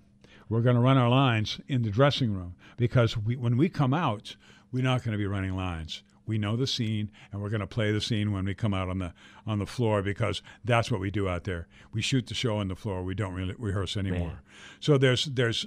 we're 0.48 0.60
going 0.60 0.76
to 0.76 0.80
run 0.80 0.96
our 0.96 1.08
lines 1.08 1.60
in 1.66 1.82
the 1.82 1.90
dressing 1.90 2.32
room 2.32 2.54
because 2.76 3.16
we, 3.16 3.34
when 3.36 3.56
we 3.56 3.68
come 3.68 3.92
out, 3.92 4.36
we're 4.72 4.84
not 4.84 5.02
going 5.04 5.12
to 5.12 5.18
be 5.18 5.26
running 5.26 5.56
lines. 5.56 6.02
We 6.26 6.38
know 6.38 6.56
the 6.56 6.66
scene, 6.66 7.10
and 7.30 7.40
we're 7.40 7.50
going 7.50 7.60
to 7.60 7.68
play 7.68 7.92
the 7.92 8.00
scene 8.00 8.32
when 8.32 8.46
we 8.46 8.54
come 8.54 8.74
out 8.74 8.88
on 8.88 8.98
the 8.98 9.12
on 9.46 9.60
the 9.60 9.66
floor 9.66 10.02
because 10.02 10.42
that's 10.64 10.90
what 10.90 11.00
we 11.00 11.10
do 11.10 11.28
out 11.28 11.44
there. 11.44 11.68
We 11.92 12.02
shoot 12.02 12.26
the 12.26 12.34
show 12.34 12.56
on 12.58 12.66
the 12.68 12.74
floor. 12.74 13.04
We 13.04 13.14
don't 13.14 13.32
really 13.32 13.54
rehearse 13.58 13.96
anymore. 13.96 14.42
So 14.80 14.98
there's 14.98 15.26
there's 15.26 15.66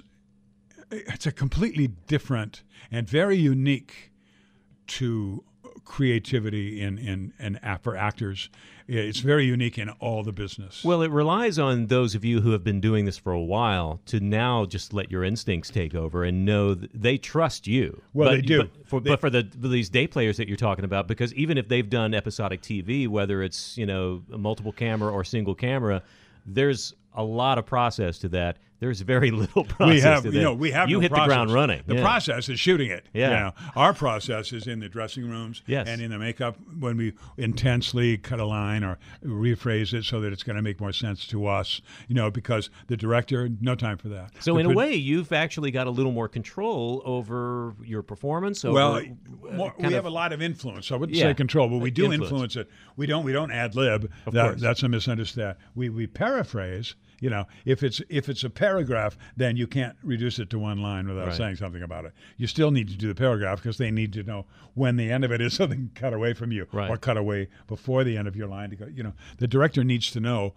it's 0.90 1.26
a 1.26 1.32
completely 1.32 1.86
different 1.86 2.62
and 2.90 3.08
very 3.08 3.36
unique 3.36 4.12
to 4.88 5.44
creativity 5.90 6.80
in 6.80 7.32
in, 7.40 7.56
app 7.64 7.82
for 7.82 7.96
actors. 7.96 8.48
It's 8.86 9.18
very 9.18 9.44
unique 9.44 9.76
in 9.76 9.90
all 9.98 10.22
the 10.22 10.32
business. 10.32 10.84
Well, 10.84 11.02
it 11.02 11.10
relies 11.10 11.58
on 11.58 11.88
those 11.88 12.14
of 12.14 12.24
you 12.24 12.40
who 12.40 12.52
have 12.52 12.62
been 12.62 12.80
doing 12.80 13.06
this 13.06 13.18
for 13.18 13.32
a 13.32 13.40
while 13.40 14.00
to 14.06 14.20
now 14.20 14.66
just 14.66 14.94
let 14.94 15.10
your 15.10 15.24
instincts 15.24 15.68
take 15.68 15.92
over 15.92 16.22
and 16.22 16.44
know 16.44 16.74
that 16.74 16.90
they 16.94 17.18
trust 17.18 17.66
you. 17.66 18.00
Well, 18.12 18.28
but, 18.28 18.36
they 18.36 18.42
do. 18.42 18.62
But 18.62 18.88
for, 18.88 19.00
but 19.00 19.20
for 19.20 19.30
the 19.30 19.48
for 19.60 19.66
these 19.66 19.88
day 19.88 20.06
players 20.06 20.36
that 20.36 20.46
you're 20.46 20.56
talking 20.56 20.84
about, 20.84 21.08
because 21.08 21.34
even 21.34 21.58
if 21.58 21.66
they've 21.66 21.90
done 21.90 22.14
episodic 22.14 22.62
TV, 22.62 23.08
whether 23.08 23.42
it's 23.42 23.76
you 23.76 23.84
know 23.84 24.22
a 24.32 24.38
multiple 24.38 24.72
camera 24.72 25.12
or 25.12 25.24
single 25.24 25.56
camera, 25.56 26.04
there's 26.46 26.94
a 27.14 27.24
lot 27.24 27.58
of 27.58 27.66
process 27.66 28.16
to 28.20 28.28
that. 28.28 28.58
There's 28.80 29.00
very 29.02 29.30
little 29.42 29.64
process 29.64 29.94
we 29.94 30.00
have, 30.00 30.22
to 30.24 30.30
you 30.32 30.40
know, 30.42 30.54
we 30.54 30.70
have 30.72 30.88
you 30.90 30.96
no 30.96 31.00
hit 31.00 31.10
process. 31.10 31.24
the 31.28 31.34
ground 31.34 31.52
running. 31.52 31.82
The 31.86 31.96
yeah. 31.96 32.02
process 32.02 32.48
is 32.48 32.58
shooting 32.58 32.90
it. 32.90 33.06
Yeah. 33.12 33.28
You 33.28 33.34
know, 33.36 33.52
our 33.76 33.92
process 33.94 34.52
is 34.52 34.66
in 34.66 34.80
the 34.80 34.88
dressing 34.88 35.28
rooms 35.28 35.62
Yes. 35.66 35.86
and 35.86 36.00
in 36.00 36.10
the 36.10 36.18
makeup 36.18 36.56
when 36.78 36.96
we 36.96 37.12
intensely 37.36 38.16
cut 38.18 38.40
a 38.40 38.44
line 38.46 38.82
or 38.82 38.98
rephrase 39.24 39.92
it 39.94 40.04
so 40.04 40.20
that 40.20 40.32
it's 40.32 40.42
going 40.42 40.56
to 40.56 40.62
make 40.62 40.80
more 40.80 40.92
sense 40.92 41.26
to 41.28 41.46
us. 41.46 41.80
You 42.08 42.14
know, 42.14 42.30
because 42.30 42.70
the 42.86 42.96
director, 42.96 43.48
no 43.60 43.74
time 43.74 43.98
for 43.98 44.08
that. 44.08 44.30
So 44.40 44.54
The 44.54 44.60
in 44.60 44.66
a 44.66 44.74
way, 44.74 44.94
you've 44.94 45.32
actually 45.32 45.70
got 45.70 45.86
a 45.86 45.90
little 45.90 46.12
more 46.12 46.28
control 46.28 47.02
over 47.04 47.74
your 47.84 48.02
performance. 48.02 48.64
Over, 48.64 48.74
Well, 48.74 48.96
uh, 48.96 49.52
more, 49.52 49.74
we 49.76 49.82
kind 49.82 49.94
have 49.94 50.06
a 50.06 50.10
lot 50.10 50.32
of 50.32 50.40
influence. 50.42 50.90
I 50.90 50.96
wouldn't 50.96 51.16
Yeah, 51.16 51.24
say 51.30 51.34
control, 51.34 51.68
but 51.68 51.78
we 51.78 51.90
do 51.90 52.04
influence. 52.12 52.30
influence. 52.54 52.56
it. 52.56 52.70
We 52.96 53.06
don't. 53.06 53.24
We 53.24 53.32
don't 53.32 53.50
ad 53.50 53.74
lib. 53.74 54.10
Of 54.26 54.32
That, 54.34 54.48
course. 54.50 54.60
that's 54.62 54.82
a 54.82 54.88
misunderstanding. 54.88 55.56
We 55.74 55.90
we 55.90 56.06
paraphrase. 56.06 56.94
You 57.20 57.28
know, 57.30 57.46
if 57.66 57.82
it's 57.82 58.00
if 58.08 58.28
it's 58.28 58.42
a 58.44 58.50
paragraph, 58.50 59.16
then 59.36 59.56
you 59.56 59.66
can't 59.66 59.94
reduce 60.02 60.38
it 60.38 60.48
to 60.50 60.58
one 60.58 60.78
line 60.82 61.06
without 61.06 61.28
Right. 61.28 61.36
saying 61.36 61.56
something 61.56 61.82
about 61.82 62.06
it. 62.06 62.12
You 62.38 62.46
still 62.46 62.70
need 62.70 62.88
to 62.88 62.96
do 62.96 63.08
the 63.08 63.14
paragraph 63.14 63.62
because 63.62 63.76
they 63.78 63.90
need 63.90 64.12
to 64.14 64.22
know 64.22 64.46
when 64.74 64.96
the 64.96 65.10
end 65.12 65.24
of 65.24 65.30
it 65.32 65.40
is, 65.40 65.52
so 65.54 65.66
they 65.66 65.74
can 65.76 65.90
cut 65.94 66.14
away 66.14 66.32
from 66.32 66.50
you 66.50 66.66
Right. 66.72 66.88
or 66.90 66.96
cut 66.96 67.16
away 67.18 67.48
before 67.68 68.04
the 68.04 68.16
end 68.16 68.26
of 68.26 68.36
your 68.36 68.48
line. 68.48 68.70
To 68.70 68.76
go, 68.76 68.86
you 68.86 69.02
know, 69.02 69.12
the 69.36 69.46
director 69.46 69.84
needs 69.84 70.10
to 70.12 70.20
know 70.20 70.54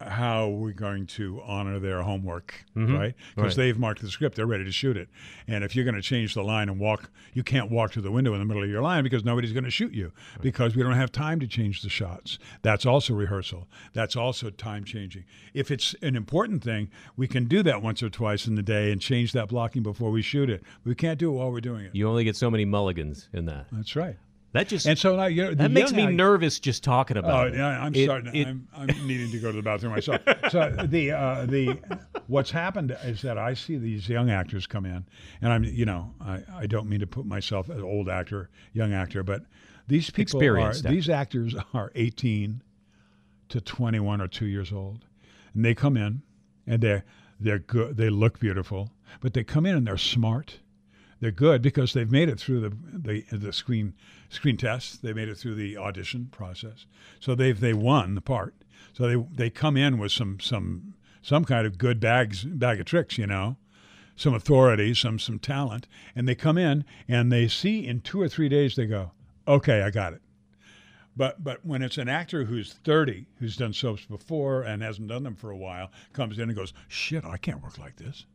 how 0.00 0.48
we're 0.48 0.72
going 0.72 1.06
to 1.06 1.40
honor 1.44 1.78
their 1.78 2.02
homework, 2.02 2.64
right? 2.74 2.84
Mm-hmm. 2.84 2.96
Right. 2.96 3.14
Because 3.34 3.56
they've 3.56 3.78
marked 3.78 4.02
the 4.02 4.10
script, 4.10 4.36
they're 4.36 4.46
ready 4.46 4.64
to 4.64 4.72
shoot 4.72 4.96
it. 4.96 5.08
And 5.46 5.64
if 5.64 5.74
you're 5.74 5.84
going 5.84 5.94
to 5.94 6.02
change 6.02 6.34
the 6.34 6.42
line 6.42 6.68
and 6.68 6.78
walk, 6.78 7.10
you 7.32 7.42
can't 7.42 7.70
walk 7.70 7.92
to 7.92 8.00
the 8.00 8.10
window 8.10 8.34
in 8.34 8.40
the 8.40 8.44
middle 8.44 8.62
of 8.62 8.68
your 8.68 8.82
line 8.82 9.04
because 9.04 9.24
nobody's 9.24 9.52
going 9.52 9.64
to 9.64 9.70
shoot 9.70 9.92
you 9.92 10.12
because 10.42 10.76
we 10.76 10.82
don't 10.82 10.92
have 10.92 11.12
time 11.12 11.40
to 11.40 11.46
change 11.46 11.82
the 11.82 11.88
shots. 11.88 12.38
That's 12.62 12.84
also 12.84 13.14
rehearsal. 13.14 13.68
That's 13.94 14.16
also 14.16 14.50
time 14.50 14.84
changing. 14.84 15.24
If 15.54 15.70
it's 15.70 15.94
an 16.02 16.16
important 16.16 16.62
thing, 16.62 16.90
we 17.16 17.26
can 17.26 17.46
do 17.46 17.62
that 17.62 17.82
once 17.82 18.02
or 18.02 18.10
twice 18.10 18.46
in 18.46 18.54
the 18.54 18.62
day 18.62 18.92
and 18.92 19.00
change 19.00 19.32
that 19.32 19.48
blocking 19.48 19.82
before 19.82 20.10
we 20.10 20.22
shoot 20.22 20.50
it. 20.50 20.62
We 20.84 20.94
can't 20.94 21.18
do 21.18 21.30
it 21.30 21.36
while 21.36 21.50
we're 21.50 21.60
doing 21.60 21.86
it. 21.86 21.94
You 21.94 22.08
only 22.08 22.24
get 22.24 22.36
so 22.36 22.50
many 22.50 22.64
mulligans 22.64 23.28
in 23.32 23.46
that. 23.46 23.66
That's 23.72 23.96
right. 23.96 24.16
That 24.56 24.68
just 24.68 24.86
And 24.86 24.98
so 24.98 25.16
now 25.16 25.26
you're, 25.26 25.54
that 25.54 25.70
makes 25.70 25.92
me 25.92 26.04
act- 26.04 26.14
nervous 26.14 26.58
just 26.58 26.82
talking 26.82 27.16
Oh, 27.18 27.20
about 27.20 27.48
it. 27.54 27.60
I'm 27.60 27.94
It- 27.94 28.04
starting. 28.04 28.34
it- 28.34 28.46
I'm, 28.48 28.66
I'm 28.74 29.06
needing 29.06 29.30
to 29.30 29.38
go 29.38 29.50
to 29.52 29.56
the 29.56 29.62
bathroom 29.62 29.92
myself. 29.92 30.22
So 30.50 30.70
the 30.88 31.10
uh, 31.12 31.44
the 31.46 31.78
what's 32.28 32.50
happened 32.50 32.96
is 33.04 33.20
that 33.22 33.36
I 33.36 33.52
see 33.54 33.76
these 33.76 34.08
young 34.08 34.30
actors 34.30 34.66
come 34.66 34.86
in, 34.86 35.04
and 35.42 35.52
I'm 35.52 35.64
you 35.64 35.84
know 35.84 36.14
I, 36.20 36.42
I 36.54 36.66
don't 36.66 36.88
mean 36.88 37.00
to 37.00 37.06
put 37.06 37.26
myself 37.26 37.68
as 37.70 37.80
old 37.80 38.08
actor, 38.08 38.48
young 38.72 38.92
actor, 38.94 39.22
but 39.22 39.42
these 39.88 40.08
people 40.10 40.42
are 40.42 40.58
actor. 40.58 40.88
these 40.88 41.08
actors 41.10 41.54
are 41.74 41.92
18 41.94 42.62
to 43.50 43.60
21 43.60 44.20
or 44.20 44.26
two 44.28 44.46
years 44.46 44.72
old, 44.72 45.04
and 45.54 45.64
they 45.64 45.74
come 45.74 45.96
in, 45.96 46.22
and 46.66 46.80
they're 46.82 47.04
they're 47.38 47.58
good. 47.58 47.96
They 47.96 48.08
look 48.08 48.38
beautiful, 48.40 48.90
but 49.20 49.34
they 49.34 49.44
come 49.44 49.66
in 49.66 49.76
and 49.76 49.86
they're 49.86 49.98
smart 49.98 50.60
they're 51.20 51.30
good 51.30 51.62
because 51.62 51.92
they've 51.92 52.10
made 52.10 52.28
it 52.28 52.38
through 52.38 52.60
the 52.60 52.76
the, 52.92 53.36
the 53.36 53.52
screen 53.52 53.94
screen 54.28 54.56
test. 54.56 55.02
They 55.02 55.12
made 55.12 55.28
it 55.28 55.36
through 55.36 55.54
the 55.54 55.76
audition 55.76 56.28
process, 56.30 56.86
so 57.20 57.34
they've 57.34 57.58
they 57.58 57.72
won 57.72 58.14
the 58.14 58.20
part. 58.20 58.54
So 58.92 59.08
they 59.08 59.16
they 59.44 59.50
come 59.50 59.76
in 59.76 59.98
with 59.98 60.12
some 60.12 60.40
some 60.40 60.94
some 61.22 61.44
kind 61.44 61.66
of 61.66 61.78
good 61.78 62.00
bags 62.00 62.44
bag 62.44 62.80
of 62.80 62.86
tricks, 62.86 63.18
you 63.18 63.26
know, 63.26 63.56
some 64.14 64.34
authority, 64.34 64.94
some 64.94 65.18
some 65.18 65.38
talent, 65.38 65.86
and 66.14 66.28
they 66.28 66.34
come 66.34 66.58
in 66.58 66.84
and 67.08 67.32
they 67.32 67.48
see 67.48 67.86
in 67.86 68.00
two 68.00 68.20
or 68.20 68.28
three 68.28 68.48
days 68.48 68.76
they 68.76 68.86
go, 68.86 69.12
okay, 69.48 69.82
I 69.82 69.90
got 69.90 70.12
it. 70.12 70.22
But 71.16 71.42
but 71.42 71.64
when 71.64 71.82
it's 71.82 71.98
an 71.98 72.08
actor 72.08 72.44
who's 72.44 72.74
30, 72.84 73.26
who's 73.38 73.56
done 73.56 73.72
soaps 73.72 74.04
before 74.04 74.62
and 74.62 74.82
hasn't 74.82 75.08
done 75.08 75.22
them 75.22 75.34
for 75.34 75.50
a 75.50 75.56
while, 75.56 75.90
comes 76.12 76.38
in 76.38 76.48
and 76.48 76.56
goes, 76.56 76.74
shit, 76.88 77.24
I 77.24 77.38
can't 77.38 77.62
work 77.62 77.78
like 77.78 77.96
this. 77.96 78.26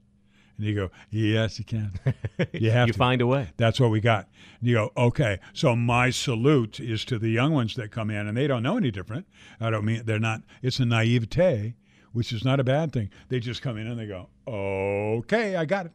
And 0.62 0.70
you 0.70 0.76
go, 0.76 0.92
yes, 1.10 1.58
you 1.58 1.66
can. 1.66 1.92
You 2.54 2.70
have 2.70 2.88
you 2.88 2.94
to. 2.94 3.00
find 3.00 3.20
a 3.22 3.26
way. 3.26 3.50
That's 3.58 3.80
what 3.80 3.90
we 3.90 4.00
got. 4.00 4.28
And 4.60 4.70
you 4.70 4.76
go, 4.76 4.92
okay. 4.96 5.40
So 5.54 5.76
my 5.76 6.12
salute 6.12 6.80
is 6.80 7.04
to 7.06 7.18
the 7.18 7.30
young 7.30 7.52
ones 7.54 7.76
that 7.76 7.90
come 7.90 8.12
in 8.12 8.28
and 8.28 8.38
they 8.38 8.46
don't 8.46 8.62
know 8.62 8.78
any 8.78 8.92
different. 8.92 9.26
I 9.60 9.72
don't 9.72 9.86
mean 9.86 10.04
they're 10.06 10.20
not. 10.20 10.42
It's 10.62 10.80
a 10.80 10.86
naivete, 10.86 11.74
which 12.14 12.32
is 12.32 12.46
not 12.46 12.60
a 12.60 12.64
bad 12.64 12.92
thing. 12.94 13.10
They 13.30 13.40
just 13.40 13.64
come 13.64 13.78
in 13.78 13.88
and 13.88 14.00
they 14.00 14.06
go, 14.06 14.30
okay, 14.48 15.56
I 15.56 15.66
got 15.66 15.88
it, 15.88 15.94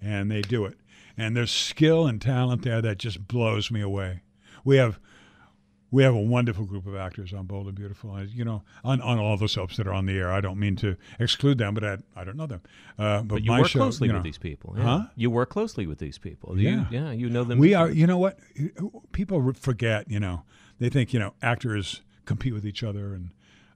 and 0.00 0.30
they 0.30 0.42
do 0.42 0.64
it. 0.64 0.78
And 1.16 1.36
there's 1.36 1.50
skill 1.50 2.06
and 2.06 2.22
talent 2.22 2.62
there 2.62 2.80
that 2.80 2.98
just 2.98 3.26
blows 3.26 3.70
me 3.70 3.80
away. 3.80 4.22
We 4.64 4.76
have. 4.76 5.00
We 5.90 6.02
have 6.02 6.14
a 6.14 6.20
wonderful 6.20 6.64
group 6.66 6.86
of 6.86 6.94
actors 6.94 7.32
on 7.32 7.46
Bold 7.46 7.66
and 7.66 7.74
Beautiful. 7.74 8.10
I- 8.10 8.22
You 8.22 8.44
know, 8.44 8.62
on, 8.84 9.00
on 9.00 9.18
all 9.18 9.36
the 9.38 9.48
soaps 9.48 9.78
that 9.78 9.86
are 9.86 9.92
on 9.94 10.04
the 10.06 10.18
air. 10.18 10.30
I 10.30 10.40
don't 10.42 10.58
mean 10.58 10.76
to 10.76 10.96
exclude 11.18 11.56
them, 11.58 11.72
but 11.74 11.82
I, 11.84 11.98
I 12.14 12.24
don't 12.24 12.36
know 12.36 12.46
them. 12.46 12.60
Uh, 12.98 13.22
but 13.22 13.28
But 13.28 13.42
you 13.44 13.50
my 13.50 13.60
work 13.60 13.68
show, 13.68 13.78
closely 13.78 14.08
you 14.08 14.14
with 14.14 14.22
these 14.22 14.36
people. 14.38 14.74
Yeah. 14.76 14.82
Huh? 14.84 15.02
You 15.16 15.30
work 15.30 15.48
closely 15.48 15.86
with 15.86 15.98
these 15.98 16.18
people. 16.18 16.58
Yeah. 16.58 16.84
You, 16.90 16.98
yeah, 16.98 17.10
you 17.12 17.30
know 17.30 17.42
them. 17.44 17.58
We 17.58 17.72
are, 17.74 17.88
you 17.90 18.06
know 18.06 18.18
what? 18.18 18.38
People 19.12 19.52
forget, 19.54 20.10
you 20.10 20.20
know, 20.20 20.42
they 20.78 20.88
think, 20.90 21.12
you 21.12 21.18
know, 21.20 21.34
actors 21.42 22.02
compete 22.26 22.52
with 22.52 22.66
each 22.66 22.82
other 22.82 23.14
and 23.14 23.30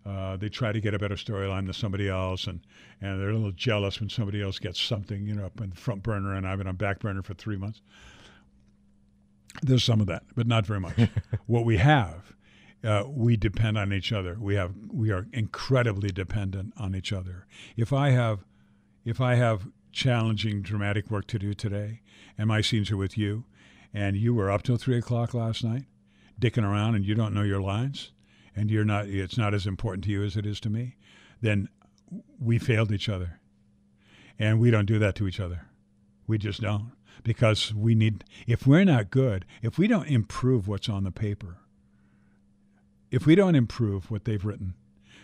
uh, 0.04 0.36
they 0.36 0.48
try 0.48 0.72
to 0.72 0.80
get 0.80 0.92
a 0.94 0.98
better 0.98 1.14
storyline 1.14 1.64
than 1.64 1.72
somebody 1.72 2.08
else. 2.08 2.46
And, 2.46 2.60
and 3.00 3.20
they're 3.20 3.30
a 3.30 3.34
little 3.34 3.52
jealous 3.52 4.00
when 4.00 4.10
somebody 4.10 4.42
else 4.42 4.58
gets 4.58 4.80
something, 4.80 5.26
you 5.26 5.34
know, 5.34 5.46
up 5.46 5.60
in 5.60 5.70
the 5.70 5.76
front 5.76 6.02
burner 6.02 6.34
and 6.34 6.46
I've 6.46 6.58
been 6.58 6.66
on 6.66 6.76
back 6.76 6.98
burner 6.98 7.22
for 7.22 7.34
three 7.34 7.56
months. 7.56 7.80
There's 9.60 9.84
some 9.84 10.00
of 10.00 10.06
that, 10.06 10.22
but 10.34 10.46
not 10.46 10.66
very 10.66 10.80
much. 10.80 10.94
what 11.46 11.64
we 11.64 11.76
have, 11.76 12.32
uh, 12.82 13.04
we 13.06 13.36
depend 13.36 13.76
on 13.76 13.92
each 13.92 14.12
other. 14.12 14.36
We 14.40 14.54
have, 14.54 14.72
we 14.90 15.10
are 15.10 15.26
incredibly 15.32 16.10
dependent 16.10 16.72
on 16.76 16.94
each 16.94 17.12
other. 17.12 17.46
If 17.76 17.92
I 17.92 18.10
have 18.10 18.44
if 19.04 19.20
I 19.20 19.34
have 19.34 19.68
challenging 19.90 20.62
dramatic 20.62 21.10
work 21.10 21.26
to 21.28 21.38
do 21.38 21.54
today, 21.54 22.00
and 22.38 22.48
my 22.48 22.60
scenes 22.60 22.90
are 22.90 22.96
with 22.96 23.18
you, 23.18 23.44
and 23.92 24.16
you 24.16 24.34
were 24.34 24.50
up 24.50 24.62
till 24.62 24.76
three 24.76 24.96
o'clock 24.96 25.34
last 25.34 25.64
night, 25.64 25.84
dicking 26.40 26.64
around, 26.64 26.94
and 26.94 27.04
you 27.04 27.14
don't 27.14 27.34
know 27.34 27.42
your 27.42 27.60
lines, 27.60 28.12
and 28.54 28.70
you're 28.70 28.84
not, 28.84 29.06
it's 29.06 29.36
not 29.36 29.54
as 29.54 29.66
important 29.66 30.04
to 30.04 30.10
you 30.10 30.22
as 30.22 30.36
it 30.36 30.46
is 30.46 30.60
to 30.60 30.70
me, 30.70 30.96
then 31.40 31.68
we 32.38 32.58
failed 32.58 32.92
each 32.92 33.08
other, 33.08 33.40
and 34.38 34.60
we 34.60 34.70
don't 34.70 34.86
do 34.86 34.98
that 34.98 35.14
to 35.16 35.26
each 35.26 35.40
other. 35.40 35.66
We 36.26 36.38
just 36.38 36.60
don't 36.60 36.92
because 37.22 37.74
we 37.74 37.94
need. 37.94 38.24
If 38.46 38.66
we're 38.66 38.84
not 38.84 39.10
good, 39.10 39.44
if 39.62 39.78
we 39.78 39.86
don't 39.86 40.06
improve 40.08 40.68
what's 40.68 40.88
on 40.88 41.04
the 41.04 41.10
paper, 41.10 41.58
if 43.10 43.26
we 43.26 43.34
don't 43.34 43.54
improve 43.54 44.10
what 44.10 44.24
they've 44.24 44.44
written, 44.44 44.74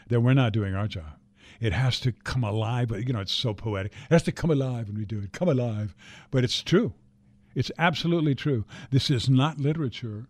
then 0.08 0.22
we're 0.22 0.34
not 0.34 0.52
doing 0.52 0.74
our 0.74 0.86
job. 0.88 1.16
It 1.60 1.72
has 1.72 1.98
to 2.00 2.12
come 2.12 2.44
alive, 2.44 2.88
but 2.88 3.06
you 3.06 3.12
know, 3.12 3.20
it's 3.20 3.32
so 3.32 3.52
poetic. 3.54 3.92
It 3.92 4.12
has 4.12 4.22
to 4.24 4.32
come 4.32 4.50
alive 4.50 4.88
when 4.88 4.96
we 4.98 5.04
do 5.04 5.18
it. 5.20 5.32
Come 5.32 5.48
alive. 5.48 5.94
But 6.30 6.44
it's 6.44 6.62
true. 6.62 6.94
It's 7.54 7.72
absolutely 7.78 8.34
true. 8.34 8.64
This 8.90 9.10
is 9.10 9.28
not 9.28 9.58
literature. 9.58 10.28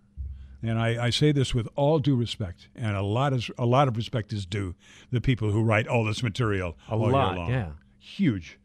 And 0.63 0.79
I, 0.79 1.07
I 1.07 1.11
say 1.11 1.31
this 1.31 1.55
with 1.55 1.69
all 1.77 1.99
due 1.99 2.17
respect, 2.17 2.69
and 2.75 2.97
a 2.97 3.03
lot 3.03 3.33
of 3.33 3.49
a 3.59 3.67
lot 3.67 3.87
of 3.87 3.97
respect 3.97 4.33
is 4.33 4.45
due 4.45 4.75
the 5.13 5.21
people 5.21 5.53
who 5.53 5.63
write 5.63 5.87
all 5.87 6.05
this 6.05 6.23
material 6.23 6.77
A 6.89 6.93
all 6.95 7.03
year 7.03 7.13
lot, 7.13 7.37
long. 7.37 7.51
yeah. 7.51 7.69
huge. 8.01 8.59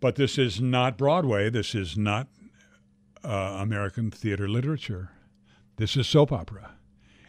But 0.00 0.14
this 0.14 0.38
is 0.38 0.60
not 0.60 0.96
Broadway. 0.96 1.50
This 1.50 1.74
is 1.74 1.96
not 1.96 2.28
uh, 3.24 3.58
American 3.60 4.10
theater 4.10 4.48
literature. 4.48 5.10
This 5.76 5.96
is 5.96 6.06
soap 6.06 6.32
opera. 6.32 6.72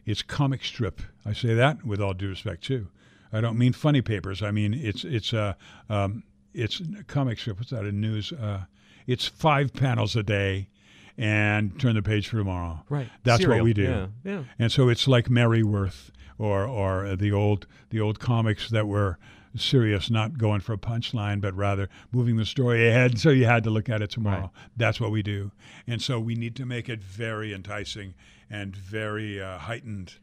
It's 0.05 0.21
comic 0.21 0.63
strip. 0.63 1.01
I 1.25 1.33
say 1.33 1.53
that 1.53 1.85
with 1.85 2.01
all 2.01 2.13
due 2.13 2.29
respect 2.29 2.63
too. 2.63 2.87
I 3.31 3.41
don't 3.41 3.57
mean 3.57 3.73
funny 3.73 4.01
papers. 4.01 4.41
I 4.41 4.51
mean 4.51 4.73
it's 4.73 5.03
it's 5.03 5.33
a 5.33 5.55
um, 5.89 6.23
it's 6.53 6.81
comic 7.07 7.39
strip. 7.39 7.57
What's 7.57 7.69
that? 7.69 7.85
A 7.85 7.91
news? 7.91 8.31
Uh, 8.31 8.65
it's 9.05 9.27
five 9.27 9.73
panels 9.73 10.15
a 10.15 10.23
day, 10.23 10.69
and 11.17 11.79
turn 11.79 11.95
the 11.95 12.01
page 12.01 12.27
for 12.27 12.37
tomorrow. 12.37 12.83
Right. 12.89 13.09
That's 13.23 13.41
Serial. 13.41 13.59
what 13.59 13.63
we 13.65 13.73
do. 13.73 13.83
Yeah. 13.83 14.07
Yeah. 14.23 14.43
And 14.57 14.71
so 14.71 14.89
it's 14.89 15.07
like 15.07 15.29
Mary 15.29 15.63
Worth 15.63 16.11
or 16.37 16.65
or 16.65 17.15
the 17.15 17.31
old 17.31 17.67
the 17.89 17.99
old 17.99 18.19
comics 18.19 18.69
that 18.69 18.87
were 18.87 19.19
serious, 19.55 20.09
not 20.09 20.37
going 20.37 20.61
for 20.61 20.73
a 20.73 20.77
punchline, 20.77 21.41
but 21.41 21.55
rather 21.55 21.89
moving 22.11 22.37
the 22.37 22.45
story 22.45 22.87
ahead. 22.87 23.19
So 23.19 23.29
you 23.29 23.45
had 23.45 23.63
to 23.65 23.69
look 23.69 23.89
at 23.89 24.01
it 24.01 24.09
tomorrow. 24.09 24.41
Right. 24.41 24.49
That's 24.77 24.99
what 25.01 25.11
we 25.11 25.21
do. 25.23 25.51
And 25.87 26.01
so 26.01 26.19
we 26.19 26.35
need 26.35 26.55
to 26.57 26.65
make 26.65 26.89
it 26.89 27.01
very 27.03 27.53
enticing 27.53 28.13
and 28.49 28.75
very 28.75 29.41
uh, 29.41 29.57
heightened. 29.57 30.13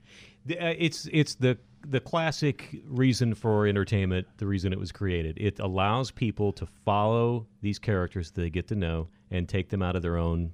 The- 0.44 0.58
uh, 0.58 0.74
It's 0.78 1.08
it's 1.12 1.34
the 1.34 1.58
the 1.88 2.00
classic 2.00 2.80
reason 2.88 3.34
for 3.34 3.66
entertainment. 3.66 4.26
The 4.38 4.46
reason 4.46 4.72
it 4.72 4.78
was 4.78 4.90
created. 4.90 5.38
It 5.38 5.60
allows 5.60 6.10
people 6.10 6.52
to 6.54 6.66
follow 6.84 7.46
these 7.62 7.78
characters 7.78 8.30
that 8.32 8.40
they 8.40 8.50
get 8.50 8.66
to 8.68 8.74
know 8.74 9.08
and 9.30 9.48
take 9.48 9.68
them 9.68 9.82
out 9.82 9.94
of 9.96 10.02
their 10.02 10.16
own 10.16 10.52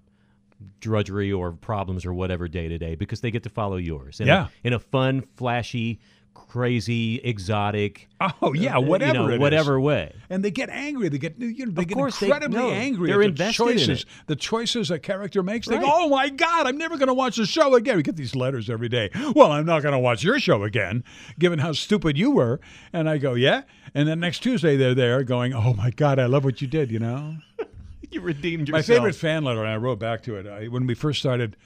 drudgery 0.80 1.32
or 1.32 1.52
problems 1.52 2.04
or 2.06 2.14
whatever 2.14 2.46
day 2.48 2.68
to 2.68 2.78
day 2.78 2.94
because 2.94 3.20
they 3.20 3.30
get 3.30 3.42
to 3.42 3.48
follow 3.48 3.76
yours. 3.76 4.20
In 4.20 4.26
Yeah. 4.26 4.46
A, 4.64 4.66
in 4.66 4.72
a 4.72 4.78
fun, 4.78 5.22
flashy, 5.36 5.98
crazy, 6.34 7.16
exotic. 7.24 8.08
Oh 8.40 8.52
yeah, 8.52 8.76
uh, 8.76 8.80
whatever 8.80 9.12
you 9.14 9.18
know, 9.20 9.28
it 9.30 9.34
is. 9.34 9.40
whatever 9.40 9.80
way. 9.80 10.14
And 10.30 10.44
they 10.44 10.50
get 10.50 10.68
angry. 10.70 11.08
They 11.08 11.18
get 11.18 11.38
you 11.38 11.66
know 11.66 11.72
they 11.72 11.82
Of 11.82 11.88
get 11.88 11.94
course 11.94 12.20
they- 12.20 12.26
incredibly 12.26 12.58
no, 12.58 12.70
angry. 12.70 13.10
they're 13.10 13.22
at 13.22 13.36
the 13.36 13.46
in 13.46 13.52
choices. 13.52 14.02
it. 14.02 14.06
The 14.26 14.36
choices 14.36 14.90
a 14.90 14.98
character 14.98 15.42
makes. 15.42 15.66
They 15.66 15.78
go, 15.78 15.90
"Oh 15.90 16.08
my 16.08 16.28
God, 16.28 16.66
I'm 16.66 16.76
never 16.78 16.96
going 16.96 17.08
to 17.08 17.14
watch 17.14 17.36
the 17.36 17.46
show 17.46 17.74
again." 17.74 17.96
We 17.96 18.02
get 18.02 18.16
these 18.16 18.34
letters 18.36 18.68
every 18.70 18.88
day. 18.88 19.10
Well, 19.34 19.50
I'm 19.52 19.66
not 19.66 19.82
going 19.82 19.92
to 19.92 19.98
watch 19.98 20.22
your 20.22 20.38
show 20.38 20.62
again, 20.62 21.04
given 21.38 21.58
how 21.58 21.72
stupid 21.72 22.16
you 22.18 22.30
were. 22.30 22.60
And 22.92 23.08
I 23.08 23.18
go, 23.18 23.34
"Yeah." 23.34 23.62
And 23.94 24.06
then 24.08 24.20
next 24.20 24.40
Tuesday 24.42 24.76
they're 24.76 24.94
there 24.94 25.22
going, 25.24 25.52
"Oh 25.54 25.74
my 25.74 25.90
God, 25.90 26.18
I 26.18 26.26
love 26.26 26.44
what 26.44 26.60
you 26.60 26.68
did." 26.68 26.90
You 26.90 26.98
know. 26.98 27.36
You 28.10 28.20
redeemed 28.20 28.68
yourself. 28.68 28.86
My 28.88 28.94
favorite 28.94 29.14
fan 29.14 29.42
letter, 29.42 29.60
and 29.60 29.70
I 29.70 29.76
wrote 29.78 29.98
back 29.98 30.22
to 30.24 30.36
it. 30.36 30.46
I, 30.46 30.66
when 30.66 30.86
we 30.86 30.92
first 30.92 31.18
started 31.18 31.56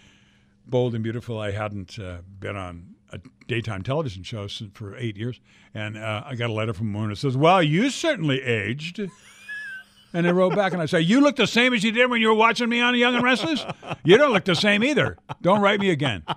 Bold 0.65 0.95
and 0.95 1.03
Beautiful, 1.03 1.41
I 1.41 1.51
hadn't 1.51 1.99
uh, 1.99 2.19
been 2.39 2.55
on 2.55 2.95
a 3.17 3.45
daytime 3.47 3.83
television 3.83 4.23
show 4.23 4.49
for 4.75 4.97
eight 4.97 5.17
years, 5.17 5.41
and 5.75 5.97
uh, 5.97 6.23
I 6.25 6.35
got 6.35 6.51
a 6.51 6.53
letter 6.53 6.73
from 6.73 6.93
one 6.93 7.09
that 7.11 7.17
says, 7.17 7.37
"Well, 7.37 7.63
you 7.63 7.91
certainly 7.91 8.43
aged." 8.43 9.01
And 10.13 10.27
I 10.27 10.31
wrote 10.31 10.55
back 10.55 10.73
and 10.73 10.81
I 10.81 10.87
said, 10.87 11.01
"You 11.01 11.21
look 11.21 11.37
the 11.37 11.47
same 11.47 11.75
as 11.75 11.85
you 11.85 11.93
did 11.93 12.09
when 12.09 12.21
you 12.21 12.29
were 12.29 12.35
watching 12.35 12.69
me 12.69 12.81
on 12.81 12.97
Young 12.97 13.15
and 13.15 13.25
Restless. 13.25 13.65
You 14.05 14.17
don't 14.17 14.33
look 14.33 14.45
the 14.45 14.55
same 14.55 14.83
either. 14.83 15.19
Don't 15.43 15.61
write 15.61 15.81
me 15.81 15.91
again." 15.91 16.23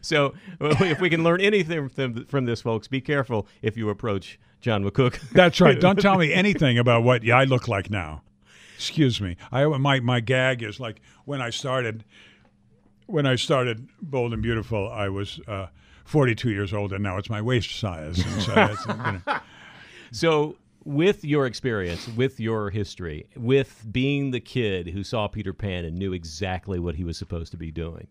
So, 0.00 0.34
if 0.60 1.00
we 1.00 1.10
can 1.10 1.22
learn 1.22 1.40
anything 1.40 1.88
from, 1.88 2.24
from 2.24 2.44
this, 2.46 2.62
folks, 2.62 2.88
be 2.88 3.00
careful 3.00 3.46
if 3.60 3.76
you 3.76 3.90
approach 3.90 4.38
John 4.60 4.84
McCook. 4.84 5.20
That's 5.30 5.60
right. 5.60 5.78
Don't 5.78 6.00
tell 6.00 6.16
me 6.16 6.32
anything 6.34 6.78
about 6.78 7.02
what 7.02 7.28
I 7.28 7.44
look 7.44 7.68
like 7.68 7.90
now. 7.90 8.22
Excuse 8.76 9.20
me. 9.20 9.36
I 9.52 9.64
my 9.64 10.00
my 10.00 10.20
gag 10.20 10.62
is 10.62 10.80
like 10.80 11.00
when 11.24 11.40
I 11.40 11.50
started 11.50 12.04
when 13.12 13.26
I 13.26 13.36
started 13.36 13.88
Bold 14.00 14.32
and 14.32 14.42
Beautiful, 14.42 14.90
I 14.90 15.10
was 15.10 15.38
uh, 15.46 15.66
42 16.06 16.50
years 16.50 16.72
old, 16.72 16.94
and 16.94 17.02
now 17.02 17.18
it's 17.18 17.28
my 17.28 17.42
waist 17.42 17.78
size. 17.78 18.18
And 18.18 18.42
so 18.42 18.76
you 18.88 18.94
know. 18.96 19.40
So, 20.10 20.56
with 20.84 21.22
your 21.22 21.46
experience, 21.46 22.08
with 22.08 22.40
your 22.40 22.70
history, 22.70 23.26
with 23.36 23.84
being 23.90 24.30
the 24.30 24.40
kid 24.40 24.88
who 24.88 25.04
saw 25.04 25.28
Peter 25.28 25.52
Pan 25.52 25.84
and 25.84 25.96
knew 25.96 26.14
exactly 26.14 26.78
what 26.78 26.94
he 26.94 27.04
was 27.04 27.18
supposed 27.18 27.50
to 27.52 27.58
be 27.58 27.70
doing, 27.70 28.08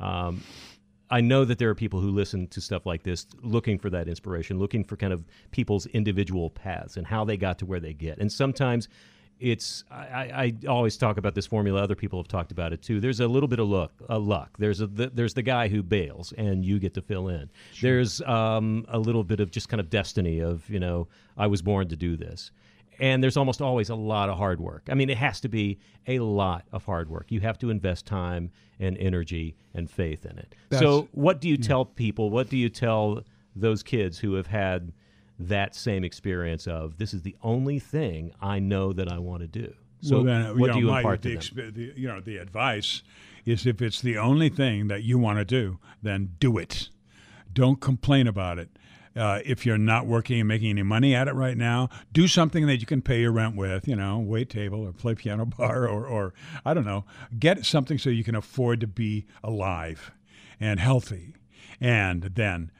um, 0.00 0.42
I 1.08 1.20
know 1.20 1.44
that 1.44 1.58
there 1.58 1.70
are 1.70 1.74
people 1.74 2.00
who 2.00 2.10
listen 2.10 2.48
to 2.48 2.60
stuff 2.60 2.84
like 2.84 3.04
this 3.04 3.26
looking 3.42 3.78
for 3.78 3.90
that 3.90 4.08
inspiration, 4.08 4.58
looking 4.58 4.82
for 4.82 4.96
kind 4.96 5.12
of 5.12 5.24
people's 5.52 5.86
individual 5.86 6.50
paths 6.50 6.96
and 6.96 7.06
how 7.06 7.24
they 7.24 7.36
got 7.36 7.58
to 7.60 7.66
where 7.66 7.80
they 7.80 7.92
get. 7.92 8.18
And 8.18 8.30
sometimes 8.30 8.88
it's 9.42 9.84
I, 9.90 10.54
I 10.64 10.66
always 10.68 10.96
talk 10.96 11.18
about 11.18 11.34
this 11.34 11.46
formula. 11.46 11.82
Other 11.82 11.96
people 11.96 12.18
have 12.20 12.28
talked 12.28 12.52
about 12.52 12.72
it 12.72 12.80
too. 12.80 13.00
There's 13.00 13.20
a 13.20 13.26
little 13.26 13.48
bit 13.48 13.58
of 13.58 13.68
luck. 13.68 13.92
A 14.08 14.18
luck. 14.18 14.50
There's 14.58 14.80
a 14.80 14.86
the, 14.86 15.10
there's 15.12 15.34
the 15.34 15.42
guy 15.42 15.68
who 15.68 15.82
bails 15.82 16.32
and 16.38 16.64
you 16.64 16.78
get 16.78 16.94
to 16.94 17.02
fill 17.02 17.28
in. 17.28 17.50
Sure. 17.72 17.90
There's 17.90 18.22
um, 18.22 18.86
a 18.88 18.98
little 18.98 19.24
bit 19.24 19.40
of 19.40 19.50
just 19.50 19.68
kind 19.68 19.80
of 19.80 19.90
destiny 19.90 20.38
of 20.40 20.68
you 20.70 20.78
know 20.78 21.08
I 21.36 21.48
was 21.48 21.60
born 21.60 21.88
to 21.88 21.96
do 21.96 22.16
this. 22.16 22.52
And 23.00 23.22
there's 23.22 23.36
almost 23.36 23.60
always 23.60 23.88
a 23.88 23.96
lot 23.96 24.28
of 24.28 24.38
hard 24.38 24.60
work. 24.60 24.86
I 24.88 24.94
mean, 24.94 25.10
it 25.10 25.16
has 25.16 25.40
to 25.40 25.48
be 25.48 25.80
a 26.06 26.20
lot 26.20 26.66
of 26.72 26.84
hard 26.84 27.08
work. 27.08 27.32
You 27.32 27.40
have 27.40 27.58
to 27.60 27.70
invest 27.70 28.06
time 28.06 28.50
and 28.78 28.96
energy 28.98 29.56
and 29.74 29.90
faith 29.90 30.24
in 30.24 30.38
it. 30.38 30.54
That's, 30.68 30.82
so, 30.82 31.08
what 31.12 31.40
do 31.40 31.48
you 31.48 31.56
yeah. 31.58 31.66
tell 31.66 31.84
people? 31.84 32.30
What 32.30 32.48
do 32.48 32.56
you 32.56 32.68
tell 32.68 33.24
those 33.56 33.82
kids 33.82 34.18
who 34.18 34.34
have 34.34 34.46
had 34.46 34.92
that 35.48 35.74
same 35.74 36.04
experience 36.04 36.66
of 36.66 36.98
this 36.98 37.14
is 37.14 37.22
the 37.22 37.36
only 37.42 37.78
thing 37.78 38.32
I 38.40 38.58
know 38.58 38.92
that 38.92 39.10
I 39.10 39.18
want 39.18 39.42
to 39.42 39.46
do. 39.46 39.74
So 40.00 40.16
well, 40.16 40.24
then, 40.24 40.58
what 40.58 40.68
you 40.68 40.72
do 40.72 40.78
you 40.80 40.86
my, 40.86 40.98
impart 40.98 41.22
the, 41.22 41.36
to 41.36 41.54
them? 41.54 41.72
The, 41.74 41.92
you 41.96 42.08
know, 42.08 42.20
the 42.20 42.38
advice 42.38 43.02
is 43.44 43.66
if 43.66 43.80
it's 43.80 44.00
the 44.00 44.18
only 44.18 44.48
thing 44.48 44.88
that 44.88 45.02
you 45.02 45.18
want 45.18 45.38
to 45.38 45.44
do, 45.44 45.78
then 46.02 46.34
do 46.40 46.58
it. 46.58 46.88
Don't 47.52 47.80
complain 47.80 48.26
about 48.26 48.58
it. 48.58 48.68
Uh, 49.14 49.40
if 49.44 49.66
you're 49.66 49.78
not 49.78 50.06
working 50.06 50.40
and 50.40 50.48
making 50.48 50.70
any 50.70 50.82
money 50.82 51.14
at 51.14 51.28
it 51.28 51.34
right 51.34 51.56
now, 51.56 51.88
do 52.12 52.26
something 52.26 52.66
that 52.66 52.78
you 52.78 52.86
can 52.86 53.02
pay 53.02 53.20
your 53.20 53.30
rent 53.30 53.54
with, 53.54 53.86
you 53.86 53.94
know, 53.94 54.18
wait 54.18 54.48
table 54.48 54.86
or 54.86 54.92
play 54.92 55.14
piano 55.14 55.44
bar 55.58 55.86
or, 55.86 56.06
or 56.06 56.32
I 56.64 56.72
don't 56.72 56.86
know, 56.86 57.04
get 57.38 57.64
something 57.66 57.98
so 57.98 58.08
you 58.10 58.24
can 58.24 58.34
afford 58.34 58.80
to 58.80 58.86
be 58.86 59.26
alive 59.44 60.12
and 60.58 60.80
healthy. 60.80 61.34
And 61.78 62.22
then 62.22 62.70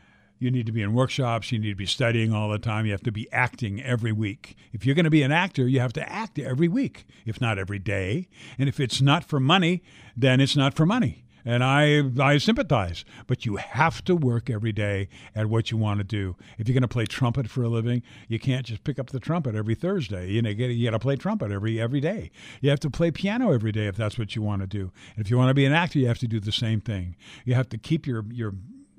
you 0.43 0.51
need 0.51 0.66
to 0.66 0.72
be 0.72 0.82
in 0.82 0.93
workshops. 0.93 1.53
You 1.53 1.59
need 1.59 1.70
to 1.70 1.76
be 1.76 1.86
studying 1.86 2.32
all 2.32 2.51
the 2.51 2.59
time. 2.59 2.84
You 2.84 2.93
have 2.93 3.03
to 3.03 3.12
be 3.12 3.30
acting 3.32 3.82
every 3.82 4.12
week. 4.12 4.57
If 4.72 4.84
you're 4.84 4.97
going 4.97 5.05
to 5.05 5.11
be 5.11 5.22
an 5.22 5.32
actor, 5.32 5.68
you 5.68 5.80
have 5.80 5.93
to 5.95 6.12
act 6.12 6.38
every 6.38 6.68
week, 6.68 7.07
if 7.24 7.40
not 7.40 7.59
every 7.59 7.78
day. 7.78 8.28
And 8.59 8.68
if 8.68 8.80
it's 8.80 9.01
not 9.01 9.24
for 9.24 9.38
money, 9.38 9.82
then 10.16 10.40
it's 10.40 10.57
not 10.57 10.74
for 10.74 10.84
money. 10.84 11.24
And 11.45 11.64
I, 11.64 12.03
I 12.20 12.38
sympathize, 12.38 13.05
but 13.26 13.45
you 13.45 13.57
have 13.57 14.05
to 14.05 14.14
work 14.14 14.49
every 14.49 14.72
day 14.72 15.09
at 15.34 15.47
what 15.47 15.70
you 15.70 15.76
want 15.76 15.99
to 15.99 16.05
do. 16.05 16.36
If 16.57 16.68
you're 16.68 16.74
going 16.74 16.82
to 16.82 16.88
play 16.88 17.05
trumpet 17.05 17.49
for 17.49 17.64
a 17.64 17.68
living, 17.68 18.03
you 18.28 18.38
can't 18.38 18.64
just 18.64 18.84
pick 18.84 18.99
up 18.99 19.11
the 19.11 19.18
trumpet 19.18 19.55
every 19.55 19.74
Thursday. 19.74 20.30
You 20.30 20.43
know, 20.43 20.51
you 20.51 20.84
got 20.84 20.93
to 20.93 20.99
play 21.01 21.16
trumpet 21.16 21.51
every 21.51 21.80
every 21.80 22.01
day. 22.01 22.30
You 22.61 22.70
have 22.70 22.80
to 22.80 22.90
play 22.90 23.11
piano 23.11 23.53
every 23.53 23.72
day 23.72 23.86
if 23.86 23.97
that's 23.97 24.18
what 24.18 24.36
you 24.36 24.43
want 24.43 24.62
to 24.62 24.68
do. 24.68 24.93
And 25.16 25.24
if 25.24 25.30
you 25.30 25.36
want 25.36 25.51
to 25.51 25.55
be 25.55 25.64
an 25.64 25.72
actor, 25.72 25.99
you 25.99 26.07
have 26.07 26.18
to 26.18 26.28
do 26.28 26.38
the 26.38 26.53
same 26.53 26.80
thing. 26.80 27.16
You 27.45 27.55
have 27.55 27.68
to 27.70 27.78
keep 27.78 28.07
your 28.07 28.24
your 28.30 28.55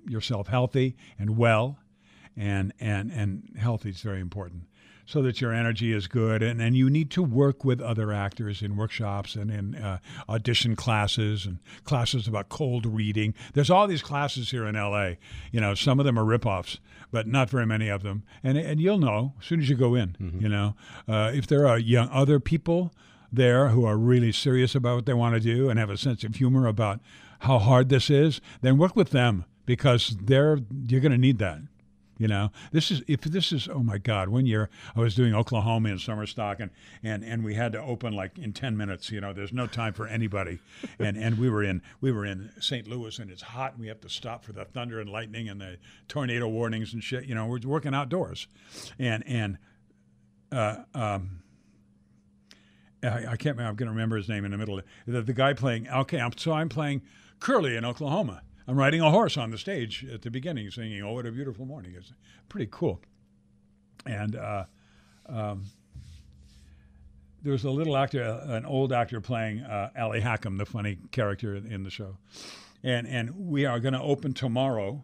yourself 0.08 0.48
healthy 0.48 0.96
and 1.18 1.38
well, 1.38 1.78
and 2.36 2.74
and 2.80 3.12
and 3.12 3.56
healthy 3.58 3.90
is 3.90 4.02
very 4.02 4.20
important 4.20 4.64
so 5.06 5.22
that 5.22 5.42
your 5.42 5.54
energy 5.54 5.92
is 5.92 6.08
good. 6.08 6.42
And, 6.42 6.62
and 6.62 6.76
you 6.76 6.90
need 6.90 7.12
to 7.12 7.24
work 7.24 7.66
with 7.66 7.82
other 7.82 8.12
actors 8.12 8.62
in 8.62 8.76
workshops 8.76 9.36
and 9.36 9.52
in 9.52 9.76
uh, 9.76 10.00
audition 10.30 10.76
classes 10.76 11.46
and 11.46 11.60
classes 11.84 12.28
about 12.28 12.50
cold 12.50 12.86
reading. 12.86 13.34
There's 13.54 13.70
all 13.70 13.88
these 13.88 14.02
classes 14.02 14.52
here 14.52 14.66
in 14.66 14.76
LA. 14.76 15.14
You 15.52 15.62
know, 15.62 15.76
some 15.76 16.00
of 16.00 16.06
them 16.06 16.18
are 16.18 16.26
ripoffs, 16.26 16.80
but 17.12 17.28
not 17.28 17.50
very 17.50 17.66
many 17.66 17.90
of 17.90 18.04
them. 18.04 18.24
And, 18.44 18.58
and 18.58 18.80
you'll 18.80 19.00
know 19.00 19.34
as 19.40 19.46
soon 19.46 19.60
as 19.60 19.70
you 19.70 19.76
go 19.76 19.96
in, 19.96 20.16
mm-hmm. 20.20 20.40
you 20.40 20.50
know, 20.50 20.76
uh, 21.08 21.32
if 21.34 21.48
there 21.48 21.68
are 21.68 21.78
young 21.78 22.10
other 22.10 22.40
people 22.40 22.94
there 23.32 23.70
who 23.70 23.84
are 23.84 23.98
really 23.98 24.32
serious 24.32 24.76
about 24.76 24.96
what 24.96 25.06
they 25.06 25.14
want 25.14 25.34
to 25.34 25.40
do 25.40 25.70
and 25.70 25.80
have 25.80 25.90
a 25.90 25.98
sense 25.98 26.24
of 26.24 26.36
humor 26.36 26.68
about 26.68 27.00
how 27.40 27.58
hard 27.58 27.90
this 27.90 28.10
is, 28.10 28.40
then 28.62 28.78
work 28.78 28.96
with 28.96 29.10
them 29.10 29.44
because 29.66 30.16
they're 30.22 30.60
you're 30.88 31.02
going 31.02 31.12
to 31.12 31.18
need 31.18 31.40
that. 31.40 31.60
You 32.20 32.28
know, 32.28 32.52
this 32.72 32.92
is 32.92 33.02
if 33.08 33.22
this 33.22 33.52
is 33.52 33.68
oh 33.68 33.82
my 33.82 33.98
God, 33.98 34.30
one 34.30 34.46
year 34.46 34.70
I 34.96 35.00
was 35.00 35.16
doing 35.16 35.34
Oklahoma 35.34 35.90
in 35.90 35.98
summer 35.98 36.28
stock 36.28 36.60
and, 36.60 36.70
and, 37.02 37.24
and 37.24 37.44
we 37.44 37.56
had 37.56 37.72
to 37.74 37.82
open 37.82 38.14
like 38.14 38.38
in 38.38 38.54
ten 38.54 38.78
minutes. 38.78 39.12
You 39.12 39.20
know, 39.20 39.34
there's 39.34 39.52
no 39.52 39.66
time 39.66 39.94
for 39.94 40.08
anybody, 40.08 40.60
and 41.00 41.18
and 41.18 41.40
we 41.40 41.50
were 41.50 41.64
in 41.64 41.82
we 42.02 42.12
were 42.12 42.26
in 42.26 42.52
St. 42.60 42.88
Louis 42.88 43.18
and 43.18 43.32
it's 43.32 43.42
hot 43.42 43.74
and 43.74 43.82
we 43.82 43.88
have 43.88 44.00
to 44.02 44.10
stop 44.10 44.46
for 44.46 44.54
the 44.54 44.64
thunder 44.64 45.00
and 45.00 45.10
lightning 45.10 45.50
and 45.50 45.60
the 45.60 45.78
tornado 46.08 46.48
warnings 46.48 46.94
and 46.94 47.04
shit. 47.04 47.26
You 47.26 47.34
know, 47.34 47.48
we're 47.48 47.60
working 47.66 47.96
outdoors, 47.96 48.48
and 49.00 49.24
and 49.26 49.58
uh, 50.52 50.84
um, 50.94 51.42
I, 53.02 53.08
I 53.08 53.36
can't 53.38 53.58
remember. 53.58 53.70
I'm 53.70 53.76
going 53.76 53.88
to 53.88 53.94
remember 53.94 54.18
his 54.18 54.30
name 54.30 54.46
in 54.46 54.52
the 54.52 54.58
middle. 54.58 54.80
The, 55.08 55.24
the 55.24 55.34
guy 55.34 55.54
playing 55.54 55.90
okay, 55.90 56.20
I'm, 56.20 56.38
so 56.38 56.54
I'm 56.54 56.70
playing 56.70 57.02
Curly 57.40 57.76
in 57.76 57.86
Oklahoma 57.86 58.44
I'm 58.68 58.78
riding 58.78 59.02
a 59.02 59.12
horse 59.12 59.38
on 59.38 59.52
the 59.52 59.58
stage 59.58 60.06
at 60.12 60.22
the 60.22 60.32
beginning, 60.32 60.70
singing 60.72 61.02
"Oh, 61.02 61.14
what 61.14 61.26
a 61.26 61.32
beautiful 61.32 61.66
morning." 61.66 61.96
It's 61.98 62.14
pretty 62.48 62.70
cool. 62.72 63.02
And 64.06 64.36
uh, 64.36 64.66
um, 65.28 65.66
there 67.42 67.52
was 67.52 67.66
a 67.66 67.70
little 67.70 67.98
actor, 67.98 68.24
uh, 68.24 68.54
an 68.54 68.66
old 68.66 68.94
actor 68.94 69.20
playing 69.20 69.62
uh, 69.62 69.90
Hakim, 70.22 70.58
the 70.58 70.66
funny 70.66 70.98
character 71.12 71.56
in 71.56 71.84
the 71.84 71.90
show. 71.90 72.18
And 72.84 73.06
and 73.08 73.50
we 73.50 73.66
are 73.66 73.80
going 73.80 73.94
to 73.94 74.02
open 74.02 74.34
tomorrow, 74.34 75.04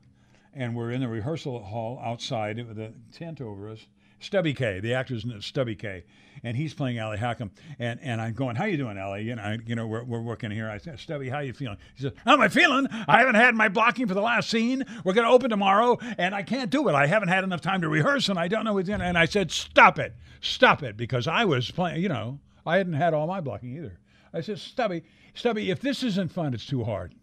and 0.54 0.76
we're 0.76 0.92
in 0.92 1.02
the 1.02 1.08
rehearsal 1.10 1.62
hall 1.64 2.02
outside 2.04 2.66
with 2.66 2.80
a 2.80 2.94
tent 3.12 3.42
over 3.42 3.70
us. 3.70 3.86
Stubby 4.20 4.54
Kaye, 4.54 4.80
the 4.80 4.94
actor's 4.94 5.26
Stubby 5.40 5.76
Kaye, 5.76 6.04
and 6.44 6.56
he's 6.56 6.74
playing 6.74 7.00
Ali 7.00 7.18
Hakim. 7.18 7.52
And, 7.80 8.00
and 8.02 8.22
I'm 8.22 8.34
going, 8.34 8.56
how 8.56 8.66
you 8.66 8.78
doing, 8.78 8.98
Allie? 8.98 9.24
You 9.24 9.36
know, 9.36 9.58
you 9.66 9.76
know, 9.76 9.88
we're, 9.88 10.04
we're 10.04 10.22
working 10.22 10.52
here. 10.52 10.70
I 10.70 10.78
said, 10.78 11.00
Stubby, 11.00 11.30
how 11.30 11.40
you 11.40 11.54
feeling? 11.54 11.78
He 11.96 12.04
said, 12.04 12.14
how 12.26 12.34
am 12.34 12.42
I 12.42 12.50
feeling? 12.50 12.88
I 13.08 13.20
haven't 13.20 13.36
had 13.36 13.56
my 13.56 13.70
blocking 13.70 14.08
for 14.08 14.14
the 14.14 14.22
last 14.22 14.50
scene. 14.50 14.84
We're 15.04 15.14
going 15.14 15.28
to 15.28 15.34
open 15.34 15.50
tomorrow, 15.50 15.98
and 16.18 16.36
I 16.36 16.44
can't 16.44 16.70
do 16.70 16.88
it. 16.90 16.94
I 16.94 17.08
haven't 17.08 17.30
had 17.30 17.44
enough 17.44 17.62
time 17.62 17.82
to 17.82 17.90
rehearse, 17.90 18.30
and 18.30 18.38
I 18.38 18.48
don't 18.48 18.66
know 18.66 18.74
what's 18.74 18.90
in. 18.90 19.02
And 19.02 19.18
I 19.18 19.26
said, 19.26 19.52
stop 19.52 20.00
it, 20.00 20.14
stop 20.42 20.84
it, 20.84 20.98
because 20.98 21.28
I 21.28 21.46
was 21.46 21.72
playing. 21.72 22.02
You 22.02 22.10
know, 22.10 22.40
I 22.66 22.78
hadn't 22.78 22.94
had 22.94 23.14
all 23.14 23.28
my 23.28 23.42
blocking 23.42 23.76
either. 23.76 24.00
I 24.34 24.42
said, 24.42 24.60
Stubby, 24.60 25.04
Stubby, 25.34 25.72
if 25.72 25.82
this 25.82 26.04
isn't 26.04 26.32
fun, 26.32 26.54
it's 26.54 26.66
too 26.66 26.84
hard. 26.84 27.16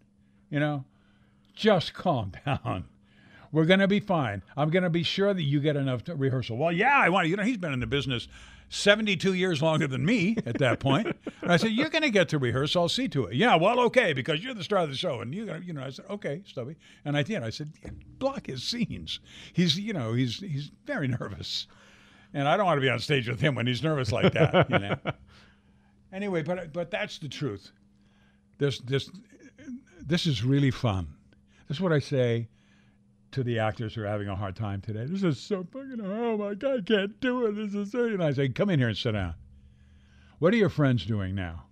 You 0.50 0.60
know, 0.60 0.84
just 1.54 1.94
calm 1.94 2.32
down. 2.46 2.84
We're 3.52 3.64
going 3.64 3.80
to 3.80 3.88
be 3.88 4.00
fine. 4.00 4.42
I'm 4.56 4.70
going 4.70 4.82
to 4.82 4.90
be 4.90 5.02
sure 5.02 5.32
that 5.32 5.42
you 5.42 5.60
get 5.60 5.76
enough 5.76 6.02
rehearsal. 6.06 6.56
Well, 6.56 6.72
yeah, 6.72 6.96
I 6.96 7.08
want 7.08 7.24
to. 7.24 7.28
You 7.28 7.36
know, 7.36 7.42
he's 7.42 7.56
been 7.56 7.72
in 7.72 7.80
the 7.80 7.86
business 7.86 8.28
72 8.68 9.34
years 9.34 9.62
longer 9.62 9.86
than 9.86 10.04
me 10.04 10.36
at 10.44 10.58
that 10.58 10.80
point. 10.80 11.06
and 11.42 11.52
I 11.52 11.56
said, 11.56 11.70
You're 11.70 11.88
going 11.88 12.02
to 12.02 12.10
get 12.10 12.28
to 12.30 12.38
rehearse. 12.38 12.74
I'll 12.74 12.88
see 12.88 13.08
to 13.08 13.26
it. 13.26 13.34
Yeah, 13.34 13.56
well, 13.56 13.80
okay, 13.80 14.12
because 14.12 14.42
you're 14.42 14.54
the 14.54 14.64
star 14.64 14.80
of 14.80 14.90
the 14.90 14.96
show. 14.96 15.20
And, 15.20 15.34
you're 15.34 15.46
gonna, 15.46 15.60
you 15.60 15.72
know, 15.72 15.82
I 15.82 15.90
said, 15.90 16.06
Okay, 16.10 16.42
Stubby. 16.46 16.76
And 17.04 17.16
I 17.16 17.22
did. 17.22 17.42
I 17.42 17.50
said, 17.50 17.72
Block 18.18 18.46
his 18.46 18.62
scenes. 18.62 19.20
He's, 19.52 19.78
you 19.78 19.92
know, 19.92 20.12
he's, 20.12 20.40
he's 20.40 20.70
very 20.84 21.08
nervous. 21.08 21.66
And 22.34 22.48
I 22.48 22.56
don't 22.56 22.66
want 22.66 22.78
to 22.78 22.82
be 22.82 22.90
on 22.90 22.98
stage 22.98 23.28
with 23.28 23.40
him 23.40 23.54
when 23.54 23.66
he's 23.66 23.82
nervous 23.82 24.12
like 24.12 24.32
that, 24.34 24.68
you 24.68 24.78
know. 24.78 24.96
anyway, 26.12 26.42
but, 26.42 26.72
but 26.72 26.90
that's 26.90 27.18
the 27.18 27.28
truth. 27.28 27.70
This, 28.58 28.78
this, 28.80 29.08
this 30.04 30.26
is 30.26 30.42
really 30.42 30.70
fun. 30.70 31.06
This 31.68 31.78
is 31.78 31.80
what 31.80 31.92
I 31.92 31.98
say 31.98 32.48
to 33.36 33.44
the 33.44 33.58
actors 33.58 33.94
who 33.94 34.02
are 34.02 34.06
having 34.06 34.28
a 34.28 34.34
hard 34.34 34.56
time 34.56 34.80
today. 34.80 35.04
This 35.04 35.22
is 35.22 35.38
so 35.38 35.62
fucking, 35.70 36.00
oh 36.02 36.38
my 36.38 36.54
God, 36.54 36.78
I 36.78 36.80
can't 36.80 37.20
do 37.20 37.44
it. 37.44 37.52
This 37.52 37.74
is 37.74 37.92
so, 37.92 38.06
and 38.06 38.24
I 38.24 38.32
say, 38.32 38.48
come 38.48 38.70
in 38.70 38.78
here 38.78 38.88
and 38.88 38.96
sit 38.96 39.12
down. 39.12 39.34
What 40.38 40.54
are 40.54 40.56
your 40.56 40.70
friends 40.70 41.04
doing 41.04 41.34
now? 41.34 41.64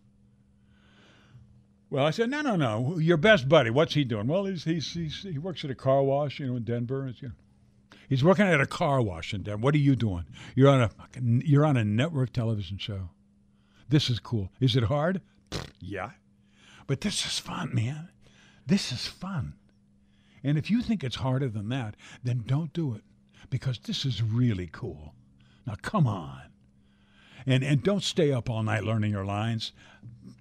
Well, 1.89 2.05
I 2.05 2.11
said, 2.11 2.29
no, 2.29 2.43
no, 2.43 2.57
no. 2.57 2.99
Your 2.99 3.17
best 3.17 3.49
buddy, 3.49 3.71
what's 3.71 3.95
he 3.95 4.05
doing? 4.05 4.27
Well, 4.27 4.45
he's, 4.45 4.65
he's, 4.65 4.93
he's 4.93 5.23
he 5.23 5.39
works 5.39 5.65
at 5.65 5.71
a 5.71 5.75
car 5.75 6.03
wash, 6.03 6.39
you 6.39 6.49
know, 6.49 6.57
in 6.57 6.65
Denver. 6.65 7.11
You 7.19 7.29
know. 7.29 7.35
He's 8.11 8.23
working 8.23 8.45
at 8.45 8.61
a 8.61 8.67
car 8.67 9.01
wash 9.01 9.33
in 9.33 9.43
Denver. 9.43 9.63
What 9.63 9.75
are 9.75 9.79
you 9.79 9.97
doing? 9.97 10.27
You're 10.55 10.69
on 10.69 10.83
a 10.83 10.91
you're 11.21 11.65
on 11.65 11.79
a 11.79 11.85
network 11.85 12.35
television 12.35 12.77
show. 12.77 13.09
This 13.89 14.11
is 14.11 14.19
cool. 14.19 14.51
Is 14.61 14.77
it 14.77 14.85
hard? 14.85 15.23
Yeah, 15.81 16.11
but 16.87 17.01
this 17.01 17.25
is 17.25 17.39
fun, 17.39 17.75
man. 17.75 18.11
This 18.67 18.93
is 18.93 19.07
fun. 19.07 19.55
And 20.45 20.59
if 20.59 20.71
you 20.71 20.83
think 20.83 21.03
it's 21.03 21.17
harder 21.17 21.49
than 21.49 21.71
that, 21.71 21.97
then 22.23 22.45
don't 22.47 22.73
do 22.73 22.95
it 22.95 23.03
because 23.51 23.79
this 23.79 24.05
is 24.05 24.23
really 24.23 24.69
cool. 24.71 25.15
Now, 25.67 25.75
come 25.81 26.07
on. 26.07 26.43
And, 27.47 27.65
and 27.65 27.83
don't 27.83 28.03
stay 28.03 28.31
up 28.33 28.49
all 28.49 28.63
night 28.63 28.85
learning 28.85 29.11
your 29.11 29.25
lines. 29.25 29.73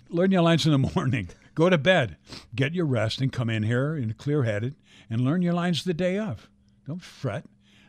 Learn 0.10 0.32
your 0.32 0.42
lines 0.42 0.66
in 0.66 0.74
the 0.74 0.92
morning. 0.96 1.30
Go 1.56 1.70
to 1.70 1.78
bed. 1.78 2.18
Get 2.54 2.74
your 2.74 2.86
rest 2.86 3.22
and 3.22 3.32
come 3.32 3.50
in 3.50 3.64
here 3.64 3.96
and 3.96 4.18
clear 4.18 4.44
headed 4.44 4.76
and 5.10 5.22
learn 5.22 5.42
your 5.42 5.54
lines 5.54 5.84
the 5.84 5.94
day 5.94 6.18
of. 6.18 6.50
Don't 6.86 7.02
fret. 7.02 7.46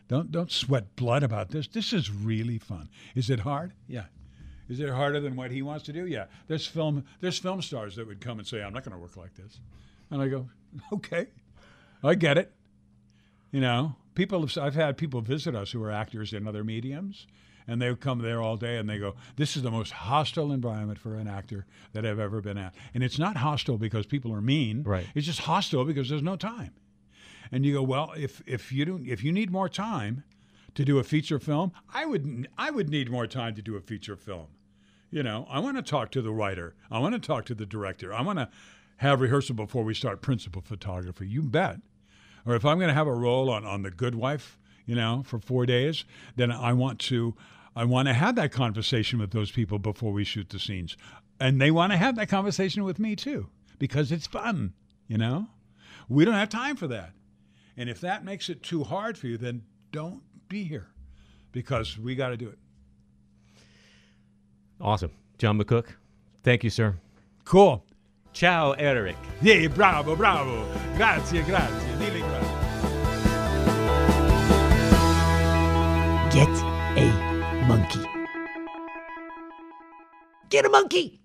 Don't, 0.07 0.31
don't 0.31 0.51
sweat 0.51 0.95
blood 0.95 1.23
about 1.23 1.49
this. 1.49 1.67
This 1.67 1.91
is 1.91 2.11
really 2.11 2.59
fun. 2.59 2.89
Is 3.15 3.29
it 3.29 3.39
hard? 3.39 3.73
Yeah. 3.87 4.05
Is 4.69 4.79
it 4.79 4.89
harder 4.89 5.19
than 5.19 5.35
what 5.35 5.51
he 5.51 5.61
wants 5.61 5.85
to 5.85 5.93
do? 5.93 6.05
Yeah. 6.05 6.25
There's 6.47 6.65
film, 6.65 7.05
there's 7.21 7.39
film 7.39 7.61
stars 7.61 7.95
that 7.95 8.07
would 8.07 8.21
come 8.21 8.39
and 8.39 8.47
say, 8.47 8.61
I'm 8.61 8.73
not 8.73 8.83
going 8.83 8.95
to 8.95 9.01
work 9.01 9.17
like 9.17 9.35
this. 9.35 9.59
And 10.11 10.21
I 10.21 10.27
go, 10.27 10.47
okay. 10.93 11.27
I 12.05 12.15
get 12.15 12.37
it. 12.37 12.51
You 13.51 13.61
know, 13.61 13.95
people 14.15 14.41
have, 14.41 14.57
I've 14.57 14.75
had 14.75 14.97
people 14.97 15.21
visit 15.21 15.55
us 15.55 15.71
who 15.71 15.83
are 15.83 15.91
actors 15.91 16.33
in 16.33 16.47
other 16.47 16.63
mediums, 16.63 17.25
and 17.67 17.81
they 17.81 17.93
come 17.95 18.19
there 18.19 18.41
all 18.41 18.57
day 18.57 18.77
and 18.77 18.89
they 18.89 18.99
go, 18.99 19.15
This 19.37 19.55
is 19.55 19.63
the 19.63 19.71
most 19.71 19.91
hostile 19.91 20.51
environment 20.51 20.99
for 20.99 21.15
an 21.15 21.27
actor 21.27 21.65
that 21.93 22.05
I've 22.05 22.19
ever 22.19 22.41
been 22.41 22.57
at. 22.57 22.75
And 22.93 23.03
it's 23.03 23.17
not 23.17 23.37
hostile 23.37 23.77
because 23.77 24.05
people 24.05 24.33
are 24.33 24.41
mean. 24.41 24.83
Right. 24.83 25.05
It's 25.15 25.25
just 25.25 25.41
hostile 25.41 25.85
because 25.85 26.09
there's 26.09 26.21
no 26.21 26.35
time. 26.35 26.73
And 27.51 27.65
you 27.65 27.73
go, 27.73 27.83
Well, 27.83 28.13
if 28.17 28.41
if 28.45 28.71
you 28.71 28.85
don't 28.85 29.07
if 29.07 29.23
you 29.23 29.31
need 29.31 29.51
more 29.51 29.69
time 29.69 30.23
to 30.75 30.85
do 30.85 30.99
a 30.99 31.03
feature 31.03 31.39
film, 31.39 31.71
I 31.93 32.05
would 32.05 32.47
I 32.57 32.71
would 32.71 32.89
need 32.89 33.09
more 33.09 33.27
time 33.27 33.55
to 33.55 33.61
do 33.61 33.75
a 33.75 33.81
feature 33.81 34.15
film. 34.15 34.47
You 35.09 35.23
know, 35.23 35.47
I 35.49 35.59
want 35.59 35.77
to 35.77 35.83
talk 35.83 36.11
to 36.11 36.21
the 36.21 36.31
writer. 36.31 36.75
I 36.91 36.99
want 36.99 37.13
to 37.13 37.19
talk 37.19 37.45
to 37.45 37.55
the 37.55 37.65
director. 37.65 38.13
I 38.13 38.21
want 38.21 38.39
to 38.39 38.49
have 38.97 39.21
rehearsal 39.21 39.55
before 39.55 39.83
we 39.83 39.93
start 39.93 40.21
principal 40.21 40.61
photography. 40.61 41.27
You 41.27 41.41
bet. 41.41 41.77
Or 42.45 42.55
if 42.55 42.65
I'm 42.65 42.77
going 42.77 42.89
to 42.89 42.93
have 42.93 43.07
a 43.07 43.13
role 43.13 43.49
on, 43.49 43.65
on 43.65 43.81
The 43.81 43.91
Good 43.91 44.15
Wife, 44.15 44.59
you 44.85 44.95
know, 44.95 45.23
for 45.25 45.39
four 45.39 45.65
days, 45.65 46.05
then 46.35 46.51
I 46.51 46.73
want 46.73 46.99
to 46.99 47.35
I 47.75 47.83
want 47.83 48.07
to 48.07 48.13
have 48.13 48.35
that 48.35 48.51
conversation 48.51 49.19
with 49.19 49.31
those 49.31 49.51
people 49.51 49.79
before 49.79 50.13
we 50.13 50.23
shoot 50.23 50.49
the 50.49 50.59
scenes. 50.59 50.95
And 51.39 51.59
they 51.59 51.71
want 51.71 51.91
to 51.91 51.97
have 51.97 52.15
that 52.15 52.29
conversation 52.29 52.85
with 52.85 52.99
me 52.99 53.15
too, 53.15 53.47
because 53.79 54.11
it's 54.11 54.27
fun, 54.27 54.73
you 55.07 55.17
know? 55.17 55.47
We 56.07 56.23
don't 56.23 56.35
have 56.35 56.49
time 56.49 56.77
for 56.77 56.87
that. 56.87 57.11
And 57.75 57.89
if 57.89 57.99
that 58.01 58.23
makes 58.23 58.47
it 58.49 58.63
too 58.63 58.85
hard 58.85 59.17
for 59.17 59.27
you, 59.27 59.37
then 59.37 59.63
don't 59.91 60.21
be 60.47 60.63
here 60.63 60.87
because 61.51 61.97
we 61.97 62.15
got 62.15 62.29
to 62.29 62.37
do 62.37 62.47
it. 62.47 62.59
Awesome. 64.79 65.11
John 65.37 65.59
McCook, 65.59 65.87
thank 66.43 66.63
you, 66.63 66.69
sir. 66.69 66.95
Cool. 67.43 67.83
Ciao, 68.31 68.71
Eric. 68.73 69.15
Yeah, 69.41 69.67
bravo, 69.67 70.15
bravo. 70.15 70.65
Grazie, 70.95 71.41
grazie. 71.43 71.73
Grazie. 71.73 71.84
Get 76.35 76.49
a 76.97 77.65
monkey. 77.65 78.03
Get 80.49 80.65
a 80.65 80.69
monkey! 80.69 81.24